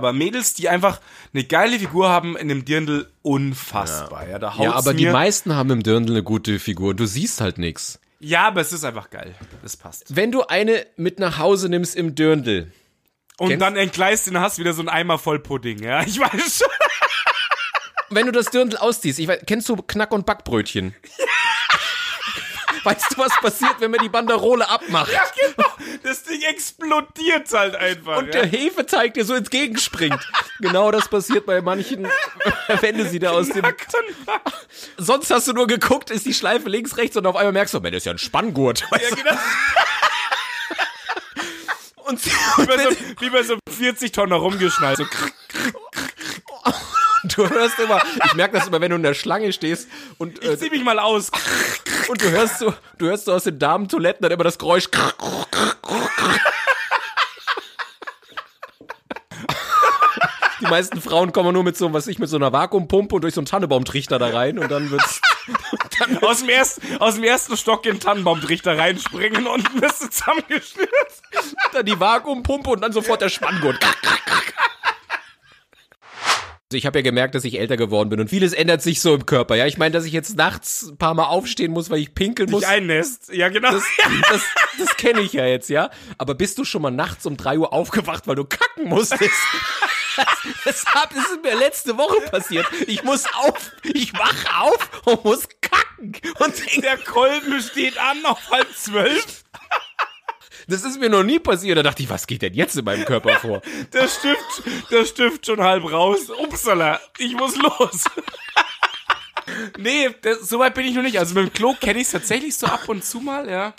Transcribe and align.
Aber 0.00 0.12
Mädels, 0.12 0.54
die 0.54 0.68
einfach 0.68 1.00
eine 1.34 1.44
geile 1.44 1.78
Figur 1.78 2.08
haben 2.08 2.36
in 2.36 2.48
dem 2.48 2.64
Dirndl, 2.64 3.10
unfassbar. 3.22 4.26
Ja, 4.28 4.38
da 4.38 4.54
haut's 4.54 4.64
Ja, 4.64 4.72
aber 4.72 4.92
mir. 4.92 4.96
die 4.98 5.06
meisten 5.10 5.54
haben 5.54 5.70
im 5.70 5.82
Dirndl 5.82 6.12
eine 6.12 6.22
gute 6.22 6.58
Figur. 6.58 6.94
Du 6.94 7.04
siehst 7.06 7.40
halt 7.40 7.58
nix. 7.58 7.98
Ja, 8.18 8.46
aber 8.48 8.60
es 8.60 8.72
ist 8.72 8.84
einfach 8.84 9.10
geil. 9.10 9.34
Das 9.62 9.76
passt. 9.76 10.04
Wenn 10.16 10.32
du 10.32 10.42
eine 10.46 10.86
mit 10.96 11.18
nach 11.18 11.38
Hause 11.38 11.68
nimmst 11.68 11.96
im 11.96 12.14
Dirndl, 12.14 12.72
Und 13.38 13.48
Kennst- 13.48 13.62
dann 13.62 13.76
entgleist 13.76 14.26
du 14.26 14.30
und 14.32 14.40
hast 14.40 14.58
wieder 14.58 14.72
so 14.72 14.80
einen 14.80 14.88
Eimer 14.90 15.18
voll 15.18 15.38
Pudding, 15.38 15.82
ja. 15.82 16.02
Ich 16.02 16.18
weiß 16.18 16.58
schon. 16.58 16.68
wenn 18.10 18.26
du 18.26 18.32
das 18.32 18.46
Dirndl 18.46 18.76
ausziehst, 18.78 19.18
ich 19.18 19.28
weiß, 19.28 19.40
kennst 19.46 19.68
du 19.68 19.76
Knack- 19.76 20.12
und 20.12 20.26
Backbrötchen? 20.26 20.94
Weißt 22.84 23.12
du, 23.14 23.18
was 23.18 23.32
passiert, 23.42 23.76
wenn 23.80 23.90
man 23.90 24.00
die 24.00 24.08
Banderole 24.08 24.66
abmacht? 24.68 25.12
Ja, 25.12 25.22
genau. 25.54 25.68
Das 26.02 26.22
Ding 26.22 26.40
explodiert 26.42 27.52
halt 27.52 27.76
einfach. 27.76 28.18
Und 28.18 28.26
ja. 28.26 28.42
der 28.42 28.46
Hefeteig 28.46 29.14
dir 29.14 29.24
so 29.24 29.34
entgegenspringt. 29.34 30.20
genau 30.60 30.90
das 30.90 31.08
passiert 31.08 31.46
bei 31.46 31.60
manchen, 31.60 32.08
wenn 32.80 32.96
du 32.96 33.06
sie 33.06 33.18
da 33.18 33.30
aus 33.30 33.48
dem... 33.48 33.64
Und. 33.64 33.74
Sonst 34.96 35.30
hast 35.30 35.48
du 35.48 35.52
nur 35.52 35.66
geguckt, 35.66 36.10
ist 36.10 36.26
die 36.26 36.34
Schleife 36.34 36.68
links, 36.68 36.96
rechts 36.96 37.16
und 37.16 37.26
auf 37.26 37.36
einmal 37.36 37.52
merkst 37.52 37.74
du, 37.74 37.80
man, 37.80 37.92
das 37.92 37.98
ist 37.98 38.06
ja 38.06 38.12
ein 38.12 38.18
Spanngurt. 38.18 38.90
Weißt 38.90 39.10
Ja, 39.10 39.16
genau. 39.16 39.36
Und 42.10 42.26
Wie 42.26 42.66
bei, 42.66 42.78
so, 42.82 42.90
wie 43.20 43.30
bei 43.30 43.42
so 43.44 43.58
40 43.70 44.10
Tonnen 44.10 44.32
rumgeschnallt. 44.32 44.98
So, 44.98 45.04
du 47.24 47.48
hörst 47.48 47.78
immer, 47.78 48.00
ich 48.24 48.34
merke 48.34 48.58
das 48.58 48.68
immer, 48.68 48.80
wenn 48.80 48.90
du 48.90 48.96
in 48.96 49.02
der 49.02 49.14
Schlange 49.14 49.52
stehst 49.52 49.88
und, 50.18 50.42
äh, 50.44 50.58
zieh 50.58 50.70
mich 50.70 50.84
mal 50.84 50.98
aus. 50.98 51.30
und 52.08 52.22
du 52.22 52.30
hörst 52.30 52.58
so, 52.58 52.74
du 52.98 53.06
hörst 53.06 53.26
so 53.26 53.32
aus 53.32 53.44
den 53.44 53.58
Damentoiletten 53.58 54.22
dann 54.22 54.32
immer 54.32 54.44
das 54.44 54.58
Geräusch. 54.58 54.88
Die 60.60 60.66
meisten 60.66 61.00
Frauen 61.00 61.32
kommen 61.32 61.54
nur 61.54 61.64
mit 61.64 61.76
so, 61.76 61.92
was 61.92 62.06
ich, 62.06 62.18
mit 62.18 62.28
so 62.28 62.36
einer 62.36 62.52
Vakuumpumpe 62.52 63.14
und 63.14 63.22
durch 63.22 63.34
so 63.34 63.40
einen 63.40 63.46
Tannenbaumtrichter 63.46 64.18
da 64.18 64.28
rein 64.28 64.58
und 64.58 64.70
dann 64.70 64.90
wird's, 64.90 65.20
Aus 66.22 66.40
dem, 66.40 66.48
ersten, 66.48 66.96
aus 66.98 67.14
dem 67.14 67.24
ersten 67.24 67.56
Stock 67.56 67.84
in 67.84 67.94
den 67.94 68.00
Tannenbaumtrichter 68.00 68.76
reinspringen 68.76 69.46
und 69.46 69.68
du 69.74 69.86
zusammengestürzt. 69.88 71.22
dann 71.72 71.84
die 71.84 71.98
Vakuumpumpe 71.98 72.70
und 72.70 72.80
dann 72.80 72.92
sofort 72.92 73.20
der 73.20 73.28
Spanngurt. 73.28 73.78
Also 76.70 76.78
ich 76.78 76.86
habe 76.86 77.00
ja 77.00 77.02
gemerkt, 77.02 77.34
dass 77.34 77.42
ich 77.42 77.58
älter 77.58 77.76
geworden 77.76 78.10
bin 78.10 78.20
und 78.20 78.28
vieles 78.30 78.52
ändert 78.52 78.80
sich 78.80 79.00
so 79.00 79.12
im 79.12 79.26
Körper. 79.26 79.56
Ja, 79.56 79.66
ich 79.66 79.76
meine, 79.76 79.90
dass 79.92 80.04
ich 80.04 80.12
jetzt 80.12 80.36
nachts 80.36 80.86
ein 80.88 80.96
paar 80.98 81.14
Mal 81.14 81.24
aufstehen 81.24 81.72
muss, 81.72 81.90
weil 81.90 81.98
ich 81.98 82.14
pinkeln 82.14 82.48
muss. 82.48 82.60
Dich 82.60 82.68
einnässt. 82.68 83.28
Ja, 83.32 83.48
genau. 83.48 83.72
Das, 83.72 83.82
das, 84.30 84.42
das 84.78 84.96
kenne 84.96 85.20
ich 85.20 85.32
ja 85.32 85.44
jetzt, 85.46 85.68
ja. 85.68 85.90
Aber 86.16 86.34
bist 86.36 86.58
du 86.58 86.64
schon 86.64 86.82
mal 86.82 86.92
nachts 86.92 87.26
um 87.26 87.36
drei 87.36 87.58
Uhr 87.58 87.72
aufgewacht, 87.72 88.28
weil 88.28 88.36
du 88.36 88.44
kacken 88.44 88.84
musstest? 88.88 89.20
Das, 90.64 90.84
hab- 90.86 91.14
das 91.14 91.24
ist 91.30 91.42
mir 91.42 91.54
letzte 91.56 91.96
Woche 91.96 92.20
passiert. 92.30 92.66
Ich 92.86 93.04
muss 93.04 93.24
auf, 93.36 93.70
ich 93.84 94.12
wach 94.12 94.60
auf 94.60 95.02
und 95.06 95.24
muss 95.24 95.48
kacken. 95.62 96.12
Und 96.40 96.58
denk, 96.58 96.82
Der 96.82 96.98
Kolben 96.98 97.62
steht 97.62 97.96
an 97.96 98.18
auf 98.26 98.50
halb 98.50 98.66
zwölf. 98.76 99.44
Das 100.70 100.84
ist 100.84 101.00
mir 101.00 101.08
noch 101.08 101.22
nie 101.22 101.38
passiert. 101.38 101.76
Da 101.78 101.82
dachte 101.82 102.02
ich, 102.02 102.10
was 102.10 102.26
geht 102.26 102.42
denn 102.42 102.54
jetzt 102.54 102.76
in 102.76 102.84
meinem 102.84 103.04
Körper 103.04 103.38
vor? 103.38 103.62
Der 103.92 104.08
Stift, 104.08 104.62
der 104.90 105.04
Stift 105.04 105.46
schon 105.46 105.60
halb 105.60 105.90
raus. 105.90 106.30
Upsala, 106.30 107.00
ich 107.18 107.34
muss 107.34 107.56
los. 107.56 108.04
nee, 109.78 110.10
das, 110.22 110.48
so 110.48 110.58
weit 110.58 110.74
bin 110.74 110.86
ich 110.86 110.94
noch 110.94 111.02
nicht. 111.02 111.18
Also 111.18 111.34
mit 111.34 111.44
dem 111.44 111.52
Klo 111.52 111.74
kenne 111.80 112.00
ich 112.00 112.06
es 112.06 112.12
tatsächlich 112.12 112.56
so 112.56 112.66
ab 112.66 112.88
und 112.88 113.04
zu 113.04 113.20
mal, 113.20 113.48
ja. 113.48 113.74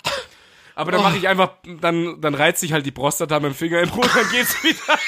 Aber 0.74 0.92
dann 0.92 1.02
mache 1.02 1.18
ich 1.18 1.28
einfach, 1.28 1.50
dann, 1.80 2.20
dann 2.20 2.34
reizt 2.34 2.60
sich 2.60 2.72
halt 2.72 2.86
die 2.86 2.92
Prostata 2.92 3.40
mit 3.40 3.52
dem 3.52 3.54
Finger 3.54 3.80
im 3.80 3.90
Mund, 3.90 4.08
dann 4.14 4.30
geht's 4.30 4.62
wieder. 4.62 4.78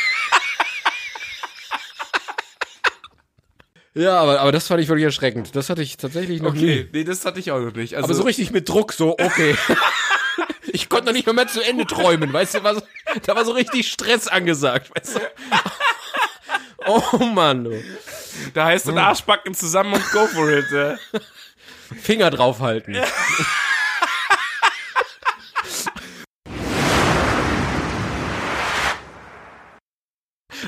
Ja, 3.97 4.19
aber, 4.21 4.41
aber 4.41 4.51
das 4.51 4.67
fand 4.67 4.83
ich 4.83 4.89
wirklich 4.89 5.05
erschreckend. 5.05 5.55
Das 5.55 5.71
hatte 5.71 5.81
ich 5.81 5.97
tatsächlich 5.97 6.43
noch 6.43 6.53
nie. 6.53 6.81
Okay, 6.81 6.89
nee, 6.93 7.05
das 7.05 7.25
hatte 7.25 7.39
ich 7.39 7.53
auch 7.53 7.61
noch 7.61 7.75
nicht. 7.75 7.95
Also, 7.95 8.07
Aber 8.07 8.15
so 8.15 8.25
richtig 8.25 8.51
mit 8.51 8.69
Druck, 8.69 8.93
so, 8.93 9.13
okay. 9.13 9.55
Ich 10.75 10.89
konnte 10.89 11.07
noch 11.07 11.13
nicht 11.13 11.25
mehr, 11.25 11.37
mehr 11.37 11.47
zu 11.47 11.63
Ende 11.63 11.87
träumen, 11.87 12.33
weißt 12.33 12.55
du, 12.55 12.65
war 12.65 12.75
so, 12.75 12.83
da 13.25 13.37
war 13.37 13.45
so 13.45 13.53
richtig 13.53 13.89
Stress 13.89 14.27
angesagt, 14.27 14.91
weißt 14.95 15.17
du. 15.17 15.21
Oh 16.87 17.19
Mann, 17.25 17.65
du. 17.65 17.83
da 18.53 18.67
heißt 18.67 18.89
es 18.89 18.95
Arschbacken 18.95 19.55
zusammen 19.55 19.95
und 19.95 20.11
go 20.11 20.27
for 20.27 20.51
it. 20.51 20.67
Ja. 20.71 20.99
Finger 22.03 22.31
draufhalten. 22.31 22.95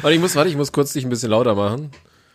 Warte, 0.01 0.15
ich 0.15 0.21
muss, 0.21 0.35
warte, 0.37 0.49
ich 0.49 0.57
muss 0.57 0.73
kurz 0.73 0.95
dich 0.95 1.05
ein 1.05 1.11
bisschen 1.11 1.31
lauter 1.31 1.55
machen. 1.55 1.91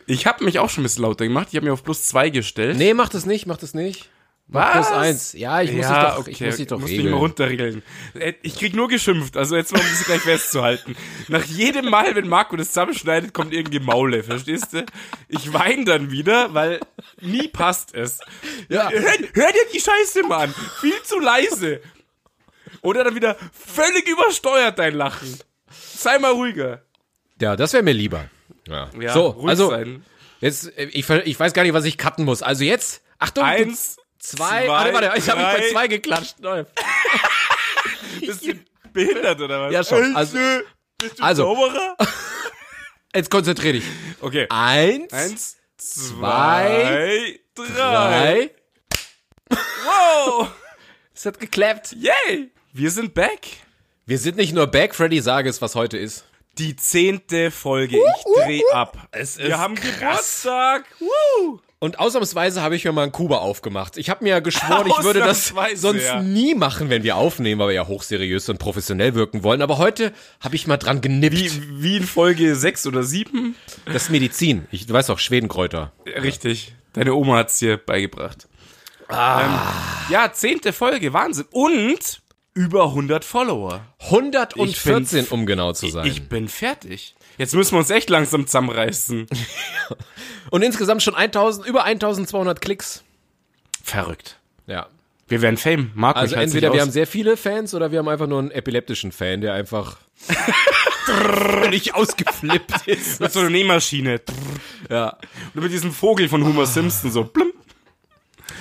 Ich 0.06 0.28
habe 0.28 0.44
mich 0.44 0.60
auch 0.60 0.70
schon 0.70 0.82
ein 0.82 0.86
bisschen 0.86 1.04
lauter 1.04 1.24
gemacht. 1.24 1.48
Ich 1.50 1.56
habe 1.56 1.66
mich 1.66 1.74
auf 1.74 1.84
plus 1.84 2.04
zwei 2.04 2.30
gestellt. 2.30 2.78
Nee, 2.78 2.94
mach 2.94 3.10
das 3.10 3.26
nicht, 3.26 3.48
mach 3.48 3.58
das 3.58 3.74
nicht. 3.74 4.10
Was? 4.54 4.74
Plus 4.74 4.98
eins. 4.98 5.34
Ja, 5.34 5.62
ich 5.62 5.72
muss 5.72 5.86
ja, 5.86 6.04
dich 6.04 6.10
doch, 6.14 6.20
okay, 6.20 6.32
ich 6.32 6.42
muss 6.42 6.56
dich 6.58 6.68
doch 6.68 6.80
muss 6.80 6.90
mich 6.90 6.98
mal 7.00 7.04
regeln. 7.06 7.18
runterregeln. 7.20 7.84
Äh, 8.16 8.34
Ich 8.42 8.58
krieg 8.58 8.76
nur 8.76 8.90
geschimpft, 8.90 9.38
also 9.38 9.56
jetzt 9.56 9.72
mal 9.72 9.80
um 9.80 9.88
das 9.90 10.04
gleich 10.04 10.22
festzuhalten. 10.22 10.98
Nach 11.30 11.44
jedem 11.46 11.90
Mal, 11.90 12.14
wenn 12.16 12.28
Marco 12.28 12.58
das 12.58 12.68
zusammenschneidet, 12.68 13.34
kommt 13.34 13.54
irgendein 13.54 13.80
Gemaule, 13.86 14.24
verstehst 14.24 14.74
du? 14.74 14.86
Ich 15.30 15.54
weine 15.54 15.86
dann 15.86 16.12
wieder, 16.12 16.54
weil 16.54 16.82
nie 17.22 17.48
passt 17.48 17.96
es. 17.96 18.20
Ja. 18.68 18.90
Hör, 18.90 19.00
hör 19.34 19.52
dir 19.54 19.66
die 19.74 19.80
Scheiße 19.80 20.24
mal 20.24 20.48
an, 20.48 20.56
viel 20.82 21.02
zu 21.04 21.20
leise. 21.20 21.80
Oder 22.82 23.06
dann 23.06 23.16
wieder 23.16 23.38
völlig 23.54 24.08
übersteuert 24.10 24.80
dein 24.80 24.96
Lachen. 24.96 25.40
Sei 25.70 26.20
mal 26.20 26.32
ruhiger. 26.32 26.82
Ja, 27.40 27.56
das 27.56 27.72
wäre 27.72 27.84
mir 27.84 27.94
lieber. 27.94 28.26
Ja. 28.68 28.90
Ja, 29.00 29.14
so, 29.14 29.28
ruhig 29.28 29.50
also, 29.50 29.70
sein. 29.70 30.04
jetzt, 30.42 30.78
äh, 30.78 30.86
ich, 30.92 31.10
ich 31.10 31.40
weiß 31.40 31.54
gar 31.54 31.64
nicht, 31.64 31.74
was 31.74 31.86
ich 31.86 31.98
cutten 31.98 32.26
muss. 32.26 32.44
Also 32.44 32.64
jetzt, 32.66 33.02
Achtung, 33.18 33.44
Eins, 33.46 33.98
zwei, 34.22 34.66
zwei, 34.66 34.68
warte, 34.68 34.94
warte, 34.94 35.18
ich 35.20 35.30
habe 35.30 35.42
mich 35.42 35.50
bei 35.52 35.70
zwei 35.72 35.88
geklatscht. 35.88 36.36
Bist 38.20 38.46
du 38.46 38.54
behindert 38.94 39.42
oder 39.42 39.62
was? 39.62 39.74
Ja, 39.74 39.84
schon. 39.84 40.16
Also- 40.16 40.38
bist 40.98 41.20
du 41.20 41.24
also- 41.24 41.44
Zauberer? 41.44 41.98
Jetzt 43.16 43.30
konzentrier 43.30 43.74
dich. 43.74 43.84
Okay. 44.22 44.48
Eins, 44.50 45.12
Eins, 45.12 45.58
zwei, 45.78 47.40
drei. 47.56 47.68
drei. 47.68 48.52
Wow! 49.50 50.48
Es 51.14 51.26
hat 51.26 51.40
geklappt. 51.40 51.96
Yay! 52.00 52.52
Wir 52.74 52.90
sind 52.90 53.14
back. 53.14 53.46
Wir 54.08 54.18
sind 54.18 54.38
nicht 54.38 54.54
nur 54.54 54.66
back, 54.66 54.96
Freddy, 54.96 55.22
sage 55.22 55.50
es, 55.50 55.62
was 55.62 55.76
heute 55.76 55.98
ist. 55.98 56.26
Die 56.58 56.76
zehnte 56.76 57.52
Folge. 57.52 57.98
Ich 57.98 58.24
dreh 58.44 58.62
ab. 58.72 58.98
Es 59.12 59.38
Wir 59.38 59.60
haben 59.60 59.76
Geburtstag. 59.76 60.86
Woo! 61.00 61.60
Und 61.84 61.98
ausnahmsweise 61.98 62.62
habe 62.62 62.76
ich 62.76 62.86
mir 62.86 62.92
mal 62.92 63.02
einen 63.02 63.12
Kuba 63.12 63.40
aufgemacht. 63.40 63.98
Ich 63.98 64.12
habe 64.12 64.24
mir 64.24 64.30
ja 64.30 64.40
geschworen, 64.40 64.86
ich 64.86 65.04
würde 65.04 65.20
das 65.20 65.52
sonst 65.74 66.04
ja. 66.04 66.22
nie 66.22 66.54
machen, 66.54 66.92
wenn 66.92 67.02
wir 67.02 67.16
aufnehmen, 67.16 67.60
weil 67.60 67.70
wir 67.70 67.74
ja 67.74 67.88
hochseriös 67.88 68.50
und 68.50 68.60
professionell 68.60 69.16
wirken 69.16 69.42
wollen. 69.42 69.64
Aber 69.64 69.80
heute 69.80 70.14
habe 70.42 70.56
ich 70.56 70.68
mal 70.68 70.78
dran 70.78 71.02
genippt. 71.02 71.36
Wie, 71.36 71.82
wie 71.82 71.98
in 71.98 72.04
Folge 72.04 72.56
sechs 72.56 72.86
oder 72.86 73.02
sieben. 73.02 73.56
Das 73.86 74.04
ist 74.04 74.10
Medizin. 74.12 74.68
Ich, 74.70 74.86
du 74.86 74.94
weißt 74.94 75.10
auch, 75.10 75.18
Schwedenkräuter. 75.18 75.92
Richtig. 76.06 76.76
Deine 76.94 77.16
Oma 77.16 77.38
hat's 77.38 77.58
dir 77.58 77.78
beigebracht. 77.78 78.48
Ähm, 79.10 79.50
ja, 80.10 80.32
zehnte 80.32 80.74
Folge. 80.74 81.14
Wahnsinn. 81.14 81.48
Und 81.50 82.22
über 82.54 82.90
100 82.90 83.26
Follower. 83.26 83.82
114, 84.02 85.30
um 85.32 85.48
genau 85.48 85.74
zu 85.74 85.88
sein. 85.88 86.06
Ich 86.06 86.30
bin 86.30 86.48
fertig. 86.48 87.16
Jetzt 87.42 87.56
müssen 87.56 87.72
wir 87.74 87.80
uns 87.80 87.90
echt 87.90 88.12
langsam 88.12 88.46
zusammenreißen. 88.46 89.26
und 90.52 90.62
insgesamt 90.62 91.02
schon 91.02 91.16
1000, 91.16 91.66
über 91.66 91.86
1200 91.86 92.62
Klicks. 92.62 93.04
Verrückt. 93.84 94.38
Ja. 94.68 94.86
Wir 95.28 95.42
werden 95.42 95.58
Fame. 95.58 95.90
Marco, 95.96 96.20
Also 96.20 96.36
entweder 96.36 96.68
nicht 96.68 96.76
wir 96.76 96.82
haben 96.84 96.92
sehr 96.92 97.08
viele 97.08 97.38
Fans 97.38 97.74
oder 97.74 97.92
wir 97.92 97.98
haben 97.98 98.10
einfach 98.10 98.28
nur 98.28 98.38
einen 98.38 98.52
epileptischen 98.52 99.12
Fan, 99.12 99.42
der 99.42 99.56
einfach 99.56 99.98
völlig 101.06 101.96
ausgeflippt 101.96 102.86
ist. 102.86 103.20
mit 103.20 103.32
so 103.32 103.40
einer 103.40 103.50
Nähmaschine. 103.50 104.22
Ja. 104.88 105.18
Und 105.56 105.64
mit 105.64 105.72
diesem 105.72 105.92
Vogel 105.92 106.30
von 106.30 106.46
Homer 106.46 106.68
Simpson 106.68 107.10
so. 107.12 107.24
Plum. 107.24 107.54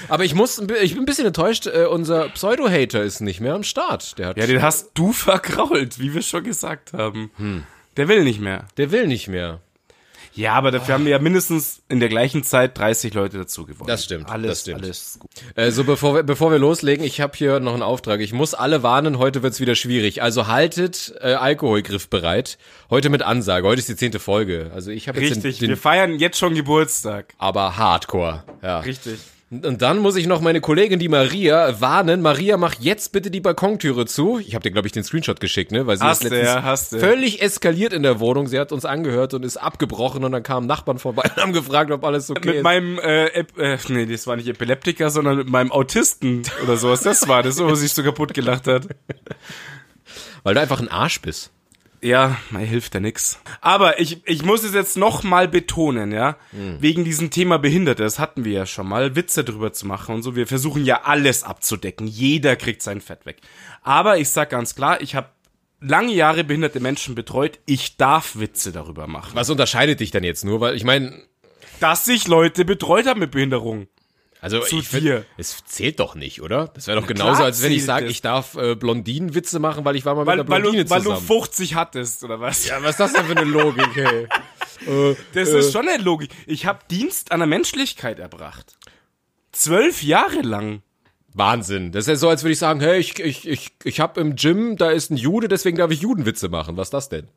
Aber 0.08 0.24
ich 0.24 0.34
muss, 0.34 0.58
ich 0.58 0.94
bin 0.94 1.02
ein 1.02 1.04
bisschen 1.04 1.26
enttäuscht, 1.26 1.66
äh, 1.66 1.84
unser 1.84 2.30
Pseudo-Hater 2.30 3.02
ist 3.02 3.20
nicht 3.20 3.42
mehr 3.42 3.52
am 3.52 3.62
Start. 3.62 4.18
Der 4.18 4.28
hat, 4.28 4.38
Ja, 4.38 4.46
den 4.46 4.62
hast 4.62 4.92
du 4.94 5.12
vergrault, 5.12 5.98
wie 5.98 6.14
wir 6.14 6.22
schon 6.22 6.44
gesagt 6.44 6.94
haben. 6.94 7.30
Hm. 7.36 7.64
Der 7.96 8.08
will 8.08 8.24
nicht 8.24 8.40
mehr. 8.40 8.66
der 8.76 8.90
will 8.90 9.06
nicht 9.06 9.28
mehr. 9.28 9.60
Ja, 10.32 10.52
aber 10.54 10.70
dafür 10.70 10.94
haben 10.94 11.04
wir 11.04 11.10
ja 11.10 11.18
mindestens 11.18 11.82
in 11.88 11.98
der 11.98 12.08
gleichen 12.08 12.44
Zeit 12.44 12.78
30 12.78 13.12
Leute 13.14 13.36
dazu 13.36 13.66
gewonnen. 13.66 13.88
Das 13.88 14.04
stimmt, 14.04 14.30
Alles, 14.30 14.48
das 14.48 14.60
stimmt. 14.60 14.82
alles 14.84 15.18
gut. 15.18 15.30
Äh, 15.56 15.72
so, 15.72 15.82
bevor 15.82 16.14
wir, 16.14 16.22
bevor 16.22 16.52
wir 16.52 16.58
loslegen, 16.60 17.04
ich 17.04 17.20
habe 17.20 17.36
hier 17.36 17.58
noch 17.58 17.72
einen 17.74 17.82
Auftrag. 17.82 18.20
Ich 18.20 18.32
muss 18.32 18.54
alle 18.54 18.84
warnen, 18.84 19.18
heute 19.18 19.42
wird's 19.42 19.58
wieder 19.58 19.74
schwierig. 19.74 20.22
Also 20.22 20.46
haltet 20.46 21.12
äh, 21.20 21.32
Alkoholgriff 21.34 22.08
bereit. 22.08 22.58
Heute 22.90 23.08
mit 23.10 23.22
Ansage. 23.22 23.66
Heute 23.66 23.80
ist 23.80 23.88
die 23.88 23.96
zehnte 23.96 24.20
Folge. 24.20 24.70
Also 24.72 24.92
ich 24.92 25.08
habe 25.08 25.20
jetzt 25.20 25.38
Richtig, 25.38 25.56
den, 25.58 25.62
wir 25.62 25.68
den 25.74 25.76
feiern 25.76 26.18
jetzt 26.20 26.38
schon 26.38 26.54
Geburtstag. 26.54 27.34
aber 27.38 27.76
Hardcore. 27.76 28.44
Ja. 28.62 28.78
Richtig. 28.80 29.18
Und 29.52 29.82
dann 29.82 29.98
muss 29.98 30.14
ich 30.14 30.28
noch 30.28 30.40
meine 30.40 30.60
Kollegin, 30.60 31.00
die 31.00 31.08
Maria, 31.08 31.80
warnen. 31.80 32.22
Maria, 32.22 32.56
mach 32.56 32.74
jetzt 32.78 33.10
bitte 33.10 33.32
die 33.32 33.40
Balkontüre 33.40 34.06
zu. 34.06 34.38
Ich 34.38 34.54
habe 34.54 34.62
dir, 34.62 34.70
glaube 34.70 34.86
ich, 34.86 34.92
den 34.92 35.02
Screenshot 35.02 35.40
geschickt, 35.40 35.72
ne? 35.72 35.88
Weil 35.88 35.96
sie 35.96 36.04
Hast 36.04 36.24
ist 36.24 36.30
letztens 36.30 36.48
ja, 36.54 36.62
hast 36.62 36.96
völlig 36.96 37.42
eskaliert 37.42 37.92
in 37.92 38.04
der 38.04 38.20
Wohnung. 38.20 38.46
Sie 38.46 38.60
hat 38.60 38.70
uns 38.70 38.84
angehört 38.84 39.34
und 39.34 39.44
ist 39.44 39.56
abgebrochen 39.56 40.22
und 40.22 40.30
dann 40.30 40.44
kamen 40.44 40.68
Nachbarn 40.68 41.00
vorbei 41.00 41.28
und 41.34 41.42
haben 41.42 41.52
gefragt, 41.52 41.90
ob 41.90 42.04
alles 42.04 42.30
okay 42.30 42.46
Mit 42.46 42.56
ist. 42.58 42.62
meinem, 42.62 43.00
äh, 43.00 43.26
Ep 43.26 43.58
äh, 43.58 43.76
nee, 43.88 44.06
das 44.06 44.28
war 44.28 44.36
nicht 44.36 44.46
Epileptiker, 44.46 45.10
sondern 45.10 45.38
mit 45.38 45.48
meinem 45.50 45.72
Autisten 45.72 46.44
oder 46.62 46.76
sowas. 46.76 47.02
Das 47.02 47.26
war 47.26 47.42
das, 47.42 47.58
wo 47.58 47.74
sich 47.74 47.92
so 47.92 48.04
kaputt 48.04 48.32
gelacht 48.34 48.68
hat. 48.68 48.86
Weil 50.44 50.54
du 50.54 50.60
einfach 50.60 50.78
ein 50.78 50.88
Arsch 50.88 51.20
bist. 51.22 51.50
Ja, 52.02 52.38
mir 52.50 52.60
hilft 52.60 52.94
ja 52.94 53.00
nix. 53.00 53.38
Aber 53.60 54.00
ich, 54.00 54.26
ich 54.26 54.42
muss 54.42 54.64
es 54.64 54.72
jetzt 54.72 54.96
noch 54.96 55.22
mal 55.22 55.48
betonen, 55.48 56.12
ja, 56.12 56.36
wegen 56.52 57.04
diesem 57.04 57.30
Thema 57.30 57.58
Behinderte, 57.58 58.02
das 58.02 58.18
hatten 58.18 58.44
wir 58.44 58.52
ja 58.52 58.66
schon 58.66 58.88
mal, 58.88 59.16
Witze 59.16 59.44
drüber 59.44 59.72
zu 59.72 59.86
machen 59.86 60.14
und 60.14 60.22
so. 60.22 60.34
Wir 60.34 60.46
versuchen 60.46 60.84
ja 60.84 61.02
alles 61.02 61.44
abzudecken. 61.44 62.06
Jeder 62.06 62.56
kriegt 62.56 62.82
sein 62.82 63.00
Fett 63.00 63.26
weg. 63.26 63.38
Aber 63.82 64.18
ich 64.18 64.30
sag 64.30 64.50
ganz 64.50 64.74
klar, 64.74 65.00
ich 65.02 65.14
habe 65.14 65.28
lange 65.80 66.12
Jahre 66.12 66.44
behinderte 66.44 66.80
Menschen 66.80 67.14
betreut. 67.14 67.58
Ich 67.66 67.96
darf 67.96 68.38
Witze 68.38 68.72
darüber 68.72 69.06
machen. 69.06 69.32
Was 69.34 69.50
unterscheidet 69.50 70.00
dich 70.00 70.10
denn 70.10 70.24
jetzt 70.24 70.44
nur? 70.44 70.60
Weil 70.60 70.76
ich 70.76 70.84
meine, 70.84 71.22
Dass 71.80 72.04
sich 72.04 72.28
Leute 72.28 72.64
betreut 72.64 73.06
haben 73.06 73.20
mit 73.20 73.30
Behinderung. 73.30 73.88
Also 74.40 74.60
Zu 74.60 74.78
ich 74.78 74.88
find, 74.88 75.24
es 75.36 75.64
zählt 75.66 76.00
doch 76.00 76.14
nicht, 76.14 76.40
oder? 76.40 76.68
Das 76.74 76.86
wäre 76.86 76.98
doch 77.00 77.06
klar 77.06 77.16
genauso, 77.16 77.42
als 77.42 77.62
wenn 77.62 77.72
ich 77.72 77.84
sage, 77.84 78.06
ich 78.06 78.22
darf 78.22 78.54
äh, 78.56 78.74
Blondinenwitze 78.74 79.58
machen, 79.58 79.84
weil 79.84 79.96
ich 79.96 80.04
war 80.04 80.14
mal 80.14 80.22
mit 80.22 80.28
Weil, 80.28 80.40
einer 80.40 80.48
weil, 80.48 80.60
Blondine 80.62 80.84
du, 80.84 80.90
weil 80.90 81.02
du 81.02 81.10
zusammen. 81.10 81.26
50 81.26 81.74
hattest, 81.74 82.24
oder 82.24 82.40
was? 82.40 82.66
ja, 82.66 82.82
was 82.82 82.92
ist 82.92 83.00
das 83.00 83.12
denn 83.12 83.24
für 83.26 83.36
eine 83.36 83.44
Logik, 83.44 83.96
ey? 83.96 84.28
äh, 84.86 85.16
Das 85.34 85.50
äh, 85.50 85.58
ist 85.58 85.72
schon 85.72 85.86
eine 85.88 86.02
Logik. 86.02 86.30
Ich 86.46 86.64
habe 86.66 86.78
Dienst 86.90 87.32
an 87.32 87.40
der 87.40 87.46
Menschlichkeit 87.46 88.18
erbracht. 88.18 88.78
Zwölf 89.52 90.02
Jahre 90.02 90.40
lang. 90.40 90.82
Wahnsinn. 91.34 91.92
Das 91.92 92.04
ist 92.04 92.08
ja 92.08 92.16
so, 92.16 92.28
als 92.28 92.42
würde 92.42 92.52
ich 92.52 92.58
sagen, 92.58 92.80
hey, 92.80 92.98
ich, 92.98 93.18
ich, 93.20 93.46
ich, 93.46 93.72
ich 93.84 94.00
hab 94.00 94.16
im 94.16 94.36
Gym, 94.36 94.76
da 94.76 94.90
ist 94.90 95.10
ein 95.10 95.16
Jude, 95.16 95.48
deswegen 95.48 95.76
darf 95.76 95.90
ich 95.90 96.00
Judenwitze 96.00 96.48
machen. 96.48 96.76
Was 96.76 96.88
ist 96.88 96.94
das 96.94 97.08
denn? 97.08 97.28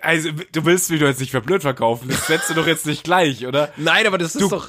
Also, 0.00 0.30
du 0.52 0.64
willst 0.64 0.90
mich 0.90 1.00
doch 1.00 1.06
jetzt 1.06 1.20
nicht 1.20 1.30
für 1.30 1.40
blöd 1.40 1.62
verkaufen. 1.62 2.08
Das 2.08 2.26
setzt 2.26 2.50
du 2.50 2.54
doch 2.54 2.66
jetzt 2.66 2.86
nicht 2.86 3.04
gleich, 3.04 3.46
oder? 3.46 3.72
Nein, 3.76 4.06
aber 4.06 4.18
das 4.18 4.34
ist 4.34 4.40
Du, 4.42 4.48
doch. 4.48 4.68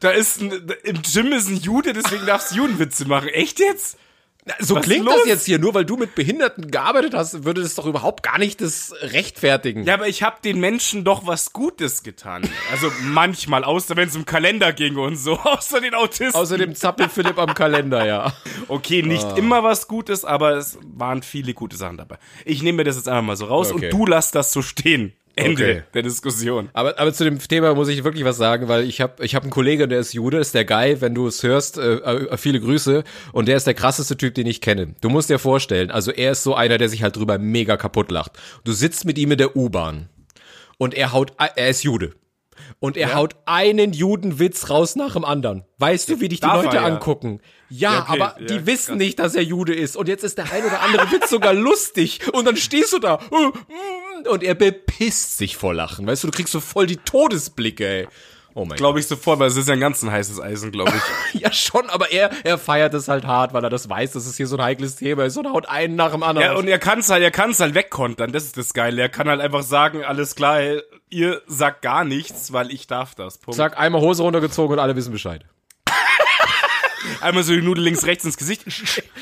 da 0.00 0.10
ist 0.10 0.40
ein, 0.40 0.52
im 0.84 1.02
Gym 1.02 1.32
ist 1.32 1.48
ein 1.48 1.56
Jude, 1.56 1.92
deswegen 1.92 2.26
darfst 2.26 2.52
du 2.52 2.56
Judenwitze 2.56 3.06
machen. 3.06 3.28
Echt 3.28 3.58
jetzt? 3.60 3.96
So 4.60 4.76
was 4.76 4.84
klingt 4.84 5.06
das 5.06 5.26
jetzt 5.26 5.46
hier. 5.46 5.58
Nur 5.58 5.74
weil 5.74 5.84
du 5.84 5.96
mit 5.96 6.14
Behinderten 6.14 6.70
gearbeitet 6.70 7.14
hast, 7.14 7.44
würde 7.44 7.62
das 7.62 7.74
doch 7.74 7.86
überhaupt 7.86 8.22
gar 8.22 8.38
nicht 8.38 8.60
das 8.60 8.94
rechtfertigen. 9.00 9.84
Ja, 9.84 9.94
aber 9.94 10.08
ich 10.08 10.22
habe 10.22 10.36
den 10.42 10.60
Menschen 10.60 11.04
doch 11.04 11.26
was 11.26 11.52
Gutes 11.52 12.02
getan. 12.02 12.48
Also 12.70 12.90
manchmal, 13.02 13.64
außer 13.64 13.96
wenn 13.96 14.08
es 14.08 14.16
um 14.16 14.24
Kalender 14.24 14.72
ging 14.72 14.96
und 14.96 15.16
so, 15.16 15.32
außer 15.38 15.80
den 15.80 15.94
Autisten. 15.94 16.34
Außerdem 16.40 16.74
zappelt 16.74 17.12
Philipp 17.12 17.38
am 17.38 17.54
Kalender, 17.54 18.06
ja. 18.06 18.32
Okay, 18.68 19.02
nicht 19.02 19.24
Ah. 19.24 19.36
immer 19.36 19.62
was 19.62 19.88
Gutes, 19.88 20.24
aber 20.24 20.52
es 20.56 20.78
waren 20.94 21.22
viele 21.22 21.54
gute 21.54 21.76
Sachen 21.76 21.96
dabei. 21.96 22.18
Ich 22.44 22.62
nehme 22.62 22.76
mir 22.78 22.84
das 22.84 22.96
jetzt 22.96 23.08
einfach 23.08 23.22
mal 23.22 23.36
so 23.36 23.46
raus 23.46 23.72
Okay. 23.72 23.86
und 23.86 23.92
du 23.92 24.06
lass 24.06 24.30
das 24.30 24.52
so 24.52 24.62
stehen. 24.62 25.12
Ende 25.38 25.62
Okay. 25.62 25.82
der 25.94 26.02
Diskussion. 26.02 26.68
Aber, 26.72 26.98
aber 26.98 27.12
zu 27.12 27.24
dem 27.24 27.38
Thema 27.38 27.74
muss 27.74 27.88
ich 27.88 28.04
wirklich 28.04 28.24
was 28.24 28.36
sagen, 28.36 28.68
weil 28.68 28.84
ich 28.84 29.00
habe 29.00 29.24
ich 29.24 29.34
hab 29.34 29.42
einen 29.42 29.50
Kollegen, 29.50 29.88
der 29.88 30.00
ist 30.00 30.12
Jude, 30.12 30.38
ist 30.38 30.54
der 30.54 30.64
Guy, 30.64 31.00
wenn 31.00 31.14
du 31.14 31.26
es 31.26 31.42
hörst, 31.42 31.78
äh, 31.78 31.94
äh, 31.94 32.36
viele 32.36 32.60
Grüße. 32.60 33.04
Und 33.32 33.48
der 33.48 33.56
ist 33.56 33.66
der 33.66 33.74
krasseste 33.74 34.16
Typ, 34.16 34.34
den 34.34 34.46
ich 34.46 34.60
kenne. 34.60 34.94
Du 35.00 35.08
musst 35.08 35.30
dir 35.30 35.38
vorstellen, 35.38 35.90
also 35.90 36.10
er 36.10 36.32
ist 36.32 36.42
so 36.42 36.54
einer, 36.54 36.78
der 36.78 36.88
sich 36.88 37.02
halt 37.02 37.16
drüber 37.16 37.38
mega 37.38 37.76
kaputt 37.76 38.10
lacht. 38.10 38.32
Du 38.64 38.72
sitzt 38.72 39.04
mit 39.04 39.16
ihm 39.18 39.32
in 39.32 39.38
der 39.38 39.56
U-Bahn 39.56 40.08
und 40.78 40.94
er 40.94 41.12
haut, 41.12 41.32
er 41.38 41.68
ist 41.68 41.82
Jude. 41.84 42.12
Und 42.80 42.96
er 42.96 43.14
haut 43.14 43.34
einen 43.46 43.92
Judenwitz 43.92 44.68
raus 44.68 44.94
nach 44.94 45.14
dem 45.14 45.24
anderen. 45.24 45.64
Weißt 45.78 46.08
du, 46.10 46.20
wie 46.20 46.28
dich 46.28 46.40
die 46.40 46.46
Darf 46.46 46.62
Leute 46.64 46.76
ja. 46.76 46.84
angucken? 46.84 47.40
Ja, 47.70 47.92
Ja, 47.92 48.02
okay, 48.02 48.12
aber 48.12 48.40
ja, 48.40 48.46
die 48.46 48.66
wissen 48.66 48.86
krass. 48.92 48.98
nicht, 48.98 49.18
dass 49.18 49.34
er 49.34 49.42
Jude 49.42 49.74
ist. 49.74 49.96
Und 49.96 50.06
jetzt 50.08 50.22
ist 50.22 50.38
der 50.38 50.52
ein 50.52 50.64
oder 50.64 50.80
andere 50.82 51.10
Witz 51.10 51.30
sogar 51.30 51.54
lustig. 51.68 52.20
Und 52.32 52.44
dann 52.46 52.56
stehst 52.56 52.92
du 52.92 52.98
da. 52.98 53.20
Und 54.28 54.42
er 54.42 54.54
bepisst 54.54 55.38
sich 55.38 55.56
vor 55.56 55.74
Lachen. 55.74 56.06
Weißt 56.06 56.22
du, 56.24 56.28
du 56.28 56.36
kriegst 56.36 56.52
so 56.52 56.60
voll 56.60 56.86
die 56.86 56.96
Todesblicke, 56.96 57.86
ey. 57.86 58.08
Oh 58.54 58.62
mein 58.62 58.70
Gott. 58.70 58.78
Glaube 58.78 58.98
ich 58.98 59.06
sofort, 59.06 59.38
weil 59.38 59.48
es 59.48 59.56
ist 59.56 59.68
ja 59.68 59.74
ein 59.74 59.80
ganz 59.80 60.02
ein 60.02 60.10
heißes 60.10 60.40
Eisen, 60.40 60.72
glaube 60.72 60.92
ich. 60.96 61.40
Ja, 61.40 61.52
schon, 61.52 61.88
aber 61.90 62.10
er, 62.10 62.30
er 62.44 62.58
feiert 62.58 62.92
es 62.94 63.06
halt 63.06 63.24
hart, 63.24 63.52
weil 63.52 63.62
er 63.62 63.70
das 63.70 63.88
weiß, 63.88 64.12
dass 64.12 64.26
es 64.26 64.36
hier 64.36 64.46
so 64.48 64.56
ein 64.56 64.62
heikles 64.62 64.96
Thema 64.96 65.24
ist 65.24 65.36
und 65.36 65.46
haut 65.52 65.68
einen 65.68 65.94
nach 65.94 66.10
dem 66.10 66.22
anderen. 66.24 66.46
ja, 66.52 66.56
und 66.58 66.66
er 66.66 66.78
kann 66.78 66.98
es 66.98 67.08
halt, 67.10 67.22
er 67.22 67.30
kann 67.30 67.50
es 67.50 67.60
halt 67.60 67.74
wegkontern, 67.74 68.32
das 68.32 68.44
ist 68.44 68.56
das 68.56 68.74
Geile. 68.74 69.00
Er 69.02 69.08
kann 69.08 69.28
halt 69.28 69.40
einfach 69.40 69.62
sagen, 69.62 70.02
alles 70.04 70.34
klar, 70.34 70.60
ey, 70.60 70.82
ihr 71.10 71.40
sagt 71.46 71.82
gar 71.82 72.04
nichts, 72.04 72.52
weil 72.52 72.72
ich 72.72 72.86
darf 72.88 73.14
das. 73.14 73.38
Punkt. 73.38 73.56
Zack, 73.56 73.78
einmal 73.78 74.00
Hose 74.00 74.22
runtergezogen 74.24 74.72
und 74.72 74.78
alle 74.80 74.96
wissen 74.96 75.12
Bescheid. 75.12 75.44
Einmal 77.20 77.42
so 77.42 77.54
die 77.54 77.62
Nudel 77.62 77.84
links, 77.84 78.04
rechts 78.04 78.24
ins 78.24 78.36
Gesicht. 78.36 78.64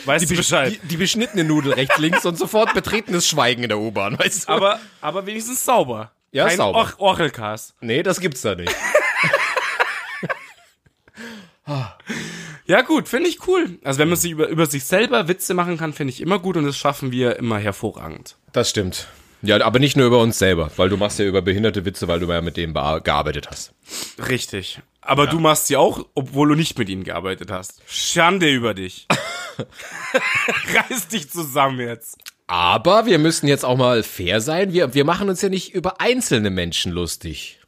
Weißt 0.04 0.30
du 0.30 0.36
Bescheid. 0.36 0.78
Die, 0.82 0.88
die 0.88 0.96
beschnittene 0.96 1.44
Nudel 1.44 1.72
rechts, 1.72 1.98
links 1.98 2.24
und 2.24 2.36
sofort 2.38 2.74
betretenes 2.74 3.26
Schweigen 3.26 3.62
in 3.62 3.68
der 3.68 3.78
U-Bahn, 3.78 4.18
weißt 4.18 4.48
du? 4.48 4.52
aber, 4.52 4.80
aber 5.00 5.26
wenigstens 5.26 5.64
sauber. 5.64 6.12
Ja, 6.32 6.46
Kein 6.46 6.56
sauber. 6.56 6.78
Or 6.98 7.10
Orchelcast. 7.10 7.74
nee, 7.80 8.02
das 8.02 8.20
gibt's 8.20 8.42
da 8.42 8.54
nicht. 8.54 8.74
Ja, 12.66 12.82
gut, 12.82 13.08
finde 13.08 13.28
ich 13.28 13.46
cool. 13.46 13.78
Also, 13.84 14.00
wenn 14.00 14.08
man 14.08 14.18
sich 14.18 14.32
über, 14.32 14.48
über 14.48 14.66
sich 14.66 14.84
selber 14.84 15.28
Witze 15.28 15.54
machen 15.54 15.78
kann, 15.78 15.92
finde 15.92 16.12
ich 16.12 16.20
immer 16.20 16.40
gut 16.40 16.56
und 16.56 16.64
das 16.64 16.76
schaffen 16.76 17.12
wir 17.12 17.36
immer 17.36 17.58
hervorragend. 17.58 18.36
Das 18.52 18.70
stimmt. 18.70 19.06
Ja, 19.42 19.64
aber 19.64 19.78
nicht 19.78 19.96
nur 19.96 20.06
über 20.06 20.18
uns 20.18 20.38
selber, 20.38 20.70
weil 20.76 20.88
du 20.88 20.96
machst 20.96 21.18
ja 21.18 21.24
über 21.24 21.42
behinderte 21.42 21.84
Witze, 21.84 22.08
weil 22.08 22.20
du 22.20 22.26
ja 22.26 22.40
mit 22.40 22.56
denen 22.56 22.74
gearbeitet 22.74 23.48
hast. 23.50 23.72
Richtig. 24.28 24.80
Aber 25.02 25.26
du 25.26 25.38
machst 25.38 25.68
sie 25.68 25.76
auch, 25.76 26.04
obwohl 26.14 26.48
du 26.48 26.54
nicht 26.54 26.78
mit 26.78 26.88
ihnen 26.88 27.04
gearbeitet 27.04 27.50
hast. 27.50 27.80
Schande 27.86 28.50
über 28.50 28.74
dich. 28.74 29.06
Reiß 30.90 31.08
dich 31.08 31.30
zusammen 31.30 31.78
jetzt. 31.78 32.18
Aber 32.48 33.06
wir 33.06 33.18
müssen 33.18 33.46
jetzt 33.46 33.64
auch 33.64 33.76
mal 33.76 34.02
fair 34.02 34.40
sein. 34.40 34.72
Wir, 34.72 34.94
wir 34.94 35.04
machen 35.04 35.28
uns 35.28 35.42
ja 35.42 35.48
nicht 35.48 35.74
über 35.74 36.00
einzelne 36.00 36.50
Menschen 36.50 36.92
lustig. 36.92 37.60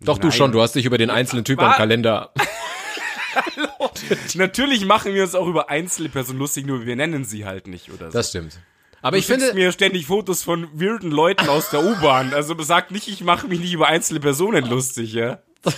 Doch, 0.00 0.18
du 0.18 0.28
Nein. 0.28 0.36
schon, 0.36 0.52
du 0.52 0.60
hast 0.60 0.74
dich 0.74 0.84
über 0.84 0.98
den 0.98 1.10
einzelnen 1.10 1.44
Typ 1.44 1.60
am 1.60 1.70
Was? 1.70 1.76
Kalender. 1.76 2.32
Natürlich 4.34 4.84
machen 4.84 5.14
wir 5.14 5.22
uns 5.22 5.34
auch 5.34 5.46
über 5.46 5.70
einzelne 5.70 6.08
Personen 6.08 6.38
lustig, 6.38 6.66
nur 6.66 6.84
wir 6.84 6.96
nennen 6.96 7.24
sie 7.24 7.44
halt 7.44 7.66
nicht 7.66 7.90
oder 7.90 8.10
so. 8.10 8.18
Das 8.18 8.30
stimmt. 8.30 8.58
Aber 9.04 9.18
Du 9.18 9.20
ich 9.20 9.26
finde, 9.26 9.52
mir 9.52 9.70
ständig 9.70 10.06
Fotos 10.06 10.42
von 10.42 10.66
weirden 10.72 11.10
Leuten 11.10 11.46
aus 11.50 11.68
der 11.68 11.84
U-Bahn. 11.84 12.32
Also 12.32 12.56
sag 12.62 12.90
nicht, 12.90 13.06
ich 13.06 13.22
mache 13.22 13.46
mich 13.46 13.60
nicht 13.60 13.74
über 13.74 13.86
einzelne 13.86 14.18
Personen 14.18 14.64
lustig, 14.64 15.12
ja? 15.12 15.40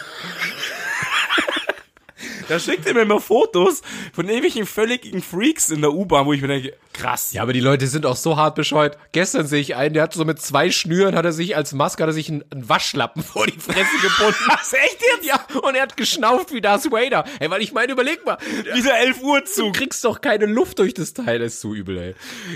Da 2.49 2.61
schickt 2.61 2.87
er 2.87 2.95
mir 2.95 3.03
immer 3.03 3.21
Fotos 3.21 3.83
von 4.13 4.29
ewigen 4.29 4.67
völligen 4.67 5.21
Freaks 5.21 5.71
in 5.71 5.81
der 5.81 5.93
U-Bahn, 5.93 6.27
wo 6.27 6.33
ich 6.33 6.41
mir 6.41 6.47
denke, 6.47 6.75
krass. 6.97 7.33
Ja, 7.33 7.43
aber 7.43 7.53
die 7.53 7.61
Leute 7.61 7.87
sind 7.87 8.07
auch 8.07 8.17
so 8.17 8.37
hart 8.37 8.55
bescheuert. 8.55 8.99
Gestern 9.13 9.47
sehe 9.47 9.61
ich 9.61 9.77
einen, 9.77 9.95
der 9.95 10.03
hat 10.05 10.15
so 10.15 10.25
mit 10.25 10.41
zwei 10.41 10.71
Schnüren, 10.71 11.15
hat 11.15 11.25
er 11.25 11.33
sich 11.33 11.57
als 11.57 11.73
Maske, 11.73 12.03
hat 12.03 12.11
er 12.11 12.13
sich 12.13 12.29
einen, 12.29 12.45
einen 12.53 12.69
Waschlappen 12.69 13.23
vor 13.23 13.47
die 13.47 13.59
Fresse 13.59 13.97
gebunden. 14.03 14.35
Was, 14.49 14.73
echt 14.73 14.99
jetzt? 15.15 15.27
ja, 15.27 15.41
und 15.63 15.75
er 15.75 15.83
hat 15.83 15.97
geschnauft 15.97 16.53
wie 16.53 16.61
Darth 16.61 16.91
Vader. 16.91 17.25
Ey, 17.41 17.51
weil 17.51 17.63
ich 17.63 17.73
meine, 17.73 17.93
überleg 17.93 18.25
mal, 18.27 18.39
Dieser 18.77 18.97
11 18.99 19.23
Uhr 19.23 19.41
du 19.41 19.47
Zug. 19.47 19.75
kriegst 19.75 20.05
doch 20.05 20.21
keine 20.21 20.47
Luft 20.47 20.79
durch 20.79 20.95
das 20.95 21.13
Teil, 21.15 21.39
das 21.39 21.55
ist 21.55 21.61
so 21.61 21.75
übel, 21.75 21.99
ey. 21.99 22.15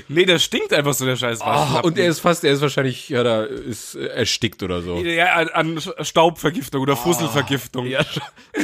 Nee, 0.08 0.24
das 0.24 0.42
stinkt 0.44 0.72
einfach 0.72 0.94
so, 0.94 1.04
der 1.04 1.16
scheiß 1.16 1.40
Oh, 1.42 1.46
Waschlappen. 1.46 1.90
und 1.90 1.98
er 1.98 2.08
ist 2.08 2.20
fast, 2.20 2.44
er 2.44 2.52
ist 2.52 2.60
wahrscheinlich, 2.60 3.08
ja, 3.08 3.22
da 3.22 3.44
ist 3.44 3.94
äh, 3.94 4.06
erstickt 4.06 4.62
oder 4.62 4.82
so. 4.82 4.98
Ja, 4.98 5.34
an, 5.34 5.80
Staubvergiftung 6.00 6.80
oder 6.82 6.96
Fusselvergiftung. 6.96 7.86
Ja, 7.86 8.00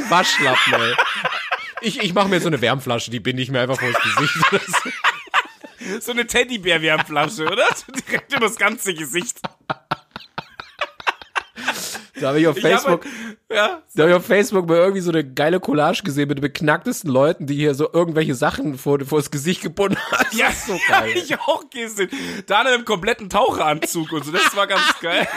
Waschlappen, 0.08 0.74
ey. 0.74 0.94
Ich, 1.82 2.02
ich 2.02 2.14
mache 2.14 2.28
mir 2.28 2.40
so 2.40 2.46
eine 2.48 2.60
Wärmflasche, 2.60 3.10
die 3.10 3.20
binde 3.20 3.42
ich 3.42 3.50
mir 3.50 3.60
einfach 3.60 3.78
vor 3.78 3.88
das 3.92 4.02
Gesicht. 4.02 4.34
So. 6.00 6.12
Eine 6.12 6.26
Teddybär-Wärmflasche, 6.26 7.46
oder? 7.46 7.66
So 7.74 7.92
Direkt 8.06 8.32
über 8.32 8.46
das 8.46 8.56
ganze 8.56 8.94
Gesicht. 8.94 9.38
Da 12.18 12.28
habe 12.28 12.40
ich 12.40 12.46
auf 12.46 12.56
Ich 12.56 12.64
hab 12.64 12.70
Facebook, 12.72 13.04
ja, 13.50 13.82
da 13.94 14.02
habe 14.02 14.10
ich 14.12 14.16
auf 14.16 14.24
Facebook 14.26 14.66
mal 14.66 14.78
irgendwie 14.78 15.02
so 15.02 15.10
eine 15.10 15.22
geile 15.22 15.60
Collage 15.60 16.02
gesehen 16.02 16.28
mit 16.28 16.38
den 16.38 16.42
beknacktesten 16.42 17.10
Leuten, 17.10 17.46
die 17.46 17.54
hier 17.56 17.74
so 17.74 17.92
irgendwelche 17.92 18.34
Sachen 18.34 18.78
vor, 18.78 18.98
vor 19.04 19.18
das 19.18 19.30
Gesicht 19.30 19.60
gebunden 19.62 19.98
haben. 20.10 20.26
Ja, 20.36 20.46
Das 20.46 20.56
ist 20.56 20.66
so 20.66 20.72
ja, 20.88 21.00
geil. 21.00 21.12
ich 21.14 21.38
auch 21.38 21.68
gesehen. 21.68 22.08
Da 22.46 22.62
in 22.62 22.68
einem 22.68 22.84
kompletten 22.86 23.28
Taucheranzug 23.28 24.12
und 24.12 24.24
so, 24.24 24.32
das 24.32 24.56
war 24.56 24.66
ganz 24.66 24.82
geil. 25.02 25.28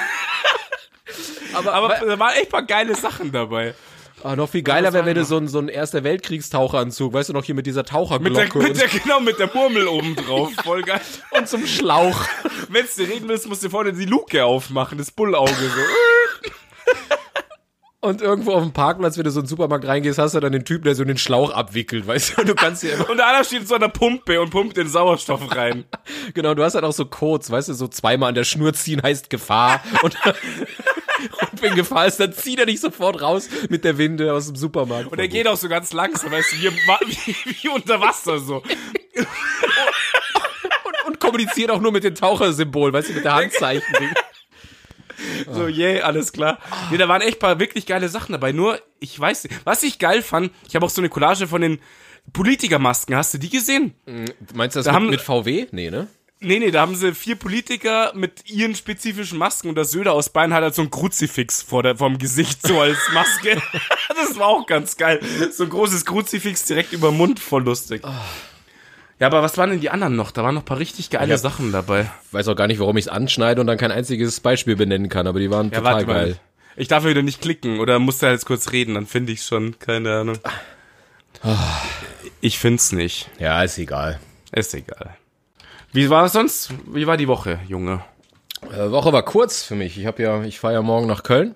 aber, 1.54 1.74
Aber 1.74 1.96
aber 1.96 2.06
da 2.06 2.18
waren 2.18 2.34
echt 2.36 2.50
paar 2.50 2.64
geile 2.64 2.96
Sachen 2.96 3.32
dabei. 3.34 3.74
Ah, 4.24 4.36
noch 4.36 4.50
viel 4.50 4.64
geiler 4.64 4.94
wäre, 4.94 5.06
wenn 5.06 5.16
du 5.16 5.24
so 5.24 5.38
ein, 5.38 5.48
so 5.48 5.60
ein 5.60 5.68
Erster 5.68 6.04
Weltkriegstaucheranzug, 6.04 7.14
weißt 7.14 7.30
du 7.30 7.34
noch, 7.34 7.44
hier 7.44 7.56
mit 7.56 7.66
dieser 7.66 7.82
Mit 7.82 7.90
Taucherglocke 7.90 8.60
der, 8.60 8.68
mit 8.68 8.78
der, 8.82 8.88
genau, 8.88 9.20
mit 9.20 9.40
der 9.40 9.50
Murmel 9.54 9.88
oben 9.88 10.16
drauf. 10.16 10.52
Voll 10.64 10.84
geil. 10.84 11.02
und, 11.32 11.48
zum 11.48 11.66
Schlauch. 11.66 12.26
Wenn 12.70 12.86
du 12.86 13.04
reden 13.04 13.28
willst, 13.28 13.48
musst 13.48 13.64
du 13.64 13.70
vorne 13.70 13.94
die 13.94 14.06
Luke 14.06 14.44
aufmachen, 14.44 14.98
das 14.98 15.12
Bullauge 15.12 15.52
so. 15.52 15.82
Und 18.02 18.22
irgendwo 18.22 18.54
auf 18.54 18.64
dem 18.64 18.72
Parkplatz, 18.72 19.18
wenn 19.18 19.26
du 19.26 19.32
so 19.32 19.42
in 19.42 19.44
den 19.44 19.50
Supermarkt 19.50 19.86
reingehst, 19.86 20.20
hast 20.20 20.34
du 20.34 20.40
dann 20.40 20.54
den 20.54 20.64
Typ, 20.64 20.84
der 20.84 20.96
so 20.96 21.04
den 21.04 21.18
Schlauch 21.18 21.52
abwickelt, 21.52 22.08
weißt 22.08 22.38
du? 22.38 22.42
Und 22.42 22.48
du 22.48 22.56
kannst 22.56 22.86
einfach, 22.86 23.10
Und 23.10 23.18
der 23.18 23.28
andere 23.28 23.44
steht 23.44 23.68
so 23.68 23.76
an 23.76 23.82
der 23.82 23.90
Pumpe 23.90 24.40
und 24.40 24.52
pumpt 24.52 24.78
den 24.78 24.88
Sauerstoff 24.88 25.54
rein. 25.54 25.84
genau, 26.34 26.54
du 26.54 26.64
hast 26.64 26.76
halt 26.76 26.86
auch 26.86 26.94
so 26.94 27.06
Codes, 27.06 27.52
weißt 27.52 27.68
du, 27.68 27.74
so 27.74 27.90
zweimal 27.90 28.30
an 28.30 28.36
der 28.36 28.46
Schnur 28.46 28.74
ziehen 28.74 29.02
heißt 29.04 29.30
Gefahr. 29.30 29.82
Und, 30.02 30.16
und 31.62 31.70
in 31.70 31.76
Gefahr 31.76 32.08
ist, 32.08 32.20
dann 32.20 32.34
zieht 32.34 32.60
er 32.60 32.66
dich 32.66 32.80
sofort 32.80 33.22
raus 33.22 33.48
mit 33.70 33.84
der 33.84 33.98
Winde 33.98 34.34
aus 34.34 34.48
dem 34.48 34.56
Supermarkt. 34.56 35.12
Und 35.12 35.20
er 35.20 35.28
geht 35.28 35.48
auch 35.48 35.58
so 35.58 35.70
ganz 35.70 35.94
langsam, 35.94 36.32
weißt 36.32 36.54
du, 36.54 36.58
wie, 36.58 37.36
wie, 37.64 37.70
unter 37.70 38.00
Wasser 38.02 38.40
so. 38.40 38.64
und 41.08 41.20
kommuniziert 41.20 41.72
auch 41.72 41.82
nur 41.82 41.92
mit 41.92 42.04
dem 42.04 42.16
Tauchersymbol, 42.16 42.94
weißt 42.94 43.10
du, 43.10 43.14
mit 43.14 43.26
der 43.26 43.36
Handzeichen. 43.36 43.84
So, 45.52 45.68
yay, 45.68 46.00
alles 46.00 46.32
klar. 46.32 46.60
Nee, 46.92 46.98
da 46.98 47.10
waren 47.10 47.22
echt 47.22 47.40
paar 47.40 47.60
wirklich 47.60 47.86
geile 47.86 48.08
Sachen 48.08 48.32
dabei. 48.32 48.54
Nur, 48.54 48.80
ich 49.02 49.20
weiß 49.20 49.44
nicht, 49.44 49.60
was 49.66 49.84
ich 49.84 50.00
geil 50.00 50.22
fand, 50.22 50.50
ich 50.66 50.76
habe 50.76 50.86
auch 50.86 50.90
so 50.90 51.02
eine 51.02 51.10
Collage 51.10 51.46
von 51.46 51.60
den 51.62 51.80
Politikermasken. 52.32 53.14
Hast 53.18 53.34
du 53.34 53.38
die 53.38 53.50
gesehen? 53.50 53.94
Meinst 54.54 54.78
du 54.78 54.80
das 54.80 54.86
Da 54.86 54.92
mit, 54.92 54.96
haben- 54.96 55.10
mit 55.10 55.20
VW? 55.20 55.68
Nee, 55.72 55.92
ne? 55.92 56.08
Nee, 56.42 56.60
nee, 56.60 56.72
da 56.72 56.82
haben 56.82 56.96
sie 56.96 57.14
vier 57.14 57.36
Politiker 57.36 58.14
mit 58.16 58.50
ihren 58.50 58.74
spezifischen 58.74 59.38
Masken 59.38 59.68
und 59.70 59.76
der 59.76 59.84
Söder 59.84 60.14
aus 60.14 60.30
Bayern 60.30 60.54
hat 60.54 60.64
halt 60.64 60.74
so 60.74 60.82
ein 60.82 60.90
Kruzifix 60.90 61.62
vor 61.62 61.84
der, 61.84 61.98
vorm 61.98 62.18
Gesicht 62.18 62.66
so 62.66 62.80
als 62.80 62.98
Maske. 63.14 63.62
das 64.16 64.40
war 64.40 64.48
auch 64.48 64.66
ganz 64.66 64.96
geil. 64.96 65.20
So 65.52 65.66
ein 65.66 65.70
großes 65.70 66.06
Kruzifix 66.06 66.64
direkt 66.64 66.94
über 66.94 67.12
Mund, 67.12 67.42
voll 67.42 67.64
lustig. 67.64 68.04
Ja, 69.20 69.28
aber 69.28 69.42
was 69.42 69.58
waren 69.58 69.70
denn 69.72 69.82
die 69.82 69.90
anderen 69.90 70.16
noch? 70.16 70.32
Da 70.32 70.44
waren 70.44 70.56
noch 70.56 70.62
ein 70.62 70.66
paar 70.66 70.80
richtig 70.80 71.10
geile 71.10 71.32
Ja. 71.32 71.38
Sachen 71.38 71.74
dabei. 71.74 72.10
Weiß 72.32 72.48
auch 72.48 72.56
gar 72.56 72.68
nicht, 72.68 72.80
warum 72.80 72.96
ich 72.96 73.06
es 73.06 73.10
anschneide 73.12 73.60
und 73.60 73.68
dann 73.68 73.78
kein 73.78 73.92
einziges 73.92 74.40
Beispiel 74.40 74.78
benennen 74.78 75.10
kann, 75.10 75.28
aber 75.28 75.40
die 75.40 75.52
waren 75.52 75.72
Ja, 75.72 75.80
total 75.80 76.06
geil. 76.06 76.28
mal. 76.30 76.40
Ich 76.78 76.88
darf 76.88 77.04
ja 77.04 77.10
wieder 77.10 77.22
nicht 77.22 77.42
klicken 77.42 77.82
oder 77.82 78.00
musst 78.00 78.22
du 78.22 78.28
jetzt 78.28 78.46
kurz 78.46 78.72
reden, 78.72 78.94
dann 78.94 79.08
finde 79.08 79.34
ich 79.34 79.44
schon, 79.44 79.78
keine 79.80 80.20
Ahnung. 80.20 80.38
Ich 82.40 82.60
find's 82.60 82.94
nicht. 82.94 83.30
Ja, 83.40 83.62
ist 83.62 83.78
egal. 83.78 84.22
Ist 84.54 84.74
egal. 84.74 85.18
Wie 85.92 86.10
war 86.10 86.26
es 86.26 86.34
sonst? 86.34 86.72
Wie 86.94 87.08
war 87.08 87.18
die 87.18 87.28
Woche, 87.28 87.60
Junge? 87.68 88.04
Äh, 88.72 88.92
Woche 88.92 89.12
war 89.14 89.24
kurz 89.24 89.64
für 89.64 89.76
mich. 89.76 89.98
Ich 89.98 90.06
habe 90.06 90.22
ja, 90.22 90.44
ich 90.44 90.60
fahre 90.60 90.76
ja 90.76 90.82
morgen 90.82 91.08
nach 91.08 91.24
Köln. 91.24 91.56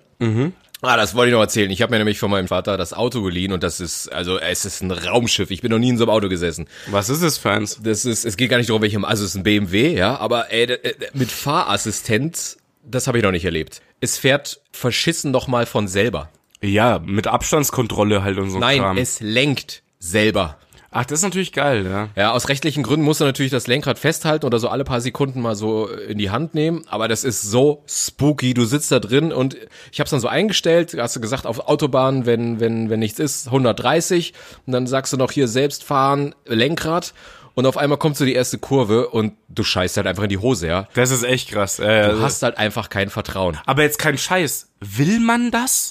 Ah, 0.80 0.96
das 0.96 1.14
wollte 1.14 1.28
ich 1.30 1.34
noch 1.34 1.40
erzählen. 1.40 1.70
Ich 1.70 1.80
habe 1.82 1.90
mir 1.92 1.98
nämlich 1.98 2.18
von 2.18 2.30
meinem 2.30 2.48
Vater 2.48 2.76
das 2.76 2.92
Auto 2.92 3.22
geliehen 3.22 3.52
und 3.52 3.62
das 3.62 3.80
ist, 3.80 4.08
also 4.12 4.38
es 4.38 4.64
ist 4.64 4.82
ein 4.82 4.90
Raumschiff. 4.90 5.50
Ich 5.50 5.60
bin 5.62 5.70
noch 5.70 5.78
nie 5.78 5.88
in 5.90 5.98
so 5.98 6.04
einem 6.04 6.10
Auto 6.10 6.28
gesessen. 6.28 6.66
Was 6.88 7.08
ist 7.08 7.22
es 7.22 7.44
eins? 7.46 7.80
Das 7.82 8.04
ist, 8.04 8.24
es 8.24 8.36
geht 8.36 8.50
gar 8.50 8.56
nicht 8.58 8.68
darum, 8.70 8.82
welchem, 8.82 9.04
also 9.04 9.22
es 9.24 9.30
ist 9.30 9.36
ein 9.36 9.42
BMW, 9.44 9.94
ja, 9.96 10.16
aber 10.18 10.50
ey, 10.52 10.66
d- 10.66 10.76
d- 10.78 10.94
mit 11.14 11.30
Fahrassistent, 11.30 12.56
das 12.84 13.06
habe 13.06 13.18
ich 13.18 13.24
noch 13.24 13.30
nicht 13.32 13.44
erlebt. 13.44 13.82
Es 14.00 14.18
fährt 14.18 14.60
verschissen 14.72 15.30
noch 15.30 15.46
mal 15.48 15.66
von 15.66 15.88
selber. 15.88 16.28
Ja, 16.62 16.98
mit 16.98 17.26
Abstandskontrolle 17.26 18.22
halt 18.22 18.38
und 18.38 18.50
so 18.50 18.58
Nein, 18.58 18.78
Kram. 18.80 18.96
es 18.98 19.20
lenkt 19.20 19.82
selber. 19.98 20.58
Ach, 20.96 21.04
das 21.04 21.18
ist 21.18 21.24
natürlich 21.24 21.52
geil, 21.52 21.84
ja. 21.86 22.08
Ja, 22.14 22.30
aus 22.32 22.48
rechtlichen 22.48 22.84
Gründen 22.84 23.04
musst 23.04 23.20
du 23.20 23.24
natürlich 23.24 23.50
das 23.50 23.66
Lenkrad 23.66 23.98
festhalten 23.98 24.46
oder 24.46 24.60
so 24.60 24.68
alle 24.68 24.84
paar 24.84 25.00
Sekunden 25.00 25.40
mal 25.42 25.56
so 25.56 25.88
in 25.88 26.18
die 26.18 26.30
Hand 26.30 26.54
nehmen, 26.54 26.84
aber 26.88 27.08
das 27.08 27.24
ist 27.24 27.42
so 27.42 27.82
spooky. 27.88 28.54
Du 28.54 28.64
sitzt 28.64 28.92
da 28.92 29.00
drin 29.00 29.32
und 29.32 29.56
ich 29.90 29.98
habe 29.98 30.04
es 30.04 30.10
dann 30.12 30.20
so 30.20 30.28
eingestellt, 30.28 30.94
hast 30.96 31.16
du 31.16 31.20
gesagt, 31.20 31.46
auf 31.46 31.66
Autobahn, 31.68 32.26
wenn 32.26 32.60
wenn 32.60 32.90
wenn 32.90 33.00
nichts 33.00 33.18
ist, 33.18 33.46
130 33.48 34.32
und 34.66 34.72
dann 34.72 34.86
sagst 34.86 35.12
du 35.12 35.16
noch 35.16 35.32
hier 35.32 35.48
selbst 35.48 35.82
fahren, 35.82 36.34
Lenkrad 36.46 37.12
und 37.56 37.66
auf 37.66 37.76
einmal 37.76 37.98
kommt 37.98 38.16
so 38.16 38.24
die 38.24 38.34
erste 38.34 38.58
Kurve 38.58 39.08
und 39.08 39.32
du 39.48 39.64
scheißt 39.64 39.96
halt 39.96 40.06
einfach 40.06 40.22
in 40.24 40.28
die 40.28 40.38
Hose, 40.38 40.68
ja. 40.68 40.88
Das 40.94 41.10
ist 41.10 41.24
echt 41.24 41.50
krass. 41.50 41.78
Äh, 41.80 42.10
Du 42.10 42.22
hast 42.22 42.42
halt 42.44 42.56
einfach 42.56 42.88
kein 42.88 43.10
Vertrauen. 43.10 43.58
aber 43.66 43.82
jetzt 43.82 43.98
kein 43.98 44.16
Scheiß. 44.16 44.68
Will 44.80 45.18
man 45.20 45.50
das? 45.50 45.90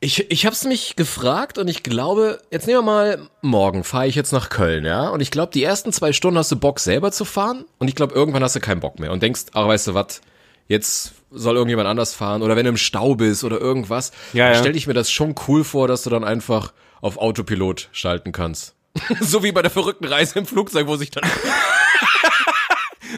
Ich, 0.00 0.30
ich 0.30 0.46
hab's 0.46 0.64
mich 0.64 0.94
gefragt 0.94 1.58
und 1.58 1.66
ich 1.66 1.82
glaube, 1.82 2.40
jetzt 2.52 2.68
nehmen 2.68 2.78
wir 2.78 2.82
mal, 2.82 3.28
morgen 3.42 3.82
fahre 3.82 4.06
ich 4.06 4.14
jetzt 4.14 4.30
nach 4.32 4.48
Köln, 4.48 4.84
ja? 4.84 5.08
Und 5.08 5.20
ich 5.20 5.32
glaube, 5.32 5.50
die 5.52 5.64
ersten 5.64 5.92
zwei 5.92 6.12
Stunden 6.12 6.38
hast 6.38 6.52
du 6.52 6.56
Bock 6.56 6.78
selber 6.78 7.10
zu 7.10 7.24
fahren 7.24 7.64
und 7.78 7.88
ich 7.88 7.96
glaube, 7.96 8.14
irgendwann 8.14 8.44
hast 8.44 8.54
du 8.54 8.60
keinen 8.60 8.80
Bock 8.80 9.00
mehr 9.00 9.10
und 9.10 9.24
denkst, 9.24 9.46
ach, 9.54 9.66
weißt 9.66 9.88
du 9.88 9.94
was, 9.94 10.20
jetzt 10.68 11.14
soll 11.32 11.56
irgendjemand 11.56 11.88
anders 11.88 12.14
fahren 12.14 12.42
oder 12.42 12.54
wenn 12.54 12.64
du 12.64 12.70
im 12.70 12.76
Stau 12.76 13.16
bist 13.16 13.42
oder 13.42 13.60
irgendwas, 13.60 14.12
Ja, 14.32 14.52
ja. 14.52 14.54
stell 14.54 14.76
ich 14.76 14.86
mir 14.86 14.94
das 14.94 15.10
schon 15.10 15.34
cool 15.48 15.64
vor, 15.64 15.88
dass 15.88 16.04
du 16.04 16.10
dann 16.10 16.22
einfach 16.22 16.72
auf 17.00 17.16
Autopilot 17.16 17.88
schalten 17.90 18.30
kannst. 18.30 18.76
so 19.20 19.42
wie 19.42 19.50
bei 19.50 19.62
der 19.62 19.70
verrückten 19.70 20.06
Reise 20.06 20.38
im 20.38 20.46
Flugzeug, 20.46 20.86
wo 20.86 20.94
sich 20.96 21.10
dann... 21.10 21.28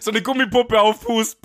So 0.00 0.12
eine 0.12 0.22
Gummipuppe 0.22 0.80
auf 0.80 1.02
Fuß. 1.02 1.36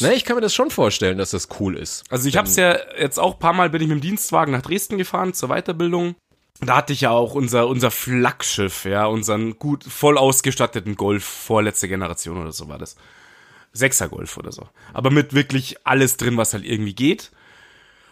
Ne, 0.00 0.14
ich 0.14 0.24
kann 0.24 0.36
mir 0.36 0.42
das 0.42 0.54
schon 0.54 0.70
vorstellen, 0.70 1.18
dass 1.18 1.30
das 1.30 1.48
cool 1.58 1.76
ist. 1.76 2.04
Also 2.10 2.28
ich 2.28 2.36
hab's 2.36 2.56
ja 2.56 2.76
jetzt 2.98 3.18
auch 3.18 3.34
ein 3.34 3.38
paar 3.38 3.52
Mal 3.52 3.70
bin 3.70 3.82
ich 3.82 3.88
mit 3.88 3.98
dem 3.98 4.00
Dienstwagen 4.00 4.52
nach 4.52 4.62
Dresden 4.62 4.98
gefahren 4.98 5.34
zur 5.34 5.48
Weiterbildung. 5.50 6.16
Da 6.60 6.76
hatte 6.76 6.92
ich 6.92 7.02
ja 7.02 7.10
auch 7.10 7.34
unser, 7.34 7.68
unser 7.68 7.90
Flaggschiff, 7.90 8.84
ja, 8.84 9.06
unseren 9.06 9.58
gut 9.58 9.84
voll 9.84 10.18
ausgestatteten 10.18 10.94
Golf, 10.94 11.24
vorletzte 11.24 11.88
Generation 11.88 12.40
oder 12.40 12.52
so 12.52 12.68
war 12.68 12.78
das. 12.78 12.96
Sechser 13.72 14.08
Golf 14.08 14.36
oder 14.36 14.52
so. 14.52 14.68
Aber 14.92 15.10
mit 15.10 15.32
wirklich 15.32 15.76
alles 15.86 16.16
drin, 16.16 16.36
was 16.36 16.52
halt 16.52 16.64
irgendwie 16.64 16.94
geht. 16.94 17.30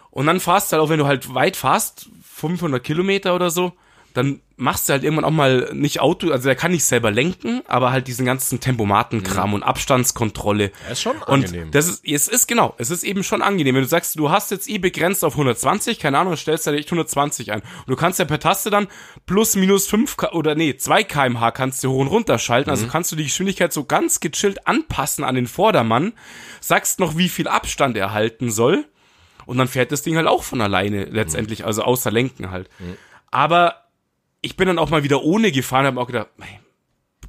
Und 0.09 0.25
dann 0.25 0.39
fahrst 0.39 0.71
du 0.71 0.77
halt 0.77 0.83
auch, 0.83 0.89
wenn 0.89 0.99
du 0.99 1.05
halt 1.05 1.33
weit 1.35 1.55
fahrst, 1.55 2.09
500 2.23 2.83
Kilometer 2.83 3.35
oder 3.35 3.51
so, 3.51 3.73
dann 4.13 4.41
machst 4.59 4.87
du 4.87 4.93
halt 4.93 5.03
irgendwann 5.03 5.25
auch 5.25 5.31
mal 5.31 5.69
nicht 5.73 6.01
Auto, 6.01 6.31
also 6.31 6.43
der 6.47 6.55
kann 6.55 6.71
nicht 6.71 6.83
selber 6.83 7.11
lenken, 7.11 7.61
aber 7.67 7.91
halt 7.91 8.07
diesen 8.07 8.25
ganzen 8.25 8.59
Tempomatenkram 8.59 9.53
und 9.53 9.63
Abstandskontrolle. 9.63 10.71
Ja, 10.85 10.91
ist 10.91 11.01
schon 11.01 11.17
und 11.17 11.45
angenehm. 11.45 11.71
das 11.71 11.87
ist, 11.87 12.05
es 12.05 12.27
ist 12.27 12.47
genau, 12.47 12.75
es 12.77 12.89
ist 12.89 13.03
eben 13.03 13.23
schon 13.23 13.41
angenehm. 13.41 13.75
Wenn 13.75 13.83
du 13.83 13.87
sagst, 13.87 14.19
du 14.19 14.29
hast 14.29 14.51
jetzt 14.51 14.69
eh 14.69 14.77
begrenzt 14.77 15.23
auf 15.23 15.33
120, 15.33 15.99
keine 15.99 16.19
Ahnung, 16.19 16.35
stellst 16.35 16.67
da 16.67 16.73
echt 16.73 16.89
120 16.89 17.51
ein. 17.51 17.61
Und 17.61 17.87
du 17.87 17.95
kannst 17.95 18.19
ja 18.19 18.25
per 18.25 18.39
Taste 18.39 18.69
dann 18.69 18.87
plus 19.25 19.55
minus 19.55 19.87
5 19.87 20.17
K- 20.17 20.31
oder 20.33 20.55
nee, 20.55 20.75
2 20.75 21.03
kmh 21.03 21.51
kannst 21.51 21.83
du 21.83 21.91
hoch 21.91 21.99
und 21.99 22.07
runter 22.07 22.37
schalten. 22.37 22.69
Also 22.69 22.87
kannst 22.87 23.11
du 23.11 23.15
die 23.15 23.23
Geschwindigkeit 23.23 23.71
so 23.71 23.85
ganz 23.85 24.19
gechillt 24.19 24.67
anpassen 24.67 25.23
an 25.23 25.35
den 25.35 25.47
Vordermann, 25.47 26.13
sagst 26.59 26.99
noch, 26.99 27.17
wie 27.17 27.29
viel 27.29 27.47
Abstand 27.47 27.95
er 27.97 28.11
halten 28.13 28.51
soll. 28.51 28.85
Und 29.45 29.57
dann 29.57 29.67
fährt 29.67 29.91
das 29.91 30.03
Ding 30.03 30.15
halt 30.17 30.27
auch 30.27 30.43
von 30.43 30.61
alleine 30.61 31.05
letztendlich, 31.05 31.65
also 31.65 31.81
außer 31.83 32.11
Lenken 32.11 32.51
halt. 32.51 32.69
Aber 33.31 33.88
ich 34.41 34.55
bin 34.55 34.67
dann 34.67 34.79
auch 34.79 34.89
mal 34.89 35.03
wieder 35.03 35.23
ohne 35.23 35.51
gefahren, 35.51 35.85
habe 35.85 35.99
auch 35.99 36.07
gedacht, 36.07 36.29
hey, 36.39 36.59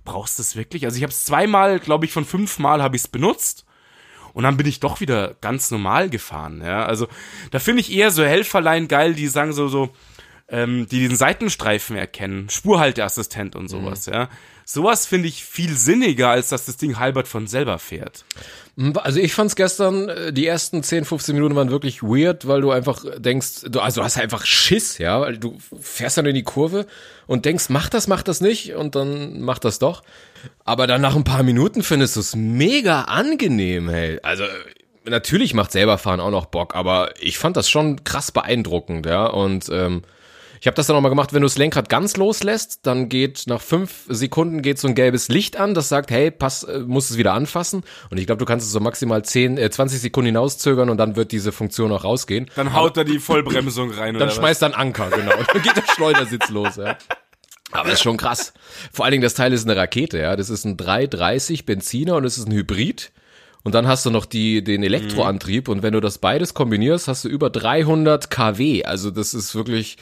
brauchst 0.05 0.39
du 0.39 0.43
das 0.43 0.57
wirklich? 0.57 0.85
Also 0.85 0.97
ich 0.97 1.03
habe 1.03 1.13
es 1.13 1.25
zweimal, 1.25 1.79
glaube 1.79 2.05
ich, 2.05 2.13
von 2.13 2.25
fünfmal 2.25 2.83
habe 2.83 2.97
ich 2.97 3.03
es 3.03 3.09
benutzt. 3.09 3.67
Und 4.33 4.45
dann 4.45 4.57
bin 4.57 4.67
ich 4.67 4.79
doch 4.79 5.01
wieder 5.01 5.35
ganz 5.41 5.71
normal 5.73 6.09
gefahren, 6.09 6.63
ja. 6.65 6.85
Also 6.85 7.09
da 7.51 7.59
finde 7.59 7.81
ich 7.81 7.93
eher 7.93 8.13
so 8.13 8.25
Helferlein 8.25 8.87
geil, 8.87 9.15
die 9.15 9.27
sagen 9.27 9.53
so, 9.53 9.67
so, 9.67 9.91
ähm, 10.49 10.87
die 10.89 11.07
den 11.07 11.17
Seitenstreifen 11.17 11.97
erkennen, 11.97 12.49
Spurhalteassistent 12.49 13.57
und 13.57 13.69
sowas, 13.69 14.07
ja. 14.07 14.29
Sowas 14.65 15.07
finde 15.07 15.29
ich 15.29 15.45
viel 15.45 15.77
sinniger, 15.77 16.31
als 16.31 16.49
dass 16.51 16.67
das 16.67 16.77
Ding 16.77 16.99
halbert 16.99 17.29
von 17.29 17.47
selber 17.47 17.79
fährt. 17.79 18.25
Also 18.95 19.21
ich 19.21 19.35
fand's 19.35 19.57
gestern, 19.57 20.09
äh, 20.09 20.33
die 20.33 20.47
ersten 20.47 20.83
10, 20.83 21.05
15 21.05 21.35
Minuten 21.35 21.55
waren 21.55 21.71
wirklich 21.71 22.03
weird, 22.03 22.47
weil 22.47 22.61
du 22.61 22.71
einfach 22.71 23.05
denkst, 23.19 23.63
du, 23.69 23.81
also 23.81 24.01
du 24.01 24.05
hast 24.05 24.19
einfach 24.19 24.47
Schiss, 24.47 24.99
ja, 24.99 25.21
weil 25.21 25.39
du 25.39 25.59
fährst 25.81 26.19
dann 26.19 26.27
in 26.27 26.35
die 26.35 26.45
Kurve 26.45 26.87
und 27.27 27.45
denkst, 27.45 27.67
mach 27.69 27.89
das, 27.89 28.07
mach 28.07 28.23
das 28.23 28.41
nicht 28.41 28.75
und 28.75 28.95
dann 28.95 29.41
mach 29.41 29.59
das 29.59 29.79
doch. 29.79 30.03
Aber 30.65 30.87
dann 30.87 31.03
nach 31.03 31.17
ein 31.17 31.25
paar 31.25 31.43
Minuten 31.43 31.83
findest 31.83 32.17
du 32.17 32.21
es 32.21 32.35
mega 32.35 33.03
angenehm, 33.03 33.89
hey. 33.91 34.19
Also 34.23 34.45
natürlich 35.05 35.53
macht 35.53 35.73
selber 35.73 35.99
fahren 35.99 36.21
auch 36.21 36.31
noch 36.31 36.47
Bock, 36.47 36.75
aber 36.75 37.13
ich 37.21 37.39
fand 37.39 37.57
das 37.57 37.69
schon 37.69 38.05
krass 38.05 38.33
beeindruckend, 38.33 39.05
ja, 39.05 39.27
und 39.27 39.69
ähm, 39.71 40.03
ich 40.61 40.67
habe 40.67 40.75
das 40.75 40.87
dann 40.87 40.97
auch 40.97 41.01
mal 41.01 41.09
gemacht, 41.09 41.33
wenn 41.33 41.41
du 41.41 41.47
das 41.47 41.57
Lenkrad 41.57 41.89
ganz 41.89 42.19
loslässt, 42.19 42.81
dann 42.83 43.09
geht 43.09 43.45
nach 43.47 43.63
fünf 43.63 44.05
Sekunden 44.09 44.61
geht 44.61 44.79
so 44.79 44.89
ein 44.89 44.95
gelbes 44.95 45.29
Licht 45.29 45.57
an, 45.57 45.73
das 45.73 45.89
sagt, 45.89 46.11
hey, 46.11 46.31
pass, 46.31 46.65
äh, 46.65 46.81
musst 46.81 47.11
es 47.11 47.17
wieder 47.17 47.33
anfassen. 47.33 47.83
Und 48.11 48.19
ich 48.19 48.27
glaube, 48.27 48.41
du 48.41 48.45
kannst 48.45 48.67
es 48.67 48.73
so 48.73 48.79
maximal 48.79 49.25
10, 49.25 49.57
äh, 49.57 49.71
20 49.71 50.01
Sekunden 50.01 50.27
hinauszögern 50.27 50.91
und 50.91 50.99
dann 50.99 51.17
wird 51.17 51.33
diese 51.33 51.51
Funktion 51.51 51.91
auch 51.93 52.05
rausgehen. 52.05 52.51
Dann 52.57 52.75
haut 52.75 52.99
er 52.99 53.05
die 53.05 53.19
Vollbremsung 53.19 53.91
rein 53.93 54.15
Dann 54.15 54.25
oder 54.25 54.33
schmeißt 54.33 54.61
dann 54.61 54.75
Anker, 54.75 55.09
genau. 55.09 55.33
Dann 55.53 55.63
geht 55.63 55.77
der 55.77 55.85
Schleudersitz 55.95 56.51
los, 56.51 56.77
ja. 56.77 56.99
Aber 57.73 57.85
das 57.85 57.95
ist 57.95 58.03
schon 58.03 58.19
krass. 58.19 58.53
Vor 58.93 59.07
allen 59.07 59.13
Dingen, 59.13 59.23
das 59.23 59.35
Teil 59.35 59.55
ist 59.55 59.65
eine 59.65 59.77
Rakete, 59.77 60.19
ja. 60.19 60.37
Das 60.37 60.51
ist 60.51 60.67
ein 60.67 60.77
330 60.77 61.65
Benziner 61.65 62.17
und 62.17 62.25
es 62.25 62.37
ist 62.37 62.47
ein 62.47 62.53
Hybrid. 62.53 63.13
Und 63.63 63.75
dann 63.75 63.89
hast 63.89 64.05
du 64.05 64.11
noch 64.11 64.27
die, 64.27 64.63
den 64.63 64.83
Elektroantrieb 64.83 65.69
und 65.69 65.83
wenn 65.83 65.93
du 65.93 66.01
das 66.01 66.19
beides 66.19 66.53
kombinierst, 66.53 67.09
hast 67.09 67.25
du 67.25 67.29
über 67.29 67.49
300 67.49 68.31
kW. 68.31 68.85
Also 68.85 69.11
das 69.11 69.33
ist 69.33 69.55
wirklich? 69.55 69.97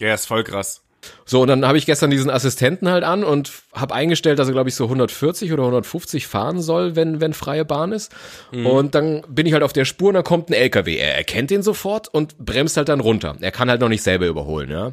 Ja, 0.00 0.14
ist 0.14 0.26
voll 0.26 0.44
krass. 0.44 0.82
So, 1.30 1.42
und 1.42 1.46
dann 1.46 1.64
habe 1.64 1.78
ich 1.78 1.86
gestern 1.86 2.10
diesen 2.10 2.28
Assistenten 2.28 2.88
halt 2.88 3.04
an 3.04 3.22
und 3.22 3.52
habe 3.72 3.94
eingestellt, 3.94 4.40
dass 4.40 4.48
er, 4.48 4.52
glaube 4.52 4.68
ich, 4.68 4.74
so 4.74 4.82
140 4.86 5.52
oder 5.52 5.62
150 5.62 6.26
fahren 6.26 6.60
soll, 6.60 6.96
wenn, 6.96 7.20
wenn 7.20 7.34
freie 7.34 7.64
Bahn 7.64 7.92
ist. 7.92 8.10
Und 8.50 8.96
dann 8.96 9.22
bin 9.28 9.46
ich 9.46 9.52
halt 9.52 9.62
auf 9.62 9.72
der 9.72 9.84
Spur 9.84 10.08
und 10.08 10.14
dann 10.14 10.24
kommt 10.24 10.50
ein 10.50 10.54
LKW. 10.54 10.96
Er 10.96 11.16
erkennt 11.16 11.50
den 11.50 11.62
sofort 11.62 12.08
und 12.12 12.36
bremst 12.38 12.76
halt 12.76 12.88
dann 12.88 12.98
runter. 12.98 13.36
Er 13.40 13.52
kann 13.52 13.70
halt 13.70 13.80
noch 13.80 13.88
nicht 13.88 14.02
selber 14.02 14.26
überholen, 14.26 14.70
ja. 14.72 14.92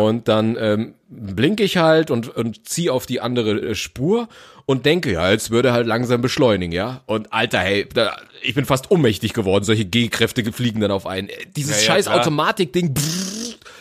Und 0.00 0.26
dann 0.28 0.56
ähm, 0.58 0.94
blinke 1.10 1.62
ich 1.64 1.76
halt 1.76 2.10
und, 2.10 2.34
und 2.34 2.66
ziehe 2.66 2.90
auf 2.90 3.04
die 3.04 3.20
andere 3.20 3.50
äh, 3.50 3.74
Spur 3.74 4.28
und 4.64 4.86
denke, 4.86 5.12
ja, 5.12 5.30
jetzt 5.30 5.50
würde 5.50 5.68
er 5.68 5.74
halt 5.74 5.86
langsam 5.86 6.22
beschleunigen, 6.22 6.72
ja. 6.72 7.02
Und 7.04 7.30
Alter, 7.32 7.58
hey, 7.58 7.86
da, 7.92 8.16
ich 8.42 8.54
bin 8.54 8.64
fast 8.64 8.90
ohnmächtig 8.90 9.34
geworden. 9.34 9.64
Solche 9.64 9.84
G-Kräfte 9.84 10.50
fliegen 10.50 10.80
dann 10.80 10.90
auf 10.92 11.06
einen. 11.06 11.28
Äh, 11.28 11.34
Dieses 11.56 11.76
Ja, 11.76 11.80
ja, 11.82 12.02
scheiß. 12.02 12.08
Automatikding, 12.08 12.94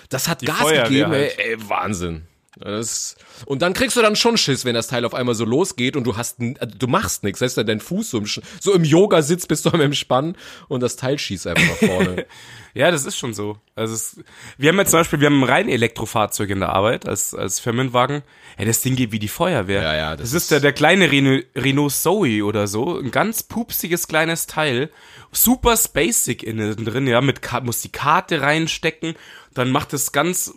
das 0.10 0.30
hat 0.30 0.42
Gas 0.46 0.58
Feuerwehr 0.58 0.84
gegeben, 0.84 1.12
halt. 1.12 1.38
ey, 1.38 1.52
ey, 1.52 1.58
Wahnsinn. 1.78 2.28
Das, 2.60 3.16
und 3.46 3.62
dann 3.62 3.74
kriegst 3.74 3.98
du 3.98 4.02
dann 4.02 4.16
schon 4.16 4.38
Schiss, 4.38 4.66
wenn 4.66 4.74
das 4.74 4.88
Teil 4.88 5.06
auf 5.06 5.14
einmal 5.14 5.36
so 5.36 5.46
losgeht 5.46 5.96
und 5.96 6.06
du 6.06 6.18
hast, 6.18 6.40
also 6.40 6.76
du 6.78 6.88
machst 6.88 7.24
nichts, 7.24 7.42
heißt 7.42 7.58
ja 7.58 7.64
dein 7.64 7.80
Fuß 7.80 8.10
so 8.10 8.18
im, 8.18 8.26
so 8.26 8.74
im 8.74 8.84
Yoga 8.84 9.22
sitzt, 9.22 9.48
bist 9.48 9.66
du 9.66 9.70
am 9.70 9.82
Entspannen 9.82 10.36
und 10.68 10.82
das 10.82 10.96
Teil 10.96 11.20
schießt 11.20 11.48
einfach 11.48 11.82
nach 11.82 11.90
vorne. 11.90 12.26
Ja, 12.74 12.92
das 12.92 13.06
ist 13.06 13.18
schon 13.18 13.34
so. 13.34 13.58
Also 13.74 13.96
es, 13.96 14.24
wir 14.60 14.70
haben 14.70 14.78
jetzt 14.78 14.92
zum 14.92 15.00
Beispiel, 15.00 15.20
wir 15.20 15.28
haben 15.28 15.42
ein 15.42 15.50
rein 15.50 15.68
Elektrofahrzeug 15.68 16.52
in 16.52 16.60
der 16.60 16.70
Arbeit 16.70 17.08
als, 17.08 17.34
als 17.34 17.60
Firmenwagen. 17.60 18.22
Ja, 18.60 18.66
das 18.66 18.84
Ding 18.84 18.96
geht 18.96 19.12
wie 19.12 19.18
die 19.18 19.28
Feuerwehr. 19.28 19.82
Ja, 19.82 19.96
ja, 19.96 20.12
Das, 20.12 20.30
das 20.30 20.44
ist 20.44 20.52
der, 20.52 20.60
der 20.60 20.74
kleine 20.74 21.12
Renault, 21.12 21.48
Renault 21.56 21.92
Zoe 21.92 22.44
oder 22.44 22.68
so. 22.68 23.00
Ein 23.00 23.10
ganz 23.10 23.42
pupsiges 23.42 24.08
kleines 24.08 24.46
Teil. 24.46 24.92
Super 25.32 25.76
spacig 25.76 26.44
innen 26.44 26.86
drin, 26.86 27.08
ja, 27.08 27.20
mit, 27.20 27.42
muss 27.64 27.82
die 27.82 27.92
Karte 27.92 28.42
reinstecken. 28.42 29.16
Dann 29.56 29.72
macht 29.72 29.94
es 29.94 30.12
ganz 30.12 30.54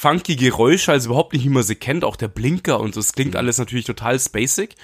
funky 0.00 0.36
Geräusche, 0.36 0.92
also 0.92 1.08
überhaupt 1.08 1.32
nicht, 1.32 1.44
wie 1.44 1.48
man 1.48 1.62
sie 1.64 1.74
kennt. 1.74 2.04
Auch 2.04 2.16
der 2.16 2.28
Blinker 2.28 2.78
und 2.80 2.94
so. 2.94 3.00
Es 3.00 3.08
Mhm. 3.10 3.14
klingt 3.16 3.36
alles 3.36 3.58
natürlich 3.58 3.84
total 3.84 4.18
spacig. 4.20 4.76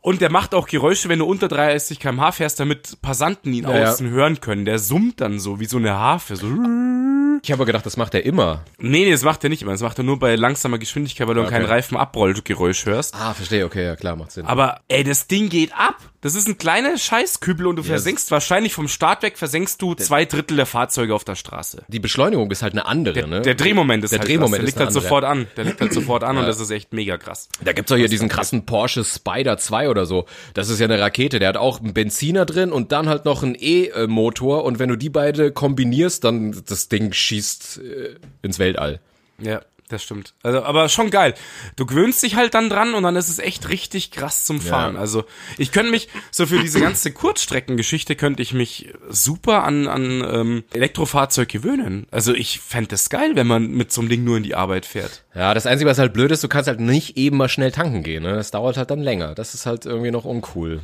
Und 0.00 0.20
der 0.20 0.30
macht 0.30 0.54
auch 0.54 0.68
Geräusche, 0.68 1.08
wenn 1.08 1.18
du 1.18 1.26
unter 1.26 1.48
30 1.48 1.98
km/h 1.98 2.30
fährst, 2.32 2.60
damit 2.60 3.02
Passanten 3.02 3.52
ihn 3.52 3.64
Ja, 3.64 3.76
ja. 3.78 3.90
außen 3.90 4.08
hören 4.10 4.40
können. 4.40 4.64
Der 4.64 4.78
summt 4.78 5.20
dann 5.20 5.40
so, 5.40 5.58
wie 5.58 5.64
so 5.66 5.78
eine 5.78 5.94
Harfe. 5.94 6.36
So. 6.36 6.46
Ich 7.42 7.52
habe 7.52 7.64
gedacht, 7.64 7.84
das 7.86 7.96
macht 7.96 8.14
er 8.14 8.24
immer. 8.24 8.64
Nee, 8.78 9.04
nee, 9.04 9.10
das 9.10 9.22
macht 9.22 9.42
er 9.44 9.50
nicht 9.50 9.62
immer. 9.62 9.72
Das 9.72 9.80
macht 9.82 9.98
er 9.98 10.04
nur 10.04 10.18
bei 10.18 10.34
langsamer 10.36 10.78
Geschwindigkeit, 10.78 11.26
weil 11.26 11.34
du 11.34 11.40
dann 11.42 11.48
Okay. 11.48 11.58
kein 11.62 11.66
Reifenabrollgeräusch 11.66 12.86
hörst. 12.86 13.14
Ah, 13.14 13.34
verstehe, 13.34 13.64
okay, 13.64 13.84
ja 13.84 13.96
klar, 13.96 14.16
macht 14.16 14.32
Sinn. 14.32 14.46
Aber, 14.46 14.80
ey, 14.88 15.04
das 15.04 15.26
Ding 15.26 15.48
geht 15.48 15.72
ab. 15.74 15.96
Das 16.20 16.34
ist 16.34 16.48
ein 16.48 16.58
kleiner 16.58 16.98
Scheißkübel 16.98 17.64
und 17.68 17.76
du 17.76 17.84
versenkst 17.84 18.32
wahrscheinlich 18.32 18.72
vom 18.74 18.88
Start 18.88 19.22
weg, 19.22 19.38
versenkst 19.38 19.80
du 19.80 19.94
zwei 19.94 20.24
Drittel 20.24 20.56
der 20.56 20.66
Fahrzeuge 20.66 21.14
auf 21.14 21.22
der 21.22 21.36
Straße. 21.36 21.84
die 21.86 22.00
Beschleunigung 22.00 22.50
ist 22.50 22.60
halt 22.62 22.72
eine 22.72 22.86
andere, 22.86 23.28
ne? 23.28 23.40
Der 23.42 23.54
Drehmoment 23.54 24.02
ist 24.02 24.10
Der 24.10 24.18
halt 24.18 24.28
Drehmoment 24.28 24.50
krass. 24.50 24.58
Der 24.58 24.66
liegt 24.66 24.78
halt 24.78 24.88
andere. 24.88 25.00
sofort 25.02 25.22
an. 25.24 25.46
Der 25.56 25.64
liegt 25.64 25.80
halt 25.80 25.92
sofort 25.92 26.24
an 26.24 26.36
und 26.38 26.46
das 26.46 26.58
ist 26.58 26.70
echt 26.72 26.92
mega 26.92 27.18
krass. 27.18 27.48
Da 27.62 27.72
gibt's 27.72 27.92
auch 27.92 27.96
hier 27.96 28.08
diesen 28.08 28.28
krassen 28.28 28.66
Porsche 28.66 29.04
Spider 29.04 29.58
2 29.58 29.90
oder 29.90 30.06
so. 30.06 30.26
Das 30.54 30.70
ist 30.70 30.80
ja 30.80 30.86
eine 30.86 30.98
Rakete, 30.98 31.38
der 31.38 31.50
hat 31.50 31.56
auch 31.56 31.78
einen 31.80 31.94
Benziner 31.94 32.46
drin 32.46 32.72
und 32.72 32.90
dann 32.90 33.08
halt 33.08 33.24
noch 33.24 33.44
einen 33.44 33.54
E-Motor 33.56 34.64
und 34.64 34.80
wenn 34.80 34.88
du 34.88 34.96
die 34.96 35.10
beide 35.10 35.52
kombinierst, 35.52 36.24
dann 36.24 36.60
das 36.66 36.88
Ding 36.88 37.12
schießt 37.28 37.80
äh, 37.82 38.16
ins 38.42 38.58
Weltall. 38.58 39.00
Ja, 39.40 39.62
das 39.88 40.02
stimmt. 40.02 40.34
Also, 40.42 40.62
aber 40.62 40.88
schon 40.88 41.10
geil. 41.10 41.34
Du 41.76 41.86
gewöhnst 41.86 42.22
dich 42.22 42.36
halt 42.36 42.54
dann 42.54 42.68
dran 42.68 42.94
und 42.94 43.02
dann 43.04 43.16
ist 43.16 43.28
es 43.28 43.38
echt 43.38 43.68
richtig 43.70 44.10
krass 44.10 44.44
zum 44.44 44.60
Fahren. 44.60 44.94
Ja. 44.94 45.00
Also, 45.00 45.24
ich 45.56 45.72
könnte 45.72 45.90
mich, 45.90 46.08
so 46.30 46.46
für 46.46 46.58
diese 46.58 46.80
ganze 46.80 47.12
Kurzstreckengeschichte 47.12 48.14
könnte 48.14 48.42
ich 48.42 48.52
mich 48.52 48.92
super 49.08 49.64
an, 49.64 49.88
an 49.88 50.26
ähm, 50.30 50.64
Elektrofahrzeug 50.72 51.48
gewöhnen. 51.48 52.06
Also, 52.10 52.34
ich 52.34 52.60
fände 52.60 52.88
das 52.88 53.08
geil, 53.08 53.32
wenn 53.34 53.46
man 53.46 53.70
mit 53.70 53.90
so 53.92 54.02
einem 54.02 54.10
Ding 54.10 54.24
nur 54.24 54.36
in 54.36 54.42
die 54.42 54.54
Arbeit 54.54 54.84
fährt. 54.84 55.24
Ja, 55.38 55.54
das 55.54 55.66
Einzige, 55.66 55.88
was 55.88 56.00
halt 56.00 56.12
blöd 56.12 56.32
ist, 56.32 56.42
du 56.42 56.48
kannst 56.48 56.66
halt 56.66 56.80
nicht 56.80 57.16
eben 57.16 57.36
mal 57.36 57.48
schnell 57.48 57.70
tanken 57.70 58.02
gehen. 58.02 58.24
Ne? 58.24 58.34
Das 58.34 58.50
dauert 58.50 58.76
halt 58.76 58.90
dann 58.90 58.98
länger. 58.98 59.36
Das 59.36 59.54
ist 59.54 59.66
halt 59.66 59.86
irgendwie 59.86 60.10
noch 60.10 60.24
uncool. 60.24 60.80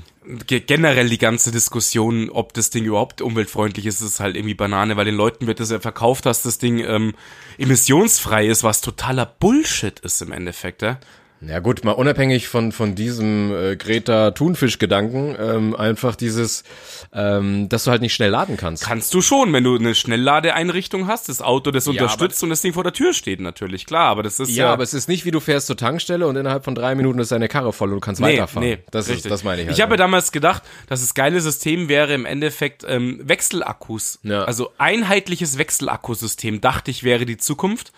Ge 0.46 0.61
generell 0.61 1.08
die 1.08 1.18
ganze 1.18 1.50
Diskussion, 1.50 2.30
ob 2.30 2.54
das 2.54 2.70
Ding 2.70 2.84
überhaupt 2.84 3.20
umweltfreundlich 3.20 3.84
ist, 3.84 4.00
ist 4.00 4.20
halt 4.20 4.37
irgendwie 4.37 4.54
Banane, 4.54 4.96
weil 4.96 5.06
den 5.06 5.16
Leuten 5.16 5.49
wird 5.49 5.58
das 5.58 5.73
ja 5.73 5.80
verkauft, 5.80 6.25
dass 6.25 6.42
das 6.42 6.58
Ding 6.58 6.78
ähm, 6.78 7.14
emissionsfrei 7.58 8.46
ist, 8.46 8.62
was 8.62 8.80
totaler 8.80 9.26
Bullshit 9.26 9.99
ist 9.99 10.23
im 10.23 10.30
Endeffekt, 10.30 10.82
ja. 10.82 11.00
Ja 11.48 11.58
gut, 11.60 11.84
mal 11.84 11.92
unabhängig 11.92 12.48
von 12.48 12.72
von 12.72 12.94
diesem 12.94 13.52
äh, 13.52 13.76
Greta 13.76 14.30
Thunfisch 14.32 14.78
Gedanken, 14.78 15.36
ähm, 15.38 15.76
einfach 15.76 16.16
dieses, 16.16 16.64
ähm, 17.12 17.68
dass 17.68 17.84
du 17.84 17.90
halt 17.90 18.02
nicht 18.02 18.14
schnell 18.14 18.30
laden 18.30 18.56
kannst. 18.56 18.84
Kannst 18.84 19.12
du 19.14 19.20
schon, 19.20 19.52
wenn 19.52 19.64
du 19.64 19.76
eine 19.76 19.94
Schnellladeeinrichtung 19.94 21.06
hast, 21.06 21.28
das 21.28 21.42
Auto 21.42 21.70
das 21.70 21.88
unterstützt 21.88 22.42
und 22.42 22.50
das 22.50 22.62
Ding 22.62 22.72
vor 22.72 22.82
der 22.82 22.92
Tür 22.92 23.12
steht, 23.12 23.40
natürlich, 23.40 23.86
klar, 23.86 24.08
aber 24.08 24.22
das 24.22 24.40
ist 24.40 24.50
Ja, 24.50 24.66
ja, 24.66 24.72
aber 24.72 24.82
es 24.82 24.94
ist 24.94 25.08
nicht 25.08 25.24
wie 25.24 25.30
du 25.30 25.40
fährst 25.40 25.66
zur 25.66 25.76
Tankstelle 25.76 26.26
und 26.26 26.36
innerhalb 26.36 26.64
von 26.64 26.74
drei 26.74 26.94
Minuten 26.94 27.18
ist 27.18 27.32
deine 27.32 27.48
Karre 27.48 27.72
voll 27.72 27.88
und 27.90 27.96
du 27.96 28.00
kannst 28.00 28.20
nee, 28.20 28.38
weiterfahren. 28.38 28.68
nee, 28.68 28.78
das 28.90 29.08
richtig. 29.08 29.26
ist, 29.26 29.30
das 29.30 29.44
meine 29.44 29.62
ich. 29.62 29.68
Halt, 29.68 29.76
ich 29.76 29.82
habe 29.82 29.92
ne? 29.92 29.96
damals 29.98 30.32
gedacht, 30.32 30.62
dass 30.88 31.00
das 31.00 31.14
geile 31.14 31.40
System 31.40 31.88
wäre 31.88 32.14
im 32.14 32.26
Endeffekt 32.26 32.84
ähm, 32.86 33.20
Wechselakkus. 33.22 34.18
Ja. 34.22 34.44
Also 34.44 34.72
einheitliches 34.78 35.58
Wechselakkusystem, 35.58 36.60
dachte 36.60 36.90
ich, 36.90 37.04
wäre 37.04 37.26
die 37.26 37.36
Zukunft. 37.36 37.92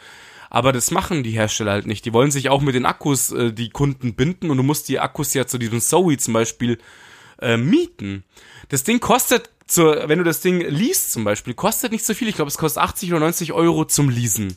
Aber 0.56 0.72
das 0.72 0.90
machen 0.90 1.22
die 1.22 1.32
Hersteller 1.32 1.72
halt 1.72 1.86
nicht. 1.86 2.06
Die 2.06 2.14
wollen 2.14 2.30
sich 2.30 2.48
auch 2.48 2.62
mit 2.62 2.74
den 2.74 2.86
Akkus 2.86 3.30
äh, 3.30 3.52
die 3.52 3.68
Kunden 3.68 4.14
binden 4.14 4.48
und 4.48 4.56
du 4.56 4.62
musst 4.62 4.88
die 4.88 4.98
Akkus 4.98 5.34
ja 5.34 5.46
zu 5.46 5.58
diesem 5.58 5.82
Zoe 5.82 6.16
zum 6.16 6.32
Beispiel 6.32 6.78
äh, 7.42 7.58
mieten. 7.58 8.24
Das 8.70 8.82
Ding 8.82 8.98
kostet, 8.98 9.50
zur, 9.66 10.08
wenn 10.08 10.16
du 10.16 10.24
das 10.24 10.40
Ding 10.40 10.62
liest 10.62 11.12
zum 11.12 11.24
Beispiel, 11.24 11.52
kostet 11.52 11.92
nicht 11.92 12.06
so 12.06 12.14
viel. 12.14 12.28
Ich 12.28 12.36
glaube, 12.36 12.48
es 12.48 12.56
kostet 12.56 12.82
80 12.82 13.10
oder 13.10 13.20
90 13.20 13.52
Euro 13.52 13.84
zum 13.84 14.08
Leasen. 14.08 14.56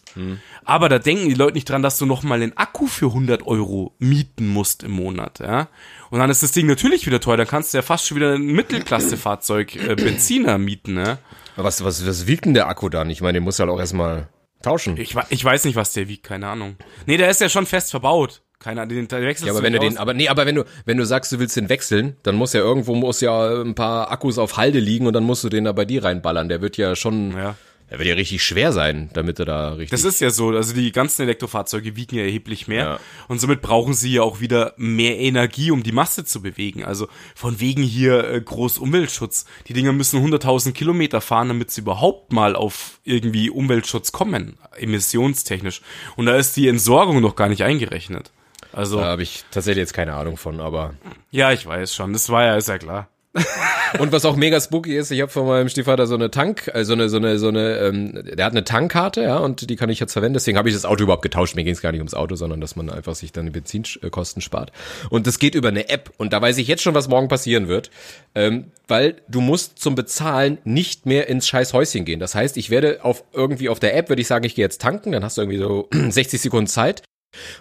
Aber 0.64 0.88
da 0.88 1.00
denken 1.00 1.28
die 1.28 1.36
Leute 1.36 1.56
nicht 1.56 1.70
dran, 1.70 1.82
dass 1.82 1.98
du 1.98 2.06
noch 2.06 2.24
mal 2.24 2.40
den 2.40 2.56
Akku 2.56 2.88
für 2.88 3.08
100 3.08 3.46
Euro 3.46 3.94
mieten 4.00 4.48
musst 4.48 4.84
im 4.84 4.92
Monat. 4.92 5.40
Ja? 5.40 5.68
Und 6.12 6.20
dann 6.20 6.30
ist 6.30 6.44
das 6.44 6.54
Ding 6.54 6.66
natürlich 6.66 7.08
wieder 7.08 7.20
teuer. 7.20 7.36
Dann 7.36 7.48
kannst 7.48 7.74
du 7.74 7.78
ja 7.78 7.82
fast 7.82 8.08
schon 8.08 8.16
wieder 8.16 8.36
ein 8.36 8.46
Mittelklassefahrzeug 8.46 9.76
äh, 9.76 9.96
Benziner 9.96 10.60
mieten. 10.60 10.98
Aber 10.98 11.18
was, 11.58 11.84
was, 11.84 12.08
was 12.08 12.26
wiegt 12.26 12.46
denn 12.46 12.54
der 12.54 12.70
Akku 12.70 12.88
dann? 12.88 13.10
Ich 13.10 13.20
meine, 13.20 13.34
den 13.40 13.44
musst 13.44 13.60
du 13.60 13.64
halt 13.64 13.72
auch 13.72 13.80
erstmal 13.82 14.30
tauschen. 14.62 14.98
Ich, 14.98 15.16
ich 15.30 15.44
weiß 15.44 15.66
nicht, 15.66 15.76
was 15.76 15.94
der 15.94 16.08
wiegt, 16.08 16.24
keine 16.24 16.48
Ahnung. 16.48 16.76
Nee, 17.06 17.18
der 17.18 17.30
ist 17.30 17.42
ja 17.42 17.50
schon 17.50 17.66
fest 17.66 17.92
verbaut. 17.92 18.42
Keine 18.60 18.82
Ahnung, 18.82 18.96
den 18.96 19.08
der 19.08 19.22
wechselst 19.22 19.46
Ja, 19.48 19.54
aber 19.54 19.64
wenn 19.64 19.72
du 19.72 19.80
den, 19.80 19.94
aus. 19.94 20.00
aber 20.00 20.14
nee, 20.14 20.28
aber 20.28 20.46
wenn 20.46 20.56
du, 20.56 20.66
wenn 20.86 20.98
du 20.98 21.06
sagst, 21.06 21.32
du 21.32 21.40
willst 21.40 21.56
den 21.56 21.70
wechseln, 21.70 22.18
dann 22.24 22.36
muss 22.36 22.52
ja 22.52 22.60
irgendwo 22.60 22.94
muss 22.94 23.22
ja 23.22 23.62
ein 23.62 23.74
paar 23.74 24.12
Akkus 24.12 24.38
auf 24.38 24.58
Halde 24.58 24.80
liegen 24.80 25.08
und 25.08 25.14
dann 25.14 25.24
musst 25.24 25.46
du 25.46 25.50
den 25.50 25.64
da 25.64 25.72
bei 25.72 25.86
dir 25.86 26.04
reinballern. 26.04 26.50
Der 26.50 26.62
wird 26.62 26.76
ja 26.76 26.96
schon, 26.98 27.32
Ja. 27.38 27.56
Der 27.90 28.00
wird 28.00 28.08
ja 28.08 28.16
richtig 28.16 28.44
schwer 28.44 28.72
sein, 28.72 29.10
damit 29.14 29.40
er 29.40 29.46
da 29.46 29.70
richtig. 29.74 29.90
Das 29.90 30.04
ist 30.04 30.20
ja 30.22 30.30
so, 30.30 30.50
also 30.50 30.74
die 30.74 30.92
ganzen 30.92 31.24
Elektrofahrzeuge 31.24 31.96
wiegen 31.96 32.16
ja 32.18 32.24
erheblich 32.24 32.68
mehr 32.68 32.84
Ja. 32.86 33.00
und 33.28 33.40
somit 33.42 33.62
brauchen 33.62 33.94
sie 33.94 34.14
ja 34.14 34.22
auch 34.22 34.40
wieder 34.40 34.74
mehr 34.78 35.18
Energie, 35.18 35.72
um 35.72 35.82
die 35.84 35.92
Masse 35.92 36.24
zu 36.26 36.42
bewegen. 36.42 36.84
Also 36.84 37.08
von 37.36 37.60
wegen 37.60 37.82
hier 37.84 38.24
äh, 38.30 38.42
groß 38.42 38.78
Umweltschutz. 38.78 39.46
Die 39.68 39.74
Dinger 39.74 39.92
müssen 39.94 40.24
100.000 40.26 40.74
Kilometer 40.74 41.22
fahren, 41.22 41.48
damit 41.48 41.72
sie 41.72 41.82
überhaupt 41.82 42.32
mal 42.32 42.56
auf 42.56 43.00
irgendwie 43.04 43.50
Umweltschutz 43.50 44.12
kommen, 44.12 44.58
emissionstechnisch. 44.78 45.82
Und 46.16 46.26
da 46.28 46.36
ist 46.36 46.56
die 46.58 46.68
Entsorgung 46.68 47.22
noch 47.22 47.36
gar 47.36 47.50
nicht 47.50 47.64
eingerechnet. 47.64 48.32
Also, 48.72 48.98
da 49.00 49.06
habe 49.06 49.24
ich 49.24 49.46
tatsächlich 49.50 49.82
jetzt 49.82 49.94
keine 49.94 50.14
Ahnung 50.14 50.38
von, 50.38 50.60
aber. 50.60 50.94
ja, 51.32 51.52
ich 51.52 51.66
weiß 51.66 51.96
schon, 51.96 52.14
das 52.14 52.30
war 52.30 52.44
ja, 52.46 52.56
ist 52.56 52.68
ja 52.68 52.78
klar. 52.78 53.08
Und 54.00 54.12
was 54.12 54.26
auch 54.26 54.36
mega 54.36 54.60
spooky 54.60 54.96
ist, 54.96 55.12
ich 55.12 55.22
habe 55.22 55.32
von 55.32 55.48
meinem 55.48 55.70
Stiefvater 55.70 56.08
so 56.08 56.16
eine 56.16 56.30
Tank, 56.32 56.70
äh, 56.74 56.84
so 56.84 56.94
eine, 56.94 57.10
so 57.10 57.18
eine, 57.18 57.40
so 57.40 57.48
eine, 57.48 57.78
ähm, 57.80 58.24
der 58.24 58.46
hat 58.46 58.54
eine 58.54 58.64
Tankkarte, 58.64 59.24
ja, 59.24 59.38
und 59.38 59.70
die 59.70 59.76
kann 59.76 59.90
ich 59.90 60.00
jetzt 60.00 60.14
verwenden. 60.14 60.34
Deswegen 60.36 60.58
habe 60.58 60.70
ich 60.70 60.76
das 60.76 60.86
Auto 60.86 61.04
überhaupt 61.04 61.24
getauscht. 61.24 61.56
Mir 61.56 61.64
ging 61.64 61.74
es 61.74 61.82
gar 61.82 61.92
nicht 61.92 62.00
ums 62.00 62.14
Auto, 62.14 62.36
sondern 62.36 62.62
dass 62.62 62.76
man 62.76 62.90
einfach 62.90 63.16
sich 63.16 63.32
dann 63.32 63.46
die 63.46 63.52
Benzinkosten 63.52 64.42
spart. 64.42 64.72
Und 65.10 65.28
das 65.28 65.40
geht 65.40 65.56
über 65.56 65.70
eine 65.70 65.90
App. 65.90 66.12
Und 66.18 66.34
da 66.34 66.42
weiß 66.42 66.58
ich 66.58 66.68
jetzt 66.68 66.84
schon, 66.84 66.94
was 66.94 67.08
morgen 67.08 67.28
passieren 67.28 67.68
wird, 67.68 67.90
ähm, 68.36 68.72
weil 68.88 69.16
du 69.28 69.42
musst 69.42 69.80
zum 69.80 69.96
Bezahlen 69.96 70.60
nicht 70.64 71.06
mehr 71.06 71.28
ins 71.28 71.48
scheiß 71.48 71.74
Häuschen 71.74 72.06
gehen. 72.06 72.20
Das 72.20 72.36
heißt, 72.36 72.58
ich 72.58 72.70
werde 72.70 73.04
auf 73.04 73.24
irgendwie 73.34 73.70
auf 73.70 73.80
der 73.80 73.96
App 73.96 74.10
würde 74.10 74.22
ich 74.22 74.28
sagen, 74.28 74.46
ich 74.46 74.56
gehe 74.56 74.66
jetzt 74.66 74.82
tanken, 74.82 75.12
dann 75.12 75.24
hast 75.24 75.38
du 75.38 75.42
irgendwie 75.42 75.60
so 75.60 75.88
60 76.10 76.42
Sekunden 76.42 76.68
Zeit. 76.68 77.04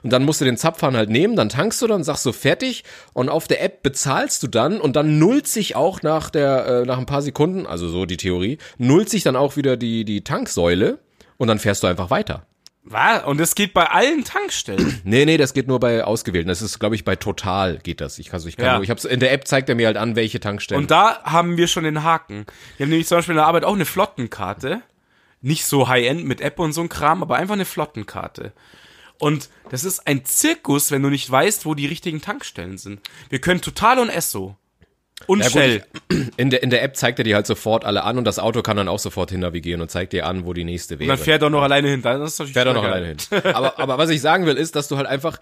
Und 0.02 0.12
dann 0.12 0.24
musst 0.24 0.40
du 0.40 0.44
den 0.44 0.56
Zapfhahn 0.56 0.96
halt 0.96 1.10
nehmen, 1.10 1.36
dann 1.36 1.48
tankst 1.50 1.80
du 1.82 1.86
dann, 1.86 2.02
sagst 2.02 2.24
du 2.24 2.32
fertig 2.32 2.84
und 3.12 3.28
auf 3.28 3.46
der 3.48 3.62
App 3.62 3.82
bezahlst 3.82 4.42
du 4.42 4.46
dann 4.46 4.80
und 4.80 4.96
dann 4.96 5.18
nullt 5.18 5.46
sich 5.46 5.76
auch 5.76 6.02
nach 6.02 6.30
der 6.30 6.66
äh, 6.66 6.86
nach 6.86 6.98
ein 6.98 7.06
paar 7.06 7.22
Sekunden, 7.22 7.66
also 7.66 7.88
so 7.88 8.06
die 8.06 8.16
Theorie, 8.16 8.58
nullt 8.78 9.10
sich 9.10 9.22
dann 9.22 9.36
auch 9.36 9.56
wieder 9.56 9.76
die 9.76 10.04
die 10.04 10.24
Tanksäule 10.24 10.98
und 11.36 11.48
dann 11.48 11.58
fährst 11.58 11.82
du 11.82 11.86
einfach 11.86 12.10
weiter. 12.10 12.46
Was? 12.90 13.24
Und 13.24 13.38
das 13.38 13.54
geht 13.54 13.74
bei 13.74 13.84
allen 13.90 14.24
Tankstellen. 14.24 15.00
Nee, 15.04 15.26
nee, 15.26 15.36
das 15.36 15.52
geht 15.52 15.68
nur 15.68 15.78
bei 15.78 16.02
ausgewählten. 16.02 16.48
Das 16.48 16.62
ist 16.62 16.78
glaube 16.78 16.94
ich 16.94 17.04
bei 17.04 17.16
Total 17.16 17.76
geht 17.76 18.00
das. 18.00 18.18
Ich 18.18 18.30
kann 18.30 18.40
so 18.40 18.48
ich 18.48 18.56
kann 18.56 18.64
Ja. 18.66 18.74
nur, 18.76 18.82
ich 18.84 18.88
hab's 18.88 19.04
in 19.04 19.20
der 19.20 19.32
App 19.32 19.46
zeigt 19.46 19.68
er 19.68 19.74
mir 19.74 19.86
halt 19.88 19.98
an, 19.98 20.16
welche 20.16 20.40
Tankstellen. 20.40 20.82
Und 20.82 20.90
da 20.90 21.22
haben 21.24 21.58
wir 21.58 21.66
schon 21.68 21.84
den 21.84 22.02
Haken. 22.02 22.46
Wir 22.78 22.84
haben 22.84 22.90
nämlich 22.90 23.06
zum 23.06 23.18
Beispiel 23.18 23.32
in 23.34 23.36
der 23.38 23.46
Arbeit 23.46 23.64
auch 23.64 23.74
eine 23.74 23.84
Flottenkarte. 23.84 24.80
Nicht 25.42 25.66
so 25.66 25.88
High-End 25.88 26.24
mit 26.24 26.40
App 26.40 26.58
und 26.58 26.72
so 26.72 26.80
ein 26.80 26.88
Kram, 26.88 27.22
aber 27.22 27.36
einfach 27.36 27.54
eine 27.54 27.66
Flottenkarte. 27.66 28.52
Und 29.20 29.50
das 29.70 29.84
ist 29.84 30.06
ein 30.06 30.24
Zirkus, 30.24 30.90
wenn 30.90 31.02
du 31.02 31.10
nicht 31.10 31.30
weißt, 31.30 31.66
wo 31.66 31.74
die 31.74 31.86
richtigen 31.86 32.20
Tankstellen 32.20 32.78
sind. 32.78 33.00
Wir 33.28 33.40
können 33.40 33.60
Total 33.60 33.98
und 33.98 34.08
Esso. 34.08 34.56
Und 35.26 35.40
Ja, 35.40 35.46
gut, 35.46 35.52
Shell. 35.52 35.84
in 36.36 36.50
der 36.50 36.62
in 36.62 36.70
der 36.70 36.82
App 36.82 36.96
zeigt 36.96 37.18
er 37.18 37.24
dir 37.24 37.34
halt 37.34 37.46
sofort 37.46 37.84
alle 37.84 38.04
an 38.04 38.18
und 38.18 38.24
das 38.24 38.38
Auto 38.38 38.62
kann 38.62 38.76
dann 38.76 38.88
auch 38.88 39.00
sofort 39.00 39.30
hin 39.30 39.40
navigieren 39.40 39.80
und 39.80 39.90
zeigt 39.90 40.12
dir 40.12 40.26
an, 40.26 40.44
wo 40.44 40.52
die 40.52 40.64
nächste 40.64 40.98
wäre. 40.98 41.10
Und 41.10 41.18
dann 41.18 41.24
fährt 41.24 41.42
er 41.42 41.50
noch 41.50 41.62
alleine 41.62 41.88
hin. 41.88 42.02
Das 42.02 42.38
ist 42.38 42.52
Fährt 42.52 42.66
er 42.68 42.74
noch 42.74 42.84
alleine 42.84 43.06
hin. 43.06 43.16
Aber, 43.44 43.78
aber 43.78 43.98
was 43.98 44.10
ich 44.10 44.20
sagen 44.20 44.46
will, 44.46 44.56
ist, 44.56 44.76
dass 44.76 44.88
du 44.88 44.96
halt 44.96 45.06
einfach 45.06 45.38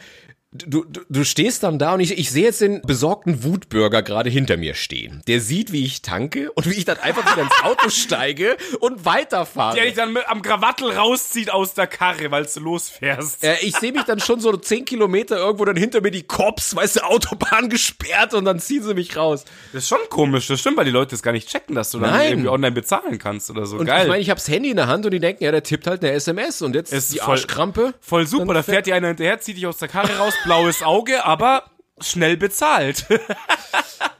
du, 0.57 0.85
du, 0.85 1.01
du 1.09 1.25
stehst 1.25 1.62
dann 1.62 1.79
da 1.79 1.95
und 1.95 2.01
ich, 2.01 2.16
ich 2.19 2.31
sehe 2.31 2.45
jetzt 2.45 2.61
den 2.61 2.83
besorgten 2.83 3.42
Wutbürger 3.45 4.03
gerade 4.03 4.31
hinter 4.31 4.57
mir 4.57 4.75
stehen. 4.75 5.23
Der 5.27 5.40
sieht, 5.40 5.73
wie 5.73 5.85
ich 5.85 6.03
tanke 6.03 6.51
und 6.53 6.69
wie 6.69 6.75
ich 6.75 6.85
dann 6.85 6.99
einfach 6.99 7.31
wieder 7.33 7.42
ins 7.42 7.62
Auto 7.62 7.88
steige 7.90 8.57
und 8.81 9.05
weiterfahre. 9.05 9.77
Der 9.77 9.85
dich 9.87 9.95
dann 9.95 10.12
mit, 10.12 10.29
am 10.29 10.42
Krawattel 10.42 10.90
rauszieht 10.92 11.51
aus 11.53 11.75
der 11.75 11.87
Karre, 11.87 12.31
weil 12.31 12.45
du 12.47 12.61
losfährst. 12.61 13.42
Äh, 13.45 13.57
ich 13.62 13.77
sehe 13.77 13.92
mich 13.92 14.03
dann 14.05 14.21
schon 14.21 14.40
so 14.40 14.57
zehn 14.57 14.85
Kilometer 14.85 15.37
irgendwo 15.37 15.64
dann 15.64 15.77
hinter 15.77 16.01
mir 16.01 16.11
die 16.11 16.23
Cops, 16.23 16.75
weißt 16.77 16.97
du, 16.97 17.01
Autobahn 17.05 17.69
gesperrt 17.69 18.35
und 18.35 18.45
dann 18.45 18.59
ziehen 18.61 18.83
sie 18.83 18.95
mich 18.95 19.16
raus. 19.16 19.45
Das 19.73 19.83
ist 19.85 19.88
schon 19.88 19.99
komisch, 20.11 20.47
das 20.47 20.61
stimmt, 20.61 20.77
weil 20.77 20.85
die 20.85 20.90
Leute 20.90 21.14
es 21.14 21.23
gar 21.23 21.33
nicht 21.33 21.49
checken, 21.49 21.75
dass 21.75 21.90
du 21.90 21.99
dann 21.99 22.11
Nein. 22.11 22.31
irgendwie 22.33 22.49
online 22.49 22.73
bezahlen 22.73 23.19
kannst 23.19 23.51
oder 23.51 23.66
so. 23.66 23.77
Und 23.77 23.87
Geil. 23.87 24.03
ich 24.03 24.09
meine, 24.09 24.21
ich 24.23 24.31
hab's 24.31 24.49
Handy 24.49 24.71
in 24.71 24.77
der 24.77 24.87
Hand 24.87 25.05
und 25.05 25.11
die 25.12 25.21
denken, 25.21 25.45
ja, 25.45 25.51
der 25.53 25.62
tippt 25.62 25.87
halt 25.87 26.03
eine 26.03 26.12
SMS 26.12 26.62
und 26.62 26.75
jetzt 26.75 26.92
Ist 26.92 27.12
die 27.12 27.19
voll- 27.19 27.33
Arschkrampe. 27.35 27.95
Voll 28.01 28.27
super, 28.27 28.55
da 28.55 28.62
fährt 28.62 28.87
dir 28.87 28.95
einer 28.95 29.09
hinterher, 29.09 29.40
zieht 29.40 29.57
dich 29.57 29.66
aus 29.66 29.79
der 29.79 29.88
Karre 29.88 30.16
raus, 30.19 30.35
blaues 30.46 30.82
Auge, 30.82 31.24
aber 31.24 31.64
schnell 32.00 32.37
bezahlt. 32.37 33.06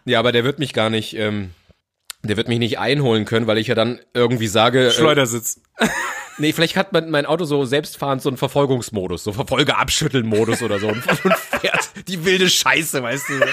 Ja, 0.08 0.20
aber 0.20 0.30
der 0.30 0.44
wird 0.44 0.60
mich 0.60 0.72
gar 0.72 0.88
nicht, 0.88 1.16
ähm, 1.16 1.50
der 2.22 2.36
wird 2.36 2.46
mich 2.46 2.60
nicht 2.60 2.78
einholen 2.78 3.24
können, 3.24 3.48
weil 3.48 3.58
ich 3.58 3.66
ja 3.66 3.74
dann 3.74 3.98
irgendwie 4.14 4.46
sage, 4.46 4.86
äh, 4.86 4.90
Schleudersitz. 4.92 5.60
nee, 6.38 6.52
vielleicht 6.52 6.76
hat 6.76 6.92
mein, 6.92 7.10
mein 7.10 7.26
Auto 7.26 7.44
so 7.44 7.64
selbstfahrend 7.64 8.22
so 8.22 8.28
einen 8.28 8.38
Verfolgungsmodus, 8.38 9.24
so 9.24 9.32
Verfolger-Abschütteln-Modus 9.32 10.62
oder 10.62 10.78
so 10.78 10.86
und, 10.86 11.04
und 11.24 11.34
fährt 11.34 11.90
die 12.06 12.24
wilde 12.24 12.48
Scheiße, 12.48 13.02
weißt 13.02 13.28
du. 13.30 13.40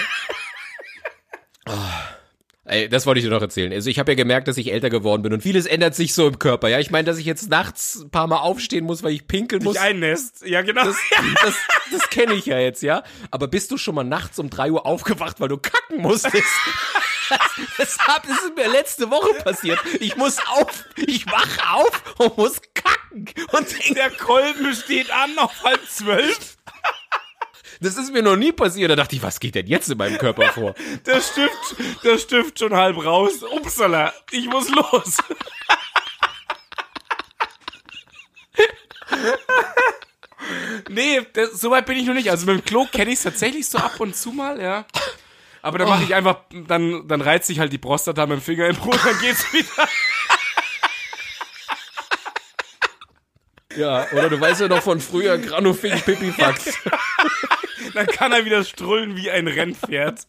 Ah. 1.66 2.18
Ey, 2.66 2.88
das 2.88 3.06
wollte 3.06 3.20
ich 3.20 3.26
dir 3.26 3.32
noch 3.32 3.42
erzählen. 3.42 3.74
Also 3.74 3.90
ich 3.90 4.00
habe 4.00 4.12
ja 4.12 4.16
gemerkt, 4.16 4.48
dass 4.48 4.58
ich 4.58 4.72
älter 4.72 4.90
geworden 4.90 5.22
bin 5.22 5.34
und 5.34 5.42
vieles 5.42 5.66
ändert 5.66 5.96
sich 5.96 6.14
so 6.14 6.28
im 6.28 6.40
Körper. 6.40 6.70
Ja, 6.70 6.80
ich 6.80 6.92
meine, 6.92 7.06
dass 7.06 7.18
ich 7.18 7.26
jetzt 7.26 7.50
nachts 7.50 8.02
ein 8.02 8.10
paar 8.10 8.28
Mal 8.28 8.38
aufstehen 8.38 8.86
muss, 8.86 9.04
weil 9.04 9.12
ich 9.12 9.28
pinkeln 9.28 9.64
muss. 9.64 9.74
Dich 9.74 9.82
einnässt. 9.82 10.46
Ja, 10.46 10.62
genau. 10.62 10.86
Das, 10.86 10.96
das, 11.44 11.56
das 11.92 12.10
kenne 12.10 12.34
ich 12.36 12.46
ja 12.46 12.60
jetzt, 12.60 12.82
ja. 12.82 13.04
Aber 13.32 13.48
bist 13.48 13.70
du 13.72 13.78
schon 13.78 13.96
mal 13.96 14.06
nachts 14.06 14.40
um 14.40 14.50
drei 14.50 14.72
Uhr 14.72 14.86
aufgewacht, 14.86 15.42
weil 15.42 15.50
du 15.50 15.58
kacken 15.58 15.98
musstest? 16.02 16.36
Das, 17.30 17.40
das, 17.78 17.98
hab, 18.00 18.26
das 18.26 18.38
ist 18.44 18.56
mir 18.56 18.70
letzte 18.70 19.12
Woche 19.12 19.34
passiert. 19.44 19.80
Ich 20.00 20.16
muss 20.16 20.38
auf, 20.48 20.86
ich 21.06 21.26
wach 21.26 21.76
auf 21.76 22.16
und 22.18 22.38
muss 22.38 22.62
kacken. 22.74 23.26
Und 23.52 23.72
denk, 23.72 23.96
der 23.96 24.10
Kolben 24.12 24.74
steht 24.74 25.12
an 25.12 25.38
auf 25.38 25.64
halb 25.64 25.86
zwölf. 25.90 26.58
Das 27.84 27.98
ist 27.98 28.14
mir 28.14 28.24
noch 28.24 28.36
nie 28.36 28.52
passiert. 28.52 28.92
Da 28.92 28.96
dachte 28.96 29.16
ich, 29.16 29.24
was 29.24 29.40
geht 29.40 29.56
denn 29.56 29.68
jetzt 29.68 29.90
in 29.90 29.98
meinem 29.98 30.18
Körper 30.18 30.52
vor? 30.52 30.76
Der 31.06 31.22
Stift, 31.22 31.76
der 32.04 32.18
Stift 32.18 32.60
schon 32.60 32.74
halb 32.74 32.98
raus. 33.04 33.44
Upsala, 33.44 34.14
ich 34.32 34.48
muss 34.48 34.70
los. 34.70 35.18
nee, 40.90 41.22
das, 41.34 41.60
so 41.60 41.72
weit 41.72 41.86
bin 41.86 41.98
ich 41.98 42.06
noch 42.06 42.14
nicht. 42.14 42.32
Also 42.32 42.46
mit 42.46 42.58
dem 42.58 42.66
Klo 42.66 42.86
kenne 42.92 43.12
ich 43.12 43.18
es 43.18 43.24
tatsächlich 43.24 43.68
so 43.68 43.78
ab 43.78 44.00
und 44.00 44.16
zu 44.16 44.32
mal, 44.32 44.62
ja. 44.62 44.86
Aber 45.62 45.78
dann 45.78 45.88
mache 45.88 46.04
ich 46.04 46.14
einfach, 46.14 46.40
dann, 46.68 47.08
dann 47.08 47.22
reizt 47.22 47.48
sich 47.48 47.60
halt 47.60 47.72
die 47.72 47.78
Prostata 47.78 48.26
mit 48.26 48.40
dem 48.40 48.42
Finger 48.42 48.68
im 48.68 48.76
Brot, 48.76 49.00
dann 49.04 49.18
geht's 49.20 49.52
wieder. 49.54 49.88
Ja, 53.78 54.08
oder 54.12 54.30
du 54.30 54.40
weißt 54.40 54.62
ja 54.62 54.68
noch 54.68 54.82
von 54.82 55.00
früher 55.00 55.38
Granufing 55.38 56.00
Pipifax. 56.02 56.74
Dann 57.94 58.08
kann 58.08 58.32
er 58.32 58.46
wieder 58.46 58.64
strullen 58.64 59.16
wie 59.18 59.30
ein 59.30 59.48
Rennpferd. 59.48 60.22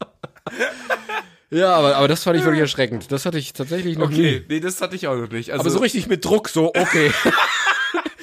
Ja, 1.51 1.75
aber, 1.75 1.97
aber 1.97 2.09
das 2.09 2.25
fand 2.25 2.37
ich 2.37 2.45
wirklich 2.45 2.61
erschreckend. 2.61 3.13
Das 3.13 3.27
hatte 3.27 3.39
ich 3.39 3.53
tatsächlich 3.53 3.97
noch 3.97 4.11
nie. 4.11 4.37
Okay, 4.37 4.45
nee, 4.49 4.61
das 4.61 4.81
hatte 4.81 4.97
ich 4.97 5.07
auch 5.07 5.17
noch 5.17 5.31
nicht. 5.31 5.51
Also, 5.51 5.63
Aber 5.63 5.71
so 5.71 5.79
richtig 5.79 6.07
mit 6.09 6.25
Druck, 6.25 6.49
so, 6.49 6.69
okay. 6.75 7.13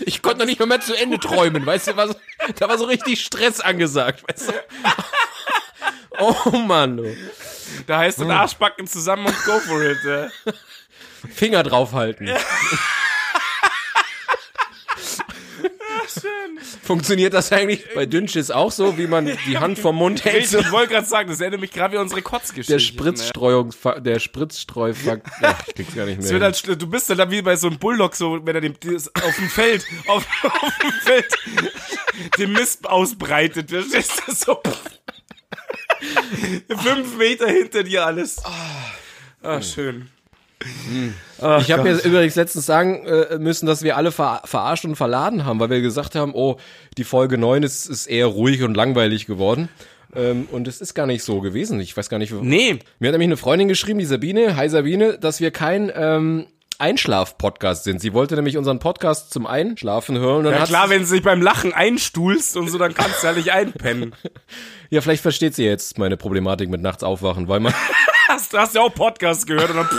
Ich 0.03 0.23
konnte 0.23 0.39
noch 0.39 0.45
nicht 0.47 0.59
mal 0.59 0.65
mehr 0.65 0.81
zu 0.81 0.95
Ende 0.95 1.19
träumen, 1.19 1.63
weißt 1.63 1.89
du, 1.89 1.95
war 1.95 2.07
so, 2.07 2.15
da 2.57 2.67
war 2.67 2.79
so 2.79 2.85
richtig 2.85 3.21
Stress 3.21 3.61
angesagt, 3.61 4.23
weißt 4.27 4.49
du. 4.49 4.53
Oh 6.19 6.51
Mann, 6.57 6.97
du. 6.97 7.15
da 7.87 7.99
heißt 7.99 8.19
es 8.19 8.27
Arschbacken 8.27 8.85
zusammen 8.85 9.25
und 9.27 9.43
go 9.43 9.59
for 9.59 9.81
it. 9.81 9.97
Ja. 10.05 10.29
Finger 11.33 11.63
draufhalten. 11.63 12.29
Funktioniert 16.83 17.33
das 17.33 17.51
eigentlich 17.51 17.85
bei 17.93 18.05
Dünnschiss 18.05 18.51
auch 18.51 18.71
so, 18.71 18.97
wie 18.97 19.07
man 19.07 19.25
die 19.47 19.57
Hand 19.57 19.79
vom 19.79 19.95
Mund 19.95 20.23
hält? 20.25 20.45
Ich, 20.45 20.71
wollte 20.71 20.93
gerade 20.93 21.07
sagen, 21.07 21.29
das 21.29 21.41
erinnert 21.41 21.61
mich 21.61 21.71
gerade 21.71 21.93
wie 21.93 21.97
unsere 21.97 22.21
Kotzgeschichte. 22.21 22.73
Der 22.73 22.79
Spritzstreuungs, 22.79 23.77
der 23.99 24.19
Spritzstreufakt, 24.19 25.27
ich 25.67 25.75
krieg's 25.75 25.95
gar 25.95 26.05
nicht 26.05 26.21
mehr. 26.21 26.41
halt, 26.41 26.81
du 26.81 26.87
bist 26.87 27.09
dann 27.09 27.17
da 27.17 27.29
wie 27.31 27.41
bei 27.41 27.55
so 27.55 27.67
einem 27.67 27.79
Bulldog, 27.79 28.15
so, 28.15 28.45
wenn 28.45 28.55
er 28.55 28.61
dem, 28.61 28.75
das 28.79 29.13
auf 29.15 29.35
dem 29.35 29.49
Feld, 29.49 29.85
auf, 30.07 30.25
auf 30.43 30.77
dem 30.81 30.91
Feld, 30.91 31.27
den 32.37 32.51
Mist 32.53 32.87
ausbreitet. 32.87 33.69
Verstehst 33.69 34.23
du 34.27 34.33
so? 34.33 34.61
Fünf 36.77 37.17
Meter 37.17 37.47
hinter 37.47 37.83
dir 37.83 38.05
alles. 38.05 38.41
Ah, 39.43 39.61
schön. 39.61 40.09
Ich 41.59 41.71
habe 41.71 41.83
mir 41.83 41.97
übrigens 42.03 42.35
letztens 42.35 42.65
sagen 42.65 43.05
äh, 43.05 43.39
müssen, 43.39 43.65
dass 43.65 43.83
wir 43.83 43.97
alle 43.97 44.11
ver 44.11 44.41
verarscht 44.45 44.85
und 44.85 44.95
verladen 44.95 45.45
haben, 45.45 45.59
weil 45.59 45.69
wir 45.69 45.81
gesagt 45.81 46.15
haben, 46.15 46.33
oh, 46.35 46.57
die 46.97 47.03
Folge 47.03 47.37
9 47.37 47.63
ist, 47.63 47.87
ist 47.87 48.07
eher 48.07 48.27
ruhig 48.27 48.63
und 48.63 48.75
langweilig 48.75 49.25
geworden. 49.25 49.69
Ähm, 50.15 50.47
und 50.51 50.67
es 50.67 50.81
ist 50.81 50.93
gar 50.93 51.07
nicht 51.07 51.23
so 51.23 51.41
gewesen. 51.41 51.79
Ich 51.79 51.95
weiß 51.95 52.09
gar 52.09 52.17
nicht. 52.17 52.31
Nee, 52.31 52.79
Mir 52.99 53.07
hat 53.07 53.13
nämlich 53.13 53.27
eine 53.27 53.37
Freundin 53.37 53.67
geschrieben, 53.67 53.99
die 53.99 54.05
Sabine, 54.05 54.55
hi 54.55 54.69
Sabine, 54.69 55.17
dass 55.17 55.39
wir 55.39 55.51
kein 55.51 55.91
ähm, 55.95 56.47
Einschlaf-Podcast 56.77 57.83
sind. 57.83 58.01
Sie 58.01 58.13
wollte 58.13 58.35
nämlich 58.35 58.57
unseren 58.57 58.79
Podcast 58.79 59.31
zum 59.31 59.47
Einschlafen 59.47 60.17
hören. 60.17 60.45
Ja 60.45 60.65
klar, 60.65 60.87
sie, 60.87 60.93
wenn 60.93 61.03
du 61.03 61.11
dich 61.11 61.23
beim 61.23 61.41
Lachen 61.41 61.73
einstuhlst 61.73 62.57
und 62.57 62.69
so, 62.69 62.77
dann 62.77 62.93
kannst 62.93 63.23
du 63.23 63.27
ja 63.27 63.33
nicht 63.33 63.51
einpennen. 63.51 64.15
ja, 64.89 65.01
vielleicht 65.01 65.21
versteht 65.21 65.55
sie 65.55 65.63
jetzt 65.63 65.97
meine 65.97 66.17
Problematik 66.17 66.69
mit 66.69 66.81
nachts 66.81 67.03
aufwachen, 67.03 67.47
weil 67.47 67.59
man, 67.59 67.73
Hast, 68.31 68.53
hast 68.57 68.75
ja 68.75 68.81
auch 68.81 68.93
Podcast 68.93 69.45
gehört 69.45 69.71
und 69.71 69.75
dann, 69.77 69.89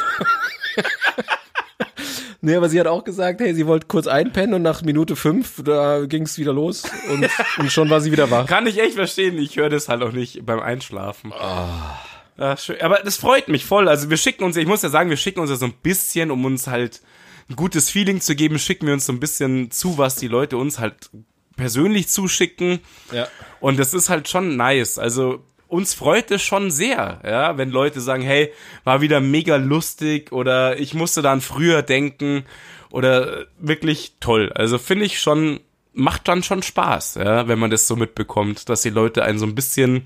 nee, 2.40 2.54
aber 2.54 2.68
sie 2.68 2.78
hat 2.80 2.86
auch 2.86 3.04
gesagt, 3.04 3.40
hey, 3.40 3.54
sie 3.54 3.66
wollte 3.66 3.86
kurz 3.86 4.06
einpennen 4.06 4.54
und 4.54 4.62
nach 4.62 4.82
Minute 4.82 5.16
fünf, 5.16 5.62
da 5.64 6.06
ging 6.06 6.24
es 6.24 6.38
wieder 6.38 6.52
los 6.52 6.84
und, 7.10 7.28
und 7.58 7.72
schon 7.72 7.90
war 7.90 8.00
sie 8.00 8.12
wieder 8.12 8.30
wach. 8.30 8.46
kann 8.46 8.66
ich 8.66 8.78
echt 8.78 8.94
verstehen. 8.94 9.38
Ich 9.38 9.56
höre 9.56 9.70
das 9.70 9.88
halt 9.88 10.02
auch 10.02 10.12
nicht 10.12 10.44
beim 10.44 10.60
Einschlafen. 10.60 11.32
Ah. 11.32 11.98
Ja, 12.38 12.56
schön. 12.56 12.80
Aber 12.80 13.00
das 13.04 13.16
freut 13.16 13.48
mich 13.48 13.64
voll. 13.64 13.88
Also 13.88 14.10
wir 14.10 14.16
schicken 14.16 14.44
uns, 14.44 14.56
ich 14.56 14.66
muss 14.66 14.82
ja 14.82 14.88
sagen, 14.88 15.10
wir 15.10 15.16
schicken 15.16 15.40
uns 15.40 15.50
ja 15.50 15.56
so 15.56 15.66
ein 15.66 15.74
bisschen, 15.82 16.30
um 16.30 16.44
uns 16.44 16.66
halt 16.66 17.02
ein 17.48 17.56
gutes 17.56 17.90
Feeling 17.90 18.20
zu 18.20 18.34
geben, 18.34 18.58
schicken 18.58 18.86
wir 18.86 18.94
uns 18.94 19.06
so 19.06 19.12
ein 19.12 19.20
bisschen 19.20 19.70
zu, 19.70 19.98
was 19.98 20.16
die 20.16 20.28
Leute 20.28 20.56
uns 20.56 20.78
halt 20.78 21.10
persönlich 21.56 22.08
zuschicken. 22.08 22.80
Ja. 23.12 23.28
Und 23.60 23.78
das 23.78 23.94
ist 23.94 24.08
halt 24.08 24.28
schon 24.28 24.56
nice. 24.56 24.98
Also 24.98 25.44
uns 25.72 25.94
freut 25.94 26.30
es 26.30 26.42
schon 26.42 26.70
sehr, 26.70 27.20
ja, 27.24 27.56
wenn 27.56 27.70
Leute 27.70 28.02
sagen, 28.02 28.22
hey, 28.22 28.52
war 28.84 29.00
wieder 29.00 29.20
mega 29.20 29.56
lustig 29.56 30.30
oder 30.30 30.78
ich 30.78 30.92
musste 30.92 31.22
da 31.22 31.32
an 31.32 31.40
früher 31.40 31.80
denken 31.80 32.44
oder 32.90 33.46
wirklich 33.58 34.16
toll. 34.20 34.52
Also 34.54 34.76
finde 34.76 35.06
ich 35.06 35.18
schon, 35.18 35.60
macht 35.94 36.28
dann 36.28 36.42
schon 36.42 36.62
Spaß, 36.62 37.14
ja, 37.14 37.48
wenn 37.48 37.58
man 37.58 37.70
das 37.70 37.86
so 37.86 37.96
mitbekommt, 37.96 38.68
dass 38.68 38.82
die 38.82 38.90
Leute 38.90 39.24
einen 39.24 39.38
so 39.38 39.46
ein 39.46 39.54
bisschen 39.54 40.04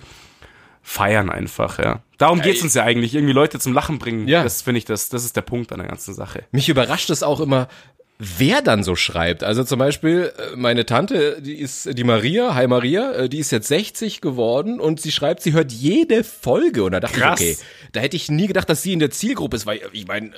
feiern 0.82 1.30
einfach, 1.30 1.80
ja. 1.80 2.00
Darum 2.16 2.40
geht's 2.40 2.62
uns 2.62 2.74
ja 2.74 2.84
eigentlich, 2.84 3.16
irgendwie 3.16 3.34
Leute 3.34 3.58
zum 3.58 3.72
Lachen 3.72 3.98
bringen. 3.98 4.28
Ja. 4.28 4.44
Das 4.44 4.62
finde 4.62 4.78
ich, 4.78 4.84
das, 4.84 5.08
das 5.08 5.24
ist 5.24 5.34
der 5.34 5.42
Punkt 5.42 5.72
an 5.72 5.80
der 5.80 5.88
ganzen 5.88 6.14
Sache. 6.14 6.44
Mich 6.52 6.68
überrascht 6.68 7.10
es 7.10 7.24
auch 7.24 7.40
immer, 7.40 7.66
wer 8.18 8.62
dann 8.62 8.82
so 8.82 8.96
schreibt. 8.96 9.44
Also 9.44 9.64
zum 9.64 9.78
Beispiel 9.78 10.32
äh, 10.36 10.56
meine 10.56 10.86
Tante, 10.86 11.40
die 11.40 11.56
ist 11.56 11.96
die 11.98 12.04
Maria, 12.04 12.54
hi 12.54 12.66
Maria, 12.66 13.12
äh, 13.12 13.28
die 13.28 13.38
ist 13.38 13.50
jetzt 13.52 13.68
60 13.68 14.20
geworden 14.20 14.80
und 14.80 15.00
sie 15.00 15.12
schreibt, 15.12 15.42
sie 15.42 15.52
hört 15.52 15.72
jede 15.72 16.24
Folge. 16.24 16.84
Und 16.84 16.92
da 16.92 17.00
dachte 17.00 17.20
Krass. 17.20 17.40
ich, 17.40 17.56
okay, 17.56 17.64
da 17.92 18.00
hätte 18.00 18.16
ich 18.16 18.30
nie 18.30 18.46
gedacht, 18.46 18.68
dass 18.68 18.82
sie 18.82 18.92
in 18.92 18.98
der 18.98 19.10
Zielgruppe 19.10 19.56
ist, 19.56 19.66
weil 19.66 19.80
ich 19.92 20.06
meine, 20.06 20.28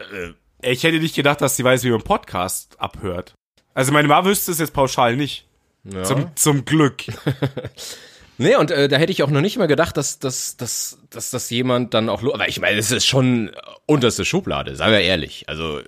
äh, 0.60 0.70
Ich 0.72 0.82
hätte 0.82 0.98
nicht 0.98 1.14
gedacht, 1.14 1.40
dass 1.40 1.56
sie 1.56 1.64
weiß, 1.64 1.84
wie 1.84 1.90
man 1.90 2.02
Podcast 2.02 2.74
abhört. 2.80 3.34
Also 3.74 3.92
meine 3.92 4.08
Mama 4.08 4.28
wüsste 4.28 4.50
es 4.50 4.58
jetzt 4.58 4.72
pauschal 4.72 5.16
nicht. 5.16 5.46
ja. 5.84 6.02
Zum, 6.02 6.34
zum 6.36 6.64
Glück. 6.64 7.04
Nee, 8.40 8.54
und 8.54 8.70
äh, 8.70 8.86
da 8.86 8.98
hätte 8.98 9.10
ich 9.10 9.24
auch 9.24 9.30
noch 9.30 9.40
nicht 9.40 9.58
mal 9.58 9.66
gedacht, 9.66 9.96
dass, 9.96 10.20
dass, 10.20 10.56
dass, 10.56 10.98
dass 11.10 11.30
das 11.30 11.50
jemand 11.50 11.92
dann 11.92 12.08
auch. 12.08 12.22
Aber 12.22 12.48
ich 12.48 12.60
meine, 12.60 12.78
es 12.78 12.92
ist 12.92 13.04
schon 13.04 13.50
unterste 13.86 14.24
Schublade, 14.24 14.76
sagen 14.76 14.92
wir 14.92 15.00
ehrlich. 15.00 15.48
Also, 15.48 15.80
äh, 15.80 15.82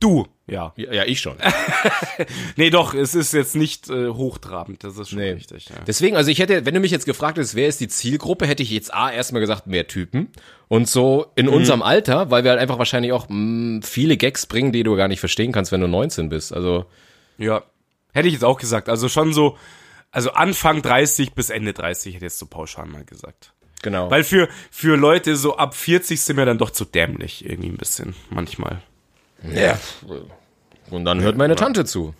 Du, 0.00 0.26
ja. 0.46 0.72
ja, 0.76 0.92
ja, 0.92 1.04
ich 1.04 1.20
schon. 1.20 1.36
Nee, 2.56 2.70
doch, 2.70 2.94
es 2.94 3.14
ist 3.14 3.32
jetzt 3.32 3.56
nicht 3.56 3.88
äh, 3.90 4.08
hochtrabend, 4.08 4.84
das 4.84 4.96
ist 4.98 5.10
schon 5.10 5.18
Nee. 5.18 5.32
richtig. 5.32 5.68
Ja. 5.68 5.76
Deswegen, 5.86 6.16
also 6.16 6.30
ich 6.30 6.38
hätte, 6.38 6.64
wenn 6.66 6.74
du 6.74 6.80
mich 6.80 6.90
jetzt 6.90 7.06
gefragt 7.06 7.38
hättest, 7.38 7.54
wer 7.54 7.68
ist 7.68 7.80
die 7.80 7.88
Zielgruppe, 7.88 8.46
hätte 8.46 8.62
ich 8.62 8.70
jetzt 8.70 8.92
A 8.92 9.10
erstmal 9.10 9.40
gesagt, 9.40 9.66
mehr 9.66 9.86
Typen. 9.86 10.28
Und 10.68 10.88
so 10.88 11.26
in 11.36 11.48
unserem 11.48 11.82
Alter, 11.82 12.30
weil 12.30 12.44
wir 12.44 12.50
halt 12.50 12.60
einfach 12.60 12.78
wahrscheinlich 12.78 13.12
auch 13.12 13.26
mh, 13.28 13.80
viele 13.86 14.16
Gags 14.16 14.46
bringen, 14.46 14.72
die 14.72 14.82
du 14.82 14.96
gar 14.96 15.08
nicht 15.08 15.20
verstehen 15.20 15.52
kannst, 15.52 15.72
wenn 15.72 15.80
du 15.80 15.88
19 15.88 16.28
bist. 16.28 16.52
Also, 16.52 16.86
ja. 17.38 17.62
Hätte 18.12 18.28
ich 18.28 18.34
jetzt 18.34 18.44
auch 18.44 18.58
gesagt. 18.58 18.88
Also 18.88 19.08
schon 19.08 19.32
so, 19.34 19.56
also 20.10 20.30
Anfang 20.32 20.80
30 20.82 21.34
bis 21.34 21.50
Ende 21.50 21.72
30 21.74 22.14
hätte 22.14 22.24
ich 22.24 22.30
jetzt 22.32 22.38
so 22.38 22.46
pauschal 22.46 22.86
mal 22.86 23.04
gesagt. 23.04 23.52
genau. 23.82 24.10
Weil 24.10 24.24
für, 24.24 24.48
für 24.70 24.96
Leute 24.96 25.36
so 25.36 25.56
ab 25.56 25.74
40 25.74 26.20
sind 26.20 26.36
wir 26.38 26.46
dann 26.46 26.58
doch 26.58 26.70
zu 26.70 26.84
dämlich, 26.86 27.44
irgendwie 27.48 27.68
ein 27.68 27.76
bisschen, 27.76 28.14
manchmal. 28.30 28.82
Ja. 29.54 29.78
Und 30.90 31.04
dann 31.04 31.20
hört 31.20 31.36
meine 31.36 31.56
Tante 31.56 31.84
zu. 31.84 32.14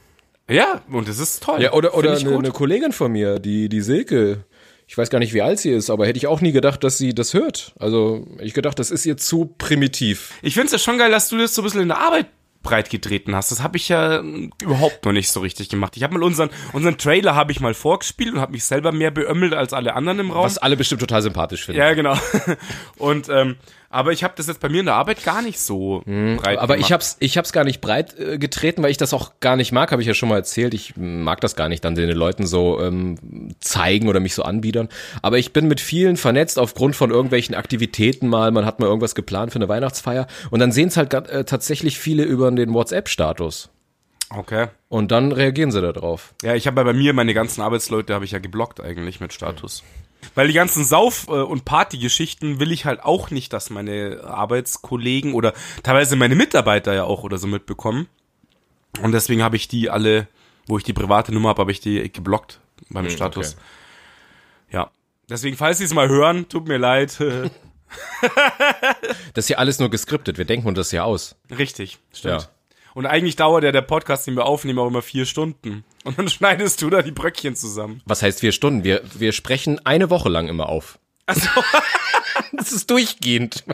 Ja, 0.49 0.83
und 0.91 1.09
das 1.09 1.19
ist 1.19 1.43
toll. 1.43 1.61
Ja, 1.61 1.73
oder, 1.73 1.97
oder 1.97 2.17
eine, 2.17 2.39
eine 2.39 2.51
Kollegin 2.53 2.93
von 2.93 3.11
mir, 3.11 3.39
die, 3.39 3.69
die 3.69 3.81
Silke, 3.81 4.45
Ich 4.87 4.97
weiß 4.97 5.11
gar 5.11 5.19
nicht, 5.19 5.35
wie 5.35 5.43
alt 5.43 5.59
sie 5.59 5.71
ist, 5.71 5.91
aber 5.91 6.07
hätte 6.07 6.19
ich 6.19 6.29
auch 6.29 6.41
nie 6.41 6.53
gedacht, 6.53 6.85
dass 6.85 6.99
sie 6.99 7.15
das 7.15 7.35
hört. 7.35 7.75
Also 7.79 8.27
ich 8.41 8.55
gedacht, 8.55 8.79
das 8.79 8.93
ist 8.93 9.05
ihr 9.07 9.17
zu 9.17 9.47
primitiv. 9.59 10.35
Ich 10.43 10.55
finde 10.55 10.67
es 10.67 10.73
ja 10.73 10.79
schon 10.79 10.99
geil, 10.99 11.11
dass 11.11 11.29
du 11.29 11.37
das 11.37 11.55
so 11.55 11.63
ein 11.63 11.65
bisschen 11.65 11.83
in 11.83 11.89
der 11.89 11.99
Arbeit 11.99 12.27
breit 12.63 12.91
getreten 12.91 13.35
hast. 13.35 13.51
Das 13.51 13.63
habe 13.63 13.77
ich 13.77 13.89
ja 13.89 14.23
überhaupt 14.63 15.05
noch 15.05 15.13
nicht 15.13 15.31
so 15.31 15.41
richtig 15.41 15.69
gemacht. 15.69 15.97
Ich 15.97 16.03
habe 16.03 16.15
mal 16.15 16.23
unseren 16.23 16.51
unseren 16.73 16.99
Trailer 16.99 17.35
habe 17.35 17.53
ich 17.53 17.61
mal 17.61 17.75
vorgespielt 17.75 18.35
und 18.35 18.41
habe 18.41 18.53
mich 18.53 18.65
selber 18.65 18.93
mehr 18.93 19.11
beömmelt 19.11 19.55
als 19.55 19.73
alle 19.73 19.95
anderen 19.95 20.21
im 20.21 20.31
Raum. 20.31 20.45
Was 20.45 20.59
alle 20.59 20.77
bestimmt 20.77 21.01
total 21.01 21.23
sympathisch 21.23 21.65
finden. 21.65 21.81
Ja, 21.81 21.95
genau. 21.95 22.17
Und 22.99 23.29
ähm, 23.29 23.57
aber 23.91 24.13
ich 24.13 24.25
habe 24.25 24.35
das 24.37 24.47
jetzt 24.47 24.61
bei 24.61 24.69
mir 24.69 24.81
in 24.81 24.87
der 24.87 24.95
Arbeit 24.95 25.25
gar 25.25 25.43
nicht 25.43 25.61
so 25.61 26.03
breit 26.05 26.07
Mhm. 26.07 26.39
Aber 26.45 26.75
gemacht. 26.75 26.81
ich 26.81 26.93
hab's, 26.93 27.17
ich 27.21 27.39
hab's 27.39 27.53
gar 27.53 27.65
nicht 27.65 27.81
breit 27.81 28.19
äh, 28.19 28.39
getreten, 28.39 28.83
weil 28.83 28.91
ich 28.91 28.97
das 28.97 29.13
auch 29.15 29.33
gar 29.41 29.57
nicht 29.57 29.73
mag, 29.73 29.93
habe 29.93 30.03
ich 30.03 30.09
ja 30.09 30.15
schon 30.15 30.29
mal 30.29 30.37
erzählt. 30.37 30.75
Ich 30.75 30.95
mag 30.97 31.41
das 31.41 31.57
gar 31.57 31.69
nicht, 31.69 31.85
dann 31.85 31.95
den 31.95 32.09
Leuten 32.11 32.47
so 32.47 32.81
ähm, 32.81 33.55
zeigen 33.61 34.09
oder 34.09 34.21
mich 34.21 34.35
so 34.35 34.43
anbiedern. 34.43 34.89
Aber 35.23 35.39
ich 35.39 35.53
bin 35.53 35.69
mit 35.69 35.81
vielen 35.81 36.17
vernetzt 36.17 36.59
aufgrund 36.59 36.97
von 36.97 37.11
irgendwelchen 37.11 37.55
Aktivitäten 37.55 38.29
mal. 38.29 38.51
Man 38.51 38.65
hat 38.67 38.81
mal 38.81 38.87
irgendwas 38.87 39.15
geplant 39.15 39.53
für 39.53 39.57
eine 39.57 39.69
Weihnachtsfeier 39.69 40.27
und 40.51 40.61
dann 40.61 40.73
sehen 40.73 40.89
es 40.89 40.97
halt 40.97 41.13
äh, 41.15 41.45
tatsächlich 41.45 41.99
viele 41.99 42.23
über 42.25 42.51
den 42.51 42.73
WhatsApp-Status. 42.75 43.71
Okay. 44.31 44.67
Und 44.89 45.13
dann 45.13 45.31
reagieren 45.31 45.71
sie 45.71 45.81
da 45.81 45.93
drauf. 45.93 46.35
Ja, 46.43 46.55
ich 46.55 46.67
habe 46.67 46.81
ja 46.81 46.85
bei 46.85 46.93
mir 46.93 47.13
meine 47.13 47.33
ganzen 47.35 47.61
Arbeitsleute 47.63 48.13
habe 48.15 48.25
ich 48.25 48.33
ja 48.33 48.41
geblockt 48.41 48.81
eigentlich 48.81 49.21
mit 49.21 49.33
Status. 49.33 49.85
Weil 50.35 50.49
die 50.49 50.55
ganzen 50.55 50.85
Sauf- 50.85 51.29
äh, 51.29 51.33
und 51.33 51.65
Partygeschichten 51.65 52.59
will 52.61 52.73
ich 52.73 52.85
halt 52.85 53.03
auch 53.03 53.31
nicht, 53.31 53.53
dass 53.53 53.71
meine 53.71 54.23
Arbeitskollegen 54.25 55.35
oder 55.35 55.53
teilweise 55.83 56.17
meine 56.17 56.35
Mitarbeiter 56.35 56.95
ja 56.95 57.05
auch 57.05 57.23
oder 57.23 57.39
so 57.39 57.47
mitbekommen. 57.47 58.09
Und 59.03 59.13
deswegen 59.13 59.43
habe 59.43 59.57
ich 59.57 59.69
die 59.69 59.91
alle, 59.91 60.27
wo 60.67 60.79
ich 60.79 60.85
die 60.85 60.93
private 60.93 61.33
Nummer 61.33 61.51
habe, 61.51 61.61
habe 61.61 61.71
ich 61.73 61.81
die 61.81 62.13
geblockt 62.13 62.61
beim 62.91 63.09
Status. 63.11 63.55
okay. 63.55 64.77
Ja. 64.77 64.91
Deswegen, 65.29 65.57
falls 65.57 65.79
Sie 65.79 65.85
es 65.85 65.95
mal 65.95 66.09
hören, 66.09 66.49
tut 66.49 66.67
mir 66.69 66.79
leid. 66.79 67.19
Das 69.35 69.45
ist 69.45 69.49
ja 69.49 69.59
alles 69.59 69.79
nur 69.79 69.91
geskriptet. 69.91 70.39
Wir 70.39 70.45
denken 70.45 70.67
uns 70.67 70.77
das 70.77 70.91
ja 70.93 71.05
aus. 71.05 71.37
Richtig, 71.57 71.99
stimmt. 72.13 72.43
Ja. 72.43 72.49
Und 72.97 73.05
eigentlich 73.05 73.37
dauert 73.37 73.63
ja 73.63 73.73
der 73.73 73.83
Podcast, 73.83 74.27
den 74.27 74.37
wir 74.37 74.47
aufnehmen, 74.47 74.79
auch 74.79 74.87
immer 74.87 75.03
vier 75.03 75.27
Stunden. 75.27 75.85
Und 76.05 76.19
dann 76.19 76.29
schneidest 76.31 76.81
du 76.81 76.89
da 76.89 77.03
die 77.03 77.11
Bröckchen 77.13 77.55
zusammen. 77.55 78.01
Was 78.07 78.23
heißt 78.23 78.41
vier 78.41 78.53
Stunden? 78.53 78.85
Wir, 78.85 79.03
wir 79.13 79.33
sprechen 79.33 79.85
eine 79.85 80.09
Woche 80.09 80.31
lang 80.31 80.49
immer 80.49 80.71
auf. 80.71 80.99
Also, 81.27 81.47
Das 82.53 82.73
ist 82.73 82.91
durchgehend. 82.91 83.65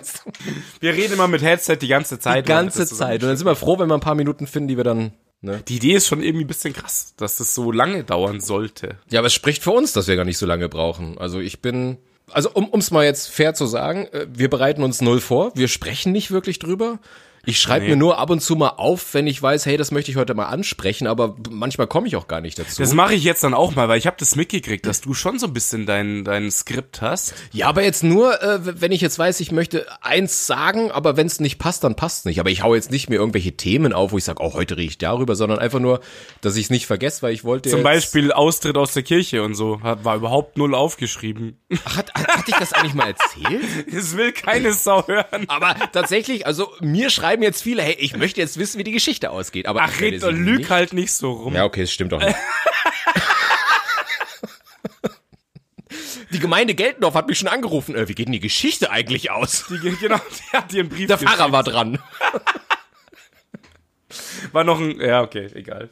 Wir 0.80 0.94
reden 0.94 1.12
immer 1.12 1.28
mit 1.28 1.40
Headset 1.40 1.76
die 1.76 1.86
ganze 1.86 2.18
Zeit. 2.18 2.46
Die 2.46 2.48
ganze 2.48 2.84
Zeit. 2.84 3.22
Und 3.22 3.28
dann 3.28 3.36
sind 3.36 3.46
wir 3.46 3.54
froh, 3.54 3.78
wenn 3.78 3.86
wir 3.86 3.94
ein 3.94 4.00
paar 4.00 4.16
Minuten 4.16 4.48
finden, 4.48 4.66
die 4.66 4.76
wir 4.76 4.82
dann. 4.82 5.12
Ne? 5.40 5.62
Die 5.68 5.76
Idee 5.76 5.92
ist 5.92 6.08
schon 6.08 6.20
irgendwie 6.20 6.44
ein 6.44 6.48
bisschen 6.48 6.74
krass, 6.74 7.14
dass 7.16 7.36
das 7.36 7.54
so 7.54 7.70
lange 7.70 8.02
dauern 8.02 8.40
sollte. 8.40 8.96
Ja, 9.08 9.20
aber 9.20 9.28
es 9.28 9.34
spricht 9.34 9.62
für 9.62 9.70
uns, 9.70 9.92
dass 9.92 10.08
wir 10.08 10.16
gar 10.16 10.24
nicht 10.24 10.38
so 10.38 10.46
lange 10.46 10.68
brauchen. 10.68 11.16
Also 11.18 11.38
ich 11.38 11.62
bin. 11.62 11.98
Also 12.30 12.50
um 12.50 12.68
ums 12.70 12.90
mal 12.90 13.04
jetzt 13.04 13.28
fair 13.28 13.54
zu 13.54 13.66
sagen, 13.66 14.06
äh, 14.06 14.26
wir 14.32 14.50
bereiten 14.50 14.82
uns 14.82 15.00
null 15.00 15.20
vor. 15.20 15.52
Wir 15.54 15.68
sprechen 15.68 16.10
nicht 16.10 16.32
wirklich 16.32 16.58
drüber. 16.58 16.98
Ich 17.44 17.60
schreibe 17.60 17.84
Nee. 17.84 17.90
mir 17.90 17.96
nur 17.96 18.18
ab 18.18 18.30
und 18.30 18.40
zu 18.40 18.54
mal 18.54 18.68
auf, 18.76 19.14
wenn 19.14 19.26
ich 19.26 19.42
weiß, 19.42 19.66
hey, 19.66 19.76
das 19.76 19.90
möchte 19.90 20.10
ich 20.10 20.16
heute 20.16 20.34
mal 20.34 20.46
ansprechen, 20.46 21.06
aber 21.08 21.34
manchmal 21.50 21.88
komme 21.88 22.06
ich 22.06 22.14
auch 22.16 22.28
gar 22.28 22.40
nicht 22.40 22.58
dazu. 22.58 22.80
Das 22.80 22.94
mache 22.94 23.14
ich 23.14 23.24
jetzt 23.24 23.42
dann 23.42 23.52
auch 23.54 23.74
mal, 23.74 23.88
weil 23.88 23.98
ich 23.98 24.06
habe 24.06 24.16
das 24.20 24.36
mitgekriegt, 24.36 24.86
dass 24.86 25.00
du 25.00 25.12
schon 25.14 25.38
so 25.40 25.46
ein 25.48 25.52
bisschen 25.52 25.84
dein, 25.86 26.24
dein 26.24 26.50
Skript 26.52 27.00
hast. 27.02 27.34
Ja, 27.52 27.66
aber 27.68 27.82
jetzt 27.82 28.04
nur, 28.04 28.40
äh, 28.42 28.60
wenn 28.80 28.92
ich 28.92 29.00
jetzt 29.00 29.18
weiß, 29.18 29.40
ich 29.40 29.50
möchte 29.50 29.86
eins 30.02 30.46
sagen, 30.46 30.92
aber 30.92 31.16
wenn 31.16 31.26
es 31.26 31.40
nicht 31.40 31.58
passt, 31.58 31.82
dann 31.82 31.96
passt 31.96 32.26
nicht. 32.26 32.38
Aber 32.38 32.50
ich 32.50 32.62
hau 32.62 32.74
jetzt 32.76 32.90
nicht 32.92 33.08
mir 33.10 33.16
irgendwelche 33.16 33.56
Themen 33.56 33.92
auf, 33.92 34.12
wo 34.12 34.18
ich 34.18 34.24
sage, 34.24 34.40
oh, 34.42 34.54
heute 34.54 34.76
rede 34.76 34.88
ich 34.88 34.98
darüber, 34.98 35.34
sondern 35.34 35.58
einfach 35.58 35.80
nur, 35.80 36.00
dass 36.42 36.54
ich 36.56 36.64
es 36.66 36.70
nicht 36.70 36.86
vergesse, 36.86 37.22
weil 37.22 37.34
ich 37.34 37.42
wollte 37.42 37.70
Zum 37.70 37.82
Beispiel 37.82 38.32
Austritt 38.32 38.76
aus 38.76 38.92
der 38.92 39.02
Kirche 39.02 39.42
und 39.42 39.54
so. 39.54 39.80
Hat, 39.82 40.04
war 40.04 40.14
überhaupt 40.16 40.56
null 40.58 40.74
aufgeschrieben. 40.76 41.58
Hat, 41.84 42.14
hat, 42.14 42.28
hatte 42.28 42.50
ich 42.52 42.56
das 42.56 42.72
eigentlich 42.72 42.94
mal 42.94 43.08
erzählt? 43.08 43.62
Das 43.92 44.16
will 44.16 44.32
keine 44.32 44.72
Sau 44.72 45.06
hören. 45.06 45.44
Aber 45.48 45.74
tatsächlich, 45.92 46.46
also 46.46 46.70
mir 46.80 47.10
schreiben 47.32 47.42
jetzt 47.42 47.62
viele, 47.62 47.82
hey, 47.82 47.96
ich 47.98 48.14
möchte 48.16 48.40
jetzt 48.40 48.58
wissen, 48.58 48.78
wie 48.78 48.84
die 48.84 48.92
Geschichte 48.92 49.30
ausgeht. 49.30 49.66
Aber 49.66 49.80
Ach, 49.82 50.00
red 50.00 50.22
und 50.22 50.36
lüg 50.36 50.58
nicht- 50.58 50.70
halt 50.70 50.92
nicht 50.92 51.12
so 51.14 51.32
rum. 51.32 51.54
Ja, 51.54 51.64
okay, 51.64 51.82
es 51.82 51.92
stimmt 51.92 52.12
doch 52.12 52.20
nicht. 52.20 52.36
Die 56.30 56.38
Gemeinde 56.38 56.74
Geltendorf 56.74 57.14
hat 57.14 57.28
mich 57.28 57.38
schon 57.38 57.48
angerufen. 57.48 57.94
Äh, 57.94 58.08
wie 58.08 58.14
geht 58.14 58.26
denn 58.26 58.32
die 58.32 58.40
Geschichte 58.40 58.90
eigentlich 58.90 59.30
aus? 59.30 59.66
Die, 59.68 59.78
genau, 60.00 60.16
die 60.16 60.56
hat 60.56 60.72
dir 60.72 60.80
einen 60.80 60.88
Brief 60.88 61.06
Der 61.06 61.18
Pfarrer 61.18 61.52
war 61.52 61.62
dran. 61.62 61.98
War 64.52 64.64
noch 64.64 64.80
ein, 64.80 64.98
ja, 64.98 65.20
okay, 65.22 65.50
egal. 65.54 65.90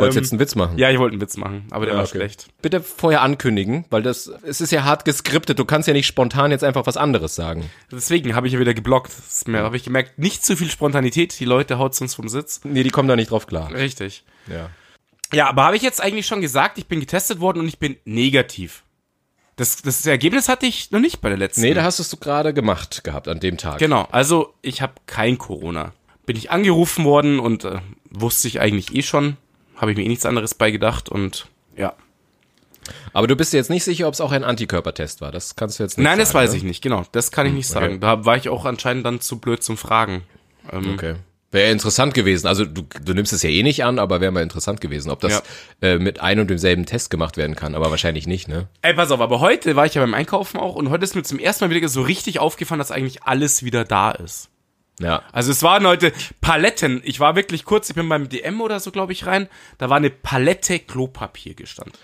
Wolltest 0.00 0.16
Ähm, 0.16 0.22
jetzt 0.22 0.32
einen 0.32 0.40
Witz 0.40 0.54
machen? 0.54 0.78
Ja, 0.78 0.90
ich 0.90 0.98
wollte 0.98 1.14
einen 1.14 1.20
Witz 1.20 1.36
machen, 1.36 1.66
aber 1.70 1.86
der 1.86 1.94
Ja, 1.94 1.98
war 2.00 2.06
okay. 2.06 2.18
schlecht. 2.18 2.48
Bitte 2.62 2.80
vorher 2.80 3.22
ankündigen, 3.22 3.84
weil 3.90 4.02
das, 4.02 4.26
es 4.44 4.60
ist 4.60 4.72
ja 4.72 4.84
hart 4.84 5.04
geskriptet. 5.04 5.58
Du 5.58 5.64
kannst 5.64 5.88
ja 5.88 5.94
nicht 5.94 6.06
spontan 6.06 6.50
jetzt 6.50 6.64
einfach 6.64 6.86
was 6.86 6.96
anderes 6.96 7.34
sagen. 7.34 7.70
Deswegen 7.90 8.34
habe 8.34 8.46
ich 8.46 8.52
ja 8.52 8.60
wieder 8.60 8.74
geblockt. 8.74 9.12
Mir, 9.46 9.60
habe 9.62 9.76
ich 9.76 9.84
gemerkt, 9.84 10.18
nicht 10.18 10.44
zu 10.44 10.56
viel 10.56 10.70
Spontanität, 10.70 11.38
die 11.38 11.44
Leute 11.44 11.78
haut 11.78 12.00
uns 12.00 12.14
vom 12.14 12.28
Sitz. 12.28 12.60
Nee, 12.64 12.82
die 12.82 12.90
kommen 12.90 13.08
da 13.08 13.16
nicht 13.16 13.30
drauf 13.30 13.46
klar. 13.46 13.72
Richtig. 13.72 14.24
Ja. 14.46 14.70
Ja, 15.32 15.48
aber 15.48 15.64
habe 15.64 15.76
ich 15.76 15.82
jetzt 15.82 16.00
eigentlich 16.02 16.26
schon 16.26 16.40
gesagt, 16.40 16.78
ich 16.78 16.86
bin 16.86 17.00
getestet 17.00 17.40
worden 17.40 17.60
und 17.60 17.68
ich 17.68 17.78
bin 17.78 17.96
negativ. 18.04 18.82
Das, 19.56 19.82
das 19.82 20.06
Ergebnis 20.06 20.48
hatte 20.48 20.66
ich 20.66 20.92
noch 20.92 21.00
nicht 21.00 21.20
bei 21.20 21.28
der 21.28 21.36
letzten. 21.36 21.62
Nee, 21.62 21.74
da 21.74 21.82
hast 21.82 21.98
du 21.98 22.02
es 22.02 22.20
gerade 22.20 22.54
gemacht 22.54 23.02
gehabt 23.02 23.26
an 23.28 23.40
dem 23.40 23.56
Tag. 23.58 23.78
Genau, 23.78 24.06
also 24.12 24.54
ich 24.62 24.80
habe 24.82 24.92
kein 25.06 25.36
Corona. 25.36 25.92
Bin 26.26 26.36
ich 26.36 26.50
angerufen 26.50 27.04
worden 27.04 27.40
und 27.40 27.64
äh, 27.64 27.80
wusste 28.10 28.46
ich 28.48 28.60
eigentlich 28.60 28.94
eh 28.94 29.02
schon. 29.02 29.36
Habe 29.78 29.92
ich 29.92 29.96
mir 29.96 30.04
eh 30.04 30.08
nichts 30.08 30.26
anderes 30.26 30.54
beigedacht 30.54 31.08
und 31.08 31.46
ja. 31.76 31.94
Aber 33.12 33.26
du 33.26 33.36
bist 33.36 33.52
dir 33.52 33.58
jetzt 33.58 33.70
nicht 33.70 33.84
sicher, 33.84 34.08
ob 34.08 34.14
es 34.14 34.20
auch 34.20 34.32
ein 34.32 34.44
Antikörpertest 34.44 35.20
war. 35.20 35.32
Das 35.32 35.56
kannst 35.56 35.78
du 35.78 35.82
jetzt 35.82 35.98
nicht 35.98 36.04
Nein, 36.04 36.18
das 36.18 36.30
sagen, 36.30 36.44
weiß 36.44 36.50
ne? 36.52 36.56
ich 36.58 36.62
nicht, 36.64 36.82
genau. 36.82 37.04
Das 37.12 37.30
kann 37.30 37.46
ich 37.46 37.52
nicht 37.52 37.70
okay. 37.70 37.80
sagen. 37.80 38.00
Da 38.00 38.24
war 38.24 38.36
ich 38.36 38.48
auch 38.48 38.64
anscheinend 38.64 39.06
dann 39.06 39.20
zu 39.20 39.38
blöd 39.38 39.62
zum 39.62 39.76
Fragen. 39.76 40.22
Ähm, 40.70 40.94
Okay. 40.94 41.14
Wäre 41.50 41.70
interessant 41.70 42.12
gewesen. 42.12 42.46
Also 42.46 42.66
du, 42.66 42.82
du 43.02 43.14
nimmst 43.14 43.32
es 43.32 43.42
ja 43.42 43.48
eh 43.48 43.62
nicht 43.62 43.82
an, 43.82 43.98
aber 43.98 44.20
wäre 44.20 44.30
mal 44.30 44.42
interessant 44.42 44.82
gewesen, 44.82 45.10
ob 45.10 45.20
das 45.20 45.42
äh, 45.80 45.98
mit 45.98 46.20
ein 46.20 46.40
und 46.40 46.50
demselben 46.50 46.84
Test 46.84 47.08
gemacht 47.08 47.38
werden 47.38 47.56
kann. 47.56 47.74
Aber 47.74 47.90
wahrscheinlich 47.90 48.26
nicht, 48.26 48.48
ne? 48.48 48.68
Ey, 48.82 48.92
pass 48.92 49.10
auf, 49.10 49.20
aber 49.20 49.40
heute 49.40 49.74
war 49.74 49.86
ich 49.86 49.94
ja 49.94 50.02
beim 50.02 50.12
Einkaufen 50.12 50.58
auch 50.58 50.74
und 50.74 50.90
heute 50.90 51.04
ist 51.04 51.14
mir 51.14 51.22
zum 51.22 51.38
ersten 51.38 51.64
Mal 51.64 51.74
wieder 51.74 51.88
so 51.88 52.02
richtig 52.02 52.38
aufgefallen, 52.38 52.80
dass 52.80 52.90
eigentlich 52.90 53.22
alles 53.22 53.62
wieder 53.62 53.86
da 53.86 54.10
ist. 54.10 54.50
Ja. 54.98 55.22
Also 55.32 55.52
es 55.52 55.62
waren 55.62 55.86
heute 55.86 56.12
Paletten. 56.40 57.00
Ich 57.04 57.20
war 57.20 57.36
wirklich 57.36 57.64
kurz, 57.64 57.88
ich 57.88 57.94
bin 57.94 58.08
beim 58.08 58.28
DM 58.28 58.60
oder 58.60 58.80
so, 58.80 58.90
glaube 58.90 59.12
ich, 59.12 59.26
rein. 59.26 59.48
Da 59.78 59.90
war 59.90 59.96
eine 59.96 60.10
Palette 60.10 60.78
Klopapier 60.80 61.54
gestanden. 61.54 61.94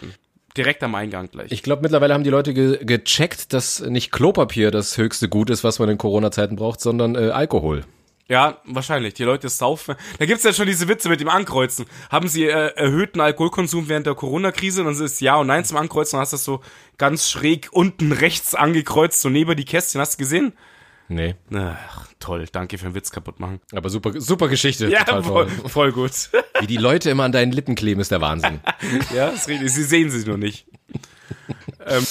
Direkt 0.56 0.82
am 0.84 0.94
Eingang 0.94 1.28
gleich. 1.30 1.50
Ich 1.50 1.64
glaube, 1.64 1.82
mittlerweile 1.82 2.14
haben 2.14 2.22
die 2.22 2.30
Leute 2.30 2.54
ge 2.54 2.84
gecheckt, 2.84 3.52
dass 3.52 3.80
nicht 3.80 4.12
Klopapier 4.12 4.70
das 4.70 4.96
höchste 4.96 5.28
Gut 5.28 5.50
ist, 5.50 5.64
was 5.64 5.80
man 5.80 5.88
in 5.88 5.98
Corona-Zeiten 5.98 6.54
braucht, 6.54 6.80
sondern 6.80 7.16
äh, 7.16 7.30
Alkohol. 7.30 7.84
ja, 8.28 8.58
wahrscheinlich. 8.64 9.14
Die 9.14 9.24
Leute 9.24 9.48
saufen. 9.48 9.96
Da 10.20 10.26
gibt's 10.26 10.44
ja 10.44 10.52
schon 10.52 10.66
diese 10.68 10.86
Witze 10.86 11.08
mit 11.08 11.20
dem 11.20 11.28
Ankreuzen. 11.28 11.86
Haben 12.08 12.28
sie 12.28 12.44
äh, 12.44 12.72
erhöhten 12.76 13.20
Alkoholkonsum 13.20 13.88
während 13.88 14.06
der 14.06 14.14
Corona-Krise? 14.14 14.82
Und 14.84 14.94
dann 14.94 15.04
ist 15.04 15.20
Ja 15.20 15.34
und 15.34 15.48
Nein 15.48 15.64
zum 15.64 15.76
Ankreuzen. 15.76 16.16
Und 16.16 16.20
hast 16.20 16.32
das 16.32 16.44
so 16.44 16.60
ganz 16.98 17.28
schräg 17.28 17.70
unten 17.72 18.12
rechts 18.12 18.54
angekreuzt, 18.54 19.20
so 19.20 19.28
neben 19.30 19.56
die 19.56 19.64
Kästchen. 19.64 20.00
Hast 20.00 20.14
du 20.14 20.18
gesehen? 20.18 20.52
Nee. 21.08 21.34
Ach, 21.52 22.08
toll. 22.18 22.46
Danke 22.50 22.78
für 22.78 22.86
den 22.86 22.94
Witz 22.94 23.10
kaputt 23.10 23.38
machen. 23.40 23.60
Aber 23.72 23.90
super, 23.90 24.18
super 24.20 24.48
Geschichte. 24.48 24.88
Ja, 24.88 25.04
total 25.04 25.22
voll, 25.22 25.46
toll. 25.46 25.68
voll 25.68 25.92
gut. 25.92 26.12
Wie 26.60 26.66
die 26.66 26.76
Leute 26.78 27.10
immer 27.10 27.24
an 27.24 27.32
deinen 27.32 27.52
Lippen 27.52 27.74
kleben, 27.74 28.00
ist 28.00 28.10
der 28.10 28.20
Wahnsinn. 28.20 28.60
Ja, 29.14 29.28
ist 29.28 29.48
richtig. 29.48 29.72
Sie 29.72 29.84
sehen 29.84 30.10
sie 30.10 30.26
nur 30.26 30.38
nicht. 30.38 30.66
ähm, 31.86 32.06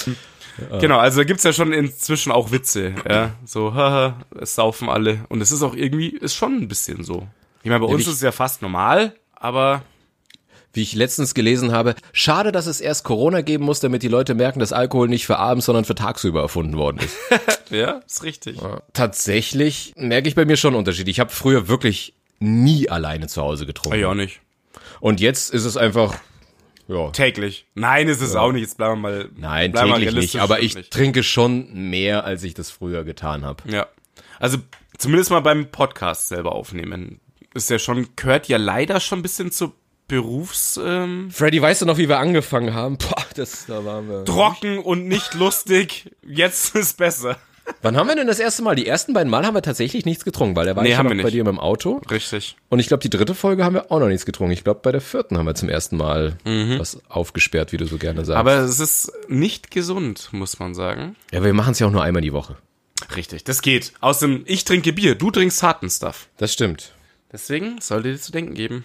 Genau, 0.79 0.99
also 0.99 1.21
da 1.21 1.23
gibt's 1.23 1.43
ja 1.43 1.51
schon 1.51 1.73
inzwischen 1.73 2.31
auch 2.31 2.51
Witze, 2.51 2.93
ja. 3.09 3.31
So, 3.43 3.73
haha, 3.73 4.19
es 4.39 4.53
saufen 4.53 4.87
alle. 4.87 5.25
Und 5.29 5.41
es 5.41 5.51
ist 5.51 5.63
auch 5.63 5.73
irgendwie, 5.75 6.09
ist 6.09 6.35
schon 6.35 6.53
ein 6.57 6.67
bisschen 6.67 7.03
so. 7.03 7.27
Ich 7.63 7.69
meine, 7.71 7.79
bei 7.79 7.87
uns 7.91 8.05
wie- 8.05 8.09
ist 8.09 8.15
es 8.17 8.21
ja 8.21 8.31
fast 8.31 8.61
normal, 8.61 9.15
aber 9.33 9.81
Wie 10.73 10.81
ich 10.81 10.95
letztens 10.95 11.35
gelesen 11.35 11.71
habe, 11.71 11.93
schade, 12.13 12.51
dass 12.51 12.65
es 12.65 12.81
erst 12.81 13.03
Corona 13.03 13.41
geben 13.41 13.63
muss, 13.63 13.79
damit 13.79 14.01
die 14.01 14.07
Leute 14.07 14.33
merken, 14.33 14.59
dass 14.59 14.73
Alkohol 14.73 15.07
nicht 15.07 15.27
für 15.27 15.37
abends, 15.37 15.67
sondern 15.67 15.85
für 15.85 15.93
tagsüber 15.93 16.41
erfunden 16.41 16.77
worden 16.77 16.97
ist. 16.97 17.15
ja, 17.69 18.01
ist 18.07 18.23
richtig. 18.23 18.57
Tatsächlich 18.91 19.93
merke 19.95 20.27
ich 20.27 20.35
bei 20.35 20.45
mir 20.45 20.57
schon 20.57 20.69
einen 20.69 20.79
Unterschied. 20.79 21.07
Ich 21.07 21.19
habe 21.19 21.29
früher 21.29 21.67
wirklich 21.67 22.15
nie 22.39 22.89
alleine 22.89 23.27
zu 23.27 23.41
Hause 23.41 23.67
getrunken. 23.67 23.99
Ja, 23.99 24.09
auch 24.09 24.15
nicht. 24.15 24.41
Und 24.99 25.21
jetzt 25.21 25.53
ist 25.53 25.65
es 25.65 25.77
einfach, 25.77 26.15
ja, 26.87 27.11
Täglich. 27.11 27.65
Nein, 27.75 28.09
ist 28.09 28.21
es 28.21 28.35
auch 28.35 28.51
nicht. 28.51 28.63
Jetzt 28.63 28.77
bleiben 28.77 29.01
wir 29.01 29.09
mal. 29.09 29.29
nein, 29.37 29.73
täglich 29.73 30.07
realistisch, 30.07 30.33
nicht. 30.33 30.43
Aber 30.43 30.59
ich 30.61 30.75
nicht. 30.75 30.91
trinke 30.91 31.23
schon 31.23 31.89
mehr, 31.89 32.25
als 32.25 32.43
ich 32.43 32.53
das 32.53 32.71
früher 32.71 33.03
getan 33.03 33.45
habe. 33.45 33.63
Ja. 33.71 33.87
Also, 34.39 34.57
zumindest 34.97 35.31
mal 35.31 35.39
beim 35.39 35.71
Podcast 35.71 36.27
selber 36.27 36.53
aufnehmen. 36.53 37.21
Ist 37.53 37.69
ja 37.69 37.79
schon, 37.79 38.07
gehört 38.15 38.47
ja 38.47 38.57
leider 38.57 38.99
schon 38.99 39.19
ein 39.19 39.21
bisschen 39.21 39.51
zur 39.51 39.73
Berufs, 40.17 40.79
ähm, 40.83 41.31
Freddy, 41.31 41.59
weißt 41.59 41.81
du 41.81 41.85
noch, 41.87 41.97
wie 41.97 42.07
wir 42.07 42.19
angefangen 42.19 42.73
haben? 42.75 42.97
Boah, 42.99 43.23
das, 43.35 43.65
da 43.65 43.83
waren 43.83 44.07
wir. 44.07 44.25
trocken 44.25 44.77
und 44.77 45.07
nicht 45.07 45.33
lustig. 45.33 46.11
Jetzt 46.23 46.75
ist 46.75 46.97
besser. 46.97 47.37
Wann 47.81 47.97
haben 47.97 48.07
wir 48.07 48.15
denn 48.15 48.27
das 48.27 48.37
erste 48.39 48.61
Mal? 48.61 48.75
Die 48.75 48.85
ersten 48.85 49.13
beiden 49.13 49.31
Mal 49.31 49.43
haben 49.45 49.55
wir 49.55 49.61
tatsächlich 49.63 50.05
nichts 50.05 50.23
getrunken, 50.25 50.55
weil 50.55 50.65
da 50.67 50.75
war 50.75 50.83
Nee, 50.83 50.95
haben 50.97 51.07
wir 51.09 51.15
bei 51.15 51.23
nicht. 51.23 51.33
dir 51.33 51.43
mit 51.45 51.51
dem 51.53 51.59
Auto. 51.59 51.99
Richtig. 52.11 52.57
Und 52.69 52.79
ich 52.79 52.87
glaube, 52.89 53.01
die 53.01 53.09
dritte 53.09 53.33
Folge 53.33 53.63
haben 53.63 53.73
wir 53.73 53.89
auch 53.91 53.99
noch 53.99 54.07
nichts 54.07 54.25
getrunken. 54.25 54.51
Ich 54.53 54.63
glaube, 54.63 54.81
bei 54.83 54.91
der 54.91 55.01
vierten 55.01 55.37
haben 55.37 55.45
wir 55.47 55.55
zum 55.55 55.69
ersten 55.69 55.97
Mal 55.97 56.37
Mhm. 56.45 56.77
was 56.77 56.99
aufgesperrt, 57.09 57.71
wie 57.71 57.77
du 57.77 57.85
so 57.87 57.97
gerne 57.97 58.23
sagst. 58.25 58.37
Aber 58.37 58.55
es 58.57 58.79
ist 58.79 59.11
nicht 59.29 59.71
gesund, 59.71 60.29
muss 60.31 60.59
man 60.59 60.75
sagen. 60.75 61.15
ja, 61.31 61.43
wir 61.43 61.53
machen 61.53 61.71
es 61.71 61.79
ja 61.79 61.87
auch 61.87 61.91
nur 61.91 62.03
einmal 62.03 62.21
die 62.21 62.33
Woche. 62.33 62.57
Richtig, 63.15 63.45
das 63.45 63.61
geht. 63.63 63.93
Außerdem, 64.01 64.43
ich 64.45 64.63
trinke 64.65 64.93
Bier, 64.93 65.15
du 65.15 65.31
trinkst 65.31 65.63
harten 65.63 65.89
Stuff. 65.89 66.27
Das 66.37 66.53
stimmt. 66.53 66.91
Deswegen 67.31 67.81
sollte 67.81 68.11
dir 68.11 68.19
zu 68.19 68.31
denken 68.31 68.53
geben. 68.53 68.83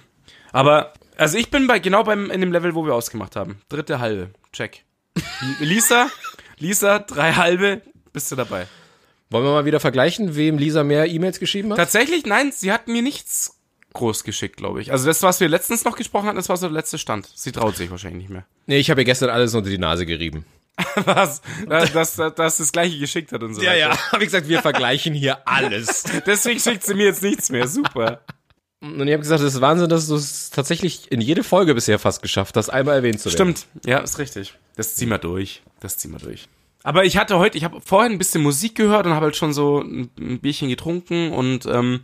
Aber, 0.52 0.94
also 1.18 1.36
ich 1.36 1.50
bin 1.50 1.66
bei 1.66 1.78
genau 1.78 2.04
beim 2.04 2.30
in 2.30 2.40
dem 2.40 2.52
Level, 2.52 2.74
wo 2.74 2.86
wir 2.86 2.94
ausgemacht 2.94 3.36
haben. 3.36 3.60
Dritte 3.68 3.98
halbe. 3.98 4.30
Check. 4.52 4.84
Lisa, 5.60 6.08
Lisa, 6.58 7.00
drei 7.00 7.32
halbe, 7.32 7.82
bist 8.12 8.30
du 8.32 8.36
dabei. 8.36 8.66
Wollen 9.30 9.44
wir 9.44 9.52
mal 9.52 9.64
wieder 9.66 9.80
vergleichen, 9.80 10.36
wem 10.36 10.56
Lisa 10.56 10.84
mehr 10.84 11.06
E-Mails 11.06 11.38
geschrieben 11.38 11.70
hat? 11.70 11.76
Tatsächlich, 11.76 12.24
nein, 12.24 12.50
sie 12.52 12.72
hat 12.72 12.88
mir 12.88 13.02
nichts 13.02 13.58
groß 13.92 14.24
geschickt, 14.24 14.56
glaube 14.56 14.80
ich. 14.80 14.92
Also 14.92 15.06
das, 15.06 15.22
was 15.22 15.40
wir 15.40 15.48
letztens 15.48 15.84
noch 15.84 15.96
gesprochen 15.96 16.26
hatten, 16.26 16.36
das 16.36 16.48
war 16.48 16.56
so 16.56 16.66
der 16.66 16.74
letzte 16.74 16.98
Stand. 16.98 17.28
Sie 17.34 17.52
traut 17.52 17.76
sich 17.76 17.90
wahrscheinlich 17.90 18.22
nicht 18.22 18.30
mehr. 18.30 18.46
Nee, 18.66 18.78
ich 18.78 18.90
habe 18.90 19.02
ihr 19.02 19.04
gestern 19.04 19.30
alles 19.30 19.54
unter 19.54 19.70
die 19.70 19.78
Nase 19.78 20.06
gerieben. 20.06 20.46
Was? 20.94 21.42
Dass, 21.68 21.92
dass, 21.92 22.34
dass 22.34 22.56
das 22.58 22.72
gleiche 22.72 22.98
geschickt 22.98 23.32
hat 23.32 23.42
und 23.42 23.54
so 23.54 23.62
weiter. 23.62 23.98
habe 24.12 24.22
ich 24.22 24.28
gesagt, 24.28 24.48
wir 24.48 24.62
vergleichen 24.62 25.14
hier 25.14 25.46
alles. 25.46 26.04
Deswegen 26.26 26.60
schickt 26.60 26.84
sie 26.84 26.94
mir 26.94 27.06
jetzt 27.06 27.22
nichts 27.22 27.50
mehr. 27.50 27.66
Super. 27.66 28.20
Und 28.80 29.08
ich 29.08 29.12
habe 29.12 29.22
gesagt, 29.22 29.42
das 29.42 29.54
ist 29.54 29.60
Wahnsinn, 29.60 29.88
dass 29.88 30.06
du 30.06 30.14
es 30.14 30.50
tatsächlich 30.50 31.10
in 31.10 31.20
jede 31.20 31.42
Folge 31.42 31.74
bisher 31.74 31.98
fast 31.98 32.22
geschafft 32.22 32.56
hast, 32.56 32.68
einmal 32.68 32.96
erwähnt 32.96 33.18
zu 33.18 33.26
werden. 33.26 33.56
Stimmt, 33.56 33.66
ja, 33.84 33.98
ist 33.98 34.18
richtig. 34.18 34.54
Das 34.76 34.94
ziehen 34.94 35.08
wir 35.08 35.18
durch. 35.18 35.62
Das 35.80 35.98
ziehen 35.98 36.12
wir 36.12 36.20
durch. 36.20 36.48
Aber 36.84 37.04
ich 37.04 37.16
hatte 37.16 37.38
heute, 37.38 37.58
ich 37.58 37.64
habe 37.64 37.80
vorhin 37.80 38.12
ein 38.12 38.18
bisschen 38.18 38.42
Musik 38.42 38.76
gehört 38.76 39.06
und 39.06 39.14
habe 39.14 39.26
halt 39.26 39.36
schon 39.36 39.52
so 39.52 39.80
ein, 39.80 40.10
ein 40.18 40.38
Bierchen 40.38 40.68
getrunken 40.68 41.32
und 41.32 41.66
ähm, 41.66 42.00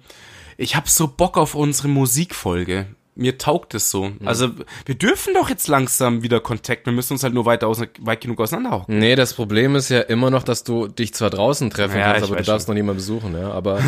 ich 0.56 0.74
habe 0.74 0.88
so 0.88 1.06
Bock 1.06 1.36
auf 1.36 1.54
unsere 1.54 1.88
Musikfolge. 1.88 2.86
Mir 3.16 3.38
taugt 3.38 3.74
es 3.74 3.90
so. 3.92 4.10
Also 4.24 4.50
wir 4.86 4.96
dürfen 4.96 5.34
doch 5.34 5.48
jetzt 5.48 5.68
langsam 5.68 6.22
wieder 6.24 6.40
Kontakt. 6.40 6.86
Wir 6.86 6.92
müssen 6.92 7.12
uns 7.12 7.22
halt 7.22 7.32
nur 7.32 7.46
weit, 7.46 7.62
aus, 7.62 7.80
weit 8.00 8.20
genug 8.20 8.40
auseinanderhocken. 8.40 8.98
Nee, 8.98 9.14
das 9.14 9.34
Problem 9.34 9.76
ist 9.76 9.88
ja 9.88 10.00
immer 10.00 10.30
noch, 10.30 10.42
dass 10.42 10.64
du 10.64 10.88
dich 10.88 11.14
zwar 11.14 11.30
draußen 11.30 11.70
treffen 11.70 11.96
Ja, 11.98 12.12
kannst, 12.14 12.28
aber 12.28 12.36
du 12.38 12.42
darfst 12.42 12.66
noch 12.66 12.74
niemanden 12.74 12.96
besuchen, 12.96 13.38
ja. 13.38 13.52
Aber 13.52 13.78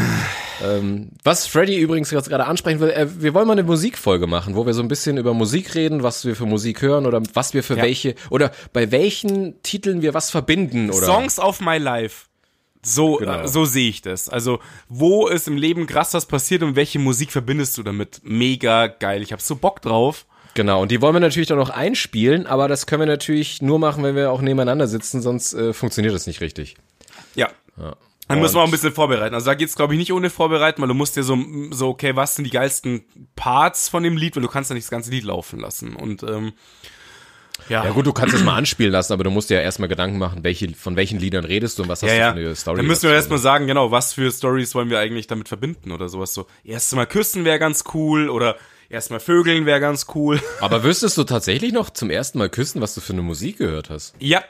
ähm, 0.64 1.10
was 1.24 1.46
Freddy 1.46 1.76
übrigens 1.76 2.10
jetzt 2.12 2.28
gerade 2.28 2.46
ansprechen 2.46 2.78
will, 2.78 2.90
äh, 2.90 3.06
wir 3.20 3.34
wollen 3.34 3.46
mal 3.48 3.54
eine 3.54 3.64
Musikfolge 3.64 4.28
machen, 4.28 4.54
wo 4.54 4.64
wir 4.64 4.74
so 4.74 4.82
ein 4.82 4.88
bisschen 4.88 5.16
über 5.18 5.34
Musik 5.34 5.74
reden, 5.74 6.04
was 6.04 6.24
wir 6.24 6.36
für 6.36 6.46
Musik 6.46 6.80
hören 6.82 7.04
oder 7.06 7.20
was 7.34 7.52
wir 7.52 7.64
für 7.64 7.76
Ja. 7.76 7.82
welche 7.82 8.14
oder 8.30 8.52
bei 8.72 8.92
welchen 8.92 9.60
Titeln 9.62 10.02
wir 10.02 10.14
was 10.14 10.30
verbinden 10.30 10.90
oder 10.90 11.04
Songs 11.06 11.40
of 11.40 11.60
my 11.60 11.78
life. 11.78 12.25
So, 12.86 13.16
Genau. 13.16 13.40
äh, 13.40 13.48
so 13.48 13.64
sehe 13.64 13.88
ich 13.88 14.00
das. 14.02 14.28
Also, 14.28 14.60
wo 14.88 15.26
ist 15.26 15.48
im 15.48 15.56
Leben 15.56 15.86
krass 15.86 16.14
was 16.14 16.26
passiert 16.26 16.62
und 16.62 16.76
welche 16.76 16.98
Musik 16.98 17.32
verbindest 17.32 17.76
du 17.78 17.82
damit? 17.82 18.20
Mega 18.22 18.86
geil. 18.86 19.22
Ich 19.22 19.32
habe 19.32 19.42
so 19.42 19.56
Bock 19.56 19.82
drauf. 19.82 20.24
Genau, 20.54 20.80
und 20.82 20.90
die 20.90 21.02
wollen 21.02 21.14
wir 21.14 21.20
natürlich 21.20 21.48
dann 21.48 21.58
noch 21.58 21.68
einspielen, 21.70 22.46
aber 22.46 22.66
das 22.68 22.86
können 22.86 23.00
wir 23.00 23.06
natürlich 23.06 23.60
nur 23.60 23.78
machen, 23.78 24.02
wenn 24.04 24.16
wir 24.16 24.30
auch 24.30 24.40
nebeneinander 24.40 24.86
sitzen, 24.86 25.20
sonst 25.20 25.52
äh, 25.52 25.74
funktioniert 25.74 26.14
das 26.14 26.26
nicht 26.26 26.40
richtig. 26.40 26.76
Ja. 27.34 27.50
Dann 28.28 28.40
müssen 28.40 28.54
wir 28.54 28.62
auch 28.62 28.64
ein 28.64 28.70
bisschen 28.70 28.92
vorbereiten. 28.92 29.34
Also 29.34 29.46
da 29.46 29.54
geht's 29.54 29.76
glaube 29.76 29.92
ich, 29.94 29.98
nicht 29.98 30.12
ohne 30.12 30.30
Vorbereiten, 30.30 30.80
weil 30.80 30.88
du 30.88 30.94
musst 30.94 31.16
dir 31.16 31.22
so, 31.22 31.38
so, 31.70 31.88
okay, 31.88 32.16
was 32.16 32.34
sind 32.34 32.44
die 32.44 32.50
geilsten 32.50 33.04
Parts 33.36 33.88
von 33.88 34.02
dem 34.02 34.16
Lied, 34.16 34.34
weil 34.34 34.42
du 34.42 34.48
kannst 34.48 34.70
ja 34.70 34.74
nicht 34.74 34.86
das 34.86 34.90
ganze 34.90 35.10
Lied 35.10 35.24
laufen 35.24 35.60
lassen. 35.60 35.94
Und 35.94 36.22
ähm, 36.22 36.52
ja, 37.68 37.84
Ja 37.84 37.90
gut, 37.90 38.06
du 38.06 38.12
kannst 38.12 38.34
es 38.34 38.44
mal 38.44 38.56
anspielen 38.56 38.92
lassen, 38.92 39.12
aber 39.12 39.24
du 39.24 39.30
musst 39.30 39.50
dir 39.50 39.56
ja 39.56 39.60
erstmal 39.60 39.88
Gedanken 39.88 40.18
machen, 40.18 40.44
welche, 40.44 40.74
von 40.74 40.96
welchen 40.96 41.18
Liedern 41.18 41.44
redest 41.44 41.78
du 41.78 41.82
und 41.82 41.88
was 41.88 42.02
hast 42.02 42.10
ja, 42.10 42.32
du 42.32 42.40
für 42.40 42.46
eine 42.46 42.56
Story. 42.56 42.76
Dann 42.78 42.86
müssen 42.86 43.08
wir 43.08 43.14
erstmal 43.14 43.38
sagen, 43.38 43.66
genau, 43.66 43.90
was 43.90 44.12
für 44.12 44.30
Stories 44.30 44.74
wollen 44.74 44.90
wir 44.90 44.98
eigentlich 44.98 45.26
damit 45.26 45.48
verbinden 45.48 45.92
oder 45.92 46.08
sowas. 46.08 46.34
So, 46.34 46.46
erstmal 46.64 47.06
küssen 47.06 47.44
wäre 47.44 47.58
ganz 47.58 47.84
cool 47.94 48.28
oder 48.28 48.56
erstmal 48.88 49.20
vögeln 49.20 49.66
wäre 49.66 49.80
ganz 49.80 50.06
cool. 50.14 50.40
Aber 50.60 50.82
wüsstest 50.82 51.18
du 51.18 51.24
tatsächlich 51.24 51.72
noch 51.72 51.90
zum 51.90 52.10
ersten 52.10 52.38
Mal 52.38 52.48
küssen, 52.48 52.80
was 52.80 52.94
du 52.94 53.00
für 53.00 53.12
eine 53.12 53.22
Musik 53.22 53.58
gehört 53.58 53.90
hast? 53.90 54.14
ja, 54.18 54.42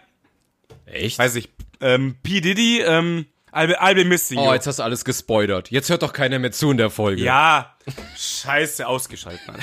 Echt? 0.86 1.18
weiß 1.18 1.34
ich. 1.36 1.50
Ähm, 1.80 2.16
P. 2.22 2.40
Diddy, 2.40 2.80
ähm, 2.80 3.26
Albe, 3.52 3.80
Albe 3.80 4.04
Missy. 4.04 4.36
Oh, 4.36 4.52
jetzt 4.52 4.66
hast 4.66 4.78
du 4.78 4.82
alles 4.82 5.04
gespoilert. 5.04 5.70
Jetzt 5.70 5.88
hört 5.88 6.02
doch 6.02 6.12
keiner 6.12 6.38
mehr 6.38 6.52
zu 6.52 6.70
in 6.70 6.76
der 6.76 6.90
Folge. 6.90 7.22
Ja, 7.22 7.74
scheiße, 8.16 8.86
ausgeschaltet. 8.86 9.40
Mann. 9.46 9.56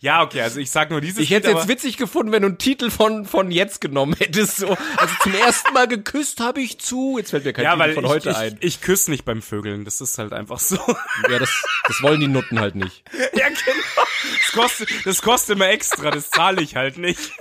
Ja, 0.00 0.22
okay, 0.22 0.42
also 0.42 0.60
ich 0.60 0.70
sag 0.70 0.90
nur 0.90 1.00
dieses 1.00 1.18
Ich 1.20 1.30
hätte 1.30 1.48
es 1.48 1.54
jetzt 1.54 1.68
witzig 1.68 1.96
gefunden, 1.96 2.32
wenn 2.32 2.42
du 2.42 2.48
einen 2.48 2.58
Titel 2.58 2.90
von, 2.90 3.24
von 3.24 3.50
jetzt 3.50 3.80
genommen 3.80 4.14
hättest. 4.18 4.58
So, 4.58 4.68
also 4.96 5.14
zum 5.22 5.34
ersten 5.34 5.72
Mal 5.72 5.88
geküsst 5.88 6.40
habe 6.40 6.60
ich 6.60 6.78
zu. 6.80 7.16
Jetzt 7.18 7.30
fällt 7.30 7.44
mir 7.44 7.52
kein 7.52 7.64
Ja, 7.64 7.70
Titel 7.72 7.80
weil 7.82 7.94
von 7.94 8.04
ich, 8.04 8.10
heute 8.10 8.30
ich, 8.30 8.36
ein. 8.36 8.56
ich 8.60 8.80
küsse 8.80 9.10
nicht 9.10 9.24
beim 9.24 9.42
Vögeln. 9.42 9.84
Das 9.84 10.00
ist 10.00 10.18
halt 10.18 10.32
einfach 10.32 10.58
so. 10.58 10.76
Ja, 11.30 11.38
das, 11.38 11.50
das 11.86 12.02
wollen 12.02 12.20
die 12.20 12.28
Nutten 12.28 12.60
halt 12.60 12.74
nicht. 12.74 13.04
ja, 13.34 13.46
genau. 13.48 14.06
Das 14.42 14.52
kostet, 14.52 14.88
das 15.06 15.22
kostet 15.22 15.56
immer 15.56 15.68
extra. 15.68 16.10
Das 16.10 16.30
zahle 16.30 16.60
ich 16.62 16.76
halt 16.76 16.98
nicht. 16.98 17.32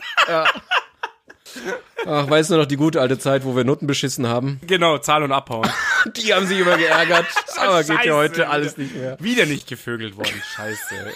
Ach, 2.05 2.29
weißt 2.29 2.49
du 2.51 2.57
noch 2.57 2.65
die 2.65 2.75
gute 2.77 2.99
alte 3.01 3.17
Zeit, 3.19 3.45
wo 3.45 3.55
wir 3.55 3.63
Nutten 3.63 3.87
beschissen 3.87 4.27
haben? 4.27 4.59
Genau, 4.67 4.97
zahl 4.97 5.23
und 5.23 5.31
abhauen. 5.31 5.69
Die 6.17 6.33
haben 6.33 6.47
sich 6.47 6.59
immer 6.59 6.77
geärgert. 6.77 7.25
Aber 7.57 7.83
geht 7.83 7.95
Scheiße, 7.95 8.07
ja 8.07 8.15
heute 8.15 8.35
wieder. 8.35 8.49
alles 8.49 8.77
nicht 8.77 8.95
mehr. 8.95 9.17
Wieder 9.19 9.45
nicht 9.45 9.67
gevögelt 9.67 10.17
worden. 10.17 10.41
Scheiße. 10.55 11.13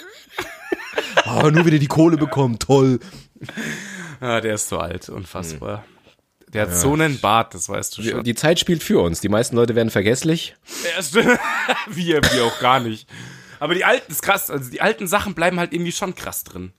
Oh, 1.26 1.50
nur 1.50 1.66
wieder 1.66 1.80
die 1.80 1.88
Kohle 1.88 2.18
bekommen. 2.18 2.60
Toll. 2.60 3.00
Ah, 4.20 4.42
der 4.42 4.56
ist 4.56 4.70
so 4.70 4.80
alt. 4.80 5.10
Unfassbar. 5.10 5.86
Der 6.54 6.64
hat 6.64 6.74
so 6.76 6.94
einen 6.94 7.20
Bart, 7.20 7.54
das 7.54 7.68
weißt 7.68 7.98
du 7.98 8.04
schon. 8.04 8.24
Die 8.24 8.34
Zeit 8.36 8.60
spielt 8.60 8.82
für 8.82 9.00
uns. 9.02 9.20
Die 9.20 9.30
meisten 9.30 9.56
Leute 9.56 9.76
werden 9.76 9.90
vergesslich. 9.90 10.56
Ja, 10.96 11.04
stimmt. 11.04 11.40
wir, 11.88 12.22
wir 12.24 12.46
auch 12.46 12.60
gar 12.60 12.80
nicht. 12.80 13.08
Aber 13.60 13.74
die 13.76 13.84
alten, 13.84 14.12
ist 14.12 14.22
krass. 14.22 14.50
Also 14.50 14.70
die 14.72 14.82
alten 14.82 15.08
Sachen 15.08 15.34
bleiben 15.34 15.60
halt 15.60 15.74
irgendwie 15.74 15.92
schon 15.92 16.16
krass 16.16 16.44
drin. 16.46 16.72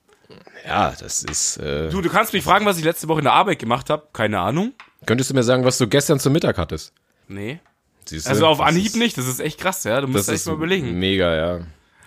Ja, 0.67 0.95
das 0.99 1.23
ist. 1.23 1.59
Äh, 1.59 1.91
Du, 1.91 2.01
du 2.01 2.09
kannst 2.09 2.33
mich 2.33 2.43
fragen, 2.45 2.65
was 2.67 2.79
ich 2.79 2.85
letzte 2.85 3.09
Woche 3.09 3.19
in 3.21 3.25
der 3.25 3.35
Arbeit 3.35 3.59
gemacht 3.59 3.91
habe. 3.91 4.09
Keine 4.13 4.41
Ahnung. 4.41 4.73
könntest 5.07 5.31
du 5.31 5.35
mir 5.35 5.43
sagen, 5.43 5.65
was 5.65 5.79
du 5.79 5.87
gestern 5.87 6.19
zum 6.19 6.33
Mittag 6.33 6.57
hattest? 6.59 6.93
Nee. 7.29 7.61
Siehst 8.07 8.27
du? 8.27 8.31
Also 8.31 8.47
auf 8.47 8.61
Anhieb 8.61 8.87
ist- 8.87 8.97
nicht. 8.97 9.19
Das 9.19 9.27
ist 9.27 9.39
echt 9.41 9.61
krass, 9.61 9.85
ja. 9.85 10.01
Du 10.01 10.07
Das 10.07 10.17
musst 10.17 10.29
echt 10.31 10.37
ist 10.37 10.47
mal 10.47 10.55
überlegen. 10.55 10.99
Mega, 10.99 11.35
ja. 11.37 11.61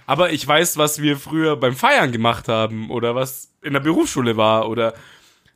Aber 0.06 0.32
ich 0.32 0.46
weiß, 0.48 0.78
was 0.78 1.02
wir 1.02 1.18
früher 1.18 1.56
beim 1.56 1.76
Feiern 1.76 2.12
gemacht 2.12 2.48
haben 2.48 2.90
oder 2.90 3.16
was 3.16 3.50
in 3.62 3.74
der 3.74 3.80
Berufsschule 3.80 4.38
war 4.38 4.70
oder 4.70 4.94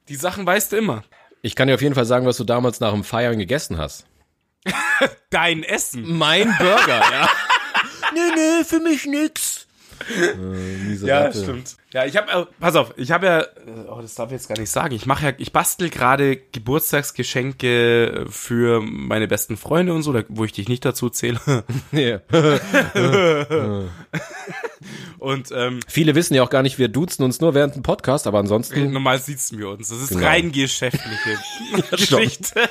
die 0.08 0.16
Sachen 0.16 0.46
weißt 0.46 0.72
du 0.72 0.78
immer. 0.78 1.04
Ich 1.42 1.56
kann 1.56 1.68
dir 1.68 1.76
auf 1.76 1.82
jeden 1.82 1.96
Fall 1.96 2.06
sagen, 2.06 2.26
was 2.26 2.38
du 2.38 2.44
damals 2.44 2.80
nach 2.80 2.92
dem 2.92 3.04
Feiern 3.04 3.38
gegessen 3.38 3.78
hast. 3.78 4.06
Dein 5.30 5.64
Essen. 5.64 6.18
Mein 6.18 6.56
Burger, 6.58 7.02
ja. 7.12 7.30
nee, 8.14 8.20
nee, 8.36 8.64
für 8.64 8.80
mich 8.80 9.06
nix. 9.06 9.65
Äh, 10.10 10.94
Ja, 11.06 11.22
Ratte. 11.24 11.42
stimmt. 11.44 11.76
Ja, 11.94 12.06
ich 12.06 12.18
habe, 12.18 12.32
äh, 12.32 12.46
pass 12.60 12.76
auf, 12.76 12.94
ich 12.98 13.12
habe 13.12 13.26
ja, 13.26 13.40
äh, 13.42 13.46
oh, 13.90 14.02
das 14.02 14.16
darf 14.16 14.28
ich 14.30 14.34
jetzt 14.34 14.48
gar 14.50 14.58
nicht 14.60 14.70
sagen. 14.70 14.94
Ich 14.94 15.06
mache 15.06 15.26
ja, 15.28 15.34
ich 15.38 15.52
bastel 15.54 15.90
gerade 15.90 16.36
Geburtstagsgeschenke 16.38 18.26
für 18.30 18.82
meine 18.82 19.28
besten 19.28 19.56
Freunde 19.58 19.94
und 19.94 20.04
so, 20.04 20.12
da, 20.14 20.24
wo 20.28 20.44
ich 20.46 20.52
dich 20.52 20.68
nicht 20.68 20.84
dazu 20.86 21.10
zähle. 21.10 21.40
Und 25.20 25.50
ähm, 25.52 25.80
Viele 25.88 26.14
wissen 26.16 26.36
ja 26.36 26.44
auch 26.44 26.50
gar 26.50 26.62
nicht, 26.62 26.78
wir 26.78 26.88
duzen 26.88 27.24
uns 27.24 27.40
nur 27.40 27.54
während 27.56 27.76
dem 27.76 27.84
Podcast, 27.84 28.28
aber 28.28 28.40
ansonsten. 28.40 28.92
normal 28.94 29.20
sitzen 29.20 29.58
wir 29.58 29.70
uns. 29.70 29.90
Das 29.90 30.00
ist 30.02 30.10
Genau. 30.10 30.26
rein 30.28 30.52
geschäftliche. 30.52 31.40
Geschichte. 31.92 32.70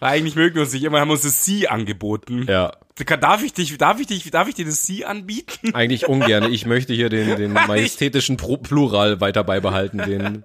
Weil 0.00 0.18
eigentlich 0.18 0.34
mögen 0.34 0.56
wir 0.56 0.62
uns 0.62 0.72
nicht 0.72 0.82
immer, 0.82 1.00
haben 1.00 1.10
uns 1.10 1.22
das 1.22 1.44
Sie 1.44 1.68
angeboten. 1.68 2.46
Ja, 2.48 2.72
Darf 3.20 3.42
ich 3.42 3.54
dich, 3.54 3.78
darf 3.78 3.98
ich 3.98 4.06
dich, 4.08 4.30
darf 4.30 4.48
ich 4.48 4.54
dir 4.54 4.66
das 4.66 4.84
Sie 4.84 5.06
anbieten? 5.06 5.74
eigentlich 5.74 6.06
ungern. 6.06 6.52
Ich 6.52 6.66
möchte 6.66 6.92
hier 6.92 7.08
den, 7.08 7.36
den 7.36 7.52
majestätischen 7.66 8.36
Plural 8.36 9.20
weiter 9.20 9.42
beibehalten, 9.42 9.98
den 9.98 10.44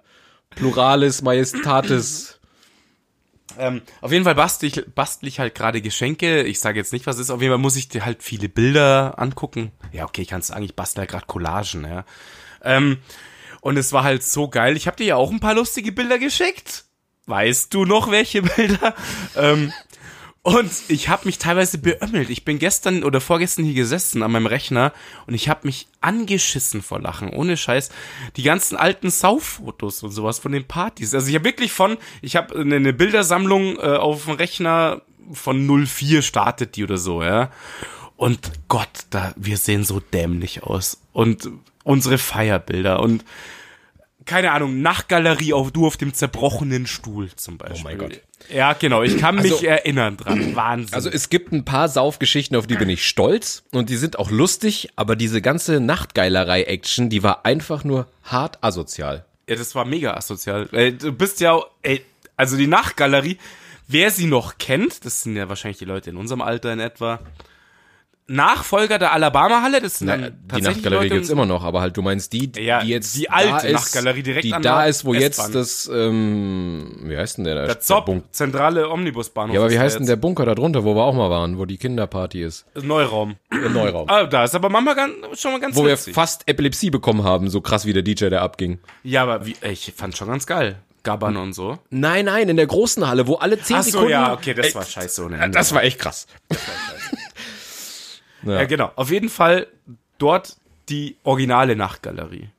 Pluralis 0.51 1.21
Majestatis. 1.21 2.39
Ähm, 3.57 3.81
auf 4.01 4.11
jeden 4.11 4.23
Fall 4.23 4.35
bastel 4.35 4.67
ich, 4.67 4.85
bastel 4.95 5.27
ich 5.27 5.39
halt 5.39 5.55
gerade 5.55 5.81
Geschenke. 5.81 6.43
Ich 6.43 6.59
sage 6.59 6.79
jetzt 6.79 6.93
nicht, 6.93 7.07
was 7.07 7.15
es 7.15 7.23
ist. 7.23 7.29
Auf 7.29 7.41
jeden 7.41 7.51
Fall 7.51 7.59
muss 7.59 7.75
ich 7.75 7.89
dir 7.89 8.05
halt 8.05 8.23
viele 8.23 8.49
Bilder 8.49 9.15
angucken. 9.17 9.71
Ja, 9.91 10.05
okay, 10.05 10.21
ich 10.21 10.29
kann 10.29 10.41
sagen, 10.41 10.63
ich 10.63 10.75
bastel 10.75 11.01
ja 11.01 11.05
gerade 11.05 11.25
Collagen, 11.25 11.83
ja. 11.85 12.05
Ähm, 12.63 12.97
und 13.61 13.77
es 13.77 13.93
war 13.93 14.03
halt 14.03 14.23
so 14.23 14.47
geil. 14.47 14.77
Ich 14.77 14.87
habe 14.87 14.97
dir 14.97 15.05
ja 15.05 15.15
auch 15.15 15.31
ein 15.31 15.39
paar 15.39 15.55
lustige 15.55 15.91
Bilder 15.91 16.19
geschickt. 16.19 16.84
Weißt 17.27 17.73
du 17.73 17.85
noch, 17.85 18.11
welche 18.11 18.41
Bilder? 18.43 18.93
ähm, 19.35 19.71
und 20.45 20.71
ich 20.89 21.09
habe 21.09 21.25
mich 21.25 21.39
teilweise 21.39 21.79
beömmelt. 21.79 22.29
Ich 22.29 22.45
bin 22.45 22.59
gestern 22.59 23.03
oder 23.03 23.19
vorgestern 23.19 23.65
hier 23.65 23.73
gesessen 23.73 24.21
an 24.21 24.31
meinem 24.31 24.45
Rechner 24.45 24.93
und 25.25 25.33
ich 25.33 25.49
habe 25.49 25.61
mich 25.63 25.87
angeschissen 26.01 26.83
vor 26.83 27.01
Lachen. 27.01 27.31
Ohne 27.31 27.57
Scheiß. 27.57 27.89
Die 28.35 28.43
ganzen 28.43 28.77
alten 28.77 29.09
Sauffotos 29.09 30.03
und 30.03 30.11
sowas 30.11 30.37
von 30.37 30.51
den 30.51 30.63
Partys. 30.63 31.15
Also 31.15 31.29
ich 31.29 31.33
habe 31.33 31.45
wirklich 31.45 31.71
von, 31.71 31.97
ich 32.21 32.35
habe 32.35 32.59
eine, 32.59 32.93
Bildersammlung 32.93 33.77
äh, 33.77 33.97
auf 33.97 34.25
dem 34.25 34.35
Rechner 34.35 35.01
von 35.33 35.65
04 35.65 36.21
startet 36.21 36.75
die 36.75 36.83
oder 36.83 36.99
so, 36.99 37.23
ja. 37.23 37.49
Und 38.15 38.51
Gott, 38.67 39.07
da, 39.09 39.33
wir 39.35 39.57
sehen 39.57 39.83
so 39.83 39.99
dämlich 39.99 40.61
aus. 40.61 41.01
Und 41.11 41.49
unsere 41.83 42.19
Feierbilder 42.19 42.99
und 42.99 43.25
keine 44.25 44.51
Ahnung, 44.51 44.81
Nachtgalerie 44.81 45.53
auf 45.53 45.71
du 45.71 45.85
auf 45.87 45.97
dem 45.97 46.13
zerbrochenen 46.13 46.87
Stuhl 46.87 47.29
zum 47.35 47.57
Beispiel. 47.57 47.79
Oh 47.79 47.83
mein 47.83 47.97
Gott. 47.97 48.21
Ja, 48.53 48.73
genau, 48.73 49.01
ich 49.03 49.17
kann 49.17 49.35
mich 49.35 49.51
Also- 49.53 49.65
erinnern 49.65 50.17
dran. 50.17 50.55
Wahnsinn. 50.55 50.93
Also 50.93 51.09
es 51.09 51.29
gibt 51.29 51.51
ein 51.51 51.65
paar 51.65 51.89
Saufgeschichten, 51.89 52.57
auf 52.57 52.67
die 52.67 52.75
bin 52.75 52.89
ich 52.89 53.07
stolz 53.07 53.63
und 53.71 53.89
die 53.89 53.95
sind 53.97 54.19
auch 54.19 54.29
lustig, 54.31 54.89
aber 54.95 55.15
diese 55.15 55.41
ganze 55.41 55.79
Nachtgeilerei-Action, 55.79 57.09
die 57.09 57.23
war 57.23 57.45
einfach 57.45 57.83
nur 57.83 58.07
hart 58.23 58.63
asozial. 58.63 59.25
ja, 59.47 59.55
das 59.55 59.75
war 59.75 59.85
mega 59.85 60.13
asozial. 60.15 60.67
Äh, 60.73 60.91
Du 60.93 61.11
bist 61.11 61.39
ja, 61.39 61.59
ey, 61.81 62.01
also 62.37 62.57
die 62.57 62.67
Nachtgalerie, 62.67 63.37
wer 63.87 64.11
sie 64.11 64.25
noch 64.27 64.57
kennt, 64.57 65.05
das 65.05 65.21
sind 65.23 65.35
ja 65.35 65.47
wahrscheinlich 65.49 65.77
die 65.77 65.85
Leute 65.85 66.09
in 66.09 66.17
unserem 66.17 66.41
Alter 66.41 66.73
in 66.73 66.79
etwa. 66.79 67.19
Nachfolger 68.27 68.97
der 68.97 69.13
Alabama-Halle, 69.13 69.81
das 69.81 69.99
sind 69.99 70.07
Na, 70.07 70.17
dann 70.17 70.33
die 70.55 70.61
Nachtgalerie 70.61 71.03
Leute 71.03 71.15
gibt's 71.15 71.29
immer 71.29 71.45
noch, 71.45 71.63
aber 71.63 71.81
halt 71.81 71.95
du 71.95 72.01
meinst 72.01 72.33
die, 72.33 72.47
die 72.51 72.61
Ja, 72.63 72.81
jetzt 72.81 73.15
die 73.15 73.29
alte 73.29 73.49
da 73.51 73.57
ist, 73.59 73.73
Nachtgalerie 73.73 74.23
direkt 74.23 74.45
die 74.45 74.53
an 74.53 74.63
da 74.63 74.79
der 74.81 74.89
ist, 74.89 75.05
wo 75.05 75.13
jetzt 75.13 75.53
das, 75.53 75.87
ähm, 75.93 77.01
wie 77.03 77.15
heißt 77.15 77.37
denn 77.37 77.43
der? 77.43 77.55
da? 77.55 77.65
Der 77.67 77.79
ZOP, 77.79 78.05
Bunk- 78.07 78.23
zentrale 78.31 78.89
Omnibusbahnhof. 78.89 79.53
Ja, 79.53 79.61
aber 79.61 79.69
wie 79.69 79.77
heißt 79.77 79.99
denn 79.99 80.07
der 80.07 80.15
Bunker 80.15 80.45
da 80.45 80.55
drunter, 80.55 80.83
wo 80.83 80.95
wir 80.95 81.03
auch 81.03 81.13
mal 81.13 81.29
waren, 81.29 81.59
wo 81.59 81.65
die 81.65 81.77
Kinderparty 81.77 82.41
ist? 82.41 82.65
Neuraum. 82.81 83.35
Der 83.53 83.69
Neuraum. 83.69 84.09
Ah, 84.09 84.23
da 84.23 84.43
ist 84.45 84.55
aber 84.55 84.69
Mama 84.69 84.95
ganz, 84.95 85.13
schon 85.39 85.51
mal 85.51 85.59
ganz 85.59 85.75
Wo 85.75 85.85
wir 85.85 85.91
witzig. 85.93 86.15
fast 86.15 86.47
Epilepsie 86.47 86.89
bekommen 86.89 87.23
haben, 87.23 87.49
so 87.51 87.61
krass 87.61 87.85
wie 87.85 87.93
der 87.93 88.01
DJ 88.01 88.29
da 88.29 88.41
abging. 88.41 88.79
Ja, 89.03 89.21
aber 89.21 89.45
wie, 89.45 89.55
ich 89.61 89.93
fand 89.95 90.17
schon 90.17 90.29
ganz 90.29 90.47
geil. 90.47 90.77
Gabbern 91.03 91.37
und 91.37 91.53
so. 91.53 91.77
Nein, 91.91 92.25
nein, 92.25 92.49
in 92.49 92.57
der 92.57 92.65
großen 92.65 93.07
Halle, 93.07 93.27
wo 93.27 93.35
alle 93.35 93.59
10 93.61 93.75
Ach 93.75 93.83
so, 93.83 93.89
Sekunden... 93.91 94.09
ja, 94.11 94.33
okay, 94.33 94.55
das 94.55 94.73
war 94.73 94.83
scheiße 94.83 95.23
ohne 95.25 95.35
Ende. 95.35 95.51
Das 95.55 95.71
war 95.71 95.83
echt 95.83 95.99
krass. 95.99 96.25
Ja, 98.45 98.63
genau. 98.65 98.91
Auf 98.95 99.11
jeden 99.11 99.29
Fall 99.29 99.67
dort 100.17 100.55
die 100.89 101.17
originale 101.23 101.75
Nachtgalerie. 101.75 102.49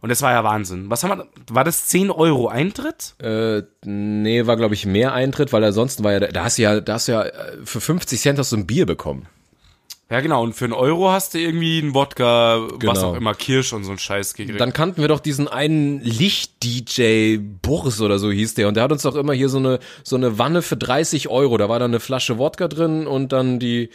Und 0.00 0.08
das 0.08 0.20
war 0.20 0.32
ja 0.32 0.42
Wahnsinn. 0.42 0.90
Was 0.90 1.04
haben 1.04 1.16
wir, 1.18 1.26
war 1.48 1.62
das 1.62 1.86
10 1.86 2.10
Euro 2.10 2.48
Eintritt? 2.48 3.14
Äh, 3.22 3.62
nee, 3.84 4.46
war 4.46 4.56
glaube 4.56 4.74
ich 4.74 4.84
mehr 4.84 5.12
Eintritt, 5.12 5.52
weil 5.52 5.62
ansonsten 5.62 6.02
war 6.02 6.12
ja, 6.12 6.18
da 6.20 6.42
hast 6.44 6.58
du 6.58 6.62
ja, 6.62 6.80
da 6.80 6.94
hast 6.94 7.06
du 7.06 7.12
ja 7.12 7.22
äh, 7.22 7.58
für 7.64 7.80
50 7.80 8.20
Cent 8.20 8.38
hast 8.38 8.50
du 8.50 8.56
ein 8.56 8.66
Bier 8.66 8.84
bekommen. 8.84 9.26
Ja, 10.10 10.20
genau. 10.20 10.42
Und 10.42 10.54
für 10.54 10.64
einen 10.66 10.74
Euro 10.74 11.10
hast 11.12 11.32
du 11.34 11.38
irgendwie 11.38 11.78
einen 11.80 11.94
Wodka, 11.94 12.66
was 12.72 12.78
Genau. 12.80 13.10
auch 13.12 13.14
immer, 13.14 13.32
Kirsch 13.34 13.72
und 13.72 13.84
so 13.84 13.92
ein 13.92 13.98
Scheiß 13.98 14.34
gekriegt. 14.34 14.60
Dann 14.60 14.72
kannten 14.74 15.00
wir 15.00 15.08
doch 15.08 15.20
diesen 15.20 15.46
einen 15.48 16.00
Licht-DJ, 16.02 17.38
Boris 17.62 18.00
oder 18.00 18.18
so 18.18 18.30
hieß 18.30 18.54
der, 18.54 18.68
und 18.68 18.74
der 18.76 18.82
hat 18.84 18.92
uns 18.92 19.02
doch 19.02 19.14
immer 19.14 19.32
hier 19.32 19.48
so 19.48 19.58
eine, 19.58 19.78
so 20.02 20.16
eine 20.16 20.38
Wanne 20.38 20.62
für 20.62 20.76
30 20.76 21.28
Euro, 21.28 21.56
da 21.56 21.68
war 21.68 21.78
dann 21.78 21.92
eine 21.92 22.00
Flasche 22.00 22.36
Wodka 22.38 22.68
drin 22.68 23.06
und 23.06 23.32
dann 23.32 23.58
die 23.58 23.88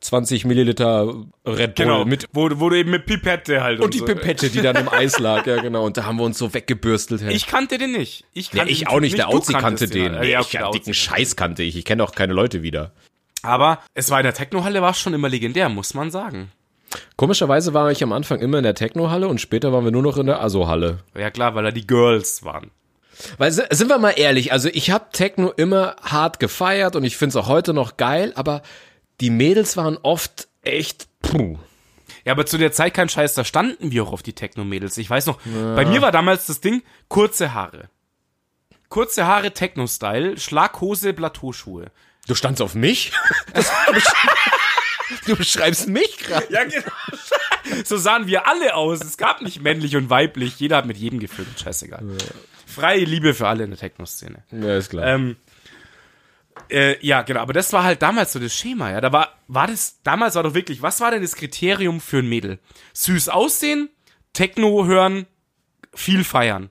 20 0.00 0.44
Milliliter 0.44 1.06
Red 1.46 1.74
Bull 1.74 1.86
genau. 1.86 2.04
mit 2.04 2.28
wo, 2.32 2.48
wo 2.54 2.68
du 2.68 2.76
eben 2.76 2.90
mit 2.90 3.06
Pipette 3.06 3.62
halt. 3.62 3.80
und 3.80 3.94
die 3.94 3.98
so. 3.98 4.04
Pipette, 4.04 4.50
die 4.50 4.60
dann 4.60 4.76
im 4.76 4.88
Eis 4.88 5.18
lag, 5.18 5.46
ja 5.46 5.60
genau, 5.62 5.84
und 5.84 5.96
da 5.96 6.04
haben 6.04 6.18
wir 6.18 6.24
uns 6.24 6.38
so 6.38 6.52
weggebürstelt. 6.52 7.22
Hey. 7.22 7.34
Ich 7.34 7.46
kannte 7.46 7.78
den 7.78 7.92
nicht. 7.92 8.24
Ich, 8.32 8.48
ja, 8.52 8.58
kannte 8.58 8.72
ich 8.72 8.80
den 8.80 8.88
auch 8.88 9.00
nicht, 9.00 9.16
der 9.16 9.28
Auzi 9.28 9.52
kannte 9.52 9.64
kanntest 9.64 9.94
den. 9.94 10.14
halt. 10.16 10.28
Ja, 10.28 10.40
ich, 10.40 10.48
der 10.48 10.60
ja, 10.60 10.66
Auzi 10.66 10.78
dicken 10.78 10.84
kannte 10.92 10.98
Scheiß 10.98 11.36
kannte 11.36 11.62
ich. 11.62 11.76
Ich 11.76 11.84
kenne 11.84 12.02
auch 12.04 12.12
keine 12.12 12.32
Leute 12.34 12.62
wieder. 12.62 12.92
Aber 13.42 13.78
es 13.94 14.10
war 14.10 14.20
in 14.20 14.24
der 14.24 14.34
Technohalle, 14.34 14.80
war 14.82 14.94
schon 14.94 15.14
immer 15.14 15.28
legendär, 15.28 15.68
muss 15.68 15.94
man 15.94 16.10
sagen. 16.10 16.50
Komischerweise 17.16 17.74
war 17.74 17.90
ich 17.90 18.02
am 18.02 18.12
Anfang 18.12 18.40
immer 18.40 18.58
in 18.58 18.64
der 18.64 18.74
Techno-Halle 18.74 19.28
und 19.28 19.40
später 19.40 19.72
waren 19.72 19.84
wir 19.84 19.90
nur 19.90 20.02
noch 20.02 20.16
in 20.16 20.26
der 20.26 20.40
Aso-Halle. 20.42 20.98
Ja 21.16 21.30
klar, 21.30 21.54
weil 21.54 21.64
da 21.64 21.70
die 21.70 21.86
Girls 21.86 22.44
waren. 22.44 22.70
Weil 23.38 23.52
si- 23.52 23.62
sind 23.70 23.88
wir 23.88 23.98
mal 23.98 24.10
ehrlich, 24.16 24.52
also 24.52 24.68
ich 24.72 24.90
habe 24.90 25.06
Techno 25.12 25.50
immer 25.50 25.96
hart 26.02 26.40
gefeiert 26.40 26.96
und 26.96 27.04
ich 27.04 27.16
find's 27.16 27.36
auch 27.36 27.48
heute 27.48 27.72
noch 27.74 27.96
geil, 27.96 28.32
aber 28.34 28.62
die 29.20 29.30
Mädels 29.30 29.76
waren 29.76 29.98
oft 30.02 30.48
echt 30.62 31.08
puh. 31.22 31.58
Ja, 32.24 32.32
aber 32.32 32.46
zu 32.46 32.56
der 32.56 32.72
Zeit 32.72 32.94
kein 32.94 33.08
Scheiß, 33.08 33.34
da 33.34 33.44
standen 33.44 33.90
wir 33.92 34.02
auch 34.04 34.12
auf 34.12 34.22
die 34.22 34.32
Techno-Mädels. 34.32 34.96
Ich 34.96 35.10
weiß 35.10 35.26
noch, 35.26 35.38
bei 35.42 35.84
mir 35.84 36.00
war 36.00 36.10
damals 36.10 36.46
das 36.46 36.60
Ding, 36.60 36.82
kurze 37.08 37.52
Haare. 37.52 37.90
Kurze 38.88 39.26
Haare, 39.26 39.52
Techno-Style, 39.52 40.38
Schlaghose, 40.38 41.12
Plateauschuhe. 41.12 41.90
Du 42.26 42.34
standst 42.34 42.62
auf 42.62 42.74
mich? 42.74 43.12
Du 45.26 45.36
beschreibst 45.36 45.86
mich 45.88 46.18
gerade. 46.18 46.46
Ja, 46.50 46.64
genau. 46.64 47.84
so 47.84 47.96
sahen 47.96 48.26
wir 48.26 48.46
alle 48.48 48.74
aus. 48.74 49.00
Es 49.02 49.16
gab 49.16 49.42
nicht 49.42 49.62
männlich 49.62 49.96
und 49.96 50.10
weiblich. 50.10 50.58
Jeder 50.58 50.78
hat 50.78 50.86
mit 50.86 50.96
jedem 50.96 51.20
gefilmt. 51.20 51.58
Scheißegal. 51.60 52.02
Freie 52.66 53.04
Liebe 53.04 53.34
für 53.34 53.46
alle 53.48 53.64
in 53.64 53.70
der 53.70 53.78
Techno-Szene. 53.78 54.42
Ja, 54.50 54.76
ist 54.76 54.90
klar. 54.90 55.06
Ähm, 55.06 55.36
äh, 56.70 56.96
ja, 57.04 57.22
genau, 57.22 57.40
aber 57.40 57.52
das 57.52 57.72
war 57.72 57.84
halt 57.84 58.02
damals 58.02 58.32
so 58.32 58.38
das 58.38 58.54
Schema, 58.54 58.90
ja. 58.90 59.00
Da 59.00 59.12
war, 59.12 59.34
war 59.48 59.66
das, 59.66 60.00
damals 60.02 60.34
war 60.34 60.42
doch 60.42 60.54
wirklich, 60.54 60.82
was 60.82 61.00
war 61.00 61.10
denn 61.10 61.22
das 61.22 61.36
Kriterium 61.36 62.00
für 62.00 62.18
ein 62.18 62.28
Mädel? 62.28 62.58
Süß 62.92 63.28
aussehen, 63.28 63.90
Techno 64.32 64.86
hören, 64.86 65.26
viel 65.94 66.24
feiern. 66.24 66.70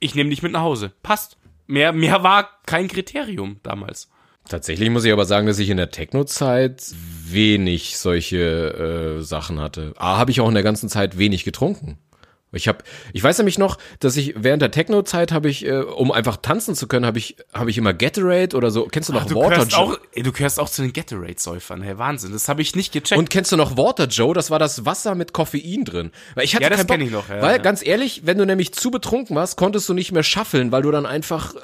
Ich 0.00 0.14
nehme 0.14 0.30
dich 0.30 0.42
mit 0.42 0.52
nach 0.52 0.62
Hause. 0.62 0.92
Passt. 1.02 1.36
Mehr, 1.66 1.92
mehr 1.92 2.22
war 2.22 2.50
kein 2.66 2.88
Kriterium 2.88 3.60
damals. 3.62 4.10
Tatsächlich 4.48 4.90
muss 4.90 5.04
ich 5.04 5.12
aber 5.12 5.26
sagen, 5.26 5.46
dass 5.46 5.58
ich 5.58 5.70
in 5.70 5.76
der 5.76 5.90
Techno-Zeit 5.90 6.82
wenig 7.26 7.98
solche 7.98 9.18
äh, 9.18 9.22
Sachen 9.22 9.60
hatte. 9.60 9.94
A, 9.96 10.16
habe 10.16 10.32
ich 10.32 10.40
auch 10.40 10.48
in 10.48 10.54
der 10.54 10.64
ganzen 10.64 10.88
Zeit 10.88 11.18
wenig 11.18 11.44
getrunken. 11.44 11.98
Ich 12.52 12.66
habe, 12.66 12.78
ich 13.12 13.22
weiß 13.22 13.38
nämlich 13.38 13.58
noch, 13.58 13.78
dass 14.00 14.16
ich 14.16 14.34
während 14.36 14.60
der 14.60 14.72
Techno-Zeit 14.72 15.30
habe 15.30 15.48
ich, 15.48 15.64
äh, 15.64 15.78
um 15.82 16.10
einfach 16.10 16.36
tanzen 16.38 16.74
zu 16.74 16.88
können, 16.88 17.06
habe 17.06 17.18
ich, 17.18 17.36
habe 17.52 17.70
ich 17.70 17.78
immer 17.78 17.94
Gatorade 17.94 18.56
oder 18.56 18.72
so. 18.72 18.86
Kennst 18.86 19.08
du 19.08 19.12
noch 19.12 19.24
Du 19.26 19.36
Water 19.36 19.64
Joe? 19.66 19.78
auch, 19.78 19.98
ey, 20.12 20.24
du 20.24 20.32
gehörst 20.32 20.58
auch 20.58 20.68
zu 20.68 20.82
den 20.82 20.92
Gatorade-Säufern. 20.92 21.82
Hey, 21.82 21.96
Wahnsinn. 21.98 22.32
Das 22.32 22.48
habe 22.48 22.60
ich 22.62 22.74
nicht 22.74 22.92
gecheckt. 22.92 23.18
Und 23.18 23.30
kennst 23.30 23.52
du 23.52 23.56
noch 23.56 23.76
Water 23.76 24.06
Joe? 24.06 24.34
Das 24.34 24.50
war 24.50 24.58
das 24.58 24.84
Wasser 24.84 25.14
mit 25.14 25.32
Koffein 25.32 25.84
drin. 25.84 26.10
Weil 26.34 26.44
ich 26.44 26.54
hatte 26.56 26.64
Ja, 26.64 26.70
das 26.70 26.78
keinen 26.78 26.86
Bock, 26.88 26.96
kenn 26.98 27.06
ich 27.06 27.12
noch, 27.12 27.28
ja, 27.28 27.40
weil 27.40 27.56
ja. 27.56 27.62
ganz 27.62 27.86
ehrlich, 27.86 28.22
wenn 28.24 28.36
du 28.38 28.44
nämlich 28.46 28.72
zu 28.72 28.90
betrunken 28.90 29.36
warst, 29.36 29.56
konntest 29.56 29.88
du 29.88 29.94
nicht 29.94 30.10
mehr 30.10 30.24
schaffeln, 30.24 30.72
weil 30.72 30.82
du 30.82 30.90
dann 30.90 31.06
einfach, 31.06 31.54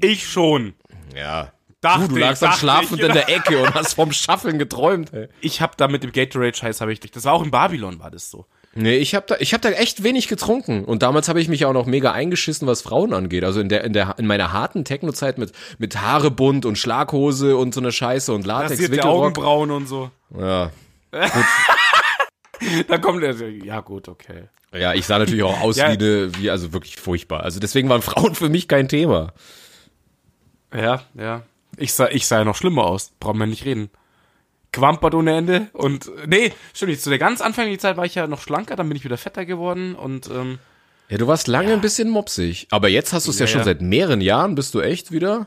ich 0.00 0.26
schon. 0.26 0.74
ja. 1.14 1.52
Dachte 1.82 2.08
Du, 2.08 2.14
du 2.14 2.20
lagst 2.20 2.42
dann 2.42 2.52
schlafend 2.54 3.00
ich. 3.00 3.06
in 3.06 3.12
der 3.12 3.28
Ecke 3.28 3.58
und 3.62 3.74
hast 3.74 3.94
vom 3.94 4.10
Schaffeln 4.12 4.58
geträumt. 4.58 5.12
Ey. 5.12 5.28
Ich 5.42 5.60
habe 5.60 5.74
da 5.76 5.88
mit 5.88 6.02
dem 6.02 6.10
Gatorade-Scheiß 6.10 6.80
habe 6.80 6.92
ich 6.92 7.00
Das 7.00 7.24
war 7.24 7.34
auch 7.34 7.44
in 7.44 7.50
Babylon, 7.50 8.00
war 8.00 8.10
das 8.10 8.30
so. 8.30 8.46
Nee, 8.78 8.96
ich 8.96 9.14
habe 9.14 9.24
da, 9.26 9.36
ich 9.38 9.54
hab 9.54 9.62
da 9.62 9.70
echt 9.70 10.02
wenig 10.02 10.28
getrunken. 10.28 10.84
Und 10.84 11.02
damals 11.02 11.28
habe 11.28 11.40
ich 11.40 11.48
mich 11.48 11.64
auch 11.64 11.72
noch 11.72 11.86
mega 11.86 12.12
eingeschissen, 12.12 12.68
was 12.68 12.82
Frauen 12.82 13.14
angeht. 13.14 13.42
Also 13.42 13.60
in 13.60 13.70
der, 13.70 13.82
in 13.84 13.94
der, 13.94 14.16
in 14.18 14.26
meiner 14.26 14.52
harten 14.52 14.84
Techno-Zeit 14.84 15.38
mit, 15.38 15.52
mit 15.78 16.00
Haare 16.00 16.30
bunt 16.30 16.66
und 16.66 16.76
Schlaghose 16.76 17.56
und 17.56 17.72
so 17.72 17.80
eine 17.80 17.90
Scheiße 17.90 18.32
und 18.34 18.44
Latex, 18.46 18.82
Rasierte. 18.82 19.04
Augenbrauen 19.08 19.70
und 19.70 19.88
so. 19.88 20.10
Ja. 20.38 20.70
Da 22.88 22.98
kommt 22.98 23.22
er, 23.22 23.34
ja 23.38 23.80
gut, 23.80 24.08
okay. 24.08 24.44
ja, 24.72 24.94
ich 24.94 25.04
sah 25.06 25.18
natürlich 25.18 25.42
auch 25.42 25.60
aus 25.60 25.76
Ja. 25.76 25.88
wie 25.88 25.92
eine, 25.92 26.34
wie, 26.36 26.50
also 26.50 26.72
wirklich 26.72 26.96
furchtbar. 26.96 27.42
Also 27.42 27.60
deswegen 27.60 27.88
waren 27.88 28.02
Frauen 28.02 28.34
für 28.34 28.48
mich 28.48 28.66
kein 28.66 28.88
Thema. 28.88 29.34
Ja, 30.74 31.02
ja. 31.14 31.42
Ich 31.76 31.92
sah, 31.92 32.08
ich 32.08 32.26
sah 32.26 32.38
ja 32.38 32.44
noch 32.44 32.56
schlimmer 32.56 32.84
aus. 32.84 33.12
Brauchen 33.20 33.38
wir 33.38 33.46
nicht 33.46 33.64
reden. 33.66 33.90
Quampert 34.76 35.14
ohne 35.14 35.36
Ende 35.36 35.68
und, 35.72 36.10
nee, 36.26 36.52
stimmt 36.74 36.90
nicht. 36.90 37.02
Zu 37.02 37.10
der 37.10 37.18
ganz 37.18 37.40
anfänglichen 37.40 37.80
Zeit 37.80 37.96
war 37.96 38.04
ich 38.04 38.14
ja 38.14 38.26
noch 38.26 38.40
schlanker, 38.40 38.76
dann 38.76 38.88
bin 38.88 38.96
ich 38.96 39.04
wieder 39.04 39.18
fetter 39.18 39.44
geworden 39.44 39.94
und, 39.94 40.28
ähm, 40.30 40.58
Ja, 41.08 41.18
du 41.18 41.26
warst 41.26 41.48
lange 41.48 41.72
ein 41.72 41.80
bisschen 41.80 42.08
mopsig. 42.10 42.66
Aber 42.70 42.88
jetzt 42.88 43.12
hast 43.12 43.26
du 43.26 43.30
es 43.30 43.38
ja, 43.38 43.44
Ja, 43.46 43.52
schon 43.52 43.60
ja. 43.60 43.64
seit 43.64 43.80
mehreren 43.80 44.20
Jahren, 44.20 44.54
bist 44.54 44.74
du 44.74 44.80
echt 44.80 45.10
wieder? 45.12 45.46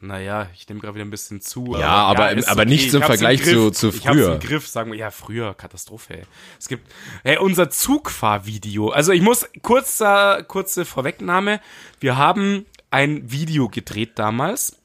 naja, 0.00 0.48
ich 0.54 0.68
nehme 0.68 0.80
gerade 0.80 0.94
wieder 0.94 1.04
ein 1.04 1.10
bisschen 1.10 1.40
zu. 1.40 1.74
Ja, 1.76 1.88
aber 1.88 2.30
ist 2.30 2.48
aber 2.48 2.64
nichts 2.64 2.94
im 2.94 3.02
Vergleich 3.02 3.42
zu- 3.42 3.72
zu 3.72 3.88
Ich 3.88 4.06
hab's 4.06 4.16
früher. 4.16 4.34
im 4.34 4.38
Griff, 4.38 4.68
sagen 4.68 4.92
wir, 4.92 4.98
ja, 4.98 5.10
früher, 5.10 5.54
Katastrophe, 5.54 6.18
ey. 6.18 6.22
Es 6.56 6.68
gibt, 6.68 6.86
hey, 7.24 7.38
unser 7.38 7.68
Zugfahrvideo. 7.68 8.90
Also 8.90 9.10
ich 9.10 9.22
muss, 9.22 9.44
kurzer, 9.62 10.44
kurze 10.44 10.84
Vorwegnahme. 10.84 11.60
Wir 11.98 12.16
haben 12.16 12.64
ein 12.92 13.32
Video 13.32 13.68
gedreht 13.68 14.12
damals. 14.20 14.76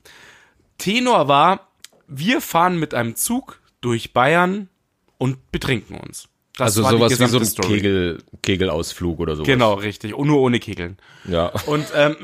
Tenor 0.79 1.27
war, 1.27 1.67
wir 2.07 2.41
fahren 2.41 2.79
mit 2.79 2.93
einem 2.93 3.15
Zug 3.15 3.59
durch 3.81 4.13
Bayern 4.13 4.69
und 5.17 5.51
betrinken 5.51 5.97
uns. 5.97 6.29
Das 6.57 6.77
Also 6.77 6.87
sowas 6.87 7.19
wie 7.19 7.25
so 7.25 7.39
ein 7.39 7.45
Story. 7.45 7.75
Kegel, 7.75 8.23
Kegelausflug 8.43 9.19
oder 9.19 9.35
sowas. 9.35 9.47
Genau, 9.47 9.73
richtig. 9.73 10.13
Und 10.13 10.27
nur 10.27 10.39
ohne 10.39 10.59
Kegeln. 10.59 10.97
Ja. 11.25 11.51
Und, 11.65 11.87
ähm, 11.95 12.15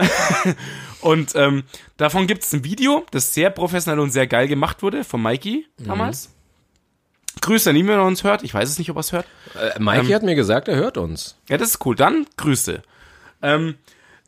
und 1.02 1.36
ähm, 1.36 1.64
davon 1.98 2.28
gibt 2.28 2.44
es 2.44 2.54
ein 2.54 2.64
Video, 2.64 3.06
das 3.12 3.34
sehr 3.34 3.50
professionell 3.50 4.00
und 4.00 4.12
sehr 4.12 4.28
geil 4.28 4.48
gemacht 4.48 4.84
wurde, 4.84 5.04
von 5.04 5.22
Mikey 5.22 5.66
damals. 5.80 6.32
Grüße 7.42 7.72
an 7.72 7.76
ihn, 7.76 7.88
wenn 7.88 7.98
er 7.98 8.06
uns 8.06 8.24
hört. 8.24 8.44
Ich 8.44 8.54
weiß 8.54 8.70
es 8.70 8.78
nicht, 8.78 8.92
ob 8.92 8.98
er 8.98 9.00
es 9.00 9.12
hört. 9.12 9.26
Äh, 9.56 9.80
Mikey 9.80 10.12
hat 10.12 10.24
mir 10.24 10.36
gesagt, 10.36 10.68
er 10.68 10.76
hört 10.76 10.98
uns. 10.98 11.38
Ja, 11.48 11.58
das 11.58 11.70
ist 11.70 11.86
cool. 11.86 11.96
Dann 11.96 12.28
Grüße. 12.38 12.84
Ähm, 13.42 13.76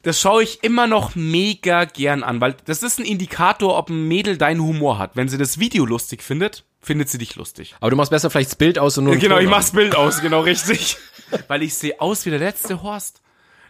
das 0.04 0.20
schaue 0.20 0.44
ich 0.44 0.64
immer 0.64 0.88
noch 0.88 1.16
mega 1.16 1.86
gern 1.86 2.24
an, 2.24 2.42
weil 2.42 2.56
das 2.66 2.84
ist 2.84 3.00
ein 3.00 3.06
Indikator, 3.06 3.78
ob 3.78 3.90
ein 3.90 4.08
Mädel 4.08 4.38
deinen 4.38 4.62
Humor 4.62 4.98
hat. 4.98 5.12
Wenn 5.16 5.30
sie 5.30 5.38
das 5.38 5.60
Video 5.60 5.86
lustig 5.86 6.24
findet, 6.24 6.64
findet 6.80 7.10
sie 7.10 7.18
dich 7.20 7.36
lustig. 7.36 7.76
Aber 7.80 7.92
du 7.92 7.96
machst 7.96 8.12
besser 8.12 8.30
vielleicht 8.30 8.50
das 8.52 8.56
Bild 8.58 8.80
aus 8.80 8.98
und 8.98 9.04
nur 9.06 9.16
Genau, 9.18 9.38
ich 9.38 9.48
mach's 9.50 9.72
Bild 9.72 9.96
aus, 9.96 10.22
genau 10.22 10.42
richtig. 10.42 10.98
Weil 11.48 11.62
ich 11.64 11.76
sehe 11.76 12.00
aus 12.02 12.26
wie 12.26 12.32
der 12.32 12.40
letzte 12.40 12.82
Horst. 12.82 13.22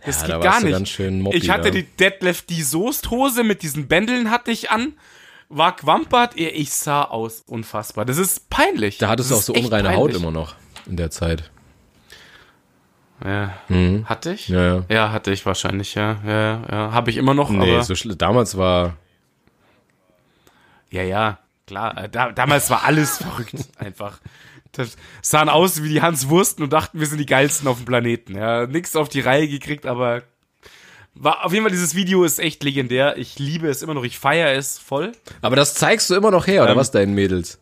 Das 0.06 0.22
Ja, 0.22 0.28
geht 0.28 0.36
da 0.36 0.40
gar 0.40 0.62
nicht. 0.62 0.72
ganz 0.72 0.90
schön 0.90 1.22
Moppi 1.22 1.38
ich 1.38 1.50
hatte 1.52 1.70
da. 1.70 1.70
die 1.72 1.84
Deadlift 1.84 2.50
die 2.50 2.64
Soest 2.64 3.12
Hose 3.12 3.44
mit 3.44 3.62
diesen 3.62 3.88
Bändeln 3.88 4.32
hatte 4.32 4.50
ich 4.52 4.72
an, 4.72 4.94
war 5.50 5.76
gewampert, 5.76 6.38
eh, 6.40 6.48
ich 6.48 6.72
sah 6.72 7.04
aus 7.04 7.44
unfassbar. 7.46 8.06
Das 8.06 8.18
ist 8.18 8.50
peinlich. 8.50 8.98
Da 8.98 9.10
hattest 9.10 9.30
du 9.32 9.36
auch 9.36 9.42
so 9.42 9.54
unreine 9.54 9.90
Haut 9.90 10.06
peinlich. 10.08 10.16
immer 10.24 10.32
noch 10.32 10.56
in 10.88 10.96
der 10.98 11.12
Zeit. 11.12 11.52
Ja. 13.24 13.54
Hatte 14.06 14.34
ich? 14.34 14.50
Mhm. 14.50 14.56
Ja, 14.56 14.64
ja. 14.76 14.84
Ja, 14.90 15.12
hatte 15.12 15.32
ich 15.32 15.46
wahrscheinlich, 15.46 15.96
ja. 15.96 16.18
Ja, 16.26 16.62
ja. 16.70 16.92
Habe 16.92 17.10
ich 17.12 17.18
immer 17.18 17.34
noch, 17.34 17.50
Nee, 17.50 17.82
so 17.82 17.94
schl- 17.94 18.16
damals 18.16 18.58
war. 18.58 18.96
Ja, 20.90 21.04
ja, 21.04 21.40
klar. 21.68 21.98
Äh, 22.06 22.10
Da, 22.10 22.32
damals 22.32 22.70
war 22.70 22.84
alles 22.84 23.18
verrückt, 23.24 23.56
einfach. 23.78 24.20
Das 24.74 24.96
sahen 25.22 25.50
aus 25.50 25.84
wie 25.84 25.90
die 25.90 26.02
Hans 26.02 26.30
Wursten 26.30 26.64
und 26.64 26.72
dachten, 26.74 27.00
wir 27.00 27.08
sind 27.08 27.18
die 27.18 27.26
geilsten 27.26 27.68
auf 27.68 27.78
dem 27.78 27.86
Planeten. 27.86 28.36
Ja, 28.36 28.66
nix 28.68 28.96
auf 28.96 29.10
die 29.10 29.20
Reihe 29.20 29.48
gekriegt, 29.48 29.86
aber 29.86 30.24
war 31.14 31.46
auf 31.46 31.52
jeden 31.52 31.66
Fall 31.66 31.72
dieses 31.72 31.94
Video 31.94 32.24
ist 32.24 32.40
echt 32.40 32.64
legendär. 32.64 33.18
Ich 33.18 33.38
liebe 33.38 33.68
es 33.68 33.82
immer 33.82 33.94
noch, 33.94 34.04
ich 34.06 34.18
feiere 34.18 34.54
es 34.58 34.80
voll. 34.80 35.12
Aber 35.42 35.58
das 35.58 35.74
zeigst 35.76 36.10
du 36.10 36.16
immer 36.16 36.32
noch 36.32 36.48
her, 36.48 36.64
oder 36.64 36.72
Ähm, 36.72 36.78
was, 36.78 36.92
deinen 36.92 37.14
Mädels? 37.14 37.60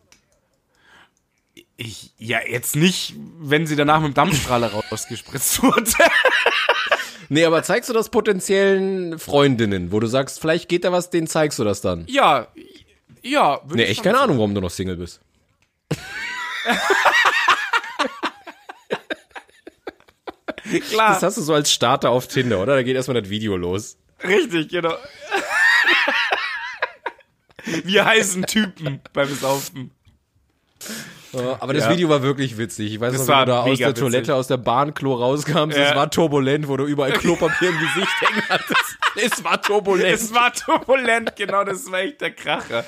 Ich, 1.82 2.12
ja, 2.18 2.40
jetzt 2.46 2.76
nicht, 2.76 3.14
wenn 3.38 3.66
sie 3.66 3.74
danach 3.74 4.00
mit 4.00 4.08
dem 4.08 4.14
Dampfstrahler 4.14 4.70
rausgespritzt 4.70 5.62
wurde. 5.62 5.90
Nee, 7.32 7.44
aber 7.44 7.62
zeigst 7.62 7.88
du 7.88 7.92
das 7.94 8.08
potenziellen 8.08 9.16
Freundinnen, 9.20 9.92
wo 9.92 10.00
du 10.00 10.08
sagst, 10.08 10.40
vielleicht 10.40 10.68
geht 10.68 10.82
da 10.84 10.90
was, 10.90 11.10
denen 11.10 11.28
zeigst 11.28 11.60
du 11.60 11.64
das 11.64 11.80
dann? 11.80 12.04
ja, 12.08 12.48
ja. 13.22 13.60
Nee, 13.72 13.84
ich 13.84 13.90
echt 13.90 14.02
keine. 14.02 14.18
Ahnung, 14.18 14.38
warum 14.38 14.52
du 14.52 14.60
noch 14.60 14.70
Single 14.70 14.96
bist. 14.96 15.20
Klar, 20.90 21.14
Das 21.14 21.22
hast 21.22 21.36
du 21.38 21.42
so 21.42 21.54
als 21.54 21.70
Starter 21.72 22.10
auf 22.10 22.26
Tinder, 22.26 22.60
oder? 22.60 22.74
Da 22.74 22.82
geht 22.82 22.96
erstmal 22.96 23.20
das 23.20 23.30
Video 23.30 23.56
los. 23.56 23.96
richtig, 24.24 24.68
genau. 24.68 24.96
Wir 27.84 28.04
heißen 28.04 28.44
Typen 28.46 29.00
beim 29.12 29.32
Saufen. 29.36 29.92
Aber 31.32 31.72
das 31.74 31.84
Ja. 31.84 31.90
Video 31.92 32.08
war 32.08 32.22
wirklich 32.22 32.58
witzig. 32.58 32.92
Ich 32.94 33.00
weiß 33.00 33.12
Das 33.12 33.26
noch, 33.26 33.36
wie 33.36 33.40
du 33.40 33.46
da 33.46 33.60
aus 33.60 33.78
der 33.78 33.94
Toilette, 33.94 34.18
witzig. 34.22 34.34
aus 34.34 34.46
der 34.48 34.56
Bahnklo 34.56 35.14
rauskamst. 35.14 35.76
Es 35.76 35.90
Ja. 35.90 35.96
war 35.96 36.10
turbulent, 36.10 36.66
wo 36.68 36.76
du 36.76 36.84
überall 36.84 37.12
Klopapier 37.12 37.68
im 37.70 37.78
Gesicht 37.78 38.20
hängen 38.20 38.42
hattest. 38.48 38.96
Es 39.16 39.44
war 39.44 39.60
turbulent. 39.60 40.12
Es 40.12 40.34
war 40.34 40.52
turbulent, 40.52 41.34
genau, 41.36 41.64
das 41.64 41.90
war 41.90 42.00
echt 42.00 42.20
der 42.20 42.30
Kracher. 42.32 42.84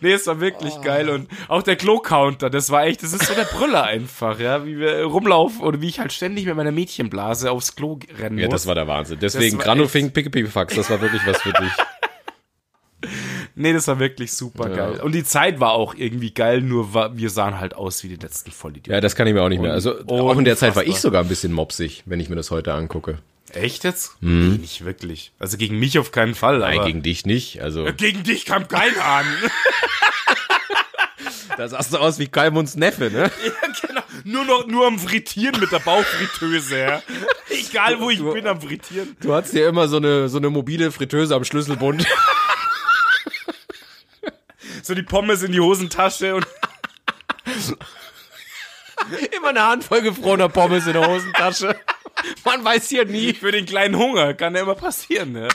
Nee, 0.00 0.12
es 0.12 0.26
war 0.26 0.40
wirklich 0.40 0.74
Oh. 0.78 0.80
geil 0.82 1.08
und 1.10 1.28
auch 1.48 1.62
der 1.62 1.76
Klo-Counter, 1.76 2.50
das 2.50 2.70
war 2.70 2.84
echt, 2.84 3.02
das 3.02 3.12
ist 3.12 3.24
so 3.26 3.34
der 3.34 3.44
Brüller 3.44 3.84
einfach, 3.84 4.38
ja, 4.38 4.64
wie 4.66 4.78
wir 4.78 5.04
rumlaufen 5.04 5.60
oder 5.62 5.80
wie 5.80 5.88
ich 5.88 5.98
halt 6.00 6.12
ständig 6.12 6.46
mit 6.46 6.56
meiner 6.56 6.72
Mädchenblase 6.72 7.50
aufs 7.50 7.74
Klo 7.74 7.98
rennen 8.18 8.38
ja, 8.38 8.46
muss. 8.46 8.52
das 8.54 8.66
war 8.66 8.74
der 8.74 8.86
Wahnsinn. 8.86 9.18
Deswegen 9.20 9.58
war 9.58 9.64
Granofink, 9.64 10.12
Pickepifax, 10.14 10.74
das 10.74 10.90
war 10.90 11.00
wirklich 11.00 11.22
was 11.26 11.40
für 11.42 11.52
dich. 11.52 11.72
nee, 13.54 13.72
das 13.72 13.88
war 13.88 13.98
wirklich 13.98 14.32
super 14.32 14.68
geil. 14.68 15.00
Und 15.00 15.12
die 15.12 15.24
Zeit 15.24 15.60
war 15.60 15.72
auch 15.72 15.94
irgendwie 15.94 16.32
geil, 16.32 16.60
nur 16.60 16.94
war, 16.94 17.16
wir 17.16 17.30
sahen 17.30 17.60
halt 17.60 17.74
aus 17.74 18.02
wie 18.04 18.08
die 18.08 18.16
letzten 18.16 18.50
Vollidioten. 18.50 18.92
Ja, 18.92 19.00
das 19.00 19.16
kann 19.16 19.26
ich 19.26 19.34
mir 19.34 19.42
auch 19.42 19.48
nicht 19.48 19.62
mehr. 19.62 19.72
Also 19.72 20.06
auch 20.06 20.38
in 20.38 20.44
der 20.44 20.56
Zeit 20.56 20.76
war 20.76 20.84
ich 20.84 20.98
sogar 20.98 21.22
ein 21.22 21.28
bisschen 21.28 21.52
mopsig, 21.52 22.02
wenn 22.06 22.20
ich 22.20 22.28
mir 22.28 22.36
das 22.36 22.50
heute 22.50 22.74
angucke. 22.74 23.18
Echt 23.52 23.84
jetzt? 23.84 24.16
Nee, 24.20 24.58
nicht 24.58 24.84
wirklich. 24.84 25.32
Also 25.38 25.58
gegen 25.58 25.78
mich 25.78 25.98
auf 25.98 26.10
keinen 26.10 26.34
Fall, 26.34 26.60
Nein, 26.60 26.84
gegen 26.86 27.02
dich 27.02 27.26
nicht. 27.26 27.60
Also 27.60 27.86
gegen 27.96 28.22
dich 28.22 28.46
kam 28.46 28.66
keiner 28.66 29.04
an. 29.04 29.26
da 31.56 31.68
sahst 31.68 31.92
du 31.92 31.98
aus 31.98 32.18
wie 32.18 32.28
Kalmunds 32.28 32.76
Neffe, 32.76 33.10
ne? 33.10 33.30
genau. 33.86 34.02
Nur 34.24 34.44
noch, 34.44 34.66
nur 34.66 34.86
am 34.86 34.98
Frittieren 34.98 35.60
mit 35.60 35.72
der 35.72 35.80
Bauchfritteuse, 35.80 36.78
ja. 36.78 37.02
Egal 37.50 38.00
wo 38.00 38.10
ich 38.10 38.22
bin, 38.22 38.46
am 38.46 38.60
Frittieren. 38.60 39.16
Du 39.20 39.34
hattest 39.34 39.54
ja 39.54 39.68
immer 39.68 39.88
so 39.88 39.96
eine, 39.96 40.28
so 40.28 40.38
eine 40.38 40.48
mobile 40.48 40.92
Fritteuse 40.92 41.34
am 41.34 41.44
Schlüsselbund. 41.44 42.06
So 44.82 44.94
die 44.94 45.02
Pommes 45.02 45.42
in 45.42 45.52
die 45.52 45.60
Hosentasche 45.60 46.34
und 46.34 46.46
immer 49.36 49.48
eine 49.48 49.62
Handvoll 49.62 50.02
gefrorener 50.02 50.48
Pommes 50.48 50.86
in 50.86 50.94
der 50.94 51.06
Hosentasche. 51.06 51.78
Man 52.44 52.64
weiß 52.64 52.88
hier 52.88 53.04
nie. 53.04 53.32
für 53.32 53.52
den 53.52 53.66
kleinen 53.66 53.96
Hunger 53.96 54.34
kann 54.34 54.54
ja 54.54 54.62
immer 54.62 54.74
passieren, 54.74 55.32
ne? 55.32 55.48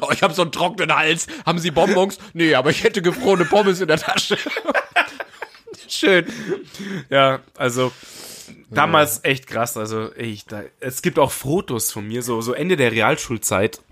Oh, 0.00 0.08
ich 0.12 0.22
habe 0.22 0.32
so 0.32 0.42
einen 0.42 0.52
trockenen 0.52 0.94
Hals. 0.94 1.26
Haben 1.44 1.58
Sie 1.58 1.70
Bonbons? 1.70 2.18
Nee, 2.32 2.54
aber 2.54 2.70
ich 2.70 2.82
hätte 2.84 3.02
gefrorene 3.02 3.44
Pommes 3.44 3.80
in 3.80 3.88
der 3.88 3.98
Tasche. 3.98 4.38
Schön. 5.88 6.26
Ja, 7.10 7.40
also 7.56 7.92
damals 8.70 9.20
echt 9.24 9.46
krass. 9.46 9.76
Also 9.76 10.14
ich, 10.16 10.46
da, 10.46 10.62
es 10.80 11.02
gibt 11.02 11.18
auch 11.18 11.30
Fotos 11.30 11.92
von 11.92 12.06
mir, 12.06 12.22
so, 12.22 12.40
so 12.40 12.54
Ende 12.54 12.76
der 12.76 12.92
Realschulzeit. 12.92 13.82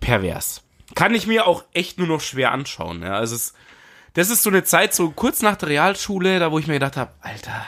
Pervers. 0.00 0.62
Kann 0.96 1.14
ich 1.14 1.26
mir 1.26 1.46
auch 1.46 1.62
echt 1.74 1.98
nur 1.98 2.08
noch 2.08 2.22
schwer 2.22 2.52
anschauen. 2.52 3.02
Ja, 3.02 3.16
also 3.16 3.36
es, 3.36 3.52
das 4.14 4.30
ist 4.30 4.42
so 4.42 4.48
eine 4.50 4.64
Zeit, 4.64 4.94
so 4.94 5.10
kurz 5.10 5.42
nach 5.42 5.56
der 5.56 5.68
Realschule, 5.68 6.38
da 6.38 6.50
wo 6.50 6.58
ich 6.58 6.66
mir 6.66 6.72
gedacht 6.72 6.96
habe, 6.96 7.12
Alter, 7.20 7.66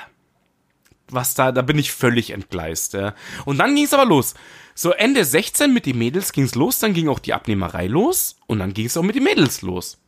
was 1.10 1.34
da, 1.34 1.52
da 1.52 1.60
bin 1.60 1.78
ich 1.78 1.92
völlig 1.92 2.30
entgleist. 2.30 2.94
Ja. 2.94 3.14
Und 3.44 3.58
dann 3.58 3.74
ging 3.74 3.84
es 3.84 3.92
aber 3.92 4.06
los. 4.06 4.34
So 4.74 4.92
Ende 4.92 5.26
16 5.26 5.74
mit 5.74 5.84
den 5.84 5.98
Mädels 5.98 6.32
ging 6.32 6.44
es 6.44 6.54
los, 6.54 6.78
dann 6.78 6.94
ging 6.94 7.08
auch 7.08 7.18
die 7.18 7.34
Abnehmerei 7.34 7.86
los 7.86 8.38
und 8.46 8.60
dann 8.60 8.72
ging 8.72 8.86
es 8.86 8.96
auch 8.96 9.02
mit 9.02 9.14
den 9.14 9.24
Mädels 9.24 9.60
los. 9.60 9.98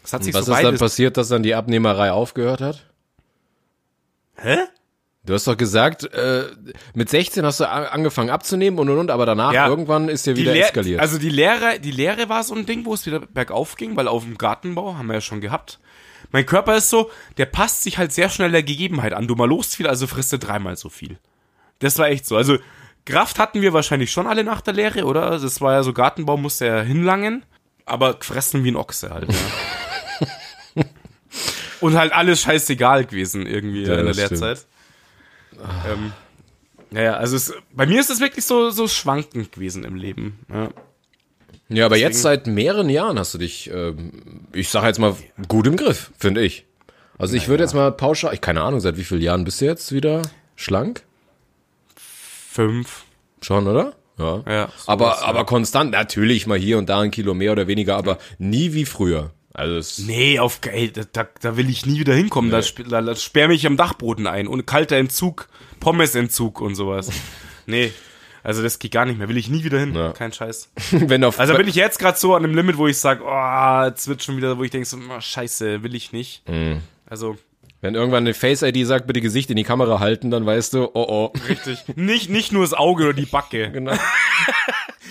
Das 0.00 0.14
hat 0.14 0.24
sich 0.24 0.32
Was 0.32 0.46
so 0.46 0.54
ist 0.54 0.62
dann 0.62 0.78
passiert, 0.78 1.18
dass 1.18 1.28
dann 1.28 1.42
die 1.42 1.54
Abnehmerei 1.54 2.10
aufgehört 2.10 2.62
hat? 2.62 2.86
Hä? 4.36 4.60
Du 5.28 5.34
hast 5.34 5.46
doch 5.46 5.56
gesagt, 5.58 6.04
äh, 6.14 6.44
mit 6.94 7.10
16 7.10 7.44
hast 7.44 7.60
du 7.60 7.68
angefangen 7.68 8.30
abzunehmen 8.30 8.78
und 8.78 8.88
und 8.88 8.96
und, 8.98 9.10
aber 9.10 9.26
danach 9.26 9.52
Ja. 9.52 9.68
irgendwann 9.68 10.08
ist 10.08 10.24
dir 10.26 10.36
wieder 10.36 10.52
Lehr- 10.52 10.64
eskaliert. 10.66 11.00
Also 11.00 11.18
die 11.18 11.28
Lehre, 11.28 11.78
die 11.80 11.90
Lehre 11.90 12.28
war 12.30 12.42
so 12.42 12.54
ein 12.54 12.64
Ding, 12.64 12.86
wo 12.86 12.94
es 12.94 13.04
wieder 13.04 13.20
bergauf 13.20 13.76
ging, 13.76 13.94
weil 13.96 14.08
auf 14.08 14.24
dem 14.24 14.38
Gartenbau 14.38 14.96
haben 14.96 15.06
wir 15.08 15.14
ja 15.14 15.20
schon 15.20 15.40
gehabt. 15.42 15.78
Mein 16.32 16.46
Körper 16.46 16.76
ist 16.76 16.88
so, 16.90 17.10
der 17.36 17.44
passt 17.46 17.82
sich 17.82 17.98
halt 17.98 18.12
sehr 18.12 18.30
schnell 18.30 18.50
der 18.52 18.62
Gegebenheit 18.62 19.12
an. 19.12 19.26
Du 19.28 19.34
mal 19.34 19.46
los 19.48 19.74
viel, 19.74 19.86
also 19.86 20.06
frisst 20.06 20.32
du 20.32 20.38
dreimal 20.38 20.76
so 20.76 20.88
viel. 20.88 21.18
Das 21.78 21.98
war 21.98 22.08
echt 22.08 22.24
so. 22.26 22.36
Also 22.36 22.58
Kraft 23.04 23.38
hatten 23.38 23.60
wir 23.62 23.72
wahrscheinlich 23.74 24.10
schon 24.10 24.26
alle 24.26 24.44
nach 24.44 24.60
der 24.62 24.74
Lehre, 24.74 25.04
oder? 25.04 25.38
Das 25.38 25.60
war 25.60 25.74
ja 25.74 25.82
so 25.82 25.92
Gartenbau, 25.92 26.36
musste 26.38 26.66
ja 26.66 26.80
hinlangen, 26.80 27.44
aber 27.84 28.14
gefressen 28.14 28.64
wie 28.64 28.70
ein 28.70 28.76
Ochse 28.76 29.10
halt. 29.10 29.28
Ja. 30.74 30.84
Und 31.80 31.94
halt 31.96 32.12
alles 32.12 32.40
scheißegal 32.40 33.04
gewesen 33.04 33.46
irgendwie 33.46 33.82
Ja, 33.84 33.98
in 33.98 34.06
der 34.06 34.14
das 34.14 34.16
stimmt. 34.26 34.66
Lehrzeit. 35.58 35.92
Ähm, 35.92 36.12
ja, 36.90 37.02
ja, 37.02 37.12
also 37.14 37.36
es, 37.36 37.52
bei 37.72 37.86
mir 37.86 38.00
ist 38.00 38.10
es 38.10 38.20
wirklich 38.20 38.44
so, 38.44 38.70
so 38.70 38.88
schwankend 38.88 39.52
gewesen 39.52 39.84
im 39.84 39.96
Leben. 39.96 40.38
Ja. 40.50 40.68
ja, 41.68 41.86
aber 41.86 41.96
jetzt 41.96 42.22
seit 42.22 42.46
mehreren 42.46 42.88
Jahren 42.88 43.18
hast 43.18 43.34
du 43.34 43.38
dich, 43.38 43.70
ähm, 43.72 44.12
ich 44.52 44.70
sag 44.70 44.84
jetzt 44.84 44.98
mal, 44.98 45.14
gut 45.48 45.66
im 45.66 45.76
Griff, 45.76 46.12
finde 46.18 46.42
ich. 46.42 46.64
Also 47.18 47.36
ich 47.36 47.48
würde 47.48 47.64
jetzt 47.64 47.74
mal 47.74 47.90
pauschal, 47.92 48.32
ich 48.32 48.40
keine 48.40 48.62
Ahnung, 48.62 48.80
seit 48.80 48.96
wie 48.96 49.04
vielen 49.04 49.20
Jahren 49.20 49.44
bist 49.44 49.60
du 49.60 49.64
jetzt 49.64 49.92
wieder 49.92 50.22
schlank? 50.54 51.02
Fünf. 51.96 53.04
Schon, 53.42 53.66
oder? 53.66 53.94
Ja. 54.18 54.42
Ja, 54.48 54.68
aber, 54.86 55.18
ja. 55.20 55.22
aber 55.22 55.44
konstant, 55.44 55.90
natürlich 55.92 56.46
mal 56.46 56.58
hier 56.58 56.78
und 56.78 56.88
da 56.88 57.00
ein 57.00 57.10
Kilo 57.10 57.34
mehr 57.34 57.52
oder 57.52 57.66
weniger, 57.66 57.96
aber 57.96 58.18
nie 58.38 58.72
wie 58.72 58.84
früher. 58.84 59.32
Also 59.58 59.76
es, 59.76 59.98
Nee, 59.98 60.38
auf 60.38 60.60
ey, 60.70 60.92
da, 60.92 61.26
da, 61.40 61.56
will 61.56 61.68
ich 61.68 61.84
nie 61.84 61.98
wieder 61.98 62.14
hinkommen. 62.14 62.50
Da, 62.52 62.58
sp- 62.62 62.86
da, 62.88 63.02
da 63.02 63.16
sperr 63.16 63.48
mich 63.48 63.66
am 63.66 63.76
Dachboden 63.76 64.28
ein. 64.28 64.46
Und 64.46 64.66
kalter 64.66 64.96
Entzug, 64.96 65.48
Pommesentzug 65.80 66.60
und 66.60 66.76
sowas. 66.76 67.10
nee. 67.66 67.92
Also 68.44 68.62
das 68.62 68.78
geht 68.78 68.92
gar 68.92 69.04
nicht 69.04 69.18
mehr. 69.18 69.28
Will 69.28 69.36
ich 69.36 69.48
nie 69.50 69.64
wieder 69.64 69.80
hin. 69.80 69.96
Ja. 69.96 70.12
Kein 70.12 70.32
Scheiß. 70.32 70.70
wenn 70.92 71.24
auf, 71.24 71.40
Also 71.40 71.54
bin 71.54 71.66
ich 71.66 71.74
jetzt 71.74 71.98
gerade 71.98 72.16
so 72.16 72.36
an 72.36 72.42
dem 72.42 72.54
Limit, 72.54 72.78
wo 72.78 72.86
ich 72.86 72.98
sage, 72.98 73.24
oh, 73.26 73.84
jetzt 73.86 74.06
wird 74.06 74.22
schon 74.22 74.36
wieder, 74.36 74.56
wo 74.58 74.62
ich 74.62 74.70
denke 74.70 74.86
so, 74.86 74.96
oh, 74.96 75.20
scheiße, 75.20 75.82
will 75.82 75.96
ich 75.96 76.12
nicht. 76.12 76.48
Mhm. 76.48 76.80
Also, 77.06 77.36
wenn 77.80 77.96
irgendwann 77.96 78.22
eine 78.22 78.34
Face-ID 78.34 78.86
sagt, 78.86 79.08
bitte 79.08 79.20
Gesicht 79.20 79.50
in 79.50 79.56
die 79.56 79.64
Kamera 79.64 79.98
halten, 79.98 80.30
dann 80.30 80.46
weißt 80.46 80.74
du, 80.74 80.84
oh 80.94 81.06
oh. 81.08 81.32
richtig. 81.48 81.78
nicht, 81.96 82.30
nicht 82.30 82.52
nur 82.52 82.62
das 82.62 82.74
Auge 82.74 83.04
oder 83.04 83.12
die 83.14 83.26
Backe. 83.26 83.70
Genau. 83.72 83.92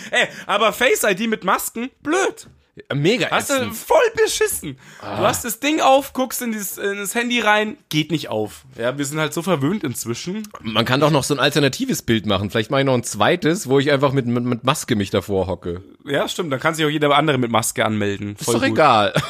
Ey, 0.10 0.28
aber 0.46 0.72
Face 0.72 1.04
ID 1.04 1.28
mit 1.30 1.44
Masken, 1.44 1.90
blöd. 2.02 2.48
Mega 2.94 3.30
Hast 3.32 3.50
du 3.50 3.72
voll 3.72 3.98
beschissen. 4.16 4.78
Du 5.02 5.08
hast 5.08 5.46
das 5.46 5.60
Ding 5.60 5.82
auf, 5.82 6.14
guckst 6.14 6.42
in, 6.42 6.52
dieses, 6.52 6.78
in 6.78 6.98
das 6.98 7.16
Handy 7.16 7.40
rein, 7.40 7.78
geht 7.90 8.12
nicht 8.12 8.30
auf. 8.30 8.66
Ja, 8.78 8.98
wir 8.98 9.06
sind 9.06 9.20
halt 9.20 9.34
so 9.34 9.42
verwöhnt 9.42 9.84
inzwischen. 9.84 10.48
Man 10.62 10.86
kann 10.86 11.00
doch 11.00 11.10
noch 11.12 11.24
so 11.24 11.34
ein 11.34 11.40
alternatives 11.40 12.02
Bild 12.02 12.26
machen. 12.26 12.50
Vielleicht 12.50 12.70
mache 12.70 12.82
ich 12.82 12.86
noch 12.86 12.94
ein 12.94 13.04
zweites, 13.04 13.68
wo 13.68 13.80
ich 13.80 13.92
einfach 13.92 14.12
mit, 14.12 14.28
mit, 14.28 14.44
mit 14.44 14.64
Maske 14.64 14.96
mich 14.96 15.10
davor 15.10 15.48
hocke. 15.48 15.82
Ja, 16.06 16.28
stimmt. 16.28 16.52
Dann 16.52 16.60
kann 16.60 16.76
sich 16.76 16.86
auch 16.86 16.90
jeder 16.90 17.16
andere 17.16 17.38
mit 17.38 17.52
Maske 17.52 17.84
anmelden. 17.86 18.36
Ist 18.40 18.48
doch 18.48 18.64
egal. 18.64 19.14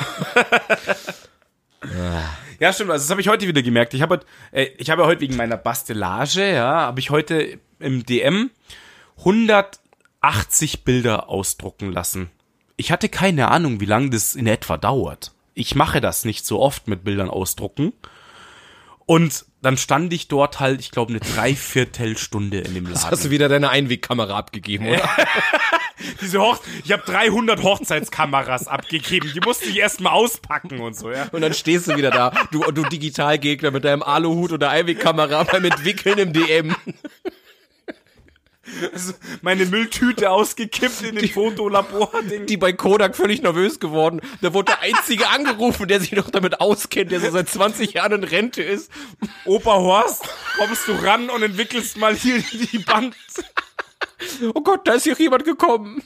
Ja, 2.60 2.74
stimmt. 2.74 2.92
Also 2.92 3.04
das 3.04 3.12
habe 3.12 3.22
ich 3.22 3.28
heute 3.28 3.48
wieder 3.48 3.62
gemerkt. 3.62 3.94
Ich 3.94 4.02
habe 4.02 4.16
heute, 4.16 4.26
äh, 4.52 4.70
ich 4.78 4.90
habe 4.90 5.06
heute 5.06 5.22
wegen 5.22 5.36
meiner 5.36 5.58
Bastelage, 5.58 6.54
ja, 6.54 6.82
habe 6.82 7.00
ich 7.00 7.12
heute 7.12 7.60
im 7.80 8.04
DM 8.04 8.50
180 9.20 10.84
Bilder 10.84 11.30
ausdrucken 11.30 11.92
lassen. 11.92 12.32
Ich 12.78 12.92
hatte 12.92 13.10
keine 13.10 13.50
Ahnung, 13.50 13.80
wie 13.80 13.86
lange 13.86 14.12
das 14.12 14.36
in 14.36 14.48
etwa 14.48 14.78
dauert. 14.78 15.34
Ich 15.56 15.74
mache 15.74 16.00
das 16.00 16.26
nicht 16.26 16.46
so 16.46 16.62
oft 16.62 16.88
mit 16.88 17.04
Bildern 17.04 17.30
ausdrucken. 17.30 17.94
Und 19.08 19.46
dann 19.62 19.78
stand 19.78 20.14
ich 20.14 20.28
dort 20.28 20.60
halt, 20.60 20.82
ich 20.82 20.92
glaube, 20.92 21.12
eine 21.12 21.20
Dreiviertelstunde 21.20 22.60
in 22.60 22.76
dem 22.76 22.86
Laden. 22.86 23.10
Hast 23.10 23.26
du 23.26 23.30
wieder 23.32 23.50
deine 23.50 23.70
Einwegkamera 23.70 24.38
abgegeben, 24.38 24.88
oder? 24.88 25.10
Diese 26.22 26.40
Hoch 26.40 26.60
ich 26.84 26.92
habe 26.92 27.04
300 27.06 27.64
Hochzeitskameras 27.64 28.68
abgegeben. 28.68 29.32
Die 29.34 29.40
musste 29.40 29.66
ich 29.66 29.80
erstmal 29.80 30.14
auspacken 30.14 30.80
und 30.82 30.96
so, 30.96 31.10
ja. 31.10 31.28
Und 31.32 31.42
dann 31.42 31.54
stehst 31.54 31.88
du 31.88 31.96
wieder 31.96 32.12
da, 32.12 32.32
du, 32.52 32.60
du 32.72 32.84
Digitalgegner 32.84 33.72
mit 33.72 33.86
deinem 33.86 34.04
Aluhut 34.04 34.52
oder 34.52 34.70
Einwegkamera 34.70 35.44
beim 35.44 35.66
Entwickeln 35.66 36.20
im 36.20 36.34
DM. 36.34 36.76
Also 38.94 39.14
meine 39.42 39.66
Mülltüte 39.66 40.30
ausgekippt 40.30 41.02
in 41.02 41.16
den 41.16 41.30
Fotolabor-Ding. 41.30 42.46
Die 42.46 42.58
bei 42.58 42.74
Kodak 42.74 43.16
völlig 43.16 43.42
nervös 43.42 43.80
geworden. 43.80 44.22
Da 44.42 44.54
wurde 44.54 44.74
der 44.74 44.82
Einzige 44.82 45.30
angerufen, 45.30 45.88
der 45.88 46.00
sich 46.00 46.12
noch 46.12 46.30
damit 46.30 46.60
auskennt, 46.60 47.12
der 47.12 47.20
so 47.20 47.30
seit 47.30 47.50
20 47.50 47.94
Jahren 47.94 48.12
in 48.14 48.24
Rente 48.24 48.62
ist. 48.64 48.92
Opa 49.46 49.76
Horst, 49.76 50.28
kommst 50.58 50.88
du 50.88 50.94
ran 50.94 51.30
und 51.30 51.44
entwickelst 51.44 51.98
mal 51.98 52.16
hier 52.16 52.44
die 52.72 52.80
Band. 52.80 53.16
Oh 54.54 54.62
Gott, 54.62 54.88
da 54.88 54.94
ist 54.94 55.04
hier 55.04 55.16
jemand 55.18 55.46
gekommen. 55.46 56.04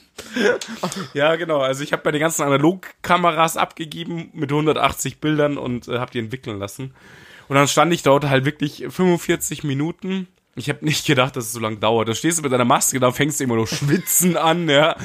Ja, 1.14 1.36
genau. 1.36 1.60
Also 1.60 1.82
ich 1.82 1.92
habe 1.92 2.02
bei 2.02 2.10
den 2.10 2.20
ganzen 2.20 2.42
Analogkameras 2.42 3.56
abgegeben 3.56 4.30
mit 4.32 4.50
180 4.50 5.18
Bildern 5.20 5.58
und 5.58 5.88
äh, 5.88 5.98
habe 5.98 6.10
die 6.10 6.18
entwickeln 6.18 6.58
lassen. 6.58 6.94
Und 7.48 7.56
dann 7.56 7.68
stand 7.68 7.92
ich 7.92 8.02
dort 8.02 8.24
halt 8.24 8.44
wirklich 8.44 8.84
45 8.88 9.64
Minuten. 9.64 10.28
Ich 10.54 10.68
habe 10.68 10.84
nicht 10.84 11.06
gedacht, 11.06 11.36
dass 11.36 11.46
es 11.46 11.52
so 11.52 11.60
lange 11.60 11.78
dauert. 11.78 12.08
Da 12.08 12.14
stehst 12.14 12.38
du 12.38 12.42
mit 12.42 12.52
deiner 12.52 12.64
Maske 12.64 13.00
da, 13.00 13.10
fängst 13.10 13.40
du 13.40 13.44
immer 13.44 13.56
noch 13.56 13.66
schwitzen 13.66 14.36
an, 14.36 14.68
ja. 14.68 14.96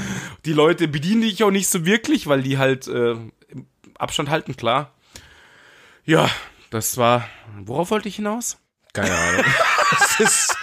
Die 0.45 0.53
Leute 0.53 0.87
bedienen 0.87 1.21
dich 1.21 1.43
auch 1.43 1.51
nicht 1.51 1.69
so 1.69 1.85
wirklich, 1.85 2.27
weil 2.27 2.43
die 2.43 2.57
halt 2.57 2.87
äh, 2.87 3.15
Abstand 3.97 4.29
halten, 4.29 4.57
klar. 4.57 4.93
Ja, 6.03 6.29
das 6.69 6.97
war. 6.97 7.27
Worauf 7.61 7.91
wollte 7.91 8.09
ich 8.09 8.17
hinaus? 8.17 8.57
Keine 8.93 9.15
Ahnung. 9.15 9.45
Ist, 10.19 10.55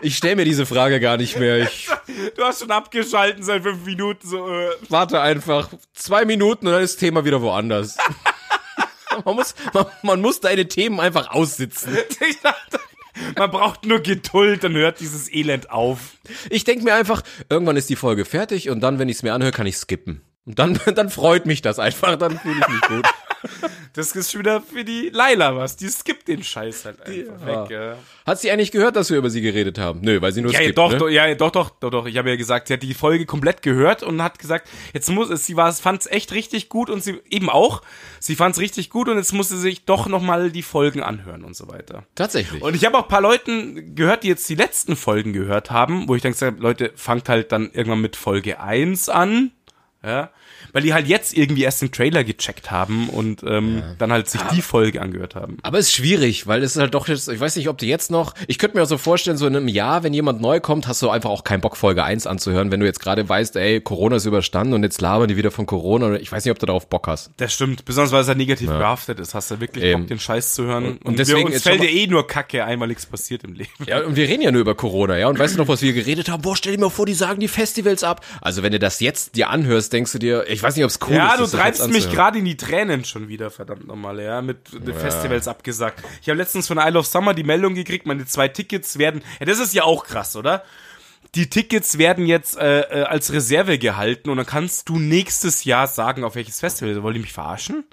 ich 0.00 0.16
stelle 0.16 0.36
mir 0.36 0.44
diese 0.44 0.66
Frage 0.66 1.00
gar 1.00 1.16
nicht 1.16 1.38
mehr. 1.38 1.58
Ich 1.62 1.88
Du 2.36 2.44
hast 2.44 2.60
schon 2.60 2.70
abgeschalten 2.70 3.42
seit 3.42 3.62
fünf 3.62 3.84
Minuten. 3.84 4.26
So, 4.26 4.48
äh. 4.48 4.70
warte 4.88 5.20
einfach 5.20 5.68
zwei 5.94 6.24
Minuten 6.24 6.66
und 6.66 6.72
dann 6.72 6.82
ist 6.82 6.94
das 6.94 7.00
Thema 7.00 7.24
wieder 7.24 7.42
woanders. 7.42 7.96
Man 9.24 9.34
muss, 9.34 9.56
man, 9.74 9.86
man 10.04 10.20
muss 10.20 10.38
deine 10.38 10.68
Themen 10.68 11.00
einfach 11.00 11.30
aussitzen. 11.30 11.96
Ich 12.20 12.40
dachte, 12.40 12.78
man 13.36 13.50
braucht 13.50 13.84
nur 13.86 14.00
Geduld, 14.00 14.64
dann 14.64 14.74
hört 14.74 15.00
dieses 15.00 15.32
Elend 15.32 15.70
auf. 15.70 16.16
Ich 16.50 16.64
denke 16.64 16.84
mir 16.84 16.94
einfach, 16.94 17.22
irgendwann 17.48 17.76
ist 17.76 17.90
die 17.90 17.96
Folge 17.96 18.24
fertig 18.24 18.70
und 18.70 18.80
dann, 18.80 18.98
wenn 18.98 19.08
ich 19.08 19.16
es 19.16 19.22
mir 19.22 19.32
anhöre, 19.32 19.52
kann 19.52 19.66
ich 19.66 19.76
skippen. 19.76 20.22
Und 20.48 20.58
dann, 20.58 20.80
dann 20.94 21.10
freut 21.10 21.46
mich 21.46 21.62
das 21.62 21.78
einfach, 21.78 22.16
dann 22.16 22.38
fühle 22.40 22.60
ich 22.60 22.68
mich 22.68 22.80
gut. 22.88 23.06
Das 23.92 24.12
ist 24.16 24.32
schon 24.32 24.40
wieder 24.40 24.60
für 24.60 24.84
die 24.84 25.10
Laila 25.12 25.56
was. 25.56 25.76
Die 25.76 25.88
skippt 25.88 26.26
den 26.28 26.42
Scheiß 26.42 26.84
halt 26.84 27.00
einfach 27.02 27.46
Ja. 27.46 27.62
weg. 27.62 27.70
Ja. 27.70 27.96
Hat 28.26 28.40
sie 28.40 28.50
eigentlich 28.50 28.72
gehört, 28.72 28.96
dass 28.96 29.10
wir 29.10 29.16
über 29.16 29.30
sie 29.30 29.40
geredet 29.40 29.78
haben? 29.78 30.00
Nö, 30.02 30.20
weil 30.20 30.32
sie 30.32 30.42
nur 30.42 30.52
Ja, 30.52 30.58
skippt, 30.60 30.76
doch, 30.78 30.90
ne? 30.92 30.98
doch, 30.98 31.08
ja, 31.08 31.32
doch, 31.36 31.50
doch, 31.50 31.70
doch, 31.70 31.90
doch. 31.90 32.06
Ich 32.06 32.16
habe 32.18 32.30
ja 32.30 32.36
gesagt, 32.36 32.66
sie 32.68 32.74
hat 32.74 32.82
die 32.82 32.94
Folge 32.94 33.26
komplett 33.26 33.62
gehört 33.62 34.02
und 34.02 34.20
hat 34.22 34.38
gesagt, 34.40 34.68
jetzt 34.92 35.08
muss 35.10 35.30
es, 35.30 35.46
sie 35.46 35.56
war, 35.56 35.72
fand 35.72 36.00
es 36.02 36.06
echt 36.08 36.32
richtig 36.32 36.68
gut 36.68 36.90
und 36.90 37.02
sie 37.02 37.20
eben 37.30 37.48
auch. 37.48 37.82
Sie 38.20 38.34
fand 38.36 38.56
es 38.56 38.60
richtig 38.60 38.90
gut 38.90 39.08
und 39.08 39.16
jetzt 39.18 39.32
musste 39.32 39.54
sie 39.56 39.62
sich 39.62 39.84
doch 39.84 40.08
nochmal 40.08 40.50
die 40.50 40.62
Folgen 40.62 41.02
anhören 41.02 41.44
und 41.44 41.54
so 41.56 41.68
weiter. 41.68 42.04
Tatsächlich. 42.16 42.60
Und 42.62 42.74
ich 42.74 42.84
habe 42.84 42.98
auch 42.98 43.04
ein 43.04 43.08
paar 43.08 43.22
Leuten 43.22 43.94
gehört, 43.94 44.24
die 44.24 44.28
jetzt 44.28 44.48
die 44.48 44.56
letzten 44.56 44.96
Folgen 44.96 45.32
gehört 45.32 45.70
haben, 45.70 46.08
wo 46.08 46.14
ich 46.16 46.22
dann 46.22 46.32
gesagt 46.32 46.54
habe, 46.54 46.62
Leute, 46.62 46.92
fangt 46.96 47.28
halt 47.28 47.52
dann 47.52 47.70
irgendwann 47.72 48.00
mit 48.00 48.16
Folge 48.16 48.60
1 48.60 49.08
an. 49.08 49.52
Ja. 50.02 50.30
Weil 50.72 50.82
die 50.82 50.94
halt 50.94 51.06
jetzt 51.06 51.36
irgendwie 51.36 51.62
erst 51.62 51.82
den 51.82 51.92
Trailer 51.92 52.24
gecheckt 52.24 52.70
haben 52.70 53.08
und 53.08 53.42
ähm, 53.44 53.82
dann 53.98 54.12
halt 54.12 54.28
sich 54.28 54.40
die 54.52 54.62
Folge 54.62 55.00
angehört 55.00 55.34
haben. 55.34 55.58
Aber 55.62 55.78
es 55.78 55.86
ist 55.86 55.94
schwierig, 55.94 56.46
weil 56.46 56.62
es 56.62 56.76
ist 56.76 56.80
halt 56.80 56.94
doch 56.94 57.08
jetzt, 57.08 57.28
ich 57.28 57.40
weiß 57.40 57.56
nicht, 57.56 57.68
ob 57.68 57.78
du 57.78 57.86
jetzt 57.86 58.10
noch, 58.10 58.34
ich 58.46 58.58
könnte 58.58 58.76
mir 58.76 58.82
auch 58.82 58.88
so 58.88 58.98
vorstellen, 58.98 59.36
so 59.36 59.46
in 59.46 59.56
einem 59.56 59.68
Jahr, 59.68 60.02
wenn 60.02 60.14
jemand 60.14 60.40
neu 60.40 60.60
kommt, 60.60 60.86
hast 60.88 61.02
du 61.02 61.10
einfach 61.10 61.30
auch 61.30 61.44
keinen 61.44 61.60
Bock, 61.60 61.76
Folge 61.76 62.04
1 62.04 62.26
anzuhören, 62.26 62.70
wenn 62.70 62.80
du 62.80 62.86
jetzt 62.86 63.00
gerade 63.00 63.28
weißt, 63.28 63.56
ey, 63.56 63.80
Corona 63.80 64.16
ist 64.16 64.26
überstanden 64.26 64.74
und 64.74 64.82
jetzt 64.82 65.00
labern 65.00 65.28
die 65.28 65.36
wieder 65.36 65.50
von 65.50 65.66
Corona. 65.66 66.06
oder 66.06 66.20
Ich 66.20 66.30
weiß 66.30 66.44
nicht, 66.44 66.52
ob 66.52 66.58
du 66.58 66.66
darauf 66.66 66.88
Bock 66.88 67.06
hast. 67.06 67.30
Das 67.36 67.52
stimmt, 67.52 67.84
besonders 67.84 68.12
weil 68.12 68.22
es 68.22 68.28
ja 68.28 68.34
negativ 68.34 68.68
behaftet 68.68 69.20
ist. 69.20 69.34
Hast 69.34 69.50
du 69.50 69.60
wirklich 69.60 69.84
Eben. 69.84 70.02
Bock, 70.02 70.08
den 70.08 70.18
Scheiß 70.18 70.54
zu 70.54 70.64
hören. 70.64 70.98
Und, 71.04 71.18
deswegen 71.18 71.48
wir, 71.48 71.54
uns 71.54 71.62
fällt 71.62 71.82
ja 71.82 71.88
eh 71.88 72.06
nur 72.06 72.26
Kacke 72.26 72.64
ein, 72.64 72.80
weil 72.80 72.88
nichts 72.88 73.06
passiert 73.06 73.44
im 73.44 73.54
Leben. 73.54 73.70
Ja, 73.86 74.04
und 74.04 74.16
wir 74.16 74.28
reden 74.28 74.42
ja 74.42 74.50
nur 74.50 74.60
über 74.60 74.74
Corona, 74.74 75.16
ja. 75.16 75.28
Und 75.28 75.38
weißt 75.38 75.54
du 75.54 75.58
noch, 75.58 75.68
was 75.68 75.82
wir 75.82 75.92
geredet 75.92 76.28
haben? 76.28 76.42
Boah, 76.42 76.56
stell 76.56 76.72
dir 76.74 76.80
mal 76.80 76.90
vor, 76.90 77.06
die 77.06 77.14
sagen 77.14 77.40
die 77.40 77.48
Festivals 77.48 78.04
ab. 78.04 78.24
Also 78.40 78.62
wenn 78.62 78.72
du 78.72 78.78
das 78.78 79.00
jetzt 79.00 79.36
dir 79.36 79.50
anhörst, 79.50 79.92
denkst 79.92 80.12
du 80.12 80.18
dir, 80.18 80.44
ich 80.48 80.62
weiß 80.62 80.74
nicht, 80.76 80.84
ob 80.84 80.90
es 80.90 80.98
cool 81.06 81.14
Ja, 81.14 81.28
ist. 81.30 81.36
du 81.38 81.42
das 81.42 81.52
jetzt 81.52 81.60
treibst 81.60 81.88
mich 81.90 82.10
gerade 82.10 82.38
in 82.38 82.44
die 82.44 82.56
Tränen 82.56 83.04
schon 83.04 83.28
wieder, 83.28 83.50
verdammt 83.50 83.86
nochmal, 83.86 84.20
ja, 84.20 84.42
mit 84.42 84.72
den 84.72 84.94
Festivals 84.94 85.46
abgesagt. 85.48 86.02
Ich 86.22 86.28
habe 86.28 86.38
letztens 86.38 86.66
von 86.66 86.78
Isle 86.78 86.98
of 86.98 87.06
Summer 87.06 87.34
die 87.34 87.44
Meldung 87.44 87.74
gekriegt, 87.74 88.06
meine 88.06 88.24
zwei 88.26 88.48
Tickets 88.48 88.98
werden, 88.98 89.22
ja, 89.40 89.46
das 89.46 89.58
ist 89.58 89.74
ja 89.74 89.84
auch 89.84 90.04
krass, 90.04 90.36
oder? 90.36 90.64
Die 91.34 91.50
Tickets 91.50 91.98
werden 91.98 92.26
jetzt 92.26 92.56
äh, 92.58 92.80
äh, 92.80 93.02
als 93.02 93.32
Reserve 93.32 93.78
gehalten 93.78 94.30
und 94.30 94.38
dann 94.38 94.46
kannst 94.46 94.88
du 94.88 94.98
nächstes 94.98 95.64
Jahr 95.64 95.86
sagen, 95.86 96.24
auf 96.24 96.34
welches 96.34 96.60
Festival. 96.60 97.02
Wollt 97.02 97.16
ihr 97.16 97.20
mich 97.22 97.32
verarschen? 97.34 97.84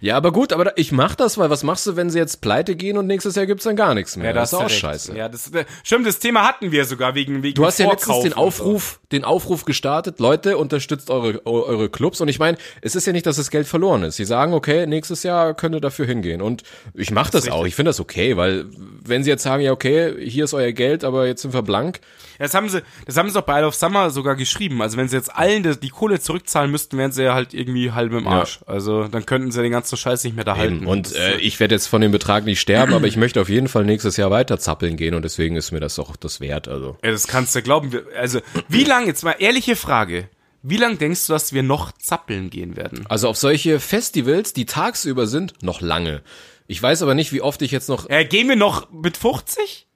Ja, 0.00 0.16
aber 0.16 0.32
gut, 0.32 0.52
aber 0.52 0.78
ich 0.78 0.92
mach 0.92 1.14
das, 1.16 1.36
weil 1.36 1.50
was 1.50 1.64
machst 1.64 1.86
du, 1.86 1.96
wenn 1.96 2.08
sie 2.10 2.18
jetzt 2.18 2.40
pleite 2.40 2.76
gehen 2.76 2.96
und 2.96 3.06
nächstes 3.08 3.34
Jahr 3.34 3.46
gibt's 3.46 3.64
dann 3.64 3.74
gar 3.76 3.94
nichts 3.94 4.16
mehr? 4.16 4.32
das 4.32 4.52
ist 4.52 4.58
auch 4.58 4.64
recht. 4.64 4.78
scheiße. 4.78 5.16
Ja, 5.16 5.28
das, 5.28 5.50
äh, 5.52 5.64
stimmt, 5.82 6.06
das 6.06 6.20
Thema 6.20 6.46
hatten 6.46 6.70
wir 6.70 6.84
sogar 6.84 7.14
wegen 7.16 7.42
wegen 7.42 7.54
Du 7.56 7.66
hast 7.66 7.78
ja 7.78 7.90
letztens 7.90 8.20
den 8.20 8.32
und 8.32 8.38
so. 8.38 8.44
Aufruf, 8.44 9.00
den 9.10 9.24
Aufruf 9.24 9.64
gestartet, 9.64 10.20
Leute, 10.20 10.56
unterstützt 10.56 11.10
eure, 11.10 11.42
eu- 11.46 11.64
eure 11.64 11.88
Clubs. 11.90 12.20
Und 12.20 12.28
ich 12.28 12.38
meine, 12.38 12.58
es 12.80 12.94
ist 12.94 13.06
ja 13.06 13.12
nicht, 13.12 13.26
dass 13.26 13.36
das 13.36 13.50
Geld 13.50 13.66
verloren 13.66 14.04
ist. 14.04 14.16
Sie 14.16 14.24
sagen, 14.24 14.54
okay, 14.54 14.86
nächstes 14.86 15.24
Jahr 15.24 15.54
könnt 15.54 15.74
ihr 15.74 15.80
dafür 15.80 16.06
hingehen. 16.06 16.40
Und 16.40 16.62
ich 16.94 17.10
mache 17.10 17.32
das, 17.32 17.48
auch. 17.48 17.66
Ich 17.66 17.74
finde 17.74 17.88
das 17.90 17.98
okay, 18.00 18.36
weil 18.36 18.66
wenn 19.04 19.24
sie 19.24 19.30
jetzt 19.30 19.42
sagen, 19.42 19.62
ja, 19.62 19.72
okay, 19.72 20.14
hier 20.28 20.44
ist 20.44 20.54
euer 20.54 20.72
Geld, 20.72 21.02
aber 21.02 21.26
jetzt 21.26 21.42
sind 21.42 21.52
wir 21.54 21.62
blank. 21.62 22.00
Ja, 22.38 22.46
Das 22.46 22.54
haben 22.54 22.68
sie, 22.68 22.82
das 23.06 23.16
haben 23.16 23.28
sie 23.28 23.34
doch 23.34 23.42
bei 23.42 23.58
Isle 23.58 23.68
of 23.68 23.74
Summer 23.74 24.10
sogar 24.10 24.36
geschrieben. 24.36 24.82
Also 24.82 24.96
wenn 24.96 25.08
sie 25.08 25.16
jetzt 25.16 25.34
allen 25.34 25.62
die, 25.62 25.78
die 25.78 25.88
Kohle 25.90 26.20
zurückzahlen 26.20 26.70
müssten, 26.70 26.96
wären 26.98 27.12
sie 27.12 27.24
ja 27.24 27.34
halt 27.34 27.54
irgendwie 27.54 27.92
halb 27.92 28.12
im 28.12 28.26
Arsch. 28.26 28.60
Also 28.66 29.08
dann 29.08 29.26
könnten 29.26 29.50
sie 29.52 29.62
den 29.62 29.72
ganzen 29.72 29.96
Scheiß 29.96 30.24
nicht 30.24 30.36
mehr 30.36 30.44
da 30.44 30.56
halten. 30.56 30.86
Und 30.86 31.14
äh, 31.14 31.36
ich 31.38 31.60
werde 31.60 31.74
jetzt 31.74 31.86
von 31.86 32.00
dem 32.00 32.12
Betrag 32.12 32.44
nicht 32.44 32.60
sterben, 32.60 32.92
aber 32.94 33.06
ich 33.06 33.16
möchte 33.18 33.40
auf 33.40 33.48
jeden 33.48 33.68
Fall 33.68 33.84
nächstes 33.84 34.16
Jahr 34.16 34.30
weiter 34.30 34.58
zappeln 34.58 34.96
gehen 34.96 35.14
und 35.14 35.22
deswegen 35.22 35.56
ist 35.56 35.72
mir 35.72 35.80
das 35.80 35.98
auch 35.98 36.16
das 36.16 36.40
wert. 36.40 36.68
Also 36.68 36.96
ja, 37.02 37.10
das 37.10 37.26
kannst 37.26 37.54
du 37.54 37.62
glauben. 37.62 37.90
Also 38.18 38.40
wie 38.68 38.84
lang, 38.84 39.06
jetzt 39.06 39.24
mal 39.24 39.36
ehrliche 39.38 39.76
Frage, 39.76 40.28
wie 40.62 40.78
lang 40.78 40.96
denkst 40.98 41.26
du, 41.26 41.34
dass 41.34 41.52
wir 41.52 41.62
noch 41.62 41.92
zappeln 41.92 42.48
gehen 42.48 42.76
werden? 42.76 43.04
Also 43.08 43.28
auf 43.28 43.36
solche 43.36 43.80
Festivals, 43.80 44.54
die 44.54 44.64
tagsüber 44.64 45.26
sind, 45.26 45.62
noch 45.62 45.80
lange. 45.82 46.22
Ich 46.66 46.82
weiß 46.82 47.02
aber 47.02 47.14
nicht, 47.14 47.32
wie 47.32 47.42
oft 47.42 47.60
ich 47.60 47.70
jetzt 47.70 47.90
noch. 47.90 48.08
Äh, 48.08 48.24
gehen 48.24 48.48
wir 48.48 48.56
noch 48.56 48.90
mit 48.90 49.18
50? 49.18 49.86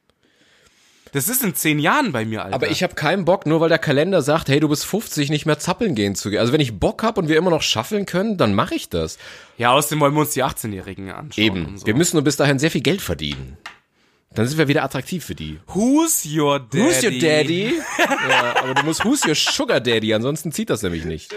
Das 1.18 1.28
ist 1.28 1.42
in 1.42 1.52
zehn 1.52 1.80
Jahren 1.80 2.12
bei 2.12 2.24
mir, 2.24 2.44
Alter. 2.44 2.54
Aber 2.54 2.70
ich 2.70 2.84
habe 2.84 2.94
keinen 2.94 3.24
Bock, 3.24 3.44
nur 3.44 3.60
weil 3.60 3.68
der 3.68 3.78
Kalender 3.78 4.22
sagt, 4.22 4.48
hey, 4.48 4.60
du 4.60 4.68
bist 4.68 4.86
50, 4.86 5.30
nicht 5.30 5.46
mehr 5.46 5.58
zappeln 5.58 5.96
gehen 5.96 6.14
zu 6.14 6.30
gehen. 6.30 6.38
Also 6.38 6.52
wenn 6.52 6.60
ich 6.60 6.78
Bock 6.78 7.02
hab 7.02 7.18
und 7.18 7.28
wir 7.28 7.36
immer 7.36 7.50
noch 7.50 7.62
schaffeln 7.62 8.06
können, 8.06 8.36
dann 8.36 8.54
mache 8.54 8.76
ich 8.76 8.88
das. 8.88 9.18
ja, 9.56 9.72
außerdem 9.72 9.98
wollen 9.98 10.14
wir 10.14 10.20
uns 10.20 10.30
die 10.30 10.44
18-Jährigen 10.44 11.10
anschauen. 11.10 11.44
Eben. 11.44 11.76
So. 11.76 11.86
Wir 11.88 11.96
müssen 11.96 12.14
nur 12.14 12.22
bis 12.22 12.36
dahin 12.36 12.60
sehr 12.60 12.70
viel 12.70 12.82
Geld 12.82 13.00
verdienen. 13.00 13.56
Dann 14.32 14.46
sind 14.46 14.58
wir 14.58 14.68
wieder 14.68 14.84
attraktiv 14.84 15.24
für 15.24 15.34
die. 15.34 15.58
Who's 15.66 16.24
your 16.24 16.60
daddy? 16.60 16.84
Who's 16.84 17.02
your 17.02 17.10
daddy? 17.10 17.74
ja, 18.28 18.54
aber 18.62 18.74
du 18.74 18.84
musst 18.84 19.04
Who's 19.04 19.26
your 19.26 19.34
sugar 19.34 19.80
daddy, 19.80 20.14
ansonsten 20.14 20.52
zieht 20.52 20.70
das 20.70 20.82
nämlich 20.84 21.04
nicht. 21.04 21.34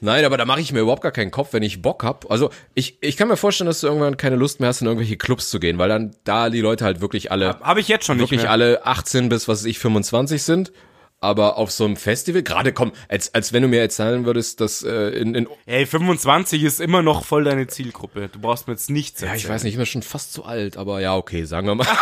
Nein, 0.00 0.24
aber 0.24 0.36
da 0.36 0.44
mache 0.44 0.60
ich 0.60 0.72
mir 0.72 0.80
überhaupt 0.80 1.02
gar 1.02 1.12
keinen 1.12 1.30
Kopf, 1.30 1.52
wenn 1.52 1.62
ich 1.62 1.82
Bock 1.82 2.02
hab. 2.04 2.30
Also 2.30 2.50
ich, 2.74 2.98
ich 3.00 3.16
kann 3.16 3.28
mir 3.28 3.36
vorstellen, 3.36 3.66
dass 3.66 3.80
du 3.80 3.86
irgendwann 3.86 4.16
keine 4.16 4.36
Lust 4.36 4.60
mehr 4.60 4.68
hast, 4.68 4.80
in 4.80 4.86
irgendwelche 4.86 5.16
Clubs 5.16 5.50
zu 5.50 5.60
gehen, 5.60 5.78
weil 5.78 5.88
dann 5.88 6.14
da 6.24 6.50
die 6.50 6.60
Leute 6.60 6.84
halt 6.84 7.00
wirklich 7.00 7.30
alle, 7.32 7.58
Habe 7.60 7.80
ich 7.80 7.88
jetzt 7.88 8.04
schon 8.06 8.16
nicht 8.18 8.30
wirklich 8.30 8.48
alle 8.48 8.84
18 8.86 9.28
bis 9.28 9.48
was 9.48 9.60
weiß 9.60 9.64
ich 9.66 9.78
25 9.78 10.42
sind. 10.42 10.72
Aber 11.18 11.56
auf 11.56 11.70
so 11.70 11.86
einem 11.86 11.96
Festival, 11.96 12.42
gerade 12.42 12.72
komm, 12.74 12.92
als, 13.08 13.32
als 13.34 13.54
wenn 13.54 13.62
du 13.62 13.68
mir 13.68 13.80
erzählen 13.80 14.26
würdest, 14.26 14.60
dass 14.60 14.82
äh, 14.82 15.08
in, 15.18 15.34
in 15.34 15.48
Ey, 15.64 15.86
25 15.86 16.62
ist 16.62 16.78
immer 16.78 17.00
noch 17.00 17.24
voll 17.24 17.44
deine 17.44 17.66
Zielgruppe. 17.68 18.28
Du 18.30 18.38
brauchst 18.38 18.66
mir 18.68 18.74
jetzt 18.74 18.90
nichts 18.90 19.22
Ja, 19.22 19.28
erzählen. 19.28 19.38
ich 19.40 19.48
weiß 19.48 19.62
nicht, 19.64 19.72
ich 19.72 19.78
bin 19.78 19.86
schon 19.86 20.02
fast 20.02 20.34
zu 20.34 20.44
alt, 20.44 20.76
aber 20.76 21.00
ja, 21.00 21.16
okay, 21.16 21.44
sagen 21.44 21.66
wir 21.68 21.74
mal. 21.74 21.86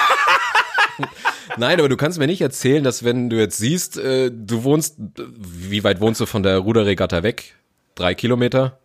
Nein, 1.57 1.79
aber 1.79 1.89
du 1.89 1.97
kannst 1.97 2.19
mir 2.19 2.27
nicht 2.27 2.41
erzählen, 2.41 2.83
dass 2.83 3.05
wenn 3.05 3.31
du 3.31 3.37
jetzt 3.37 3.59
siehst, 3.59 3.97
äh, 3.99 4.31
du 4.33 4.65
wohnst, 4.65 4.97
wie 4.99 5.85
weit 5.85 6.01
wohnst 6.01 6.21
du 6.21 6.27
von 6.27 6.43
der 6.43 6.59
Ruderregatta 6.59 7.23
weg? 7.23 7.55
Drei 7.95 8.15
Kilometer? 8.15 8.79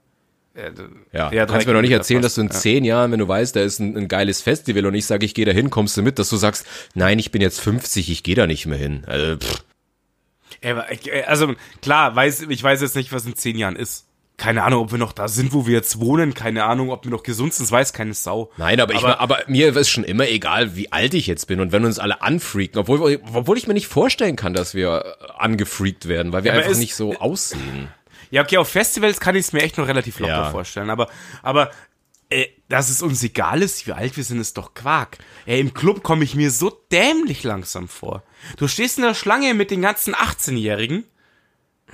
Ja, 1.14 1.32
Ja, 1.32 1.46
du 1.46 1.52
kannst 1.54 1.68
mir 1.68 1.74
doch 1.74 1.82
nicht 1.82 1.92
erzählen, 1.92 2.22
dass 2.22 2.36
du 2.36 2.42
in 2.42 2.48
ja. 2.48 2.54
zehn 2.54 2.84
Jahren, 2.84 3.12
wenn 3.12 3.20
du 3.20 3.28
weißt, 3.28 3.56
da 3.56 3.62
ist 3.62 3.80
ein, 3.80 3.96
ein 3.98 4.08
geiles 4.08 4.42
Festival 4.42 4.86
und 4.88 4.94
ich 4.96 5.06
sage, 5.06 5.26
ich 5.26 5.34
gehe 5.34 5.46
da 5.46 5.52
hin, 5.52 5.70
kommst 5.70 5.96
du 5.96 6.02
mit, 6.02 6.20
dass 6.20 6.30
du 6.30 6.36
sagst, 6.38 6.66
nein, 6.96 7.18
ich 7.20 7.32
bin 7.32 7.42
jetzt 7.42 7.62
50, 7.62 8.10
ich 8.10 8.24
gehe 8.24 8.36
da 8.36 8.46
nicht 8.46 8.66
mehr 8.66 8.78
hin. 8.78 9.04
Also, 9.08 9.38
aber 10.64 10.92
äh, 10.92 11.24
Also 11.24 11.54
klar, 11.82 12.16
weiß, 12.16 12.42
ich 12.50 12.62
weiß 12.64 12.82
jetzt 12.82 12.96
nicht, 12.96 13.14
was 13.14 13.26
in 13.26 13.36
zehn 13.36 13.58
Jahren 13.58 13.76
ist. 13.76 14.06
Keine 14.38 14.64
Ahnung, 14.64 14.84
ob 14.84 14.92
wir 14.92 14.98
noch 14.98 15.12
da 15.12 15.28
sind, 15.28 15.52
wo 15.52 15.68
wir 15.68 15.74
jetzt 15.74 16.00
wohnen. 16.00 16.34
Keine 16.34 16.64
Ahnung, 16.64 16.92
ob 16.92 17.04
wir 17.06 17.12
noch 17.12 17.24
gesund 17.24 17.54
sind. 17.54 17.66
Das 17.66 17.72
weiß 17.74 17.92
keine 17.92 18.14
Sau. 18.14 18.50
Nein, 18.56 18.80
aber, 18.80 18.94
ich, 18.94 19.00
Aber- 19.04 19.20
aber 19.20 19.40
mir 19.48 19.76
ist 19.76 19.90
schon 19.90 20.06
immer 20.06 20.30
egal, 20.30 20.78
wie 20.78 20.92
alt 20.94 21.14
ich 21.14 21.28
jetzt 21.28 21.48
bin 21.48 21.60
und 21.60 21.74
wenn 21.74 21.84
uns 21.84 22.00
alle 22.00 22.22
anfreaken, 22.22 22.80
obwohl, 22.80 23.20
obwohl 23.34 23.58
ich 23.58 23.68
mir 23.68 23.74
nicht 23.74 23.88
vorstellen 23.88 24.38
kann, 24.38 24.54
dass 24.54 24.74
wir 24.74 25.04
äh, 25.20 25.32
angefreakt 25.38 26.08
werden, 26.08 26.32
weil 26.32 26.46
wir 26.46 26.52
aber 26.52 26.60
einfach 26.60 26.72
ist- 26.72 26.78
nicht 26.80 26.96
so 26.96 27.16
aussehen. 27.18 27.90
Ja, 28.32 28.44
okay, 28.44 28.58
auf 28.58 28.70
Festivals 28.70 29.20
kann 29.20 29.36
ich 29.36 29.46
es 29.48 29.54
mir 29.54 29.62
echt 29.62 29.78
noch 29.78 29.88
relativ 29.88 30.20
locker 30.20 30.34
Ja. 30.34 30.52
vorstellen. 30.52 30.90
Aber, 30.90 31.10
aber 31.42 31.72
äh, 32.30 32.46
dass 32.68 32.90
es 32.90 33.02
uns 33.02 33.24
egal 33.24 33.62
ist, 33.64 33.88
wie 33.88 33.92
alt 33.94 34.16
wir 34.16 34.24
sind, 34.24 34.40
ist 34.40 34.58
doch 34.58 34.74
Quark. 34.76 35.18
Ey, 35.46 35.60
im 35.60 35.74
Club 35.74 36.04
komme 36.04 36.24
ich 36.24 36.36
mir 36.36 36.52
so 36.52 36.70
dämlich 36.92 37.44
langsam 37.44 37.88
vor. 37.88 38.24
Du 38.58 38.68
stehst 38.68 38.98
in 39.00 39.04
der 39.04 39.16
Schlange 39.16 39.54
mit 39.56 39.72
den 39.72 39.82
ganzen 39.82 40.14
18-Jährigen. 40.14 41.06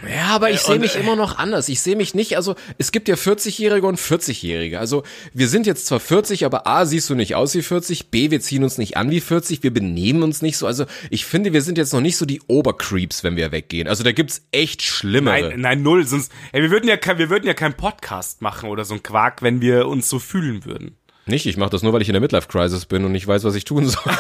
Ja, 0.04 0.36
aber 0.36 0.50
ich 0.52 0.58
Äh, 0.64 0.66
sehe 0.72 0.80
mich 0.80 0.96
äh, 0.96 1.00
immer 1.00 1.16
noch 1.16 1.38
anders. 1.38 1.70
Ich 1.70 1.80
sehe 1.82 1.96
mich 1.96 2.14
nicht, 2.14 2.36
also 2.36 2.56
es 2.78 2.92
gibt 2.92 3.08
ja 3.08 3.16
40-Jährige 3.16 3.88
und 3.88 3.98
40-Jährige. 3.98 4.80
Also 4.80 5.04
wir 5.34 5.48
sind 5.48 5.66
jetzt 5.66 5.86
zwar 5.88 6.00
40, 6.00 6.46
aber 6.46 6.68
A, 6.68 6.86
siehst 6.86 7.10
du 7.10 7.16
nicht 7.16 7.36
aus 7.36 7.56
wie 7.56 7.62
40, 7.62 8.12
B, 8.12 8.30
wir 8.30 8.42
ziehen 8.42 8.64
uns 8.64 8.78
nicht 8.78 8.98
an 8.98 9.10
wie 9.10 9.22
40, 9.22 9.64
wir 9.64 9.74
benehmen 9.74 10.22
uns 10.22 10.42
nicht 10.42 10.58
so. 10.58 10.68
Also 10.68 10.86
ich 11.10 11.26
finde, 11.26 11.54
wir 11.54 11.62
sind 11.62 11.78
jetzt 11.78 11.94
noch 11.94 12.02
nicht 12.02 12.18
so 12.18 12.26
die 12.26 12.42
Obercreeps, 12.48 13.24
wenn 13.24 13.36
wir 13.38 13.52
weggehen. 13.54 13.88
Also 13.88 14.04
da 14.04 14.12
gibt's 14.12 14.46
echt 14.52 14.82
schlimmere. 14.82 15.50
Nein, 15.50 15.62
nein, 15.62 15.82
null. 15.82 16.06
Sonst, 16.06 16.32
ey, 16.52 16.62
wir 16.62 16.72
würden 16.72 16.88
ja, 16.90 16.98
kein- 16.98 17.18
wir 17.18 17.30
würden 17.30 17.48
ja 17.48 17.54
keinen 17.54 17.76
Podcast 17.76 18.42
machen 18.42 18.70
oder 18.70 18.84
so 18.86 18.94
ein 18.96 19.02
Quark, 19.04 19.42
wenn 19.44 19.62
wir 19.62 19.88
uns 19.88 20.10
so 20.10 20.20
fühlen 20.20 20.66
würden. 20.66 20.98
Nicht, 21.26 21.46
ich 21.48 21.58
mache 21.58 21.72
das 21.72 21.82
nur, 21.82 21.94
weil 21.94 22.02
ich 22.04 22.10
in 22.10 22.14
der 22.14 22.22
Midlife-Crisis 22.22 22.86
bin 22.86 23.04
und 23.06 23.12
nicht 23.14 23.26
weiß, 23.28 23.44
was 23.46 23.56
ich 23.56 23.64
tun 23.66 23.88
soll. 23.88 24.04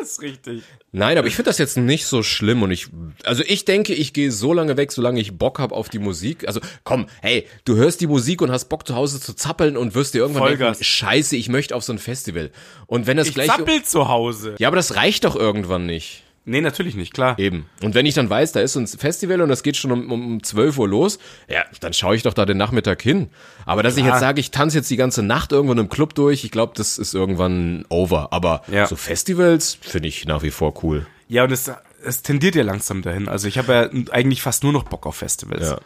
Das 0.00 0.12
ist 0.12 0.22
richtig. 0.22 0.62
Nein, 0.92 1.18
aber 1.18 1.28
ich 1.28 1.36
finde 1.36 1.50
das 1.50 1.58
jetzt 1.58 1.76
nicht 1.76 2.06
so 2.06 2.22
schlimm 2.22 2.62
und 2.62 2.70
ich, 2.70 2.88
also 3.24 3.42
ich 3.46 3.64
denke, 3.64 3.92
ich 3.94 4.12
gehe 4.12 4.32
so 4.32 4.52
lange 4.52 4.76
weg, 4.76 4.92
solange 4.92 5.20
ich 5.20 5.36
Bock 5.36 5.58
hab 5.58 5.72
auf 5.72 5.88
die 5.88 5.98
Musik. 5.98 6.46
Also 6.46 6.60
komm, 6.84 7.06
hey, 7.20 7.46
du 7.64 7.76
hörst 7.76 8.00
die 8.00 8.06
Musik 8.06 8.40
und 8.42 8.50
hast 8.50 8.66
Bock 8.66 8.86
zu 8.86 8.94
Hause 8.94 9.20
zu 9.20 9.34
zappeln 9.34 9.76
und 9.76 9.94
wirst 9.94 10.14
dir 10.14 10.18
irgendwann 10.20 10.44
Vollgas. 10.44 10.78
denken, 10.78 10.84
scheiße, 10.84 11.36
ich 11.36 11.48
möchte 11.48 11.76
auf 11.76 11.84
so 11.84 11.92
ein 11.92 11.98
Festival. 11.98 12.50
Und 12.86 13.06
wenn 13.06 13.16
das 13.16 13.28
Ich 13.28 13.34
gleich... 13.34 13.48
zappel 13.48 13.82
zu 13.82 14.08
Hause. 14.08 14.54
Ja, 14.58 14.68
aber 14.68 14.76
das 14.76 14.96
reicht 14.96 15.24
doch 15.24 15.36
irgendwann 15.36 15.86
nicht. 15.86 16.22
Nee, 16.50 16.60
natürlich 16.60 16.96
nicht, 16.96 17.14
klar. 17.14 17.38
Eben. 17.38 17.66
Und 17.82 17.94
wenn 17.94 18.06
ich 18.06 18.14
dann 18.14 18.28
weiß, 18.28 18.52
da 18.52 18.60
ist 18.60 18.72
so 18.72 18.80
ein 18.80 18.86
Festival 18.86 19.40
und 19.40 19.48
das 19.48 19.62
geht 19.62 19.76
schon 19.76 19.92
um, 19.92 20.10
um 20.10 20.42
12 20.42 20.78
Uhr 20.78 20.88
los, 20.88 21.18
ja, 21.48 21.62
dann 21.80 21.92
schaue 21.92 22.16
ich 22.16 22.22
doch 22.24 22.34
da 22.34 22.44
den 22.44 22.56
Nachmittag 22.56 23.00
hin. 23.00 23.28
Aber 23.66 23.82
dass 23.82 23.96
ich 23.96 24.02
Klar. 24.02 24.14
jetzt 24.16 24.20
sage, 24.20 24.40
ich 24.40 24.50
tanze 24.50 24.78
jetzt 24.78 24.90
die 24.90 24.96
ganze 24.96 25.22
Nacht 25.22 25.52
irgendwo 25.52 25.72
in 25.72 25.78
einem 25.78 25.88
Club 25.88 26.14
durch, 26.14 26.44
ich 26.44 26.50
glaube, 26.50 26.72
das 26.76 26.98
ist 26.98 27.14
irgendwann 27.14 27.84
over. 27.88 28.32
Aber 28.32 28.62
Ja. 28.70 28.86
so 28.86 28.96
Festivals 28.96 29.78
finde 29.80 30.08
ich 30.08 30.24
nach 30.26 30.42
wie 30.42 30.50
vor 30.50 30.74
cool. 30.82 31.06
Ja, 31.28 31.44
und 31.44 31.52
es, 31.52 31.70
es 32.04 32.22
tendiert 32.22 32.56
ja 32.56 32.64
langsam 32.64 33.02
dahin. 33.02 33.28
Also 33.28 33.46
ich 33.46 33.56
habe 33.56 33.72
ja 33.72 34.12
eigentlich 34.12 34.42
fast 34.42 34.64
nur 34.64 34.72
noch 34.72 34.82
Bock 34.82 35.06
auf 35.06 35.14
Festivals. 35.16 35.70
Ja. 35.70 35.78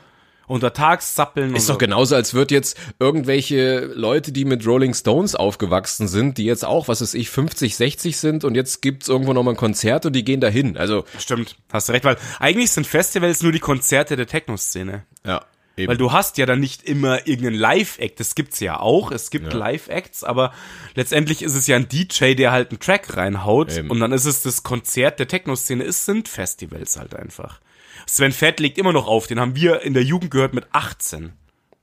Untertags 0.46 1.14
zappeln 1.14 1.54
Ist 1.54 1.68
doch 1.68 1.78
genauso, 1.78 2.14
als 2.14 2.34
wird 2.34 2.50
jetzt 2.50 2.76
irgendwelche 2.98 3.86
Leute, 3.94 4.32
die 4.32 4.44
mit 4.44 4.66
Rolling 4.66 4.94
Stones 4.94 5.34
aufgewachsen 5.34 6.08
sind, 6.08 6.38
die 6.38 6.44
jetzt 6.44 6.64
auch, 6.64 6.88
was 6.88 7.00
weiß 7.00 7.14
ich, 7.14 7.30
50, 7.30 7.76
60 7.76 8.16
sind 8.16 8.44
und 8.44 8.54
jetzt 8.54 8.82
gibt's 8.82 9.08
irgendwo 9.08 9.32
nochmal 9.32 9.54
ein 9.54 9.58
Konzert 9.58 10.06
und 10.06 10.14
die 10.14 10.24
gehen 10.24 10.40
dahin. 10.40 10.76
Also, 10.76 11.04
Stimmt, 11.18 11.56
hast 11.72 11.88
du 11.88 11.92
recht, 11.92 12.04
weil 12.04 12.16
eigentlich 12.38 12.70
sind 12.70 12.86
Festivals 12.86 13.42
nur 13.42 13.52
die 13.52 13.60
Konzerte 13.60 14.16
der 14.16 14.26
Techno-Szene. 14.26 15.04
ja. 15.24 15.44
Eben. 15.76 15.90
Weil 15.90 15.96
du 15.96 16.12
hast 16.12 16.38
ja 16.38 16.46
dann 16.46 16.60
nicht 16.60 16.84
immer 16.84 17.26
irgendeinen 17.26 17.56
Live-Act, 17.56 18.20
das 18.20 18.36
gibt's 18.36 18.60
ja 18.60 18.78
auch, 18.78 19.10
es 19.10 19.30
gibt 19.30 19.52
Live-Acts, 19.52 20.22
aber 20.22 20.52
letztendlich 20.94 21.42
ist 21.42 21.54
es 21.54 21.66
ja 21.66 21.74
ein 21.74 21.88
DJ, 21.88 22.34
der 22.34 22.52
halt 22.52 22.70
einen 22.70 22.78
Track 22.78 23.16
reinhaut 23.16 23.76
Eben. 23.76 23.90
und 23.90 23.98
dann 23.98 24.12
ist 24.12 24.24
es 24.24 24.42
das 24.42 24.62
Konzert 24.62 25.18
der 25.18 25.26
Techno-Szene, 25.26 25.82
es 25.82 26.04
sind 26.04 26.28
Festivals 26.28 26.96
halt 26.96 27.16
einfach. 27.16 27.60
Sven 28.06 28.32
Fett 28.32 28.60
legt 28.60 28.78
immer 28.78 28.92
noch 28.92 29.06
auf, 29.06 29.26
den 29.26 29.40
haben 29.40 29.56
wir 29.56 29.82
in 29.82 29.94
der 29.94 30.02
Jugend 30.04 30.30
gehört 30.30 30.54
mit 30.54 30.66
18. 30.72 31.32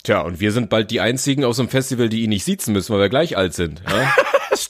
Tja, 0.03 0.21
und 0.21 0.39
wir 0.39 0.51
sind 0.51 0.69
bald 0.69 0.89
die 0.91 0.99
einzigen 0.99 1.43
auf 1.45 1.55
so 1.55 1.61
einem 1.61 1.69
Festival, 1.69 2.09
die 2.09 2.23
ihn 2.23 2.29
nicht 2.29 2.43
siezen 2.43 2.73
müssen, 2.73 2.91
weil 2.93 3.01
wir 3.01 3.09
gleich 3.09 3.37
alt 3.37 3.53
sind. 3.53 3.81
Ja, 3.89 4.13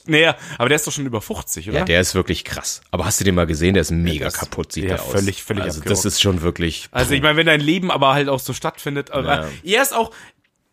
Naja, 0.06 0.36
aber 0.58 0.68
der 0.68 0.76
ist 0.76 0.86
doch 0.86 0.92
schon 0.92 1.06
über 1.06 1.20
50, 1.20 1.68
oder? 1.68 1.78
ja 1.80 1.84
der 1.84 2.00
ist 2.00 2.14
wirklich 2.14 2.44
krass. 2.44 2.80
Aber 2.90 3.04
hast 3.04 3.20
du 3.20 3.24
den 3.24 3.34
mal 3.34 3.46
gesehen? 3.46 3.74
Der 3.74 3.80
ist 3.82 3.90
mega 3.90 4.26
das- 4.26 4.34
kaputt, 4.34 4.72
sieht 4.72 4.84
ja, 4.84 4.90
der 4.96 5.02
aus. 5.02 5.10
völlig, 5.10 5.42
völlig 5.42 5.64
Also 5.64 5.80
abgerockt. 5.80 5.98
das 5.98 6.12
ist 6.14 6.20
schon 6.22 6.40
wirklich. 6.42 6.88
Also 6.92 7.12
ich 7.14 7.22
meine, 7.22 7.36
wenn 7.36 7.46
dein 7.46 7.60
Leben 7.60 7.90
aber 7.90 8.12
halt 8.14 8.28
auch 8.28 8.40
so 8.40 8.52
stattfindet, 8.52 9.10
aber 9.10 9.42
Ja. 9.42 9.48
er 9.76 9.82
ist 9.82 9.94
auch, 9.94 10.12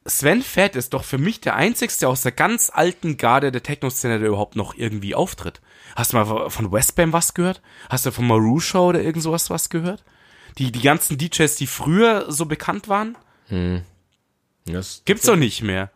Sven 0.06 0.42
Fett 0.42 0.76
ist 0.76 0.94
doch 0.94 1.04
für 1.04 1.18
mich 1.18 1.42
der 1.42 1.56
einzigste 1.56 2.08
aus 2.08 2.22
der 2.22 2.32
ganz 2.32 2.72
alten 2.74 3.18
Garde 3.18 3.52
der 3.52 3.62
Techno-Szene, 3.62 4.20
der 4.20 4.30
überhaupt 4.30 4.56
noch 4.56 4.74
irgendwie 4.76 5.14
auftritt. 5.16 5.62
Hast 5.96 6.14
du 6.14 6.18
mal 6.18 6.50
von 6.50 6.72
Westbam 6.72 7.12
was 7.14 7.34
gehört? 7.34 7.62
Hast 7.90 8.06
du 8.06 8.12
von 8.12 8.26
Marusha 8.26 8.80
oder 8.80 9.02
irgend 9.02 9.24
sowas 9.24 9.50
was 9.50 9.70
gehört? 9.70 10.04
Die, 10.58 10.72
die 10.72 10.82
ganzen 10.82 11.18
DJs, 11.18 11.56
die 11.56 11.68
früher 11.68 12.26
so 12.32 12.46
bekannt 12.46 12.88
waren, 12.90 13.18
Das, 14.66 15.04
gibt's 15.06 15.26
doch 15.26 15.36
nicht 15.36 15.62
mehr. 15.64 15.92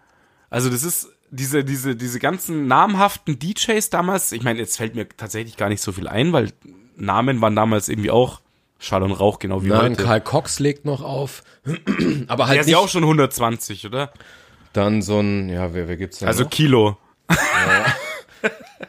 Also 0.49 0.69
das 0.69 0.83
ist 0.83 1.07
diese, 1.31 1.63
diese, 1.63 1.95
diese 1.95 2.19
ganzen 2.19 2.67
namhaften 2.67 3.39
DJs 3.39 3.89
damals, 3.89 4.31
ich 4.31 4.43
meine, 4.43 4.59
jetzt 4.59 4.77
fällt 4.77 4.95
mir 4.95 5.07
tatsächlich 5.09 5.57
gar 5.57 5.69
nicht 5.69 5.81
so 5.81 5.91
viel 5.91 6.07
ein, 6.07 6.31
weil 6.31 6.51
Namen 6.95 7.41
waren 7.41 7.55
damals 7.55 7.89
irgendwie 7.89 8.11
auch 8.11 8.41
Schall 8.79 9.01
und 9.03 9.13
Rauch, 9.13 9.39
genau 9.39 9.63
wie 9.63 9.67
Nein, 9.69 9.93
heute. 9.93 10.03
Karl 10.03 10.21
Cox 10.21 10.59
legt 10.59 10.85
noch 10.85 11.01
auf. 11.01 11.43
Aber 12.27 12.43
Der 12.43 12.47
halt 12.47 12.59
ist 12.61 12.65
nicht 12.67 12.73
ja 12.73 12.77
auch 12.79 12.89
schon 12.89 13.03
120, 13.03 13.85
oder? 13.87 14.11
dann 14.73 15.01
so 15.03 15.19
ein, 15.19 15.49
ja, 15.49 15.73
wer, 15.73 15.87
wer 15.87 15.97
gibt's 15.97 16.19
denn 16.19 16.27
Also 16.27 16.43
noch? 16.43 16.49
Kilo. 16.49 16.97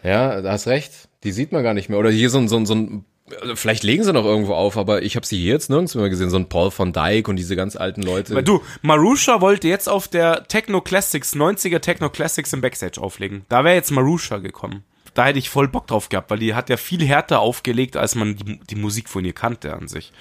Ja, 0.02 0.40
da 0.42 0.52
hast 0.52 0.66
recht. 0.66 1.08
Die 1.22 1.32
sieht 1.32 1.52
man 1.52 1.62
gar 1.62 1.74
nicht 1.74 1.88
mehr. 1.88 1.98
Oder 1.98 2.10
hier 2.10 2.28
so 2.30 2.38
ein, 2.38 2.48
so 2.48 2.56
ein, 2.56 2.66
so 2.66 2.74
ein 2.74 3.04
also 3.40 3.56
vielleicht 3.56 3.82
legen 3.84 4.04
sie 4.04 4.12
noch 4.12 4.24
irgendwo 4.24 4.54
auf, 4.54 4.76
aber 4.76 5.02
ich 5.02 5.16
habe 5.16 5.24
sie 5.26 5.38
hier 5.38 5.52
jetzt 5.52 5.70
nirgends 5.70 5.94
mehr 5.94 6.08
gesehen. 6.10 6.30
So 6.30 6.36
ein 6.36 6.48
Paul 6.48 6.70
van 6.76 6.92
Dyk 6.92 7.28
und 7.28 7.36
diese 7.36 7.56
ganz 7.56 7.74
alten 7.76 8.02
Leute. 8.02 8.42
Du, 8.42 8.62
Marusha 8.82 9.40
wollte 9.40 9.68
jetzt 9.68 9.88
auf 9.88 10.08
der 10.08 10.46
Techno 10.46 10.80
Classics, 10.82 11.34
90er 11.34 11.80
Techno 11.80 12.10
Classics 12.10 12.52
im 12.52 12.60
Backstage 12.60 13.00
auflegen. 13.00 13.46
Da 13.48 13.64
wäre 13.64 13.74
jetzt 13.74 13.90
Marusha 13.90 14.38
gekommen. 14.38 14.84
Da 15.14 15.26
hätte 15.26 15.38
ich 15.38 15.48
voll 15.48 15.68
Bock 15.68 15.86
drauf 15.86 16.08
gehabt, 16.08 16.30
weil 16.30 16.38
die 16.38 16.54
hat 16.54 16.68
ja 16.68 16.76
viel 16.76 17.04
härter 17.04 17.40
aufgelegt, 17.40 17.96
als 17.96 18.14
man 18.14 18.36
die, 18.36 18.60
die 18.68 18.74
Musik 18.74 19.08
von 19.08 19.24
ihr 19.24 19.32
kannte 19.32 19.72
an 19.72 19.88
sich. 19.88 20.12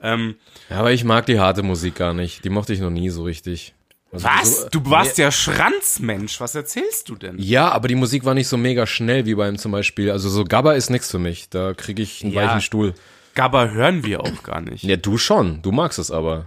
Ähm, 0.00 0.36
Ja, 0.70 0.78
aber 0.78 0.92
ich 0.92 1.04
mag 1.04 1.26
die 1.26 1.40
harte 1.40 1.62
Musik 1.62 1.96
gar 1.96 2.14
nicht. 2.14 2.44
Die 2.44 2.50
mochte 2.50 2.72
ich 2.72 2.80
noch 2.80 2.90
nie 2.90 3.10
so 3.10 3.24
richtig. 3.24 3.74
Also 4.10 4.26
was? 4.26 4.60
So, 4.62 4.68
Du 4.70 4.90
warst 4.90 5.18
ja 5.18 5.30
Schranzmensch. 5.30 6.40
Was 6.40 6.54
erzählst 6.54 7.08
du 7.08 7.16
denn? 7.16 7.36
ja, 7.38 7.70
aber 7.70 7.88
die 7.88 7.94
Musik 7.94 8.24
war 8.24 8.34
nicht 8.34 8.48
so 8.48 8.56
mega 8.56 8.86
schnell 8.86 9.26
wie 9.26 9.34
beim 9.34 9.58
zum 9.58 9.72
Beispiel. 9.72 10.10
Also 10.10 10.28
so 10.30 10.44
Gabba 10.44 10.72
ist 10.74 10.88
nix 10.90 11.10
für 11.10 11.18
mich. 11.18 11.50
Da 11.50 11.74
kriege 11.74 12.02
ich 12.02 12.22
einen 12.24 12.32
Ja. 12.32 12.46
weichen 12.46 12.60
Stuhl. 12.62 12.94
Gabba 13.34 13.68
hören 13.68 14.04
wir 14.04 14.20
auch 14.22 14.42
gar 14.42 14.60
nicht. 14.60 14.82
Ja, 14.82 14.96
du 14.96 15.18
schon. 15.18 15.60
Du 15.62 15.70
magst 15.72 15.98
es 15.98 16.10
aber. 16.10 16.46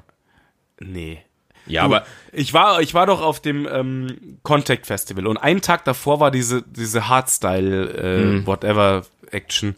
Nee. 0.80 1.22
Ja, 1.68 1.82
Du, 1.82 1.94
aber 1.94 2.06
ich 2.34 2.54
war, 2.56 2.82
ich 2.82 2.94
war 2.96 3.06
doch 3.06 3.22
auf 3.22 3.40
dem 3.40 3.68
ähm, 3.72 4.40
Contact 4.42 4.88
Festival 4.88 5.28
und 5.28 5.38
einen 5.38 5.62
Tag 5.62 5.86
davor 5.86 6.20
war 6.20 6.32
diese, 6.32 6.64
diese 6.64 7.08
Hardstyle, 7.08 7.90
äh, 7.92 8.24
Mhm. 8.26 8.48
whatever 8.48 9.06
Action. 9.30 9.76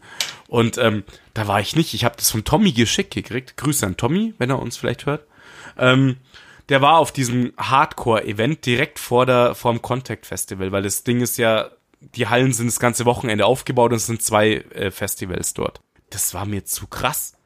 Und 0.48 0.78
ähm, 0.78 1.04
da 1.34 1.46
war 1.46 1.60
ich 1.60 1.76
nicht. 1.76 1.92
Ich 1.94 2.04
habe 2.04 2.16
das 2.16 2.30
von 2.30 2.42
Tommy 2.44 2.72
geschickt 2.72 3.12
gekriegt. 3.12 3.56
Grüße 3.58 3.84
an 3.86 3.96
Tommy, 3.98 4.32
wenn 4.38 4.48
er 4.50 4.58
uns 4.58 4.76
vielleicht 4.78 5.04
hört. 5.06 5.24
Ähm, 5.78 6.16
der 6.68 6.80
war 6.80 6.98
auf 6.98 7.12
diesem 7.12 7.52
Hardcore-Event 7.58 8.64
direkt 8.64 8.98
vor 8.98 9.26
der, 9.26 9.54
vor 9.54 9.72
dem 9.72 9.82
Contact 9.82 10.26
Festival, 10.26 10.72
weil 10.72 10.82
das 10.82 11.04
Ding 11.04 11.20
ist 11.20 11.36
ja, 11.36 11.70
die 12.00 12.28
Hallen 12.28 12.52
sind 12.52 12.66
das 12.66 12.80
ganze 12.80 13.04
Wochenende 13.04 13.46
aufgebaut 13.46 13.92
und 13.92 13.96
es 13.96 14.06
sind 14.06 14.22
zwei 14.22 14.54
äh, 14.74 14.90
Festivals 14.90 15.54
dort. 15.54 15.80
Das 16.10 16.34
war 16.34 16.46
mir 16.46 16.64
zu 16.64 16.86
krass. 16.86 17.36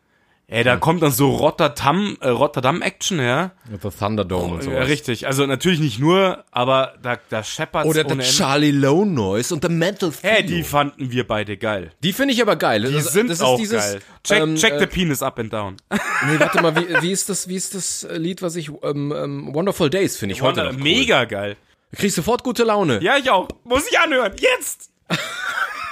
Ey, 0.50 0.64
da 0.64 0.76
kommt 0.76 1.02
dann 1.02 1.12
so 1.12 1.30
Rotterdam, 1.36 2.16
äh, 2.22 2.28
Rotterdam-Action, 2.28 3.20
ja. 3.20 3.50
The 3.82 3.90
Thunderdome 3.90 4.54
und 4.54 4.64
Ja, 4.64 4.70
sowas. 4.70 4.88
richtig. 4.88 5.26
Also 5.26 5.44
natürlich 5.44 5.78
nicht 5.78 5.98
nur, 5.98 6.42
aber 6.50 6.94
da, 7.02 7.18
da 7.28 7.44
scheppert's 7.44 7.86
Oder 7.86 8.02
der. 8.02 8.18
Charlie 8.20 8.70
Lone 8.70 9.10
Noise 9.10 9.52
und 9.52 9.62
The 9.62 9.68
Mental 9.70 10.10
Hä, 10.22 10.36
Theo. 10.42 10.46
die 10.46 10.62
fanden 10.62 11.10
wir 11.12 11.26
beide 11.26 11.58
geil. 11.58 11.90
Die 12.02 12.14
finde 12.14 12.32
ich 12.32 12.40
aber 12.40 12.56
geil. 12.56 12.80
Die 12.84 12.94
das, 12.94 13.12
sind 13.12 13.28
das 13.28 13.40
ist 13.40 13.44
auch 13.44 13.58
dieses, 13.58 13.78
geil. 13.78 14.00
Check, 14.24 14.42
ähm, 14.42 14.56
check 14.56 14.72
äh, 14.72 14.78
the 14.80 14.86
penis 14.86 15.22
up 15.22 15.38
and 15.38 15.52
down. 15.52 15.76
Nee, 16.26 16.40
warte 16.40 16.62
mal, 16.62 16.74
wie, 16.74 17.02
wie 17.02 17.12
ist 17.12 17.28
das, 17.28 17.46
wie 17.46 17.54
ist 17.54 17.74
das 17.74 18.06
Lied, 18.10 18.40
was 18.40 18.56
ich, 18.56 18.70
ähm, 18.82 19.12
ähm, 19.14 19.54
Wonderful 19.54 19.90
Days 19.90 20.16
finde 20.16 20.34
ich 20.34 20.40
heute 20.42 20.64
noch 20.64 20.72
cool. 20.72 20.78
Mega 20.82 21.26
geil. 21.26 21.56
Du 21.92 21.98
kriegst 21.98 22.16
sofort 22.16 22.42
gute 22.42 22.64
Laune. 22.64 23.00
Ja, 23.02 23.18
ich 23.18 23.30
auch. 23.30 23.48
Muss 23.64 23.86
ich 23.88 23.98
anhören. 24.00 24.32
Jetzt! 24.38 24.90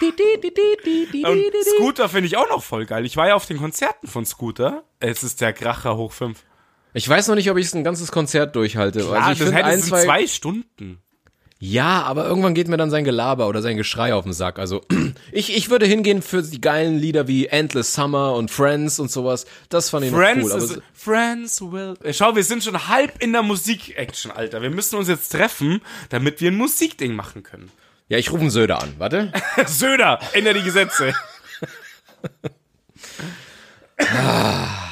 Und 0.00 1.44
Scooter 1.76 2.08
finde 2.08 2.26
ich 2.26 2.36
auch 2.36 2.48
noch 2.48 2.62
voll 2.62 2.86
geil. 2.86 3.04
Ich 3.04 3.16
war 3.16 3.28
ja 3.28 3.34
auf 3.34 3.46
den 3.46 3.58
Konzerten 3.58 4.06
von 4.06 4.24
Scooter. 4.24 4.84
Es 5.00 5.22
ist 5.22 5.40
der 5.40 5.52
Kracher 5.52 5.96
hoch 5.96 6.12
5. 6.12 6.42
Ich 6.94 7.08
weiß 7.08 7.28
noch 7.28 7.34
nicht, 7.34 7.50
ob 7.50 7.56
ich 7.58 7.72
ein 7.74 7.84
ganzes 7.84 8.10
Konzert 8.10 8.56
durchhalte. 8.56 9.06
Ah, 9.10 9.26
also 9.26 9.44
ich 9.44 9.50
das 9.50 9.52
hätte 9.52 9.66
ein, 9.66 9.80
zwei, 9.80 10.04
zwei 10.04 10.26
Stunden. 10.26 11.02
Ja, 11.58 12.02
aber 12.02 12.26
irgendwann 12.26 12.54
geht 12.54 12.68
mir 12.68 12.76
dann 12.76 12.90
sein 12.90 13.04
Gelaber 13.04 13.48
oder 13.48 13.62
sein 13.62 13.78
Geschrei 13.78 14.12
auf 14.12 14.24
den 14.24 14.34
Sack. 14.34 14.58
Also 14.58 14.82
ich, 15.32 15.56
ich 15.56 15.70
würde 15.70 15.86
hingehen 15.86 16.20
für 16.20 16.42
die 16.42 16.60
geilen 16.60 16.98
Lieder 16.98 17.28
wie 17.28 17.46
Endless 17.46 17.94
Summer 17.94 18.34
und 18.34 18.50
Friends 18.50 18.98
und 18.98 19.10
sowas. 19.10 19.46
Das 19.70 19.88
fand 19.88 20.04
ich 20.04 20.12
Friends, 20.12 20.48
noch 20.48 20.56
cool. 20.56 20.62
Aber 20.62 20.64
is, 20.64 20.80
Friends 20.92 21.60
will. 21.62 21.94
Äh, 22.02 22.12
Schau, 22.12 22.36
wir 22.36 22.44
sind 22.44 22.62
schon 22.62 22.88
halb 22.88 23.22
in 23.22 23.32
der 23.32 23.42
Musik-Action, 23.42 24.30
Alter. 24.30 24.60
Wir 24.60 24.70
müssen 24.70 24.96
uns 24.96 25.08
jetzt 25.08 25.30
treffen, 25.30 25.80
damit 26.10 26.42
wir 26.42 26.50
ein 26.50 26.56
Musikding 26.56 27.14
machen 27.14 27.42
können. 27.42 27.70
Ja, 28.08 28.18
ich 28.18 28.30
rufe 28.30 28.42
einen 28.42 28.50
Söder 28.50 28.82
an. 28.82 28.94
Warte. 28.98 29.32
Söder, 29.66 30.20
ändere 30.32 30.54
die 30.54 30.62
Gesetze. 30.62 31.12
Ja, 33.98 34.68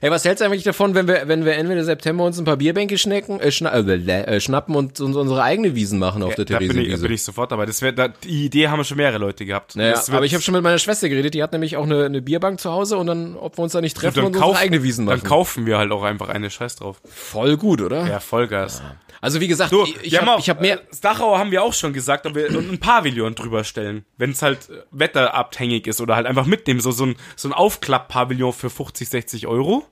Hey, 0.00 0.10
was 0.10 0.26
hältst 0.26 0.42
du 0.42 0.44
eigentlich 0.44 0.62
davon, 0.62 0.94
wenn 0.94 1.08
wir, 1.08 1.26
wenn 1.26 1.46
wir 1.46 1.54
Ende 1.54 1.82
September 1.82 2.24
uns 2.24 2.38
ein 2.38 2.44
paar 2.44 2.58
Bierbänke 2.58 2.98
schnecken, 2.98 3.40
äh, 3.40 3.50
schna 3.50 3.72
äh, 3.72 3.92
äh, 3.94 4.40
schnappen 4.40 4.76
und 4.76 5.00
uns 5.00 5.16
unsere 5.16 5.42
eigene 5.42 5.74
Wiesen 5.74 5.98
machen 5.98 6.22
auf 6.22 6.34
der 6.34 6.44
Da 6.44 6.58
bin, 6.58 6.64
ich, 6.64 6.68
da 6.68 6.74
Theresienwiese? 6.74 7.02
bin 7.02 7.12
ich 7.14 7.22
sofort 7.22 7.50
dabei. 7.50 7.64
Das 7.64 7.80
wär, 7.80 7.92
da, 7.92 8.08
die 8.08 8.44
Idee 8.44 8.68
haben 8.68 8.84
schon 8.84 8.98
mehrere 8.98 9.18
Leute 9.18 9.46
gehabt. 9.46 9.74
Naja, 9.74 9.98
aber 10.08 10.24
ich 10.26 10.34
habe 10.34 10.42
schon 10.42 10.52
mit 10.52 10.62
meiner 10.62 10.78
Schwester 10.78 11.08
geredet, 11.08 11.32
die 11.32 11.42
hat 11.42 11.52
nämlich 11.52 11.76
auch 11.78 11.84
eine, 11.84 12.04
eine 12.04 12.20
Bierbank 12.20 12.60
zu 12.60 12.70
Hause 12.70 12.98
und 12.98 13.06
dann, 13.06 13.36
ob 13.36 13.56
wir 13.58 13.62
uns 13.62 13.72
da 13.72 13.80
nicht 13.80 13.96
treffen 13.96 14.16
dann, 14.16 14.26
und 14.26 14.36
unsere 14.36 14.58
eigene 14.58 14.82
Wiesen 14.82 15.06
machen. 15.06 15.20
dann 15.20 15.28
kaufen 15.28 15.64
wir 15.64 15.78
halt 15.78 15.90
auch 15.90 16.02
einfach 16.02 16.28
eine 16.28 16.50
Scheiß 16.50 16.76
drauf. 16.76 17.00
Voll 17.06 17.56
gut, 17.56 17.80
oder? 17.80 18.06
Ja, 18.06 18.20
Vollgas. 18.20 18.82
Also 19.26 19.40
wie 19.40 19.48
gesagt, 19.48 19.72
Du, 19.72 19.82
ich, 19.82 19.96
ich 20.04 20.20
habe 20.22 20.40
hab 20.40 20.60
mehr... 20.60 20.78
äh, 20.78 20.84
Das 20.88 21.00
Dachau 21.00 21.36
haben 21.36 21.50
wir 21.50 21.60
auch 21.64 21.72
schon 21.72 21.92
gesagt, 21.92 22.28
ob 22.28 22.36
wir 22.36 22.48
ein 22.48 22.78
Pavillon 22.78 23.34
drüber 23.34 23.64
stellen. 23.64 24.04
Wenn 24.16 24.30
es 24.30 24.40
halt 24.40 24.70
äh, 24.70 24.82
wetterabhängig 24.92 25.88
ist 25.88 26.00
oder 26.00 26.14
halt 26.14 26.26
einfach 26.28 26.46
mitnehmen. 26.46 26.78
So, 26.78 26.92
so 26.92 27.06
ein, 27.06 27.16
so 27.34 27.48
ein 27.48 27.52
Aufklapp-Pavillon 27.52 28.52
für 28.52 28.70
50, 28.70 29.08
60 29.08 29.48
Euro. 29.48 29.84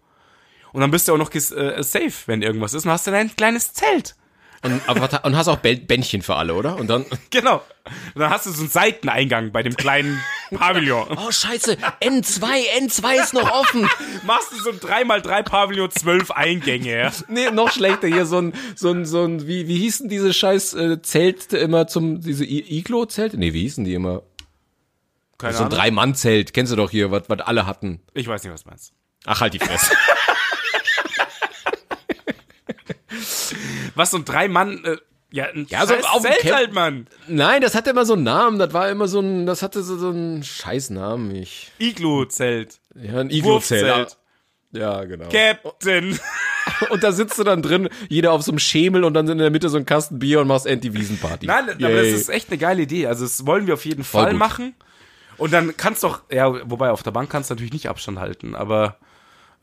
Und 0.72 0.82
dann 0.82 0.92
bist 0.92 1.08
du 1.08 1.14
auch 1.14 1.18
noch 1.18 1.34
äh, 1.34 1.40
safe, 1.82 2.12
wenn 2.26 2.42
irgendwas 2.42 2.74
ist. 2.74 2.84
Und 2.84 2.92
hast 2.92 3.08
dann 3.08 3.14
ein 3.14 3.34
kleines 3.34 3.72
Zelt. 3.72 4.14
Und, 4.64 4.80
aber, 4.88 5.24
und 5.24 5.36
hast 5.36 5.48
auch 5.48 5.58
Bändchen 5.58 6.22
für 6.22 6.36
alle, 6.36 6.54
oder? 6.54 6.76
Und 6.76 6.88
dann... 6.88 7.04
Genau. 7.30 7.62
Und 8.14 8.20
dann 8.20 8.30
hast 8.30 8.46
du 8.46 8.50
so 8.50 8.60
einen 8.62 8.70
Seiteneingang 8.70 9.52
bei 9.52 9.62
dem 9.62 9.76
kleinen 9.76 10.18
Pavillon. 10.54 11.06
Oh, 11.18 11.30
scheiße, 11.30 11.76
N2, 12.00 12.42
N2 12.80 13.22
ist 13.22 13.34
noch 13.34 13.50
offen. 13.50 13.86
Machst 14.26 14.52
du 14.52 14.56
so 14.56 14.70
ein 14.70 14.78
3x3 14.78 15.42
Pavillon, 15.42 15.90
12 15.90 16.30
Eingänge. 16.30 16.96
Ja? 16.98 17.12
Nee, 17.28 17.50
noch 17.50 17.70
schlechter 17.70 18.08
hier, 18.08 18.24
so 18.24 18.38
ein, 18.38 18.54
so 18.74 18.90
ein, 18.90 19.04
so 19.04 19.22
ein, 19.24 19.46
wie, 19.46 19.68
wie 19.68 19.76
hießen 19.78 20.08
diese 20.08 20.32
scheiß 20.32 20.72
äh, 20.74 21.02
Zelte 21.02 21.58
immer 21.58 21.86
zum, 21.86 22.22
diese 22.22 22.44
I- 22.46 22.78
Iglo-Zelte? 22.78 23.36
Nee, 23.36 23.52
wie 23.52 23.60
hießen 23.62 23.84
die 23.84 23.92
immer? 23.92 24.22
Keine 25.36 25.52
So 25.54 25.64
ein. 25.64 25.70
Drei-Mann-Zelt, 25.70 26.54
kennst 26.54 26.72
du 26.72 26.76
doch 26.76 26.90
hier, 26.90 27.10
was 27.10 27.24
was 27.28 27.40
alle 27.40 27.66
hatten. 27.66 28.00
Ich 28.14 28.26
weiß 28.28 28.42
nicht, 28.44 28.52
was 28.52 28.62
du 28.62 28.70
meinst. 28.70 28.92
Ach, 29.26 29.40
halt 29.42 29.52
die 29.52 29.58
Fresse. 29.58 29.92
Was 33.94 34.10
so 34.10 34.18
ein 34.18 34.24
Drei-Mann... 34.24 34.84
Äh, 34.84 34.96
ja, 35.30 35.46
ein 35.46 35.66
Ja, 35.68 35.84
so 35.84 35.94
auf 35.94 36.22
Zelt 36.22 36.54
halt, 36.54 36.72
Mann. 36.72 37.08
Nein, 37.26 37.60
das 37.60 37.74
hatte 37.74 37.90
immer 37.90 38.06
so 38.06 38.12
einen 38.12 38.22
Namen, 38.22 38.60
das 38.60 38.72
war 38.72 38.88
immer 38.88 39.08
so 39.08 39.18
ein, 39.18 39.46
das 39.46 39.62
hatte 39.62 39.82
so, 39.82 39.96
so 39.98 40.10
einen 40.10 40.44
Scheißnamen, 40.44 41.34
ich. 41.34 41.72
Iglu-Zelt. 41.78 42.78
Ja, 42.94 43.18
ein 43.18 43.30
Iglo-Zelt. 43.30 43.84
Wurfzelt. 43.84 44.18
Ja, 44.70 45.04
genau. 45.04 45.28
Captain. 45.28 46.18
Und 46.90 47.02
da 47.02 47.12
sitzt 47.12 47.38
du 47.38 47.44
dann 47.44 47.62
drin, 47.62 47.88
jeder 48.08 48.32
auf 48.32 48.42
so 48.42 48.52
einem 48.52 48.58
Schemel 48.58 49.04
und 49.04 49.14
dann 49.14 49.28
in 49.28 49.38
der 49.38 49.50
Mitte 49.50 49.68
so 49.68 49.76
ein 49.76 49.86
Kasten 49.86 50.18
Bier 50.18 50.40
und 50.40 50.48
machst 50.48 50.66
Anti-Wiesen-Party. 50.66 51.46
Nein, 51.46 51.70
aber 51.70 51.94
das 51.94 52.06
ist 52.06 52.28
echt 52.30 52.48
eine 52.48 52.58
geile 52.58 52.82
Idee. 52.82 53.06
Also 53.06 53.24
das 53.24 53.46
wollen 53.46 53.66
wir 53.66 53.74
auf 53.74 53.84
jeden 53.84 54.02
Fall 54.02 54.30
gut. 54.30 54.38
machen. 54.38 54.74
Und 55.36 55.52
dann 55.52 55.76
kannst 55.76 56.02
doch, 56.04 56.22
ja, 56.30 56.68
wobei 56.70 56.90
auf 56.90 57.02
der 57.02 57.10
Bank 57.10 57.28
kannst 57.28 57.50
du 57.50 57.54
natürlich 57.54 57.72
nicht 57.72 57.88
Abstand 57.88 58.18
halten, 58.18 58.54
aber 58.54 58.98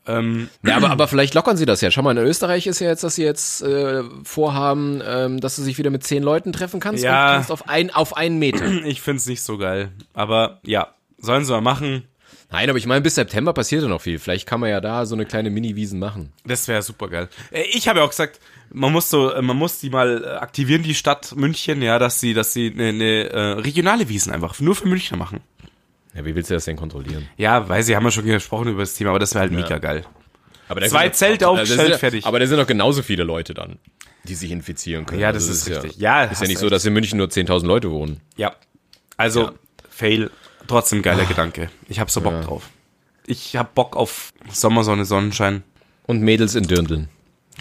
ähm, 0.06 0.48
Ja, 0.64 0.76
aber, 0.76 0.90
aber 0.90 1.08
vielleicht 1.08 1.34
lockern 1.34 1.56
sie 1.56 1.66
das 1.66 1.80
ja. 1.80 1.90
Schau 1.90 2.02
mal, 2.02 2.16
in 2.16 2.24
Österreich 2.24 2.66
ist 2.66 2.80
ja 2.80 2.88
jetzt, 2.88 3.04
dass 3.04 3.14
sie 3.16 3.24
jetzt 3.24 3.62
äh, 3.62 4.02
vorhaben, 4.24 5.00
ähm, 5.06 5.40
dass 5.40 5.56
du 5.56 5.64
dich 5.64 5.78
wieder 5.78 5.90
mit 5.90 6.04
zehn 6.04 6.22
Leuten 6.22 6.52
treffen 6.52 6.80
kannst 6.80 7.02
Ja. 7.04 7.26
und 7.28 7.34
kannst 7.36 7.50
auf, 7.52 7.68
ein, 7.68 7.90
auf 7.90 8.16
einen 8.16 8.38
Meter. 8.38 8.64
ich 8.84 9.00
find's 9.00 9.26
nicht 9.26 9.42
so 9.42 9.58
geil. 9.58 9.90
Aber 10.14 10.60
ja, 10.64 10.88
sollen 11.18 11.44
sie 11.44 11.52
mal 11.52 11.60
machen. 11.60 12.04
Nein, 12.50 12.68
aber 12.68 12.78
ich 12.78 12.86
meine, 12.86 13.00
bis 13.00 13.14
September 13.14 13.54
passiert 13.54 13.82
ja 13.82 13.88
noch 13.88 14.02
viel. 14.02 14.18
Vielleicht 14.18 14.46
kann 14.46 14.60
man 14.60 14.68
ja 14.68 14.82
da 14.82 15.06
so 15.06 15.14
eine 15.14 15.24
kleine 15.24 15.48
Mini-Wiesen 15.48 15.98
machen. 15.98 16.32
Das 16.44 16.68
wäre 16.68 16.82
super 16.82 17.08
geil. 17.08 17.28
Äh, 17.50 17.62
Ich 17.72 17.88
habe 17.88 18.00
ja 18.00 18.04
auch 18.04 18.10
gesagt, 18.10 18.40
man 18.74 18.92
muss 18.92 19.08
so, 19.08 19.30
äh, 19.32 19.40
man 19.40 19.56
muss 19.56 19.78
die 19.80 19.88
mal 19.88 20.22
äh, 20.22 20.28
aktivieren, 20.36 20.82
die 20.82 20.94
Stadt 20.94 21.34
München, 21.34 21.80
ja, 21.80 21.98
dass 21.98 22.20
sie, 22.20 22.34
dass 22.34 22.52
sie 22.52 22.70
eine, 22.70 22.88
eine 22.88 23.30
äh, 23.30 23.40
regionale 23.60 24.08
Wiesen 24.10 24.32
einfach 24.32 24.60
nur 24.60 24.74
für 24.74 24.86
Münchner 24.86 25.16
machen. 25.16 25.40
Ja, 26.14 26.24
wie 26.24 26.34
willst 26.34 26.50
du 26.50 26.54
das 26.54 26.64
denn 26.66 26.76
kontrollieren? 26.76 27.28
Ja, 27.36 27.68
weil 27.68 27.82
sie 27.82 27.96
haben 27.96 28.04
ja 28.04 28.10
schon 28.10 28.26
gesprochen 28.26 28.68
über 28.68 28.80
das 28.80 28.94
Thema, 28.94 29.10
aber 29.10 29.18
das 29.18 29.34
wäre 29.34 29.42
halt 29.42 29.52
mega 29.52 29.78
geil. 29.78 30.04
Aber 30.68 30.80
da 30.80 30.88
Zwei 30.88 31.04
sind 31.04 31.12
doch- 31.12 31.16
Zelte 31.18 31.48
aufgestellt, 31.48 31.96
fertig. 31.96 32.26
Aber 32.26 32.38
da 32.38 32.46
sind 32.46 32.58
doch 32.58 32.66
genauso 32.66 33.02
viele 33.02 33.24
Leute 33.24 33.54
dann, 33.54 33.78
die 34.24 34.34
sich 34.34 34.50
infizieren 34.50 35.06
können. 35.06 35.20
Ja, 35.20 35.32
das 35.32 35.48
Also 35.48 35.70
ist 35.70 35.84
richtig. 35.84 36.00
Ja, 36.00 36.24
Ja, 36.24 36.30
ist 36.30 36.40
ja 36.42 36.46
nicht 36.48 36.58
so, 36.58 36.68
dass 36.68 36.84
in 36.84 36.92
München 36.92 37.18
nur 37.18 37.28
10.000 37.28 37.66
Leute 37.66 37.90
wohnen. 37.90 38.20
Ja. 38.36 38.54
Also, 39.16 39.42
Ja. 39.42 39.52
Fail, 39.90 40.30
trotzdem 40.66 41.02
geiler 41.02 41.24
Gedanke. 41.26 41.70
Ich 41.88 42.00
hab 42.00 42.10
so 42.10 42.20
Bock 42.20 42.40
drauf. 42.42 42.68
Ich 43.26 43.56
hab 43.56 43.74
Bock 43.74 43.96
auf 43.96 44.32
Sommersonne, 44.50 45.04
Sonnenschein. 45.04 45.62
Und 46.06 46.20
Mädels 46.22 46.54
in 46.54 46.64
Dirndeln. 46.64 47.08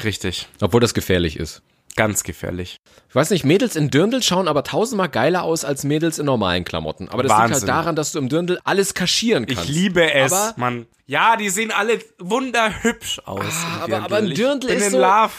Richtig. 0.04 0.48
Obwohl 0.62 0.80
das 0.82 0.94
gefährlich 0.94 1.38
ist. 1.38 1.62
Ganz 1.96 2.24
gefährlich. 2.24 2.80
Ich 3.10 3.16
weiß 3.16 3.30
nicht, 3.32 3.44
Mädels 3.44 3.76
in 3.76 3.90
Dirndl 3.90 4.24
schauen 4.24 4.48
aber 4.48 4.64
tausendmal 4.64 5.10
geiler 5.10 5.44
aus 5.44 5.66
als 5.66 5.84
Mädels 5.84 6.20
in 6.20 6.26
normalen 6.26 6.64
Klamotten. 6.64 7.10
Aber 7.10 7.24
das 7.24 7.32
liegt 7.32 7.40
Wahnsinn. 7.42 7.56
halt 7.70 7.70
daran, 7.70 7.96
dass 7.96 8.12
du 8.14 8.20
im 8.20 8.30
Dirndl 8.30 8.60
alles 8.64 8.94
kaschieren 8.94 9.46
kannst. 9.46 9.66
Ich 9.66 9.70
liebe 9.76 10.12
es, 10.14 10.32
Aber- 10.32 10.54
Mann. 10.58 10.88
Ja, 11.06 11.36
die 11.36 11.50
sehen 11.50 11.72
alle 11.72 12.00
wunderhübsch 12.20 13.20
aus. 13.26 13.44
im 13.44 13.82
aber- 13.82 14.04
aber 14.06 14.18
ein 14.18 14.30
Dirndl 14.34 14.70
ist 14.70 14.86
in 14.86 14.92
so- 14.92 15.00
Love. 15.02 15.32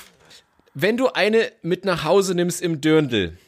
Wenn 0.75 0.97
du 0.99 1.09
eine 1.09 1.51
mit 1.63 1.85
nach 1.85 2.05
Hause 2.05 2.35
nimmst 2.35 2.61
im 2.63 2.81
Dirndl, 2.81 3.39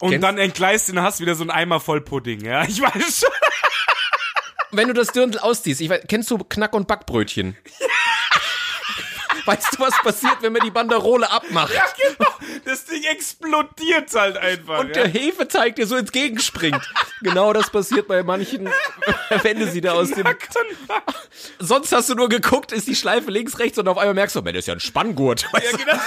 Und 0.00 0.10
Kennst- 0.12 0.22
dann 0.24 0.38
entgleist 0.38 0.88
du 0.88 0.92
und 0.92 1.02
hast 1.02 1.20
wieder 1.20 1.34
so 1.34 1.42
einen 1.42 1.50
Eimer 1.50 1.80
voll 1.80 2.00
Pudding, 2.00 2.44
ja? 2.44 2.62
Ich 2.68 2.80
weiß 2.80 3.20
schon. 3.20 3.30
wenn 4.70 4.86
du 4.88 4.94
das 4.94 5.08
Dirndl 5.08 5.38
ausziehst, 5.40 5.80
ich 5.80 5.88
weiß, 5.88 6.02
kennst 6.08 6.30
du 6.30 6.38
Knack- 6.38 6.74
und 6.74 6.86
Backbrötchen? 6.86 7.56
Weißt 9.48 9.78
du, 9.78 9.82
was 9.82 9.94
passiert, 10.02 10.42
wenn 10.42 10.52
man 10.52 10.60
die 10.60 10.70
Banderole 10.70 11.30
abmacht? 11.30 11.72
Ja, 11.72 11.86
genau. 11.96 12.30
Das 12.66 12.84
Ding 12.84 13.02
explodiert 13.04 14.14
halt 14.14 14.36
einfach. 14.36 14.80
Und 14.80 14.88
ja? 14.88 15.04
der 15.04 15.08
Hefeteig 15.08 15.74
dir 15.74 15.86
so 15.86 15.96
entgegenspringt. 15.96 16.86
genau 17.22 17.54
das 17.54 17.70
passiert 17.70 18.08
bei 18.08 18.22
manchen, 18.22 18.68
wenn 19.42 19.58
du 19.58 19.66
sie 19.66 19.80
da 19.80 19.92
aus 19.92 20.10
dem... 20.10 20.26
Sonst 21.58 21.92
hast 21.92 22.10
du 22.10 22.14
nur 22.14 22.28
geguckt, 22.28 22.72
ist 22.72 22.88
die 22.88 22.94
Schleife 22.94 23.30
links, 23.30 23.58
rechts 23.58 23.78
und 23.78 23.88
auf 23.88 23.96
einmal 23.96 24.12
merkst 24.12 24.36
du, 24.36 24.42
man, 24.42 24.52
das 24.52 24.64
ist 24.64 24.66
ja 24.66 24.74
ein 24.74 24.80
Spanngurt. 24.80 25.50
Weißt 25.50 25.72
Ja, 25.72 25.78
genau. 25.78 25.98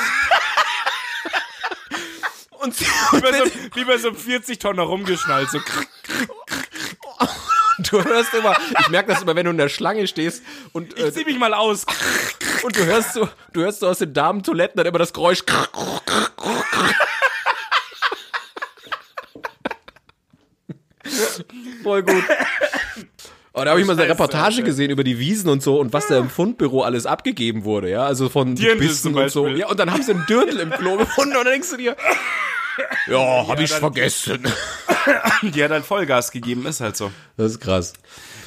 Und, 2.59 2.79
Wie 2.79 3.21
bei 3.21 3.33
so, 3.33 3.45
wie 3.73 3.85
bei 3.85 3.97
so 3.97 4.09
einem 4.09 4.17
40-Tonner 4.17 4.83
rumgeschnallt. 4.83 5.49
So. 5.49 5.59
Du 7.89 8.03
hörst 8.03 8.33
immer, 8.33 8.55
ich 8.79 8.89
merke 8.89 9.11
das 9.13 9.21
immer, 9.21 9.35
wenn 9.35 9.45
du 9.45 9.51
in 9.51 9.57
der 9.57 9.69
Schlange 9.69 10.07
stehst 10.07 10.43
und, 10.73 10.97
äh, 10.97 11.07
Ich 11.07 11.13
zieh 11.13 11.25
mich 11.25 11.37
mal 11.39 11.53
aus. 11.53 11.85
und 12.63 12.75
du 12.75 12.85
hörst 12.85 13.13
so, 13.13 13.27
du 13.53 13.61
hörst 13.61 13.79
so 13.79 13.87
aus 13.87 13.99
den 13.99 14.13
Damentoiletten 14.13 14.77
dann 14.77 14.85
immer 14.85 14.99
das 14.99 15.13
Geräusch. 15.13 15.43
Voll 21.83 22.03
gut. 22.03 22.23
Oh, 23.53 23.63
da 23.65 23.71
habe 23.71 23.81
ich 23.81 23.87
mal 23.87 23.95
so 23.95 24.01
eine 24.01 24.11
Reportage 24.11 24.63
gesehen 24.63 24.91
über 24.91 25.03
die 25.03 25.19
Wiesen 25.19 25.49
und 25.49 25.61
so 25.61 25.77
und 25.79 25.91
was 25.91 26.07
da 26.07 26.17
im 26.17 26.29
Fundbüro 26.29 26.83
alles 26.83 27.05
abgegeben 27.05 27.65
wurde, 27.65 27.89
ja, 27.89 28.05
also 28.05 28.29
von 28.29 28.55
Dirndl 28.55 28.87
Bissen 28.87 29.13
und 29.13 29.29
so. 29.29 29.45
Ja, 29.47 29.67
und 29.67 29.77
dann 29.77 29.91
haben 29.91 30.01
sie 30.03 30.13
einen 30.13 30.25
Dirndl 30.25 30.57
im 30.61 30.69
Klo 30.71 30.95
gefunden 30.95 31.35
und 31.35 31.43
dann 31.43 31.51
denkst 31.53 31.69
du 31.71 31.75
dir, 31.77 31.97
ja, 33.07 33.47
hab 33.47 33.59
ich 33.59 33.71
vergessen. 33.71 34.43
Die 35.41 35.63
hat 35.63 35.71
halt 35.71 35.85
Vollgas 35.85 36.31
gegeben, 36.31 36.65
ist 36.65 36.81
halt 36.81 36.95
so. 36.95 37.11
Das 37.37 37.51
ist 37.53 37.59
krass. 37.59 37.93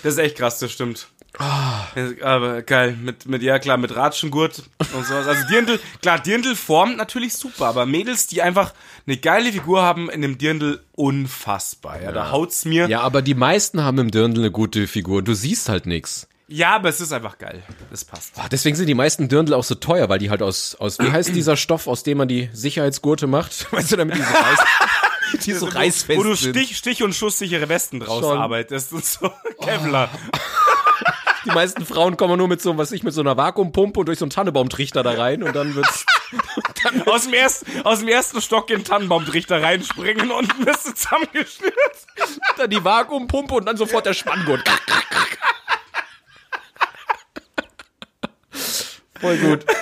Das 0.02 0.14
ist 0.14 0.18
echt 0.18 0.36
krass, 0.36 0.58
das 0.58 0.72
stimmt. 0.72 1.08
Aber 1.36 2.62
geil, 2.62 2.96
mit, 3.00 3.26
mit, 3.26 3.42
ja 3.42 3.58
klar, 3.58 3.76
mit 3.76 3.96
Ratschengurt 3.96 4.62
und 4.94 5.04
sowas. 5.04 5.26
Also 5.26 5.48
Dirndl, 5.48 5.80
klar, 6.00 6.20
Dirndl 6.20 6.54
formt 6.54 6.96
natürlich 6.96 7.34
super, 7.34 7.66
aber 7.66 7.86
Mädels, 7.86 8.28
die 8.28 8.40
einfach 8.40 8.72
eine 9.06 9.16
geile 9.16 9.50
Figur 9.50 9.82
haben 9.82 10.08
in 10.10 10.22
dem 10.22 10.38
Dirndl, 10.38 10.84
unfassbar. 10.92 12.00
Ja, 12.00 12.12
da 12.12 12.30
haut's 12.30 12.64
mir. 12.64 12.84
Ja. 12.84 12.88
Ja, 12.88 13.00
aber 13.00 13.20
die 13.20 13.34
meisten 13.34 13.82
haben 13.82 13.98
im 13.98 14.12
Dirndl 14.12 14.42
eine 14.42 14.52
gute 14.52 14.86
Figur. 14.86 15.22
Du 15.22 15.34
siehst 15.34 15.68
halt 15.68 15.86
nichts. 16.48 16.64
aber 16.64 16.88
es 16.88 17.00
ist 17.00 17.12
einfach 17.12 17.38
geil. 17.38 17.62
Das 17.90 18.04
passt. 18.04 18.32
Ah, 18.36 18.48
Deswegen 18.50 18.76
sind 18.76 18.86
die 18.86 18.94
meisten 18.94 19.28
Dirndl 19.28 19.54
auch 19.54 19.64
so 19.64 19.74
teuer, 19.74 20.08
weil 20.08 20.18
die 20.18 20.30
halt 20.30 20.42
aus, 20.42 20.74
aus 20.76 20.98
wie 20.98 21.10
heißt 21.10 21.34
dieser 21.34 21.56
Stoff, 21.56 21.86
aus 21.86 22.02
dem 22.02 22.18
man 22.18 22.28
die 22.28 22.50
Sicherheitsgurte 22.52 23.26
macht? 23.26 23.66
Weißt 23.72 23.92
du, 23.92 23.96
damit 23.96 24.16
die 24.16 24.22
so, 24.22 24.34
Reiß, 24.34 24.58
die 25.44 25.52
so 25.52 25.66
reißfest 25.66 26.18
Wo 26.18 26.22
du. 26.22 26.36
Stich, 26.36 26.76
Stich 26.76 27.02
und 27.02 27.14
schusssichere 27.14 27.68
Westen 27.68 28.00
draus 28.00 28.20
Schon. 28.24 28.38
arbeitest 28.38 28.92
und 28.92 29.04
so. 29.04 29.30
Kevlar. 29.60 30.10
Die 31.46 31.50
meisten 31.50 31.84
Frauen 31.84 32.16
kommen 32.16 32.38
nur 32.38 32.48
mit 32.48 32.62
so, 32.62 32.78
was 32.78 32.90
ich, 32.92 33.02
mit 33.02 33.12
so 33.12 33.20
einer 33.20 33.36
Vakuumpumpe 33.36 34.00
und 34.00 34.06
durch 34.06 34.18
so 34.18 34.24
einen 34.24 34.30
Tannenbaumtrichter 34.30 35.02
da 35.02 35.12
rein 35.12 35.42
und 35.42 35.54
dann 35.54 35.74
wird's, 35.74 36.06
Aus 37.06 37.24
dem, 37.24 37.34
ersten, 37.34 37.82
aus 37.82 37.98
dem 37.98 38.08
ersten 38.08 38.40
Stock 38.40 38.70
in 38.70 38.78
den 38.78 38.84
Tannenbaumtrichter 38.84 39.62
reinspringen 39.62 40.30
und 40.30 40.50
du 40.58 40.72
zusammengeschnürt. 40.72 41.74
dann 42.56 42.70
die 42.70 42.82
Vakuumpumpe 42.82 43.54
und 43.54 43.66
dann 43.66 43.76
sofort 43.76 44.06
der 44.06 44.14
Spanngurt. 44.14 44.62
Voll 49.24 49.38
gut. 49.38 49.64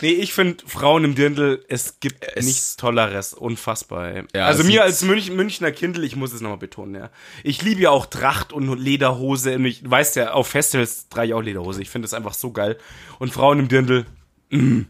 Nee, 0.00 0.12
ich 0.12 0.32
finde 0.32 0.64
Frauen 0.66 1.04
im 1.04 1.14
Dirndl, 1.14 1.64
es 1.68 2.00
gibt 2.00 2.24
nichts 2.36 2.76
Tolleres. 2.76 3.34
Unfassbar, 3.34 4.08
ey. 4.08 4.24
Ja, 4.34 4.46
also 4.46 4.62
es 4.62 4.66
mir 4.66 4.82
als 4.82 5.02
Münch, 5.02 5.30
Münchner 5.30 5.72
Kindl, 5.72 6.04
ich 6.04 6.16
muss 6.16 6.32
es 6.32 6.40
nochmal 6.40 6.58
betonen, 6.58 6.94
ja. 6.94 7.10
Ich 7.42 7.62
liebe 7.62 7.82
ja 7.82 7.90
auch 7.90 8.06
Tracht 8.06 8.52
und 8.52 8.78
Lederhose. 8.78 9.56
Und 9.56 9.64
ich 9.66 9.88
weiß 9.88 10.14
ja, 10.14 10.32
auf 10.32 10.48
Festivals 10.48 11.08
trage 11.08 11.28
ich 11.28 11.34
auch 11.34 11.42
Lederhose. 11.42 11.82
Ich 11.82 11.90
finde 11.90 12.06
es 12.06 12.14
einfach 12.14 12.34
so 12.34 12.52
geil. 12.52 12.78
Und 13.18 13.32
Frauen 13.32 13.58
im 13.58 13.68
Dirndl, 13.68 14.06
mm, 14.50 14.82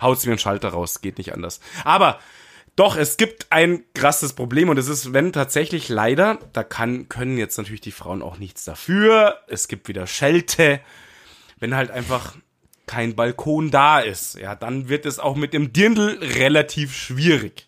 haut's 0.00 0.26
mir 0.26 0.32
einen 0.32 0.38
Schalter 0.38 0.70
raus. 0.70 1.00
Geht 1.00 1.18
nicht 1.18 1.32
anders. 1.32 1.60
Aber 1.84 2.18
doch, 2.76 2.96
es 2.96 3.16
gibt 3.16 3.46
ein 3.50 3.84
krasses 3.94 4.32
Problem 4.32 4.68
und 4.68 4.78
es 4.78 4.88
ist, 4.88 5.12
wenn 5.12 5.32
tatsächlich 5.32 5.88
leider, 5.88 6.38
da 6.52 6.64
kann, 6.64 7.08
können 7.08 7.38
jetzt 7.38 7.56
natürlich 7.56 7.80
die 7.80 7.92
Frauen 7.92 8.20
auch 8.20 8.38
nichts 8.38 8.64
dafür. 8.64 9.38
Es 9.46 9.68
gibt 9.68 9.86
wieder 9.88 10.06
Schelte. 10.06 10.80
Wenn 11.60 11.74
halt 11.74 11.90
einfach 11.90 12.34
kein 12.86 13.14
Balkon 13.16 13.70
da 13.70 14.00
ist, 14.00 14.34
ja, 14.38 14.54
dann 14.54 14.88
wird 14.88 15.06
es 15.06 15.18
auch 15.18 15.36
mit 15.36 15.52
dem 15.54 15.72
Dirndl 15.72 16.18
relativ 16.22 16.94
schwierig. 16.94 17.66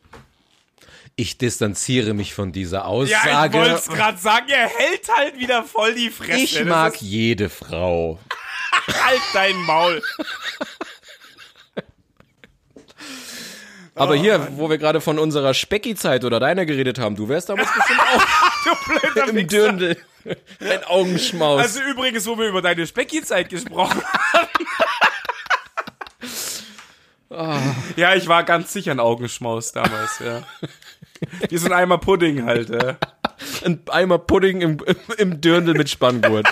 Ich 1.18 1.39
distanziere 1.39 2.12
mich 2.12 2.34
von 2.34 2.53
dieser 2.53 2.78
Ja, 2.80 3.03
ich 3.03 3.14
Aussage. 3.14 3.59
wollte 3.59 3.74
es 3.74 3.87
gerade 3.89 4.18
sagen, 4.18 4.47
er 4.51 4.68
hält 4.68 5.09
halt 5.16 5.39
wieder 5.39 5.62
voll 5.64 5.95
die 5.95 6.11
Fresse. 6.11 6.43
ich 6.43 6.64
mag 6.66 7.01
jede 7.01 7.49
Frau. 7.49 8.18
halt 8.87 9.20
dein 9.32 9.57
Maul. 9.62 10.03
Aber 13.95 14.14
hier, 14.14 14.47
wo 14.57 14.68
wir 14.68 14.76
gerade 14.76 15.01
von 15.01 15.18
unserer 15.18 15.55
Specki-Zeit 15.55 16.24
oder 16.24 16.39
deiner 16.39 16.66
geredet 16.66 16.99
haben, 16.99 17.16
du 17.16 17.28
wärst 17.30 17.49
damals 17.49 17.72
bestimmt 17.72 18.01
auch 18.01 18.24
Du 18.64 19.01
blöder 19.14 19.28
im. 19.41 19.47
Dirndl. 19.49 19.97
Ein 20.61 20.85
Augenschmaus. 20.85 21.61
Also 21.61 21.81
übrigens, 21.83 22.27
wo 22.27 22.39
wir 22.39 22.49
über 22.49 22.62
deine 22.62 22.87
Specki-Zeit 22.87 23.49
gesprochen 23.49 24.03
haben. 24.33 24.49
Ja, 27.97 28.14
ich 28.14 28.29
war 28.29 28.45
ganz 28.45 28.72
sicher 28.72 28.93
ein 28.93 29.01
Augenschmaus 29.01 29.72
damals, 29.72 30.20
ja. 30.20 30.43
Wie 31.51 31.59
so 31.59 31.66
ein 31.66 31.72
Eimer 31.72 31.99
Pudding 31.99 32.47
halt, 32.47 32.70
ja. 32.70 32.97
ein 33.64 33.81
Eimer 33.91 34.18
Pudding 34.18 34.61
im, 34.62 34.79
im 35.18 35.41
Dirndl 35.41 35.74
mit 35.74 35.91
Spanngurt. 35.91 36.47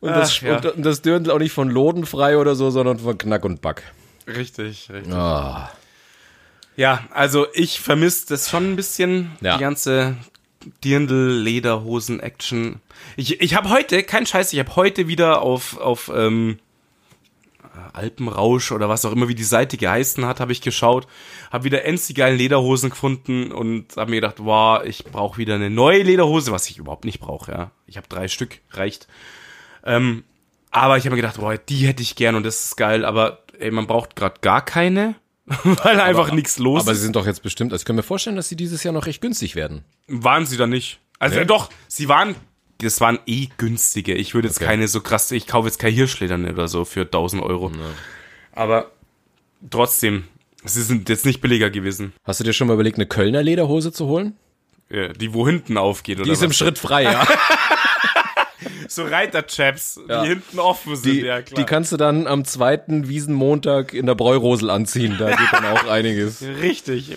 Und 0.00 0.10
das, 0.10 0.38
Ach, 0.38 0.42
ja. 0.42 0.56
und, 0.72 0.84
das 0.84 1.00
Dirndl 1.00 1.30
auch 1.30 1.38
nicht 1.38 1.52
von 1.52 1.70
Lodenfrei 1.70 2.36
oder 2.36 2.54
so, 2.54 2.70
sondern 2.70 2.98
von 2.98 3.16
Knack 3.16 3.44
und 3.44 3.62
Back. 3.62 3.82
Richtig, 4.26 4.90
richtig. 4.90 5.12
Ah. 5.14 5.70
Ja, 6.76 7.04
also 7.12 7.46
ich 7.54 7.80
vermisse 7.80 8.26
das 8.28 8.50
schon 8.50 8.72
ein 8.72 8.76
bisschen, 8.76 9.32
Ja. 9.40 9.56
die 9.56 9.60
ganze 9.62 10.16
Dirndl-Lederhosen-Action. 10.84 12.80
Ich, 13.16 13.40
ich 13.40 13.54
habe 13.54 13.70
heute, 13.70 14.02
kein 14.02 14.26
Scheiß, 14.26 14.52
ich 14.52 14.58
habe 14.58 14.76
heute 14.76 15.08
wieder 15.08 15.42
auf, 15.42 15.78
auf 15.78 16.10
ähm, 16.14 16.58
Alpenrausch 17.92 18.72
oder 18.72 18.88
was 18.88 19.04
auch 19.04 19.12
immer, 19.12 19.28
wie 19.28 19.34
die 19.34 19.44
Seite 19.44 19.76
geheißen 19.76 20.24
hat, 20.26 20.40
habe 20.40 20.52
ich 20.52 20.60
geschaut, 20.60 21.06
habe 21.50 21.64
wieder 21.64 21.84
endlich 21.84 22.16
geilen 22.16 22.38
Lederhosen 22.38 22.90
gefunden 22.90 23.52
und 23.52 23.96
habe 23.96 24.10
mir 24.10 24.20
gedacht, 24.20 24.36
wow, 24.38 24.82
ich 24.84 25.04
brauche 25.04 25.38
wieder 25.38 25.54
eine 25.54 25.70
neue 25.70 26.02
Lederhose, 26.02 26.52
was 26.52 26.68
ich 26.68 26.78
überhaupt 26.78 27.04
nicht 27.04 27.20
brauche, 27.20 27.52
ja. 27.52 27.70
Ich 27.86 27.96
habe 27.96 28.08
drei 28.08 28.28
Stück, 28.28 28.60
reicht. 28.70 29.08
Ähm, 29.84 30.24
aber 30.70 30.96
ich 30.96 31.04
habe 31.04 31.16
mir 31.16 31.22
gedacht, 31.22 31.38
boah, 31.38 31.56
die 31.56 31.86
hätte 31.86 32.02
ich 32.02 32.16
gern 32.16 32.34
und 32.34 32.44
das 32.44 32.64
ist 32.64 32.76
geil, 32.76 33.04
aber 33.04 33.42
ey, 33.58 33.70
man 33.70 33.86
braucht 33.86 34.16
gerade 34.16 34.40
gar 34.40 34.64
keine, 34.64 35.14
weil 35.64 36.00
einfach 36.00 36.32
nichts 36.32 36.58
los 36.58 36.82
Aber 36.82 36.92
ist. 36.92 36.98
sie 36.98 37.04
sind 37.04 37.16
doch 37.16 37.26
jetzt 37.26 37.42
bestimmt, 37.42 37.72
also 37.72 37.82
ich 37.82 37.86
kann 37.86 37.96
mir 37.96 38.02
vorstellen, 38.02 38.36
dass 38.36 38.48
sie 38.48 38.56
dieses 38.56 38.82
Jahr 38.84 38.94
noch 38.94 39.06
recht 39.06 39.20
günstig 39.20 39.54
werden. 39.56 39.84
Waren 40.06 40.46
sie 40.46 40.56
da 40.56 40.66
nicht? 40.66 41.00
Also 41.18 41.40
äh, 41.40 41.46
doch, 41.46 41.68
sie 41.88 42.08
waren, 42.08 42.34
das 42.78 43.00
waren 43.00 43.18
eh 43.26 43.48
günstige. 43.58 44.14
Ich 44.14 44.34
würde 44.34 44.48
jetzt 44.48 44.58
Okay. 44.58 44.66
keine 44.66 44.88
so 44.88 45.00
krass, 45.00 45.30
ich 45.32 45.46
kaufe 45.46 45.68
jetzt 45.68 45.78
kein 45.78 45.92
Hirschledern 45.92 46.48
oder 46.48 46.68
so 46.68 46.84
für 46.84 47.02
1000 47.02 47.42
Euro. 47.42 47.70
Aber 48.52 48.90
trotzdem, 49.70 50.24
sie 50.64 50.82
sind 50.82 51.08
jetzt 51.08 51.24
nicht 51.26 51.40
billiger 51.40 51.70
gewesen. 51.70 52.12
Hast 52.24 52.40
du 52.40 52.44
dir 52.44 52.52
schon 52.52 52.68
mal 52.68 52.74
überlegt, 52.74 52.98
eine 52.98 53.06
Kölner 53.06 53.42
Lederhose 53.42 53.92
zu 53.92 54.06
holen? 54.06 54.36
Ja, 54.90 55.08
die 55.08 55.32
wo 55.32 55.46
hinten 55.46 55.76
aufgeht 55.78 56.18
oder 56.18 56.24
Die 56.26 56.32
ist 56.32 56.42
im 56.42 56.50
was? 56.50 56.56
Schritt 56.56 56.78
frei, 56.78 57.04
ja. 57.04 57.26
So 58.88 59.04
Reiterchaps, 59.04 60.00
Ja. 60.08 60.22
die 60.22 60.28
hinten 60.30 60.58
offen 60.58 60.96
sind, 60.96 61.12
Die, 61.12 61.20
ja 61.20 61.42
klar. 61.42 61.58
die 61.60 61.64
kannst 61.64 61.92
du 61.92 61.96
dann 61.96 62.26
am 62.26 62.44
zweiten 62.44 63.08
Wiesenmontag 63.08 63.94
in 63.94 64.06
der 64.06 64.14
Bräurosel 64.14 64.70
anziehen. 64.70 65.16
Da 65.18 65.30
geht 65.30 65.52
dann 65.52 65.64
auch 65.66 65.86
einiges. 65.88 66.42
Richtig. 66.60 67.16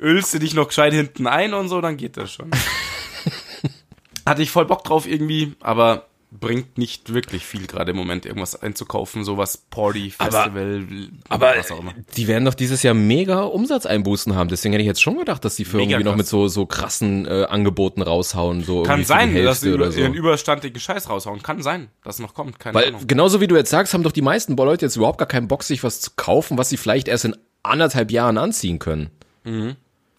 Ölst 0.00 0.32
du 0.34 0.38
dich 0.38 0.54
noch 0.54 0.68
gescheit 0.68 0.92
hinten 0.92 1.26
ein 1.26 1.52
und 1.54 1.68
so, 1.68 1.80
dann 1.80 1.96
geht 1.96 2.16
das 2.16 2.32
schon. 2.32 2.50
Hatte 4.26 4.42
ich 4.42 4.50
voll 4.50 4.66
Bock 4.66 4.84
drauf 4.84 5.06
irgendwie, 5.06 5.54
aber 5.60 6.06
bringt 6.32 6.78
nicht 6.78 7.12
wirklich 7.12 7.44
viel 7.44 7.66
gerade 7.66 7.90
im 7.90 7.96
Moment, 7.96 8.24
irgendwas 8.24 8.60
einzukaufen, 8.60 9.24
sowas 9.24 9.56
Party, 9.56 10.10
Festival, 10.10 10.86
Aber 11.28 11.54
was 11.56 11.72
auch 11.72 11.80
immer. 11.80 11.92
die 12.16 12.28
werden 12.28 12.44
doch 12.44 12.54
dieses 12.54 12.82
Jahr 12.82 12.94
mega 12.94 13.42
Umsatzeinbußen 13.42 14.34
haben. 14.36 14.48
Deswegen 14.48 14.72
hätte 14.72 14.82
ich 14.82 14.86
jetzt 14.86 15.02
schon 15.02 15.18
gedacht, 15.18 15.44
dass 15.44 15.56
die 15.56 15.64
Firmen 15.64 15.88
Mega 15.88 15.98
irgendwie 15.98 16.10
noch 16.10 16.16
mit 16.16 16.26
so, 16.28 16.46
so 16.48 16.66
krassen 16.66 17.26
äh, 17.26 17.46
Angeboten 17.48 18.02
raushauen. 18.02 18.62
So 18.62 18.84
Kann 18.84 19.04
sein, 19.04 19.34
dass 19.34 19.60
sie 19.62 19.70
über, 19.70 19.90
so. 19.90 19.98
ihren 20.00 20.14
überstandigen 20.14 20.78
Scheiß 20.78 21.10
raushauen. 21.10 21.42
Kann 21.42 21.62
sein, 21.62 21.88
dass 22.04 22.20
noch 22.20 22.34
kommt. 22.34 22.60
Keine 22.60 22.74
Weil 22.74 22.88
Ahnung. 22.88 23.06
genauso 23.06 23.40
wie 23.40 23.48
du 23.48 23.56
jetzt 23.56 23.70
sagst, 23.70 23.92
haben 23.92 24.02
doch 24.04 24.12
die 24.12 24.22
meisten 24.22 24.56
Leute 24.56 24.86
jetzt 24.86 24.96
überhaupt 24.96 25.18
gar 25.18 25.28
keinen 25.28 25.48
Bock, 25.48 25.64
sich 25.64 25.82
was 25.82 26.00
zu 26.00 26.12
kaufen, 26.16 26.58
was 26.58 26.68
sie 26.68 26.76
vielleicht 26.76 27.08
erst 27.08 27.24
in 27.24 27.36
anderthalb 27.62 28.10
Jahren 28.10 28.38
anziehen 28.38 28.78
können. 28.78 29.10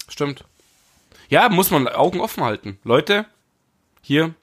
Stimmt. 0.10 0.44
Ja, 1.30 1.48
muss 1.48 1.72
man 1.72 1.88
Augen 1.88 2.20
offen 2.20 2.44
halten. 2.44 2.80
Leute, 2.84 3.26
hier, 4.02 4.34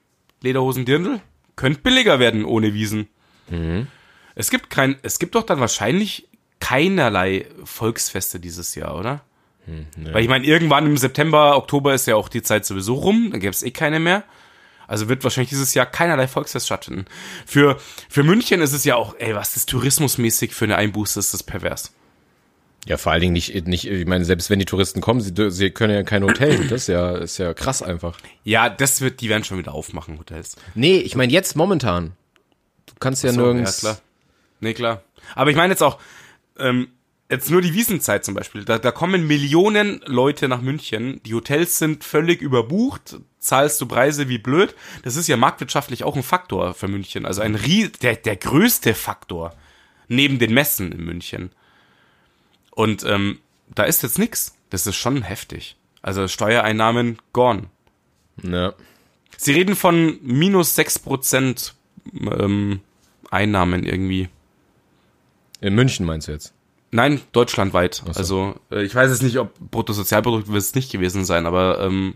Lederhosen 0.42 0.86
Dirndl, 0.86 1.20
könnte 1.58 1.80
billiger 1.80 2.18
werden 2.18 2.44
ohne 2.44 2.72
Wiesen. 2.72 3.08
Es 4.34 4.50
gibt 4.50 4.70
kein, 4.70 4.96
es 5.02 5.18
gibt 5.18 5.34
doch 5.34 5.42
dann 5.42 5.60
wahrscheinlich 5.60 6.28
keinerlei 6.60 7.46
Volksfeste 7.64 8.38
dieses 8.40 8.74
Jahr, 8.76 8.96
oder? 8.96 9.22
Weil 10.14 10.22
ich 10.22 10.28
meine, 10.28 10.46
irgendwann 10.46 10.86
im 10.86 10.96
September, 10.96 11.56
Oktober 11.56 11.92
ist 11.94 12.06
ja 12.06 12.14
auch 12.14 12.28
die 12.28 12.42
Zeit 12.42 12.64
sowieso 12.64 12.94
rum, 12.94 13.30
dann 13.32 13.40
gäbe 13.40 13.50
es 13.50 13.62
eh 13.62 13.72
keine 13.72 13.98
mehr. 13.98 14.22
Also 14.86 15.08
wird 15.08 15.24
wahrscheinlich 15.24 15.50
dieses 15.50 15.74
Jahr 15.74 15.84
keinerlei 15.84 16.28
Volksfest 16.28 16.66
stattfinden. 16.66 17.04
Für, 17.44 17.76
für 18.08 18.22
München 18.22 18.62
ist 18.62 18.72
es 18.72 18.84
ja 18.84 18.94
auch, 18.94 19.16
ey, 19.18 19.34
was 19.34 19.56
ist 19.56 19.68
tourismusmäßig 19.68 20.54
für 20.54 20.64
eine 20.64 20.76
Einbuße, 20.76 21.18
ist 21.18 21.34
das 21.34 21.42
pervers. 21.42 21.92
Ja, 22.86 22.96
vor 22.96 23.12
allen 23.12 23.20
Dingen 23.20 23.32
nicht, 23.34 23.66
nicht, 23.66 23.86
ich 23.86 24.06
meine, 24.06 24.24
selbst 24.24 24.50
wenn 24.50 24.58
die 24.58 24.64
Touristen 24.64 25.00
kommen, 25.00 25.20
sie, 25.20 25.32
sie 25.50 25.70
können 25.70 25.94
ja 25.94 26.02
kein 26.02 26.24
Hotel. 26.24 26.58
Das 26.68 26.82
ist 26.82 26.86
ja, 26.88 27.16
ist 27.16 27.38
ja 27.38 27.52
krass 27.54 27.82
einfach. 27.82 28.18
Ja, 28.44 28.70
das 28.70 29.00
wird, 29.00 29.20
die 29.20 29.28
werden 29.28 29.44
schon 29.44 29.58
wieder 29.58 29.74
aufmachen, 29.74 30.18
Hotels. 30.18 30.56
Nee, 30.74 30.98
ich 30.98 31.14
meine 31.16 31.32
jetzt 31.32 31.56
momentan. 31.56 32.12
Du 32.86 32.94
kannst 33.00 33.24
ja 33.24 33.32
So, 33.32 33.40
nirgends. 33.40 33.82
Ja, 33.82 33.90
klar. 33.90 34.02
Nee, 34.60 34.74
klar. 34.74 35.02
Aber 35.34 35.50
ich 35.50 35.56
meine 35.56 35.72
jetzt 35.72 35.82
auch, 35.82 35.98
ähm, 36.58 36.88
jetzt 37.30 37.50
nur 37.50 37.60
die 37.60 37.74
Wiesenzeit 37.74 38.24
zum 38.24 38.34
Beispiel. 38.34 38.64
Da, 38.64 38.78
da 38.78 38.90
kommen 38.90 39.26
Millionen 39.26 40.00
Leute 40.06 40.48
nach 40.48 40.62
München. 40.62 41.20
Die 41.24 41.34
Hotels 41.34 41.78
sind 41.78 42.04
völlig 42.04 42.40
überbucht. 42.40 43.18
Zahlst 43.38 43.80
du 43.80 43.86
Preise 43.86 44.28
wie 44.28 44.38
blöd. 44.38 44.74
Das 45.02 45.16
ist 45.16 45.28
ja 45.28 45.36
marktwirtschaftlich 45.36 46.04
auch 46.04 46.16
ein 46.16 46.22
Faktor 46.22 46.74
für 46.74 46.88
München. 46.88 47.26
Also 47.26 47.42
ein 47.42 47.54
Rie 47.54 47.88
der, 48.02 48.16
der 48.16 48.36
größte 48.36 48.94
Faktor. 48.94 49.54
Neben 50.08 50.38
den 50.38 50.54
Messen 50.54 50.90
in 50.90 51.04
München. 51.04 51.52
Und 52.78 53.02
ähm, 53.02 53.40
da 53.74 53.82
ist 53.82 54.04
jetzt 54.04 54.20
nix. 54.20 54.54
Das 54.70 54.86
ist 54.86 54.94
schon 54.94 55.22
heftig. 55.22 55.76
Also 56.00 56.28
Steuereinnahmen 56.28 57.18
gone. 57.32 57.64
Ja. 58.40 58.72
Sie 59.36 59.50
reden 59.50 59.74
von 59.74 60.20
minus 60.22 60.78
6% 60.78 61.72
ähm, 62.14 62.78
Einnahmen 63.32 63.82
irgendwie. 63.82 64.28
In 65.60 65.74
München 65.74 66.06
meinst 66.06 66.28
du 66.28 66.32
jetzt? 66.32 66.54
Nein, 66.92 67.20
deutschlandweit. 67.32 67.94
so. 67.94 68.12
Also 68.12 68.54
äh, 68.70 68.84
ich 68.84 68.94
weiß 68.94 69.10
jetzt 69.10 69.24
nicht, 69.24 69.38
ob 69.38 69.58
Bruttosozialprodukt 69.58 70.46
wird 70.46 70.62
es 70.62 70.76
nicht 70.76 70.92
gewesen 70.92 71.24
sein, 71.24 71.46
aber 71.46 71.80
ähm, 71.80 72.14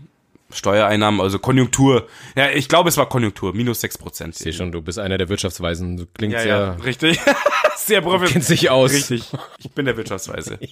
Steuereinnahmen, 0.53 1.21
also 1.21 1.39
Konjunktur. 1.39 2.07
Ja, 2.35 2.49
ich 2.49 2.69
glaube, 2.69 2.89
es 2.89 2.97
war 2.97 3.09
Konjunktur, 3.09 3.53
minus 3.53 3.81
6 3.81 3.97
Prozent. 3.97 4.35
Ich 4.35 4.39
sehe 4.41 4.53
schon, 4.53 4.71
du 4.71 4.81
bist 4.81 4.99
einer 4.99 5.17
der 5.17 5.29
Wirtschaftsweisen. 5.29 5.97
Du 5.97 6.05
klingst 6.05 6.37
Ja, 6.37 6.45
ja, 6.45 6.59
ja, 6.59 6.71
richtig. 6.83 7.19
Sehr 7.77 8.01
professionell. 8.01 8.33
kennst 8.33 8.49
dich 8.49 8.69
aus. 8.69 8.91
Richtig. 8.91 9.23
Ich 9.59 9.71
bin 9.71 9.85
der 9.85 9.97
Wirtschaftsweise. 9.97 10.59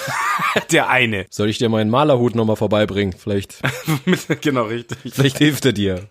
der 0.70 0.88
eine. 0.88 1.26
Soll 1.30 1.48
ich 1.48 1.58
dir 1.58 1.68
meinen 1.68 1.90
Malerhut 1.90 2.34
nochmal 2.34 2.56
vorbeibringen? 2.56 3.12
Vielleicht, 3.12 3.60
genau, 4.40 4.64
richtig. 4.64 5.14
vielleicht 5.14 5.38
hilft 5.38 5.64
er 5.64 5.72
dir. 5.72 6.08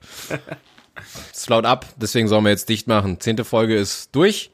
Es 1.34 1.46
flaut 1.46 1.66
ab, 1.66 1.86
deswegen 1.96 2.28
sollen 2.28 2.44
wir 2.44 2.52
jetzt 2.52 2.70
dicht 2.70 2.88
machen. 2.88 3.20
Zehnte 3.20 3.46
Folge 3.46 3.76
ist 3.76 4.10
durch. 4.14 4.52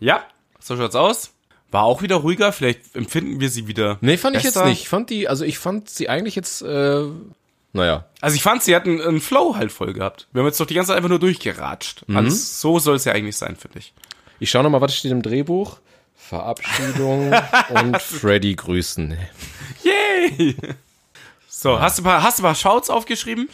Ja, 0.00 0.24
so 0.60 0.76
schaut's 0.76 0.96
aus. 0.96 1.32
War 1.72 1.84
auch 1.84 2.02
wieder 2.02 2.16
ruhiger, 2.16 2.52
vielleicht 2.52 2.94
empfinden 2.94 3.40
wir 3.40 3.48
sie 3.48 3.66
wieder. 3.66 3.98
Nee, 4.02 4.18
fand 4.18 4.36
ich 4.36 4.42
jetzt 4.42 4.54
besser. 4.54 4.66
nicht. 4.66 4.82
Ich 4.82 4.88
fand 4.88 5.10
die, 5.10 5.26
also 5.26 5.44
ich 5.44 5.58
fand 5.58 5.88
sie 5.88 6.08
eigentlich 6.08 6.36
jetzt, 6.36 6.62
äh, 6.62 7.04
naja. 7.72 8.04
Also 8.20 8.36
ich 8.36 8.42
fand, 8.42 8.62
sie 8.62 8.76
hatten 8.76 9.00
einen 9.00 9.20
Flow 9.20 9.56
halt 9.56 9.72
voll 9.72 9.94
gehabt. 9.94 10.28
Wir 10.32 10.40
haben 10.40 10.46
jetzt 10.46 10.60
doch 10.60 10.66
die 10.66 10.74
ganze 10.74 10.88
Zeit 10.88 10.98
einfach 10.98 11.08
nur 11.08 11.18
durchgeratscht. 11.18 12.06
Mhm. 12.06 12.16
Alles, 12.18 12.60
so 12.60 12.78
soll 12.78 12.96
es 12.96 13.06
ja 13.06 13.12
eigentlich 13.12 13.36
sein, 13.36 13.56
finde 13.56 13.78
ich. 13.78 13.94
Ich 14.38 14.50
schau 14.50 14.62
nochmal, 14.62 14.82
was 14.82 14.94
steht 14.94 15.12
im 15.12 15.22
Drehbuch. 15.22 15.78
Verabschiedung 16.14 17.32
und 17.70 18.00
Freddy 18.00 18.54
grüßen. 18.54 19.16
Yay! 19.82 20.56
So, 21.48 21.80
hast 21.80 21.98
du 21.98 22.02
ein 22.02 22.04
paar, 22.04 22.22
hast 22.22 22.38
du 22.38 22.42
ein 22.42 22.44
paar 22.44 22.54
Shouts 22.54 22.90
aufgeschrieben? 22.90 23.48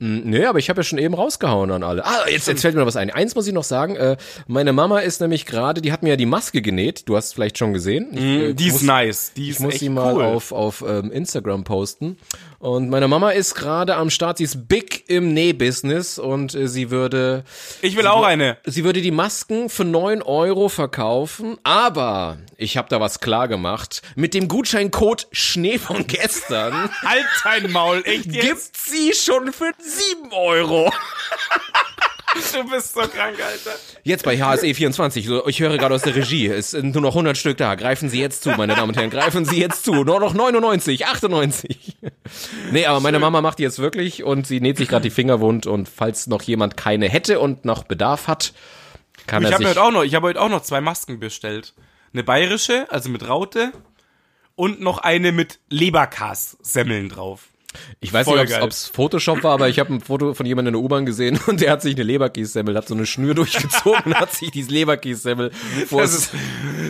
Nee, 0.00 0.44
aber 0.44 0.60
ich 0.60 0.70
habe 0.70 0.78
ja 0.80 0.84
schon 0.84 0.98
eben 1.00 1.14
rausgehauen 1.14 1.72
an 1.72 1.82
alle. 1.82 2.04
Ah, 2.04 2.28
jetzt, 2.30 2.46
jetzt 2.46 2.62
fällt 2.62 2.74
mir 2.74 2.80
noch 2.80 2.86
was 2.86 2.94
ein. 2.94 3.10
Eins 3.10 3.34
muss 3.34 3.48
ich 3.48 3.52
noch 3.52 3.64
sagen. 3.64 3.96
Äh, 3.96 4.16
meine 4.46 4.72
Mama 4.72 5.00
ist 5.00 5.20
nämlich 5.20 5.44
gerade, 5.44 5.82
die 5.82 5.90
hat 5.90 6.04
mir 6.04 6.10
ja 6.10 6.16
die 6.16 6.24
Maske 6.26 6.62
genäht. 6.62 7.08
Du 7.08 7.16
hast 7.16 7.26
es 7.26 7.32
vielleicht 7.32 7.58
schon 7.58 7.72
gesehen. 7.72 8.08
Ich, 8.12 8.20
äh, 8.22 8.54
Die 8.54 8.68
ist 8.68 8.72
muss, 8.74 8.82
nice. 8.82 9.32
Die 9.36 9.42
Ich 9.44 9.50
ist 9.50 9.60
muss 9.60 9.72
echt 9.72 9.80
sie 9.80 9.88
mal 9.88 10.14
cool. 10.14 10.22
auf, 10.22 10.52
auf 10.52 10.84
ähm, 10.86 11.10
Instagram 11.10 11.64
posten. 11.64 12.16
Und 12.58 12.90
meine 12.90 13.06
Mama 13.06 13.30
ist 13.30 13.54
gerade 13.54 13.94
am 13.94 14.10
Start. 14.10 14.38
Sie 14.38 14.44
ist 14.44 14.66
big 14.66 15.08
im 15.08 15.32
Nähbusiness 15.32 16.18
und 16.18 16.54
äh, 16.56 16.66
sie 16.66 16.90
würde 16.90 17.44
Ich 17.82 17.96
will 17.96 18.06
auch 18.08 18.24
eine. 18.24 18.58
Sie 18.64 18.82
würde 18.84 19.00
die 19.00 19.12
Masken 19.12 19.68
für 19.68 19.84
9 19.84 20.22
Euro 20.22 20.68
verkaufen, 20.68 21.56
aber 21.62 22.38
ich 22.56 22.76
habe 22.76 22.88
da 22.88 23.00
was 23.00 23.20
klar 23.20 23.46
gemacht. 23.46 24.02
Mit 24.16 24.34
dem 24.34 24.48
Gutscheincode 24.48 25.28
Schnee 25.30 25.78
von 25.78 26.06
gestern 26.08 26.90
Halt 27.02 27.26
dein 27.44 27.70
Maul, 27.70 28.02
echt 28.04 28.26
jetzt? 28.26 28.42
gibt 28.42 28.76
sie 28.76 29.12
schon 29.14 29.52
für 29.52 29.70
7 29.78 30.32
Euro. 30.32 30.90
du 32.52 32.70
bist 32.70 32.94
so 32.94 33.00
krank, 33.00 33.36
Alter. 33.44 33.78
Jetzt 34.02 34.24
bei 34.24 34.36
HSE24, 34.36 35.26
so, 35.26 35.46
ich 35.46 35.60
höre 35.60 35.76
gerade 35.78 35.94
aus 35.94 36.02
der 36.02 36.14
Regie, 36.14 36.46
es 36.46 36.70
sind 36.70 36.94
nur 36.94 37.02
noch 37.02 37.12
100 37.12 37.36
Stück 37.36 37.56
da. 37.56 37.74
Greifen 37.74 38.08
Sie 38.08 38.20
jetzt 38.20 38.42
zu, 38.42 38.50
meine 38.50 38.74
Damen 38.74 38.90
und 38.90 38.96
Herren, 38.96 39.10
greifen 39.10 39.44
Sie 39.44 39.60
jetzt 39.60 39.84
zu. 39.84 39.92
Nur 40.04 40.20
noch 40.20 40.34
99, 40.34 41.06
98. 41.06 41.96
Nee, 42.70 42.84
aber 42.84 43.00
meine 43.00 43.18
Mama 43.18 43.40
macht 43.40 43.58
die 43.58 43.62
jetzt 43.62 43.78
wirklich 43.78 44.22
und 44.22 44.46
sie 44.46 44.60
näht 44.60 44.76
sich 44.76 44.88
gerade 44.88 45.02
die 45.02 45.10
Finger 45.10 45.40
wund 45.40 45.66
und 45.66 45.88
falls 45.88 46.26
noch 46.26 46.42
jemand 46.42 46.76
keine 46.76 47.08
hätte 47.08 47.40
und 47.40 47.64
noch 47.64 47.84
Bedarf 47.84 48.26
hat, 48.28 48.52
kann 49.26 49.42
Ich 49.42 49.48
er 49.48 49.54
habe 49.54 49.64
sich... 49.64 49.70
heute 49.70 49.82
auch 49.82 49.90
noch, 49.90 50.04
ich 50.04 50.14
habe 50.14 50.26
heute 50.26 50.40
auch 50.42 50.50
noch 50.50 50.60
zwei 50.60 50.82
Masken 50.82 51.18
bestellt. 51.18 51.72
Eine 52.12 52.24
bayerische, 52.24 52.86
also 52.90 53.08
mit 53.08 53.26
Raute 53.26 53.72
und 54.56 54.80
noch 54.80 54.98
eine 54.98 55.32
mit 55.32 55.58
Leberkas-Semmeln 55.70 57.08
drauf. 57.08 57.48
Ich 58.00 58.12
weiß 58.12 58.26
Voll 58.26 58.44
nicht, 58.44 58.60
ob 58.60 58.70
es 58.70 58.86
Photoshop 58.86 59.42
war, 59.42 59.52
aber 59.52 59.68
ich 59.68 59.78
habe 59.78 59.92
ein 59.92 60.00
Foto 60.00 60.34
von 60.34 60.46
jemandem 60.46 60.74
in 60.74 60.80
der 60.80 60.84
U-Bahn 60.84 61.06
gesehen 61.06 61.38
und 61.46 61.60
der 61.60 61.72
hat 61.72 61.82
sich 61.82 61.94
eine 61.94 62.04
Leberkässemmel, 62.04 62.76
hat 62.76 62.88
so 62.88 62.94
eine 62.94 63.06
Schnür 63.06 63.34
durchgezogen 63.34 64.12
und 64.12 64.14
hat 64.14 64.32
sich 64.32 64.50
diese 64.50 64.70
Leberkässemmel 64.70 65.50
vor 65.86 66.02
ist, 66.02 66.30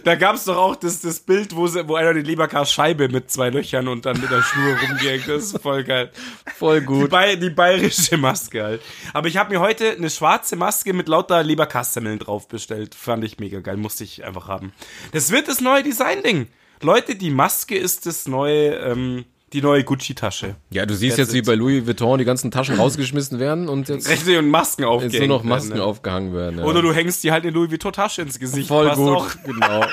da 0.04 0.14
gab's 0.14 0.44
doch 0.44 0.56
auch 0.56 0.76
das, 0.76 1.00
das 1.00 1.20
Bild, 1.20 1.54
wo, 1.54 1.66
sie, 1.66 1.86
wo 1.88 1.96
einer 1.96 2.14
die 2.14 2.22
Leberkas-Scheibe 2.22 3.08
mit 3.08 3.30
zwei 3.30 3.50
Löchern 3.50 3.88
und 3.88 4.06
dann 4.06 4.20
mit 4.20 4.30
der 4.30 4.42
Schnur 4.42 4.76
rumgehängt. 4.78 5.28
Das 5.28 5.44
ist 5.44 5.62
voll 5.62 5.84
geil. 5.84 6.10
voll 6.56 6.80
Die, 6.80 6.86
gut. 6.86 7.10
Bay 7.10 7.38
die 7.38 7.50
bayerische 7.50 8.16
Maske 8.16 8.62
halt. 8.62 8.82
Aber 9.12 9.28
ich 9.28 9.36
habe 9.36 9.52
mir 9.52 9.60
heute 9.60 9.90
eine 9.90 10.10
schwarze 10.10 10.56
Maske 10.56 10.92
mit 10.92 11.08
lauter 11.08 11.42
Leberkassemmeln 11.42 12.18
drauf 12.18 12.48
bestellt. 12.48 12.94
Fand 12.94 13.24
ich 13.24 13.38
mega 13.38 13.60
geil. 13.60 13.76
Musste 13.76 14.04
ich 14.04 14.24
einfach 14.24 14.48
haben. 14.48 14.72
Das 15.12 15.30
wird 15.30 15.48
das 15.48 15.60
neue 15.60 15.82
Design-Ding. 15.82 16.48
Leute, 16.80 17.16
die 17.16 17.30
Maske 17.30 17.76
ist 17.76 18.06
das 18.06 18.28
neue, 18.28 18.74
ähm, 18.76 19.24
die 19.52 19.62
neue 19.62 19.84
Gucci-Tasche. 19.84 20.56
Ja, 20.70 20.84
du 20.86 20.94
siehst 20.94 21.18
jetzt, 21.18 21.32
wie 21.32 21.42
bei 21.42 21.54
Louis 21.54 21.86
Vuitton 21.86 22.18
die 22.18 22.24
ganzen 22.24 22.50
Taschen 22.50 22.76
rausgeschmissen 22.78 23.38
werden 23.38 23.68
und 23.68 23.88
jetzt, 23.88 24.08
Richtig 24.08 24.36
und 24.36 24.48
Masken 24.50 24.82
jetzt 24.82 24.90
aufgehängt 24.90 25.28
nur 25.28 25.38
noch 25.38 25.44
Masken 25.44 25.70
werden, 25.70 25.80
ne? 25.80 25.84
aufgehangen 25.84 26.34
werden. 26.34 26.58
Ja. 26.58 26.64
Oder 26.64 26.82
du 26.82 26.92
hängst 26.92 27.24
die 27.24 27.32
halt 27.32 27.44
in 27.44 27.54
Louis 27.54 27.70
Vuitton-Tasche 27.70 28.22
ins 28.22 28.38
Gesicht. 28.38 28.68
voll 28.68 28.86
Passt 28.86 28.98
gut, 28.98 29.08
Auch. 29.16 29.28
genau. 29.44 29.84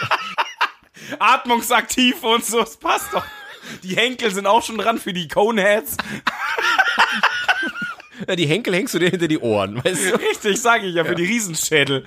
Atmungsaktiv 1.20 2.24
und 2.24 2.44
so. 2.44 2.60
Das 2.60 2.78
passt 2.78 3.14
doch. 3.14 3.26
Die 3.84 3.96
Henkel 3.96 4.32
sind 4.34 4.46
auch 4.48 4.64
schon 4.64 4.78
dran 4.78 4.98
für 5.00 5.14
die 5.14 5.28
Coneheads. 5.28 5.98
Ja, 8.28 8.36
die 8.38 8.48
Henkel 8.48 8.74
hängst 8.74 8.94
du 8.94 9.00
dir 9.00 9.10
hinter 9.10 9.28
die 9.28 9.40
Ohren, 9.40 9.84
weißt 9.84 10.12
du? 10.12 10.16
Richtig, 10.20 10.62
sage 10.62 10.88
ich 10.88 10.96
ja, 10.96 11.04
für 11.04 11.16
die 11.16 11.26
Riesenschädel. 11.26 12.06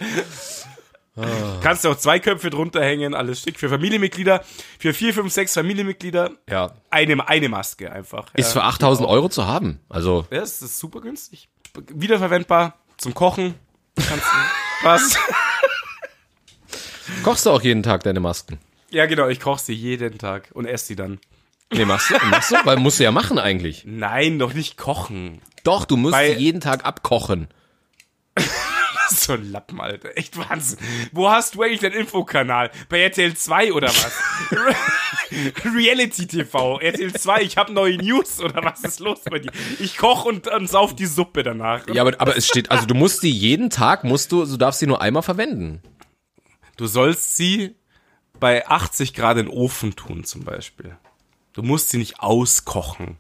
Kannst 1.63 1.85
du 1.85 1.91
auch 1.91 1.97
zwei 1.97 2.19
Köpfe 2.21 2.51
drunter 2.51 2.83
hängen, 2.83 3.15
alles 3.15 3.41
schick. 3.43 3.59
Für 3.59 3.69
Familienmitglieder, 3.69 4.45
für 4.79 4.93
vier, 4.95 5.13
fünf, 5.15 5.33
sechs 5.33 5.55
Familienmitglieder, 5.55 6.31
Ja. 6.49 6.73
eine, 6.91 7.29
eine 7.29 7.49
Maske 7.49 7.91
einfach. 7.91 8.33
Ist 8.35 8.55
ja. 8.55 8.61
für 8.61 8.65
8000 8.65 9.09
Euro 9.09 9.29
zu 9.29 9.47
haben. 9.47 9.81
Also, 9.89 10.27
Ja, 10.31 10.41
das 10.41 10.63
ist 10.63 10.79
super 10.79 11.01
günstig. 11.01 11.49
Wiederverwendbar 11.93 12.79
zum 12.97 13.15
Kochen. 13.15 13.55
Kannst 13.97 14.25
du, 14.27 14.83
passt. 14.85 15.19
kochst 17.23 17.47
du 17.47 17.51
auch 17.51 17.63
jeden 17.63 17.83
Tag 17.83 18.03
deine 18.05 18.21
Masken? 18.21 18.59
Ja, 18.91 19.07
genau, 19.07 19.29
ich 19.29 19.41
koche 19.41 19.61
sie 19.63 19.75
jeden 19.75 20.19
Tag 20.19 20.49
und 20.55 20.67
esse 20.67 20.87
sie 20.87 20.97
dann. 20.97 21.19
Nee, 21.73 21.85
machst 21.85 22.11
du? 22.11 22.15
Machst 22.27 22.51
du? 22.53 22.57
Weil 22.65 22.77
musst 22.79 22.99
du 22.99 23.05
ja 23.05 23.11
machen 23.13 23.39
eigentlich. 23.39 23.83
Nein, 23.87 24.39
doch 24.39 24.55
nicht 24.55 24.79
kochen. 24.79 25.41
Doch, 25.65 25.85
du 25.85 25.97
musst 25.99 26.13
Bei- 26.13 26.33
sie 26.35 26.41
jeden 26.41 26.61
Tag 26.63 26.87
abkochen. 26.87 27.49
So 29.19 29.35
ein 29.35 29.51
Lappen, 29.51 29.81
Alter. 29.81 30.17
Echt 30.17 30.37
Wahnsinn. 30.37 30.79
Wo 31.13 31.31
hast 31.31 31.55
du 31.55 31.63
eigentlich 31.63 31.81
deinen 31.81 31.95
Infokanal? 31.95 32.71
Bei 32.89 33.01
RTL 33.01 33.35
2 33.35 33.73
oder 33.73 33.89
was? 33.89 34.13
Reality 35.75 36.27
TV, 36.27 36.79
RTL 36.79 37.13
2, 37.13 37.43
ich 37.43 37.57
habe 37.57 37.73
neue 37.73 37.97
News 37.99 38.41
oder 38.41 38.65
was 38.65 38.83
ist 38.85 39.01
los 39.01 39.21
bei 39.25 39.39
dir? 39.39 39.53
Ich 39.79 39.97
koch 39.97 40.25
und, 40.25 40.49
und 40.49 40.69
sauf 40.69 40.95
die 40.95 41.07
Suppe 41.07 41.43
danach. 41.43 41.87
Ja, 41.89 42.03
aber, 42.03 42.21
aber 42.21 42.37
es 42.37 42.47
steht, 42.47 42.71
also 42.71 42.87
du 42.87 42.95
musst 42.95 43.21
sie 43.21 43.31
jeden 43.31 43.71
Tag, 43.71 44.05
musst 44.05 44.33
du, 44.33 44.45
du 44.45 44.57
darfst 44.57 44.81
sie 44.81 44.87
nur 44.87 45.03
einmal 45.03 45.23
verwenden. 45.23 45.83
Du 46.77 46.87
sollst 46.87 47.37
sie 47.37 47.75
bei 48.39 48.67
80 48.67 49.15
Grad 49.15 49.37
in 49.37 49.47
den 49.47 49.55
Ofen 49.55 49.97
tun 49.97 50.25
zum 50.25 50.45
Beispiel. 50.45 50.97
Du 51.53 51.63
musst 51.63 51.91
sie 51.91 51.99
nicht 51.99 52.21
auskochen. 52.21 53.19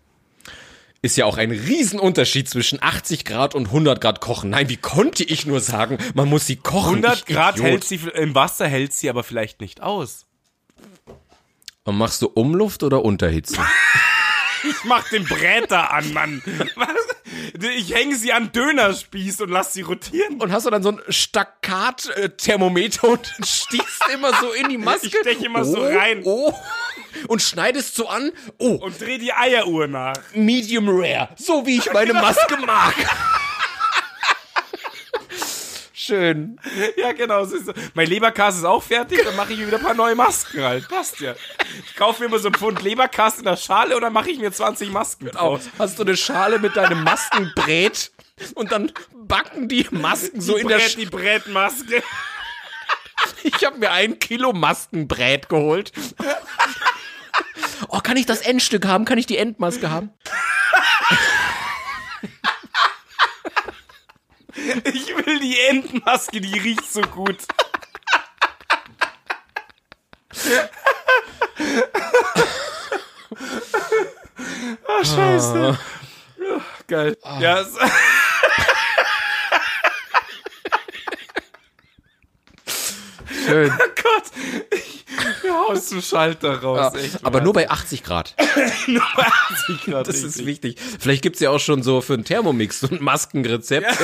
Ist 1.00 1.16
ja 1.16 1.26
auch 1.26 1.36
ein 1.38 1.52
Riesenunterschied 1.52 2.48
zwischen 2.48 2.82
80 2.82 3.24
Grad 3.24 3.54
und 3.54 3.66
100 3.66 4.00
Grad 4.00 4.20
kochen. 4.20 4.50
Nein, 4.50 4.68
wie 4.68 4.76
konnte 4.76 5.22
ich 5.22 5.46
nur 5.46 5.60
sagen, 5.60 5.98
man 6.14 6.28
muss 6.28 6.46
sie 6.46 6.56
kochen? 6.56 7.04
100 7.04 7.18
Ich 7.20 7.26
Grad 7.26 7.56
Idiot. 7.56 7.66
hält 7.70 7.84
sie, 7.84 8.00
im 8.14 8.34
Wasser 8.34 8.66
hält 8.66 8.92
sie 8.92 9.08
aber 9.08 9.22
vielleicht 9.22 9.60
nicht 9.60 9.80
aus. 9.80 10.26
Und 11.84 11.96
machst 11.96 12.20
du 12.22 12.26
Umluft 12.26 12.82
oder 12.82 13.04
Unterhitze? 13.04 13.60
Ich 14.68 14.82
mach 14.84 15.08
den 15.10 15.24
Bräter 15.24 15.92
an, 15.92 16.12
Mann. 16.12 16.42
Was? 16.74 16.88
Ich 17.76 17.94
hänge 17.94 18.16
sie 18.16 18.32
an 18.32 18.52
Dönerspieß 18.52 19.42
und 19.42 19.50
lass 19.50 19.72
sie 19.72 19.82
rotieren. 19.82 20.40
Und 20.40 20.52
hast 20.52 20.66
du 20.66 20.70
dann 20.70 20.82
so 20.82 20.90
ein 20.90 21.00
Stakkat-Thermometer 21.08 23.08
und 23.08 23.26
stichst 23.44 24.02
immer 24.12 24.32
so 24.40 24.52
in 24.52 24.68
die 24.68 24.78
Maske? 24.78 25.06
Ich 25.06 25.16
stech 25.16 25.42
immer 25.42 25.64
so 25.64 25.80
oh, 25.80 25.86
rein. 25.86 26.22
Oh. 26.24 26.52
Und 27.26 27.42
schneidest 27.42 27.94
so 27.94 28.08
an. 28.08 28.30
Oh, 28.58 28.74
Und 28.74 29.00
dreh 29.00 29.18
die 29.18 29.32
Eieruhr 29.32 29.86
nach. 29.86 30.16
Medium 30.34 30.88
Rare. 30.88 31.30
So 31.36 31.66
wie 31.66 31.78
ich 31.78 31.92
meine 31.92 32.12
Maske 32.14 32.56
mag. 32.64 32.94
Schön. 36.00 36.60
Ja, 36.96 37.10
genau. 37.10 37.44
So. 37.44 37.56
Mein 37.94 38.06
Leberkas 38.06 38.56
ist 38.58 38.64
auch 38.64 38.84
fertig, 38.84 39.20
dann 39.24 39.34
mache 39.34 39.52
ich 39.52 39.58
mir 39.58 39.66
wieder 39.66 39.78
ein 39.78 39.82
paar 39.82 39.94
neue 39.94 40.14
Masken 40.14 40.62
halt. 40.62 40.88
Passt 40.88 41.18
ja. 41.18 41.34
Ich 41.88 41.96
kaufe 41.96 42.20
mir 42.22 42.28
immer 42.28 42.38
so 42.38 42.50
ein 42.50 42.54
Pfund 42.54 42.82
Leberkas 42.82 43.38
in 43.38 43.44
der 43.44 43.56
Schale 43.56 43.96
und 43.96 44.02
dann 44.02 44.12
mache 44.12 44.30
ich 44.30 44.38
mir 44.38 44.52
20 44.52 44.92
Masken 44.92 45.28
Auch. 45.30 45.58
draus. 45.58 45.62
Hast 45.76 45.98
du 45.98 46.04
eine 46.04 46.16
Schale 46.16 46.60
mit 46.60 46.76
deinem 46.76 47.02
Maskenbrät 47.02 48.12
und 48.54 48.70
dann 48.70 48.92
backen 49.12 49.66
die 49.66 49.88
Masken 49.90 50.40
so 50.40 50.54
die 50.54 50.60
in 50.60 50.68
der 50.68 50.76
Brät, 50.76 50.90
Sch 50.90 50.96
die 50.98 51.06
Brätmaske. 51.06 52.02
Ich 53.42 53.64
habe 53.64 53.78
mir 53.78 53.90
ein 53.90 54.20
Kilo 54.20 54.52
Maskenbrät 54.52 55.48
geholt. 55.48 55.90
Oh, 57.88 57.98
kann 57.98 58.16
ich 58.16 58.26
das 58.26 58.42
Endstück 58.42 58.86
haben? 58.86 59.04
Kann 59.04 59.18
ich 59.18 59.26
die 59.26 59.36
Endmaske 59.36 59.90
haben? 59.90 60.10
Ich 64.84 65.14
will 65.16 65.38
die 65.40 65.58
Entenmaske, 65.68 66.40
die 66.40 66.58
riecht 66.58 66.90
so 66.90 67.00
gut. 67.02 67.38
Ah, 74.86 75.04
scheiße. 75.04 75.78
Ja, 76.40 76.60
Geil. 76.86 77.16
Ja, 77.40 77.60
es- 77.60 77.76
Schön. 83.46 83.70
oh 83.80 83.88
Gott. 84.02 84.67
Hau 85.50 85.66
aus 85.72 85.88
dem 85.88 86.02
Schalter 86.02 86.60
raus. 86.62 86.94
Echt, 86.94 87.24
Aber 87.24 87.40
nur 87.40 87.52
bei 87.52 87.70
80 87.70 88.02
Grad. 88.04 88.34
nur 88.86 89.02
bei 89.16 89.26
80 89.26 89.84
Grad. 89.84 90.08
Das 90.08 90.16
ist 90.16 90.38
richtig. 90.38 90.46
wichtig. 90.46 90.76
Vielleicht 90.98 91.22
gibt's 91.22 91.40
ja 91.40 91.50
auch 91.50 91.60
schon 91.60 91.82
so 91.82 92.00
für 92.00 92.14
einen 92.14 92.24
Thermomix 92.24 92.80
so 92.80 92.88
ein 92.88 93.02
Maskenrezept. 93.02 93.86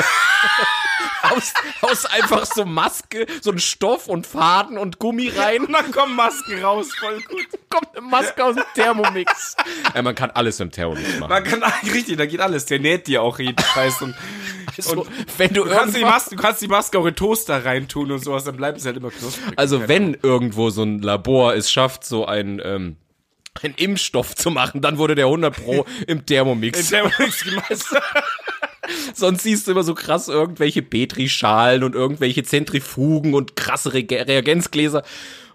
Aus, 1.31 1.55
aus 1.81 2.05
einfach 2.05 2.45
so 2.45 2.67
Maske, 2.67 3.25
so 3.41 3.51
ein 3.51 3.59
Stoff 3.59 4.09
und 4.09 4.27
Faden 4.27 4.77
und 4.77 4.99
Gummi 4.99 5.31
rein. 5.31 5.65
Und 5.65 5.73
dann 5.73 5.91
kommen 5.91 6.15
Masken 6.15 6.63
raus, 6.63 6.89
voll 7.01 7.19
gut. 7.23 7.47
Kommt 7.71 7.97
eine 7.97 8.07
Maske 8.07 8.45
aus 8.45 8.57
dem 8.57 8.65
Thermomix. 8.75 9.57
Ja, 9.95 10.03
man 10.03 10.15
kann 10.15 10.31
alles 10.33 10.61
im 10.61 10.71
Thermomix 10.71 11.19
machen. 11.19 11.31
Man 11.31 11.43
kann 11.45 11.63
richtig, 11.95 12.19
da 12.19 12.27
geht 12.27 12.41
alles. 12.41 12.67
Der 12.67 12.79
näht 12.79 13.07
dir 13.07 13.23
auch 13.23 13.39
jeden 13.39 13.59
Scheiß 13.59 14.03
und, 14.03 14.15
Also, 14.79 15.03
und 15.03 15.11
wenn 15.39 15.53
du 15.53 15.65
du 15.65 15.71
kannst, 15.71 15.97
die 15.97 16.03
Maske, 16.03 16.37
du 16.37 16.43
kannst 16.43 16.63
die 16.63 16.69
Maske 16.69 16.99
auch 16.99 17.07
in 17.07 17.15
Toaster 17.15 17.65
reintun 17.65 18.13
und 18.13 18.25
sowas, 18.25 18.45
dann 18.45 18.57
bleibt 18.57 18.79
es 18.79 18.87
halt 18.87 18.97
immer 18.97 19.11
knusprig. 19.11 19.55
also 19.57 19.89
wenn 19.89 20.17
irgendwo 20.23 20.71
so 20.71 20.83
ein 20.83 21.01
Labor 21.01 21.55
es 21.55 21.71
schafft, 21.71 22.05
so 22.05 22.27
ein, 22.27 22.61
ähm, 22.65 22.97
ein 23.63 23.75
Impfstoff 23.77 24.35
zu 24.35 24.51
machen, 24.51 24.81
dann 24.81 24.99
wurde 24.99 25.15
der 25.15 25.27
100 25.27 25.55
Pro 25.55 25.87
im 26.07 26.27
Thermomix. 26.27 26.91
Der 26.91 27.05
nichts 27.19 27.45
gemeistert. 27.45 28.03
Sonst 29.15 29.43
siehst 29.45 29.67
du 29.67 29.73
immer 29.73 29.83
so 29.83 29.95
krass 29.95 30.29
irgendwelche 30.29 30.83
Petrischalen 30.83 31.85
und 31.85 31.95
irgendwelche 31.95 32.43
Zentrifugen 32.43 33.35
und 33.35 33.57
krasse 33.57 33.95
Re 33.95 34.05
Reagenzgläser 34.11 35.03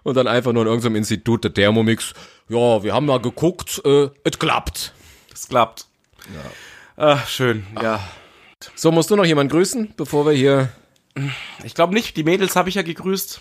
und 0.02 0.16
dann 0.16 0.26
einfach 0.26 0.52
nur 0.52 0.62
in 0.62 0.68
irgendeinem 0.68 0.96
Institut 0.96 1.44
der 1.44 1.54
Thermomix. 1.54 2.14
Ja, 2.48 2.82
wir 2.82 2.92
haben 2.92 3.06
mal 3.06 3.20
geguckt, 3.20 3.80
äh, 3.84 4.08
es 4.24 4.38
klappt. 4.38 4.92
Das 5.30 5.48
klappt. 5.48 5.86
Ach, 6.96 7.26
schön. 7.28 7.66
Ja. 7.80 8.00
So, 8.74 8.92
musst 8.92 9.10
du 9.10 9.16
noch 9.16 9.24
jemanden 9.24 9.52
grüßen, 9.52 9.94
bevor 9.96 10.26
wir 10.26 10.32
hier... 10.32 10.68
Ich 11.64 11.74
glaube 11.74 11.94
nicht, 11.94 12.16
die 12.16 12.22
Mädels 12.22 12.56
habe 12.56 12.68
ich 12.68 12.76
ja 12.76 12.82
gegrüßt. 12.82 13.40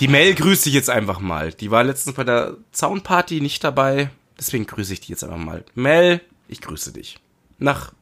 Die 0.00 0.08
Mel 0.08 0.34
grüße 0.34 0.68
ich 0.68 0.74
jetzt 0.74 0.90
einfach 0.90 1.20
mal. 1.20 1.52
Die 1.52 1.70
war 1.70 1.84
letztens 1.84 2.16
bei 2.16 2.24
der 2.24 2.56
Zaunparty 2.72 3.40
nicht 3.40 3.62
dabei. 3.62 4.10
Deswegen 4.38 4.66
grüße 4.66 4.92
ich 4.92 5.00
die 5.00 5.12
jetzt 5.12 5.22
einfach 5.22 5.38
mal. 5.38 5.64
Mel, 5.74 6.20
ich 6.48 6.60
grüße 6.60 6.92
dich. 6.92 7.18
Nach 7.58 7.92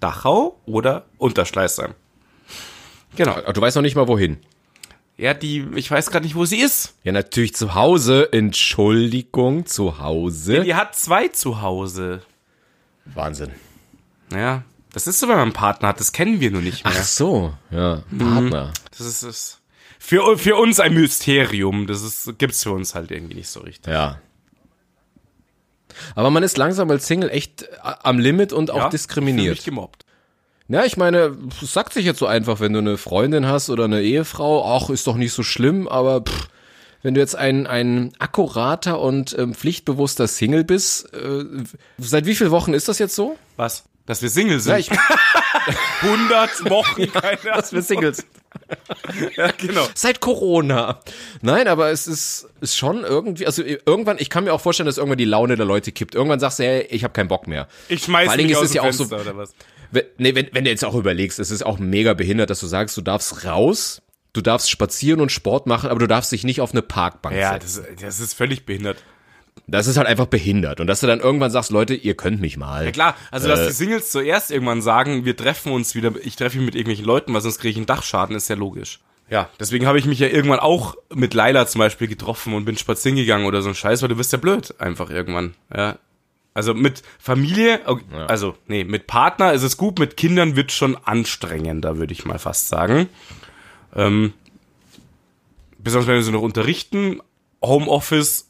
Dachau 0.00 0.60
oder 0.66 1.06
Unterschleißheim. 1.16 1.94
Genau. 3.16 3.40
Du 3.52 3.60
weißt 3.60 3.76
noch 3.76 3.82
nicht 3.82 3.96
mal 3.96 4.06
wohin. 4.06 4.38
Ja, 5.16 5.34
die, 5.34 5.66
ich 5.74 5.90
weiß 5.90 6.10
gerade 6.10 6.24
nicht, 6.24 6.34
wo 6.34 6.44
sie 6.44 6.60
ist. 6.60 6.94
Ja, 7.04 7.12
natürlich 7.12 7.54
zu 7.54 7.74
Hause. 7.74 8.32
Entschuldigung, 8.32 9.66
zu 9.66 9.98
Hause. 9.98 10.62
Die 10.62 10.74
hat 10.74 10.94
zwei 10.94 11.28
zu 11.28 11.62
Hause. 11.62 12.22
Wahnsinn. 13.06 13.50
Ja. 14.32 14.62
Das 14.92 15.06
ist 15.06 15.20
so, 15.20 15.28
wenn 15.28 15.36
man 15.36 15.44
einen 15.44 15.52
Partner 15.52 15.88
hat, 15.88 16.00
das 16.00 16.12
kennen 16.12 16.40
wir 16.40 16.50
nur 16.50 16.62
nicht 16.62 16.84
mehr. 16.84 16.94
Ach 16.96 17.02
so, 17.04 17.54
ja, 17.70 18.02
Partner. 18.16 18.72
Das 18.90 19.06
ist 19.06 19.22
es. 19.22 19.60
Für, 19.98 20.36
für 20.38 20.56
uns 20.56 20.80
ein 20.80 20.94
Mysterium. 20.94 21.86
Das 21.86 22.02
ist, 22.02 22.38
gibt's 22.38 22.62
für 22.62 22.72
uns 22.72 22.94
halt 22.94 23.10
irgendwie 23.10 23.34
nicht 23.34 23.48
so 23.48 23.60
richtig. 23.60 23.92
Ja. 23.92 24.20
Aber 26.14 26.30
man 26.30 26.42
ist 26.42 26.56
langsam 26.56 26.90
als 26.90 27.06
Single 27.06 27.30
echt 27.30 27.62
äh, 27.62 27.66
am 27.82 28.18
Limit 28.18 28.52
und 28.52 28.70
auch 28.70 28.78
Ja, 28.78 28.88
diskriminiert. 28.88 29.58
Ich 29.58 29.64
gemobbt. 29.64 30.04
Ja, 30.68 30.84
ich 30.84 30.96
meine, 30.96 31.36
es 31.60 31.72
sagt 31.72 31.92
sich 31.92 32.04
jetzt 32.04 32.18
so 32.18 32.26
einfach, 32.26 32.60
wenn 32.60 32.72
du 32.72 32.78
eine 32.78 32.96
Freundin 32.96 33.46
hast 33.46 33.70
oder 33.70 33.84
eine 33.84 34.02
Ehefrau, 34.02 34.64
ach, 34.76 34.88
ist 34.88 35.06
doch 35.06 35.16
nicht 35.16 35.32
so 35.32 35.42
schlimm, 35.42 35.88
aber 35.88 36.22
pff, 36.22 36.48
wenn 37.02 37.14
du 37.14 37.20
jetzt 37.20 37.34
ein, 37.34 37.66
ein 37.66 38.12
akkurater 38.18 39.00
und 39.00 39.36
ähm, 39.38 39.54
pflichtbewusster 39.54 40.28
Single 40.28 40.64
bist, 40.64 41.12
äh, 41.12 41.44
seit 41.98 42.26
wie 42.26 42.34
vielen 42.34 42.50
Wochen 42.52 42.72
ist 42.72 42.88
das 42.88 42.98
jetzt 42.98 43.14
so? 43.14 43.36
Was? 43.56 43.84
Dass 44.10 44.22
wir 44.22 44.28
Single 44.28 44.58
sind. 44.58 44.72
Ja, 44.72 44.78
ich, 44.78 44.90
100 46.02 46.68
Wochen, 46.68 47.12
keine 47.12 47.38
dass 47.44 47.72
wir 47.72 47.80
Singles. 47.80 48.26
Ja, 49.36 49.52
genau. 49.56 49.86
Seit 49.94 50.18
Corona. 50.18 50.98
Nein, 51.42 51.68
aber 51.68 51.90
es 51.92 52.08
ist, 52.08 52.48
ist 52.60 52.76
schon 52.76 53.04
irgendwie, 53.04 53.46
also 53.46 53.62
irgendwann, 53.62 54.16
ich 54.18 54.28
kann 54.28 54.42
mir 54.42 54.52
auch 54.52 54.60
vorstellen, 54.60 54.86
dass 54.88 54.98
irgendwann 54.98 55.18
die 55.18 55.24
Laune 55.26 55.54
der 55.54 55.64
Leute 55.64 55.92
kippt. 55.92 56.16
Irgendwann 56.16 56.40
sagst 56.40 56.58
du, 56.58 56.64
hey, 56.64 56.88
ich 56.90 57.04
habe 57.04 57.12
keinen 57.12 57.28
Bock 57.28 57.46
mehr. 57.46 57.68
Ich 57.88 58.02
schmeiß 58.02 58.26
Vor 58.26 58.36
Dingen 58.36 58.48
mich 58.48 58.56
ist 58.56 58.62
aus 58.62 58.64
es 58.70 58.74
ja 58.74 58.82
auch 58.82 58.92
so- 58.92 59.04
oder 59.04 59.36
was? 59.36 59.52
Wenn, 59.92 60.02
nee, 60.18 60.34
wenn, 60.34 60.48
wenn 60.52 60.64
du 60.64 60.70
jetzt 60.70 60.84
auch 60.84 60.96
überlegst, 60.96 61.38
es 61.38 61.52
ist 61.52 61.64
auch 61.64 61.78
mega 61.78 62.14
behindert, 62.14 62.50
dass 62.50 62.58
du 62.58 62.66
sagst, 62.66 62.96
du 62.96 63.02
darfst 63.02 63.44
raus, 63.44 64.02
du 64.32 64.40
darfst 64.40 64.68
spazieren 64.70 65.20
und 65.20 65.30
Sport 65.30 65.68
machen, 65.68 65.88
aber 65.88 66.00
du 66.00 66.08
darfst 66.08 66.32
dich 66.32 66.42
nicht 66.42 66.60
auf 66.60 66.72
eine 66.72 66.82
Parkbank 66.82 67.36
Ja, 67.36 67.52
setzen. 67.52 67.84
das, 67.94 68.00
das 68.02 68.18
ist 68.20 68.34
völlig 68.34 68.66
behindert. 68.66 68.96
Das 69.70 69.86
ist 69.86 69.96
halt 69.96 70.08
einfach 70.08 70.26
behindert. 70.26 70.80
Und 70.80 70.86
dass 70.86 71.00
du 71.00 71.06
dann 71.06 71.20
irgendwann 71.20 71.50
sagst, 71.50 71.70
Leute, 71.70 71.94
ihr 71.94 72.14
könnt 72.14 72.40
mich 72.40 72.56
mal. 72.56 72.86
Ja 72.86 72.90
klar, 72.90 73.16
also 73.30 73.48
dass 73.48 73.66
die 73.66 73.72
Singles 73.72 74.10
zuerst 74.10 74.50
irgendwann 74.50 74.82
sagen, 74.82 75.24
wir 75.24 75.36
treffen 75.36 75.72
uns 75.72 75.94
wieder, 75.94 76.12
ich 76.22 76.36
treffe 76.36 76.56
mich 76.56 76.66
mit 76.66 76.74
irgendwelchen 76.74 77.04
Leuten, 77.04 77.32
weil 77.32 77.40
sonst 77.40 77.58
kriege 77.58 77.70
ich 77.70 77.76
einen 77.76 77.86
Dachschaden, 77.86 78.34
ist 78.34 78.48
ja 78.48 78.56
logisch. 78.56 79.00
Ja, 79.30 79.48
deswegen 79.60 79.86
habe 79.86 79.98
ich 79.98 80.06
mich 80.06 80.18
ja 80.18 80.26
irgendwann 80.26 80.58
auch 80.58 80.96
mit 81.14 81.34
Laila 81.34 81.68
zum 81.68 81.78
Beispiel 81.78 82.08
getroffen 82.08 82.52
und 82.52 82.64
bin 82.64 82.76
spazieren 82.76 83.16
gegangen 83.16 83.46
oder 83.46 83.62
so 83.62 83.68
ein 83.68 83.76
Scheiß, 83.76 84.02
weil 84.02 84.08
du 84.08 84.18
wirst 84.18 84.32
ja 84.32 84.38
blöd 84.38 84.74
einfach 84.80 85.08
irgendwann. 85.08 85.54
Ja. 85.74 85.98
Also 86.52 86.74
mit 86.74 87.04
Familie, 87.20 87.80
okay, 87.86 88.04
also 88.26 88.56
nee, 88.66 88.82
mit 88.82 89.06
Partner 89.06 89.52
ist 89.52 89.62
es 89.62 89.76
gut, 89.76 90.00
mit 90.00 90.16
Kindern 90.16 90.56
wird 90.56 90.72
schon 90.72 90.96
anstrengender, 90.96 91.96
würde 91.98 92.12
ich 92.12 92.24
mal 92.24 92.40
fast 92.40 92.68
sagen. 92.68 93.08
Ähm, 93.94 94.32
besonders 95.78 96.08
wenn 96.08 96.16
du 96.16 96.22
sie 96.22 96.32
noch 96.32 96.42
unterrichten, 96.42 97.22
Homeoffice 97.62 98.49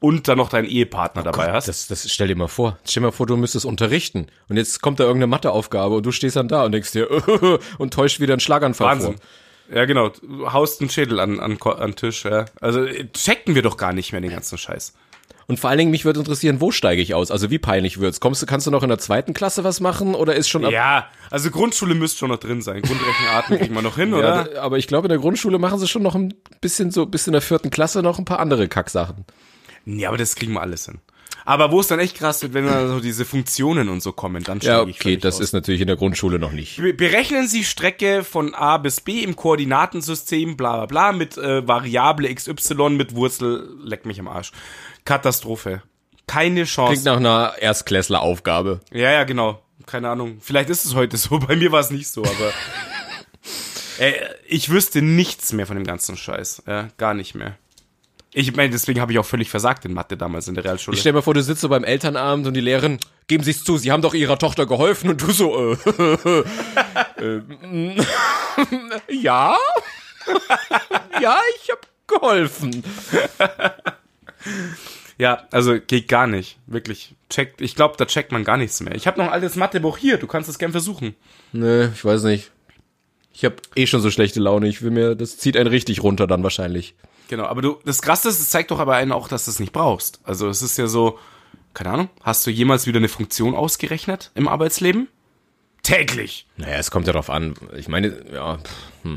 und 0.00 0.28
dann 0.28 0.38
noch 0.38 0.48
deinen 0.48 0.66
Ehepartner 0.66 1.22
dabei 1.22 1.52
hast. 1.52 1.68
Das, 1.68 1.86
das 1.86 2.10
stell 2.10 2.28
dir 2.28 2.36
mal 2.36 2.48
vor. 2.48 2.78
Stell 2.84 3.02
dir 3.02 3.08
mal 3.08 3.12
vor, 3.12 3.26
du 3.26 3.36
müsstest 3.36 3.66
unterrichten. 3.66 4.26
Und 4.48 4.56
jetzt 4.56 4.80
kommt 4.80 4.98
da 4.98 5.04
irgendeine 5.04 5.28
Matheaufgabe 5.28 5.96
und 5.96 6.06
du 6.06 6.10
stehst 6.10 6.36
dann 6.36 6.48
da 6.48 6.64
und 6.64 6.72
denkst 6.72 6.92
dir, 6.92 7.08
und 7.78 7.94
täuscht 7.94 8.18
wieder 8.18 8.32
einen 8.32 8.40
Schlaganfall 8.40 8.86
Wahnsinn. 8.88 9.18
vor. 9.18 9.76
Ja, 9.76 9.84
genau. 9.84 10.08
Du 10.08 10.52
haust 10.52 10.80
einen 10.80 10.90
Schädel 10.90 11.20
an, 11.20 11.38
an, 11.38 11.58
an 11.60 11.94
Tisch, 11.94 12.24
ja. 12.24 12.46
Also 12.60 12.84
äh, 12.84 13.06
checken 13.12 13.54
wir 13.54 13.62
doch 13.62 13.76
gar 13.76 13.92
nicht 13.92 14.12
mehr 14.12 14.20
den 14.20 14.30
ganzen 14.30 14.58
Scheiß. 14.58 14.94
Und 15.46 15.58
vor 15.58 15.68
allen 15.68 15.78
Dingen, 15.78 15.90
mich 15.90 16.04
würde 16.04 16.20
interessieren, 16.20 16.60
wo 16.60 16.70
steige 16.70 17.02
ich 17.02 17.12
aus? 17.12 17.30
Also 17.32 17.50
wie 17.50 17.58
peinlich 17.58 17.98
wird's? 17.98 18.20
Kommst 18.20 18.40
du, 18.40 18.46
kannst 18.46 18.68
du 18.68 18.70
noch 18.70 18.84
in 18.84 18.88
der 18.88 18.98
zweiten 18.98 19.34
Klasse 19.34 19.64
was 19.64 19.80
machen 19.80 20.14
oder 20.14 20.36
ist 20.36 20.48
schon 20.48 20.64
ab, 20.64 20.70
Ja, 20.70 21.08
also 21.28 21.50
Grundschule 21.50 21.96
müsste 21.96 22.18
schon 22.20 22.30
noch 22.30 22.38
drin 22.38 22.62
sein. 22.62 22.82
Grundrechenarten 22.82 23.58
kriegen 23.58 23.74
wir 23.74 23.82
noch 23.82 23.96
hin, 23.96 24.14
oder? 24.14 24.54
Ja, 24.54 24.62
aber 24.62 24.78
ich 24.78 24.86
glaube, 24.86 25.06
in 25.06 25.10
der 25.10 25.18
Grundschule 25.18 25.58
machen 25.58 25.78
sie 25.80 25.88
schon 25.88 26.02
noch 26.02 26.14
ein 26.14 26.34
bisschen 26.60 26.92
so, 26.92 27.04
bis 27.04 27.26
in 27.26 27.32
der 27.32 27.42
vierten 27.42 27.70
Klasse 27.70 28.00
noch 28.00 28.18
ein 28.20 28.24
paar 28.24 28.38
andere 28.38 28.68
Kacksachen. 28.68 29.24
Nee, 29.96 30.06
aber 30.06 30.16
das 30.16 30.34
kriegen 30.36 30.52
wir 30.54 30.60
alles 30.62 30.86
hin. 30.86 30.98
Aber 31.46 31.72
wo 31.72 31.80
es 31.80 31.86
dann 31.88 31.98
echt 31.98 32.16
krass 32.16 32.42
wird, 32.42 32.52
wenn 32.54 32.66
dann 32.66 32.88
so 32.88 33.00
diese 33.00 33.24
Funktionen 33.24 33.88
und 33.88 34.02
so 34.02 34.12
kommen, 34.12 34.44
dann 34.44 34.58
Ja, 34.60 34.76
steige 34.76 34.90
ich 34.90 35.00
okay, 35.00 35.16
das 35.16 35.36
aus. 35.36 35.40
ist 35.40 35.52
natürlich 35.52 35.80
in 35.80 35.86
der 35.86 35.96
Grundschule 35.96 36.38
noch 36.38 36.52
nicht. 36.52 36.76
Be- 36.76 36.92
Berechnen 36.92 37.48
Sie 37.48 37.64
Strecke 37.64 38.24
von 38.24 38.54
A 38.54 38.76
bis 38.76 39.00
B 39.00 39.22
im 39.22 39.36
Koordinatensystem, 39.36 40.56
bla 40.56 40.76
bla 40.76 40.86
bla, 40.86 41.12
mit 41.12 41.38
äh, 41.38 41.66
Variable 41.66 42.32
XY, 42.32 42.90
mit 42.90 43.14
Wurzel, 43.14 43.68
leck 43.82 44.04
mich 44.06 44.20
am 44.20 44.28
Arsch. 44.28 44.52
Katastrophe. 45.04 45.82
Keine 46.26 46.64
Chance. 46.64 46.92
Klingt 46.92 47.06
nach 47.06 47.16
einer 47.16 47.54
Erstklässler-Aufgabe. 47.58 48.80
Ja, 48.92 49.10
ja, 49.10 49.24
genau. 49.24 49.62
Keine 49.86 50.10
Ahnung. 50.10 50.38
Vielleicht 50.40 50.68
ist 50.70 50.84
es 50.84 50.94
heute 50.94 51.16
so. 51.16 51.38
Bei 51.46 51.56
mir 51.56 51.72
war 51.72 51.80
es 51.80 51.90
nicht 51.90 52.06
so, 52.08 52.22
aber. 52.22 52.52
äh, 53.98 54.12
ich 54.46 54.68
wüsste 54.70 55.02
nichts 55.02 55.52
mehr 55.52 55.66
von 55.66 55.76
dem 55.76 55.86
ganzen 55.86 56.16
Scheiß. 56.16 56.62
Ja, 56.66 56.88
gar 56.98 57.14
nicht 57.14 57.34
mehr. 57.34 57.56
Ich 58.32 58.54
meine, 58.54 58.70
deswegen 58.70 59.00
habe 59.00 59.12
ich 59.12 59.18
auch 59.18 59.26
völlig 59.26 59.50
versagt 59.50 59.84
in 59.84 59.92
Mathe 59.92 60.16
damals 60.16 60.46
in 60.46 60.54
der 60.54 60.64
Realschule. 60.64 60.94
Ich 60.94 61.00
stell 61.00 61.12
mir 61.12 61.22
vor, 61.22 61.34
du 61.34 61.42
sitzt 61.42 61.62
so 61.62 61.68
beim 61.68 61.82
Elternabend 61.82 62.46
und 62.46 62.54
die 62.54 62.60
Lehrerin, 62.60 62.98
geben 63.26 63.42
Sie's 63.42 63.64
zu, 63.64 63.76
sie 63.76 63.90
haben 63.90 64.02
doch 64.02 64.14
ihrer 64.14 64.38
Tochter 64.38 64.66
geholfen 64.66 65.10
und 65.10 65.20
du 65.20 65.32
so, 65.32 65.72
äh, 65.72 65.76
äh, 67.18 67.42
ja? 69.08 69.56
ja, 71.20 71.38
ich 71.60 71.70
hab 71.70 71.86
geholfen. 72.06 72.84
ja, 75.18 75.48
also 75.50 75.80
geht 75.80 76.06
gar 76.06 76.28
nicht. 76.28 76.58
Wirklich. 76.66 77.16
Checkt, 77.30 77.60
ich 77.60 77.74
glaube, 77.74 77.96
da 77.98 78.06
checkt 78.06 78.30
man 78.30 78.44
gar 78.44 78.56
nichts 78.56 78.80
mehr. 78.80 78.94
Ich 78.94 79.08
habe 79.08 79.18
noch 79.18 79.26
ein 79.26 79.32
altes 79.32 79.56
Mathebuch 79.56 79.98
hier. 79.98 80.18
Du 80.18 80.28
kannst 80.28 80.48
es 80.48 80.58
gern 80.58 80.72
versuchen. 80.72 81.16
Nee, 81.52 81.86
ich 81.86 82.04
weiß 82.04 82.22
nicht. 82.24 82.52
Ich 83.32 83.44
hab 83.44 83.60
eh 83.74 83.86
schon 83.86 84.00
so 84.00 84.10
schlechte 84.10 84.38
Laune. 84.38 84.68
Ich 84.68 84.82
will 84.82 84.90
mir, 84.90 85.14
das 85.16 85.36
zieht 85.36 85.56
einen 85.56 85.68
richtig 85.68 86.02
runter 86.02 86.26
dann 86.26 86.42
wahrscheinlich. 86.42 86.94
Genau, 87.30 87.44
aber 87.44 87.62
du, 87.62 87.78
das 87.84 88.02
Krasse 88.02 88.28
ist, 88.28 88.40
es 88.40 88.50
zeigt 88.50 88.72
doch 88.72 88.80
aber 88.80 88.96
einen 88.96 89.12
auch, 89.12 89.28
dass 89.28 89.44
du 89.44 89.52
es 89.52 89.60
nicht 89.60 89.72
brauchst. 89.72 90.18
Also 90.24 90.48
es 90.48 90.62
ist 90.62 90.76
ja 90.78 90.88
so, 90.88 91.16
keine 91.74 91.90
Ahnung, 91.90 92.10
hast 92.24 92.44
du 92.44 92.50
jemals 92.50 92.88
wieder 92.88 92.96
eine 92.98 93.08
Funktion 93.08 93.54
ausgerechnet 93.54 94.32
im 94.34 94.48
Arbeitsleben? 94.48 95.06
Täglich. 95.84 96.48
Naja, 96.56 96.78
es 96.78 96.90
kommt 96.90 97.06
ja 97.06 97.12
drauf 97.12 97.30
an. 97.30 97.54
Ich 97.76 97.86
meine, 97.86 98.24
ja, 98.32 98.58
pff, 98.58 99.10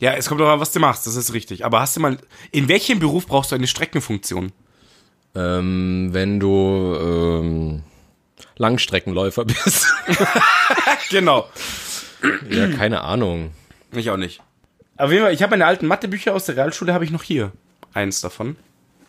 Ja, 0.00 0.14
es 0.14 0.28
kommt 0.28 0.40
doch 0.40 0.48
an, 0.48 0.58
was 0.58 0.72
du 0.72 0.80
machst, 0.80 1.06
das 1.06 1.14
ist 1.14 1.32
richtig. 1.32 1.64
Aber 1.64 1.78
hast 1.78 1.96
du 1.96 2.00
mal, 2.00 2.18
in 2.50 2.66
welchem 2.66 2.98
Beruf 2.98 3.28
brauchst 3.28 3.52
du 3.52 3.54
eine 3.54 3.68
Streckenfunktion? 3.68 4.50
ähm, 5.36 6.08
wenn 6.10 6.40
du 6.40 6.96
ähm, 7.00 7.82
Langstreckenläufer 8.56 9.44
bist. 9.46 9.86
Genau. 11.10 11.48
ja, 12.50 12.66
keine 12.68 13.02
Ahnung. 13.02 13.52
Ich 13.92 14.10
auch 14.10 14.16
nicht. 14.16 14.40
Auf 14.96 15.10
jeden 15.10 15.24
Fall, 15.24 15.34
ich 15.34 15.42
habe 15.42 15.50
meine 15.50 15.66
alten 15.66 15.86
Mathebücher 15.86 16.34
aus 16.34 16.46
der 16.46 16.56
Realschule, 16.56 16.94
habe 16.94 17.04
ich 17.04 17.10
noch 17.10 17.22
hier. 17.22 17.52
Eins 17.92 18.20
davon. 18.20 18.56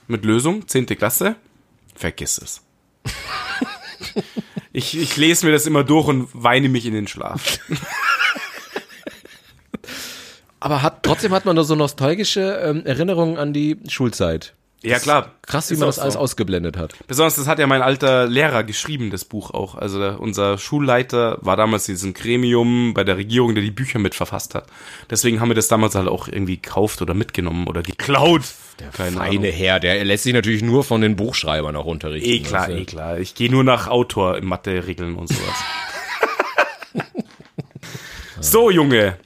Mit 0.08 0.26
Lösung, 0.26 0.68
zehnte 0.68 0.96
Klasse. 0.96 1.36
Vergiss 1.96 2.38
es. 2.38 2.62
ich, 4.74 4.98
ich 4.98 5.16
lese 5.18 5.46
mir 5.46 5.52
das 5.52 5.66
immer 5.66 5.84
durch 5.84 6.08
und 6.08 6.30
weine 6.34 6.70
mich 6.70 6.86
in 6.86 6.94
den 6.94 7.08
Schlaf. 7.08 7.60
Aber 10.60 10.82
hat, 10.82 11.04
trotzdem 11.04 11.32
hat 11.32 11.46
man 11.46 11.56
da 11.56 11.64
so 11.64 11.76
nostalgische 11.76 12.60
ähm, 12.64 12.86
Erinnerungen 12.86 13.38
an 13.38 13.54
die 13.54 13.78
Schulzeit. 13.88 14.56
Ja, 14.86 15.00
klar. 15.00 15.32
Krass, 15.42 15.70
wie 15.72 15.76
man 15.76 15.88
das 15.88 16.00
alles 16.00 16.14
so. 16.16 16.20
ausgeblendet 16.20 16.78
hat. 16.78 16.94
Besonders, 17.08 17.36
das 17.36 17.48
hat 17.48 17.60
ja 17.60 17.68
mein 17.68 17.82
alter 17.82 18.28
Lehrer 18.28 18.64
geschrieben, 18.64 19.12
das 19.12 19.26
Buch 19.26 19.52
auch. 19.52 19.76
Also 19.76 20.00
der, 20.00 20.20
unser 20.20 20.58
Schulleiter 20.58 21.38
war 21.42 21.58
damals 21.58 21.88
in 21.88 21.96
diesem 21.96 22.14
Gremium 22.14 22.94
bei 22.94 23.04
der 23.04 23.18
Regierung, 23.18 23.56
der 23.56 23.64
die 23.64 23.72
Bücher 23.72 24.00
mitverfasst 24.00 24.56
hat. 24.56 24.68
Deswegen 25.10 25.40
haben 25.40 25.50
wir 25.50 25.56
das 25.56 25.68
damals 25.68 25.96
halt 25.96 26.08
auch 26.08 26.28
irgendwie 26.28 26.58
gekauft 26.58 27.02
oder 27.02 27.14
mitgenommen 27.14 27.68
oder 27.68 27.82
geklaut. 27.84 28.44
Der 28.80 28.92
Feine 28.92 29.48
Herr, 29.48 29.80
der 29.80 30.04
lässt 30.04 30.24
sich 30.24 30.34
natürlich 30.34 30.62
nur 30.62 30.84
von 30.84 31.02
den 31.02 31.16
Buchschreibern 31.16 31.76
auch 31.76 31.86
unterrichten. 31.86 32.30
Eh 32.30 32.40
klar, 32.40 32.68
du? 32.68 32.78
eh 32.78 32.86
klar. 32.86 33.20
Ich 33.20 33.36
gehe 33.36 33.50
nur 33.50 33.64
nach 33.64 33.88
Autor 33.88 34.38
in 34.38 34.46
Mathe-Regeln 34.46 35.16
und 35.16 35.30
sowas. 35.30 35.64
so, 38.40 38.70
Junge. 38.70 39.18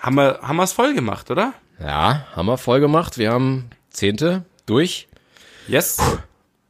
Haben 0.00 0.16
wir 0.16 0.40
haben 0.42 0.56
wir's 0.56 0.72
voll 0.72 0.94
gemacht, 0.94 1.30
oder? 1.30 1.54
Ja, 1.80 2.26
haben 2.34 2.46
wir 2.46 2.58
voll 2.58 2.80
gemacht. 2.80 3.18
Wir 3.18 3.32
haben 3.32 3.70
Zehnte 3.90 4.44
durch. 4.66 5.08
Yes. 5.68 5.98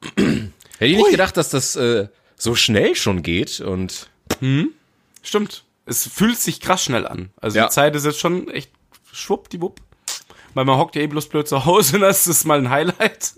Hätte 0.16 0.50
ich 0.78 0.96
nicht 0.96 1.10
gedacht, 1.10 1.36
dass 1.36 1.50
das 1.50 1.76
äh, 1.76 2.08
so 2.36 2.54
schnell 2.54 2.94
schon 2.96 3.22
geht 3.22 3.60
und 3.60 4.08
Stimmt. 5.22 5.64
Es 5.86 6.06
fühlt 6.08 6.38
sich 6.38 6.60
krass 6.60 6.82
schnell 6.82 7.06
an. 7.06 7.30
Also 7.40 7.58
Ja. 7.58 7.66
die 7.66 7.70
Zeit 7.72 7.94
ist 7.94 8.04
jetzt 8.04 8.18
schon 8.18 8.48
echt 8.48 8.70
schwuppdiwupp. 9.12 9.80
Weil 10.54 10.64
man 10.64 10.78
hockt 10.78 10.96
ja 10.96 11.02
eh 11.02 11.06
bloß 11.06 11.28
blöd 11.28 11.46
zu 11.48 11.64
Hause 11.64 11.96
und 11.96 12.00
das 12.02 12.26
ist 12.26 12.44
mal 12.44 12.58
ein 12.58 12.70
Highlight. 12.70 13.34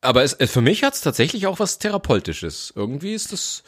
aber 0.00 0.22
es, 0.22 0.34
äh, 0.34 0.46
für 0.46 0.60
mich 0.60 0.82
hat 0.84 0.94
es 0.94 1.00
tatsächlich 1.00 1.46
auch 1.46 1.58
was 1.58 1.78
Therapeutisches. 1.78 2.72
Irgendwie 2.76 3.14
ist 3.14 3.32
das. 3.32 3.62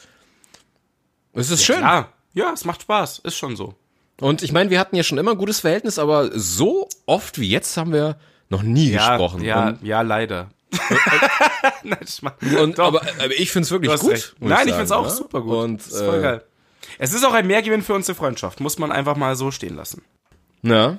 Es 1.33 1.49
ist 1.51 1.63
schön. 1.63 1.77
Klar. 1.77 2.13
Ja, 2.33 2.51
es 2.53 2.65
macht 2.65 2.83
Spaß. 2.83 3.19
Ist 3.19 3.35
schon 3.37 3.55
so. 3.55 3.75
Und 4.21 4.41
ich 4.41 4.51
meine, 4.51 4.69
wir 4.69 4.79
hatten 4.79 4.95
ja 4.95 5.03
schon 5.03 5.17
immer 5.17 5.31
ein 5.31 5.37
gutes 5.37 5.59
Verhältnis, 5.61 5.97
aber 5.99 6.37
so 6.37 6.87
oft 7.05 7.39
wie 7.39 7.49
jetzt 7.49 7.75
haben 7.77 7.93
wir 7.93 8.19
noch 8.49 8.63
nie 8.63 8.91
Ja, 8.91 9.17
gesprochen. 9.17 9.43
ja, 9.43 9.69
Und, 9.69 9.83
ja, 9.83 10.01
leider. 10.01 10.49
Ich 12.41 12.57
und, 12.57 12.77
Doch. 12.77 12.87
aber, 12.87 13.01
aber 13.01 13.31
ich 13.31 13.51
finde 13.51 13.65
es 13.65 13.71
wirklich 13.71 13.99
gut. 13.99 14.35
Nein, 14.39 14.67
ich 14.67 14.73
sagen, 14.73 14.75
find's 14.77 14.91
auch 14.91 15.05
ja? 15.05 15.09
super 15.09 15.41
gut. 15.41 15.53
Und, 15.55 15.79
das 15.79 15.87
ist 15.87 16.01
voll 16.01 16.19
äh, 16.19 16.21
geil. 16.21 16.43
Es 16.97 17.13
ist 17.13 17.25
auch 17.25 17.33
ein 17.33 17.47
Mehrgewinn 17.47 17.81
für 17.81 17.93
unsere 17.93 18.15
Freundschaft. 18.15 18.59
Muss 18.59 18.77
man 18.77 18.91
einfach 18.91 19.15
mal 19.15 19.35
so 19.35 19.51
stehen 19.51 19.75
lassen. 19.75 20.03
Ja. 20.61 20.97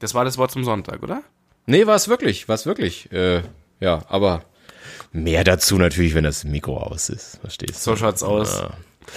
Das 0.00 0.14
war 0.14 0.24
das 0.24 0.36
Wort 0.38 0.50
zum 0.50 0.64
Sonntag, 0.64 1.02
oder? 1.02 1.22
Nee, 1.66 1.86
war 1.86 1.94
es 1.94 2.08
wirklich, 2.08 2.48
war 2.48 2.54
es 2.56 2.66
wirklich. 2.66 3.10
Äh, 3.12 3.42
ja, 3.80 4.02
aber 4.08 4.42
mehr 5.12 5.44
dazu 5.44 5.76
natürlich, 5.78 6.14
wenn 6.14 6.24
das 6.24 6.44
Mikro 6.44 6.78
aus 6.78 7.08
ist. 7.08 7.38
Verstehst 7.40 7.86
du? 7.86 7.90
So 7.92 7.96
schaut's 7.96 8.22
aus. 8.22 8.62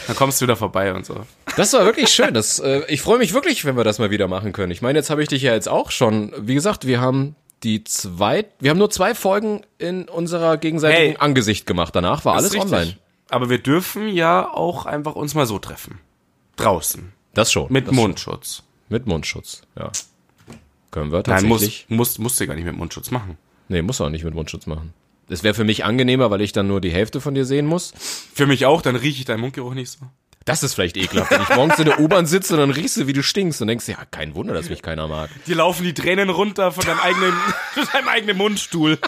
Dann 0.07 0.15
kommst 0.15 0.39
du 0.41 0.45
wieder 0.45 0.55
vorbei 0.55 0.93
und 0.93 1.05
so. 1.05 1.25
Das 1.57 1.73
war 1.73 1.85
wirklich 1.85 2.09
schön. 2.13 2.33
Das, 2.33 2.59
äh, 2.59 2.83
ich 2.87 3.01
freue 3.01 3.17
mich 3.17 3.33
wirklich, 3.33 3.65
wenn 3.65 3.75
wir 3.77 3.83
das 3.83 3.99
mal 3.99 4.11
wieder 4.11 4.27
machen 4.27 4.53
können. 4.53 4.71
Ich 4.71 4.81
meine, 4.81 4.99
jetzt 4.99 5.09
habe 5.09 5.21
ich 5.23 5.29
dich 5.29 5.41
ja 5.41 5.53
jetzt 5.53 5.69
auch 5.69 5.91
schon. 5.91 6.33
Wie 6.37 6.53
gesagt, 6.55 6.87
wir 6.87 7.01
haben 7.01 7.35
die 7.63 7.83
zwei, 7.83 8.45
wir 8.59 8.69
haben 8.71 8.77
nur 8.77 8.89
zwei 8.89 9.15
Folgen 9.15 9.61
in 9.77 10.07
unserer 10.09 10.57
gegenseitigen 10.57 11.11
Hey. 11.13 11.17
Angesicht 11.17 11.65
gemacht. 11.65 11.95
Danach 11.95 12.25
war 12.25 12.35
alles 12.35 12.55
online. 12.55 12.97
Aber 13.29 13.49
wir 13.49 13.57
dürfen 13.59 14.09
ja 14.09 14.47
auch 14.49 14.85
einfach 14.85 15.15
uns 15.15 15.33
mal 15.33 15.45
so 15.45 15.59
treffen. 15.59 15.99
Draußen. 16.57 17.13
Das 17.33 17.51
schon. 17.51 17.71
Mit 17.71 17.87
das 17.87 17.95
Mundschutz. 17.95 18.57
Schon. 18.57 18.65
Mit 18.89 19.07
Mundschutz, 19.07 19.61
ja. 19.77 19.91
Können 20.91 21.11
wir 21.11 21.23
Nein, 21.25 21.45
muss, 21.45 21.61
tatsächlich. 21.61 21.85
muss, 21.89 22.19
musst 22.19 22.39
du 22.39 22.45
gar 22.47 22.53
nicht 22.55 22.65
mit 22.65 22.77
Mundschutz 22.77 23.09
machen. 23.09 23.37
nee, 23.69 23.81
muss 23.81 23.99
auch 24.01 24.09
nicht 24.09 24.23
mit 24.23 24.35
Mundschutz 24.35 24.67
machen. 24.67 24.93
Das 25.29 25.41
wäre 25.41 25.53
für 25.55 25.63
mich 25.63 25.85
angenehmer, 25.85 26.29
weil 26.29 26.41
ich 26.41 26.51
dann 26.51 26.67
nur 26.67 26.81
die 26.81 26.91
Hälfte 26.91 27.21
von 27.21 27.33
dir 27.33 27.45
sehen 27.45 27.65
muss. 27.65 27.93
Für 28.33 28.45
mich 28.45 28.65
auch, 28.65 28.81
dann 28.83 28.95
rieche 28.95 29.19
ich 29.19 29.25
deinen 29.25 29.39
Mundgeruch 29.39 29.73
nicht 29.73 29.89
so. 29.89 30.05
Das 30.45 30.61
ist 30.61 30.73
vielleicht 30.73 30.97
ekelhaft, 30.97 31.31
wenn 31.31 31.41
ich 31.41 31.49
morgens 31.55 31.79
in 31.79 31.85
der 31.85 31.99
U-Bahn 31.99 32.25
sitze 32.25 32.53
und 32.53 32.59
dann 32.59 32.71
riechst 32.71 32.97
du, 32.97 33.07
wie 33.07 33.13
du 33.13 33.23
stinkst 33.23 33.61
und 33.61 33.67
denkst, 33.67 33.87
ja, 33.87 33.97
kein 34.11 34.35
Wunder, 34.35 34.53
dass 34.53 34.69
mich 34.69 34.81
keiner 34.81 35.07
mag. 35.07 35.29
Dir 35.47 35.55
laufen 35.55 35.83
die 35.83 35.93
Tränen 35.93 36.29
runter 36.29 36.71
von 36.71 36.83
deinem 36.85 36.99
eigenen, 36.99 37.33
von 37.73 37.87
deinem 37.93 38.07
eigenen 38.09 38.37
Mundstuhl. 38.37 38.99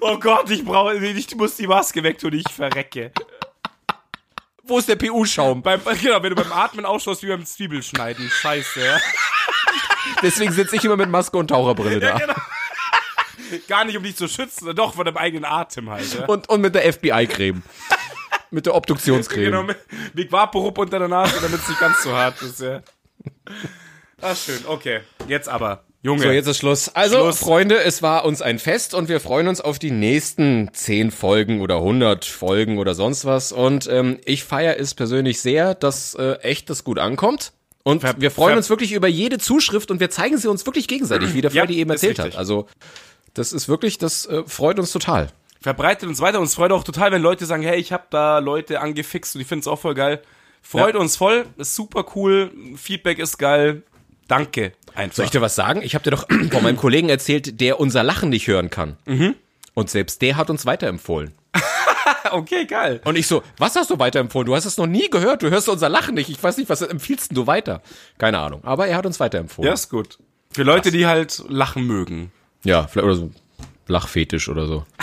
oh 0.00 0.18
Gott, 0.18 0.50
ich 0.50 0.64
brauche, 0.64 0.96
ich 0.96 1.36
muss 1.36 1.56
die 1.56 1.66
Maske 1.68 2.02
wegtun, 2.02 2.32
ich 2.32 2.50
verrecke. 2.52 3.12
Wo 4.64 4.78
ist 4.78 4.88
der 4.88 4.96
PU-Schaum? 4.96 5.62
Genau, 5.62 6.22
wenn 6.22 6.30
du 6.30 6.36
beim 6.36 6.52
Atmen 6.52 6.84
ausschaust 6.84 7.22
wie 7.22 7.28
beim 7.28 7.44
Zwiebelschneiden. 7.44 8.28
Scheiße, 8.28 8.84
ja. 8.84 8.98
Deswegen 10.22 10.52
sitze 10.52 10.76
ich 10.76 10.84
immer 10.84 10.96
mit 10.96 11.08
Maske 11.08 11.36
und 11.36 11.48
Taucherbrille 11.48 12.00
da. 12.00 12.18
genau. 12.18 12.34
Gar 13.68 13.84
nicht, 13.84 13.96
um 13.96 14.02
dich 14.02 14.16
zu 14.16 14.28
schützen, 14.28 14.74
doch 14.74 14.94
von 14.94 15.04
deinem 15.04 15.16
eigenen 15.16 15.44
Atem 15.44 15.90
halt. 15.90 16.14
Ja. 16.14 16.26
Und, 16.26 16.48
und 16.48 16.60
mit 16.60 16.74
der 16.74 16.90
FBI-Creme. 16.92 17.62
mit 18.50 18.66
der 18.66 18.74
Obduktionscreme. 18.74 19.44
Genau, 19.44 19.62
mit 19.62 19.78
Big 20.14 20.30
Vaporub 20.30 20.76
unter 20.78 20.98
der 20.98 21.08
Nase, 21.08 21.34
damit 21.40 21.60
es 21.60 21.68
nicht 21.68 21.80
ganz 21.80 22.02
so 22.02 22.12
hart 22.12 22.40
ist, 22.42 22.60
ja. 22.60 22.82
Ah, 24.20 24.34
schön, 24.34 24.60
okay. 24.66 25.00
Jetzt 25.26 25.48
aber, 25.48 25.84
Junge. 26.02 26.22
So, 26.22 26.30
jetzt 26.30 26.46
ist 26.46 26.58
Schluss. 26.58 26.88
Also, 26.94 27.16
Schluss. 27.18 27.38
Freunde, 27.38 27.78
es 27.82 28.02
war 28.02 28.24
uns 28.24 28.42
ein 28.42 28.58
Fest 28.58 28.94
und 28.94 29.08
wir 29.08 29.20
freuen 29.20 29.48
uns 29.48 29.60
auf 29.60 29.78
die 29.78 29.90
nächsten 29.90 30.68
10 30.72 31.10
Folgen 31.10 31.60
oder 31.60 31.76
100 31.76 32.24
Folgen 32.24 32.78
oder 32.78 32.94
sonst 32.94 33.24
was. 33.24 33.52
Und 33.52 33.88
ähm, 33.88 34.18
ich 34.24 34.44
feiere 34.44 34.78
es 34.78 34.94
persönlich 34.94 35.40
sehr, 35.40 35.74
dass 35.74 36.14
äh, 36.14 36.34
echt 36.42 36.70
das 36.70 36.84
gut 36.84 36.98
ankommt. 36.98 37.52
Und 37.84 38.02
wir 38.20 38.30
freuen 38.30 38.50
ver- 38.52 38.56
uns 38.58 38.70
wirklich 38.70 38.92
über 38.92 39.08
jede 39.08 39.38
Zuschrift 39.38 39.90
und 39.90 39.98
wir 39.98 40.08
zeigen 40.10 40.38
sie 40.38 40.48
uns 40.48 40.66
wirklich 40.66 40.86
gegenseitig, 40.86 41.34
wie 41.34 41.40
der 41.40 41.50
Ja, 41.50 41.62
Freddy 41.62 41.78
eben 41.78 41.90
ist 41.90 42.02
erzählt 42.04 42.18
hat. 42.20 42.36
Also, 42.36 42.68
das 43.34 43.52
ist 43.52 43.68
wirklich, 43.68 43.98
das 43.98 44.26
äh, 44.26 44.42
freut 44.46 44.78
uns 44.78 44.92
total. 44.92 45.28
verbreitet 45.60 46.08
uns 46.08 46.20
weiter. 46.20 46.40
Uns 46.40 46.54
freut 46.54 46.72
auch 46.72 46.84
total, 46.84 47.12
wenn 47.12 47.22
Leute 47.22 47.46
sagen, 47.46 47.62
hey, 47.62 47.78
ich 47.78 47.92
habe 47.92 48.04
da 48.10 48.38
Leute 48.40 48.80
angefixt 48.80 49.34
und 49.36 49.40
ich 49.42 49.46
finde 49.46 49.60
es 49.60 49.68
auch 49.68 49.78
voll 49.78 49.94
geil. 49.94 50.20
Freut 50.60 50.94
Ja. 50.94 51.00
uns 51.00 51.16
voll, 51.16 51.46
ist 51.56 51.74
super 51.74 52.04
cool, 52.14 52.50
Feedback 52.76 53.18
ist 53.18 53.38
geil. 53.38 53.82
Danke. 54.28 54.72
Einfach. 54.94 55.16
Soll 55.16 55.24
ich 55.26 55.30
dir 55.30 55.40
was 55.40 55.54
sagen? 55.54 55.82
Ich 55.82 55.94
habe 55.94 56.04
dir 56.04 56.10
doch 56.12 56.26
von 56.50 56.62
meinem 56.62 56.76
Kollegen 56.76 57.08
erzählt, 57.08 57.60
der 57.60 57.80
unser 57.80 58.02
Lachen 58.02 58.28
nicht 58.30 58.46
hören 58.46 58.70
kann. 58.70 58.96
Und 59.74 59.90
selbst 59.90 60.20
der 60.22 60.36
hat 60.36 60.50
uns 60.50 60.66
weiterempfohlen. 60.66 61.32
okay, 62.30 62.66
geil. 62.66 63.00
Und 63.04 63.16
ich 63.16 63.26
so, 63.26 63.42
was 63.58 63.74
hast 63.76 63.90
du 63.90 63.98
weiterempfohlen? 63.98 64.46
Du 64.46 64.54
hast 64.54 64.64
es 64.64 64.76
noch 64.76 64.86
nie 64.86 65.08
gehört, 65.10 65.42
du 65.42 65.50
hörst 65.50 65.68
unser 65.68 65.88
Lachen 65.88 66.14
nicht. 66.14 66.28
Ich 66.28 66.42
weiß 66.42 66.56
nicht, 66.58 66.68
was 66.70 66.82
empfiehlst 66.82 67.36
du 67.36 67.46
weiter? 67.46 67.82
Keine 68.18 68.38
Ahnung. 68.38 68.62
Aber 68.64 68.86
er 68.86 68.96
hat 68.96 69.06
uns 69.06 69.18
weiterempfohlen. 69.20 69.66
Ja, 69.68 69.74
ist 69.74 69.88
gut. 69.90 70.18
Für 70.52 70.62
Leute, 70.62 70.90
die 70.90 71.06
halt 71.06 71.42
lachen 71.48 71.86
mögen. 71.86 72.30
Ja, 72.64 72.86
vielleicht 72.86 73.04
oder 73.04 73.14
so 73.16 73.30
Lachfetisch 73.88 74.48
oder 74.48 74.66
so. 74.66 74.86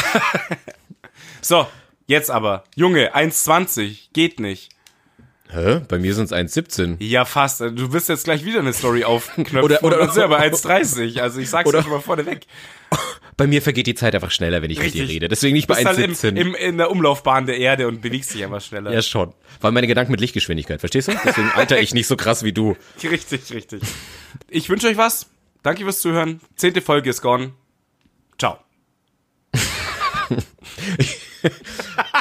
So, 1.42 1.68
jetzt 2.08 2.30
aber. 2.30 2.66
Junge, 2.76 3.16
1,20. 3.16 4.10
Geht 4.14 4.40
nicht. 4.40 4.70
Hä? 5.50 5.82
Bei 5.88 5.98
mir 5.98 6.14
sind 6.14 6.26
es 6.26 6.32
1,17. 6.34 6.98
Ja, 7.00 7.26
fast. 7.26 7.62
Du 7.62 7.94
wirst 7.94 8.10
jetzt 8.10 8.26
gleich 8.26 8.46
wieder 8.46 8.60
eine 8.60 8.74
Story 8.74 9.04
aufknöpfen. 9.04 9.60
Oder- 9.60 9.84
oder- 9.84 10.02
und 10.02 10.14
selber 10.14 10.40
1,30. 10.40 11.22
Also 11.22 11.40
ich 11.40 11.50
sag's 11.50 11.70
Oder- 11.70 11.80
dir 11.80 11.84
schon 11.84 11.94
mal 11.94 12.02
vorneweg. 12.02 12.46
Bei 13.38 13.48
mir 13.48 13.62
vergeht 13.62 13.88
die 13.88 13.96
Zeit 13.96 14.14
einfach 14.16 14.32
schneller, 14.32 14.62
wenn 14.62 14.70
ich 14.70 14.80
mit 14.80 14.94
dir 14.94 15.04
Richtig. 15.04 15.16
rede. 15.16 15.28
Deswegen 15.30 15.54
nicht 15.54 15.68
bei 15.68 15.76
bist 15.76 15.86
halt 15.88 15.98
im, 16.00 16.12
1,17. 16.12 16.36
im, 16.36 16.56
in 16.56 16.78
der 16.78 16.92
Umlaufbahn 16.92 17.46
der 17.46 17.58
Erde 17.58 17.88
und 17.88 18.02
bewegst 18.02 18.34
dich 18.34 18.44
einfach 18.44 18.60
schneller. 18.60 18.92
ja, 18.92 19.02
schon. 19.02 19.34
Weil 19.62 19.72
meine 19.72 19.88
Gedanken 19.88 20.12
mit 20.12 20.20
Lichtgeschwindigkeit, 20.20 20.82
verstehst 20.82 21.08
du? 21.08 21.14
Deswegen 21.24 21.50
alter 21.52 21.80
ich 21.80 21.94
nicht 21.94 22.08
so 22.08 22.18
krass 22.18 22.44
wie 22.44 22.52
du. 22.52 22.76
Richtig, 23.02 23.54
richtig. 23.54 23.82
Ich 24.50 24.70
wünsche 24.70 24.88
euch 24.88 24.98
was. 24.98 25.28
Danke 25.64 25.84
fürs 25.84 26.00
Zuhören. 26.00 26.40
Zehnte 26.56 26.82
Folge 26.82 27.10
ist 27.10 27.22
gone. 27.22 27.54
Ciao. 28.38 28.60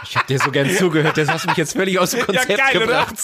Ich 0.04 0.16
hab 0.16 0.26
dir 0.26 0.38
so 0.38 0.50
gern 0.50 0.70
zugehört, 0.70 1.18
das 1.18 1.28
hast 1.28 1.44
du 1.44 1.48
mich 1.48 1.58
jetzt 1.58 1.72
völlig 1.72 1.98
aus 1.98 2.12
dem 2.12 2.24
Konzept 2.24 2.48
geil, 2.48 2.76
oder? 2.76 2.86
gebracht. 2.86 3.16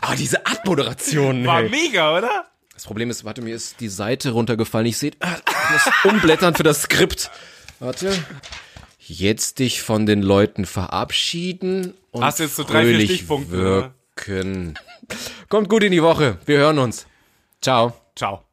Ah, 0.00 0.14
diese 0.16 0.44
Abmoderation. 0.46 1.44
War 1.46 1.60
hey. 1.62 1.68
mega, 1.68 2.16
oder? 2.16 2.46
Das 2.72 2.84
Problem 2.84 3.10
ist, 3.10 3.24
warte, 3.24 3.42
mir 3.42 3.54
ist 3.54 3.80
die 3.80 3.88
Seite 3.88 4.30
runtergefallen. 4.30 4.86
Ich 4.86 4.98
sehe, 4.98 5.12
ah, 5.20 5.36
ich 5.36 5.70
muss 5.70 6.12
umblättern 6.12 6.54
für 6.54 6.62
das 6.62 6.82
Skript. 6.82 7.30
Warte. 7.80 8.12
Jetzt 8.98 9.58
dich 9.58 9.82
von 9.82 10.06
den 10.06 10.22
Leuten 10.22 10.64
verabschieden 10.64 11.94
und 12.10 12.24
Hast 12.24 12.40
jetzt 12.40 12.56
so 12.56 12.64
drei, 12.64 12.84
vier 12.84 13.00
Stichpunkte, 13.00 13.52
wirken. 13.52 14.78
Kommt 15.48 15.68
gut 15.68 15.82
in 15.82 15.92
die 15.92 16.02
Woche. 16.02 16.38
Wir 16.46 16.58
hören 16.58 16.78
uns. 16.78 17.06
Ciao. 17.60 17.94
Ciao. 18.14 18.47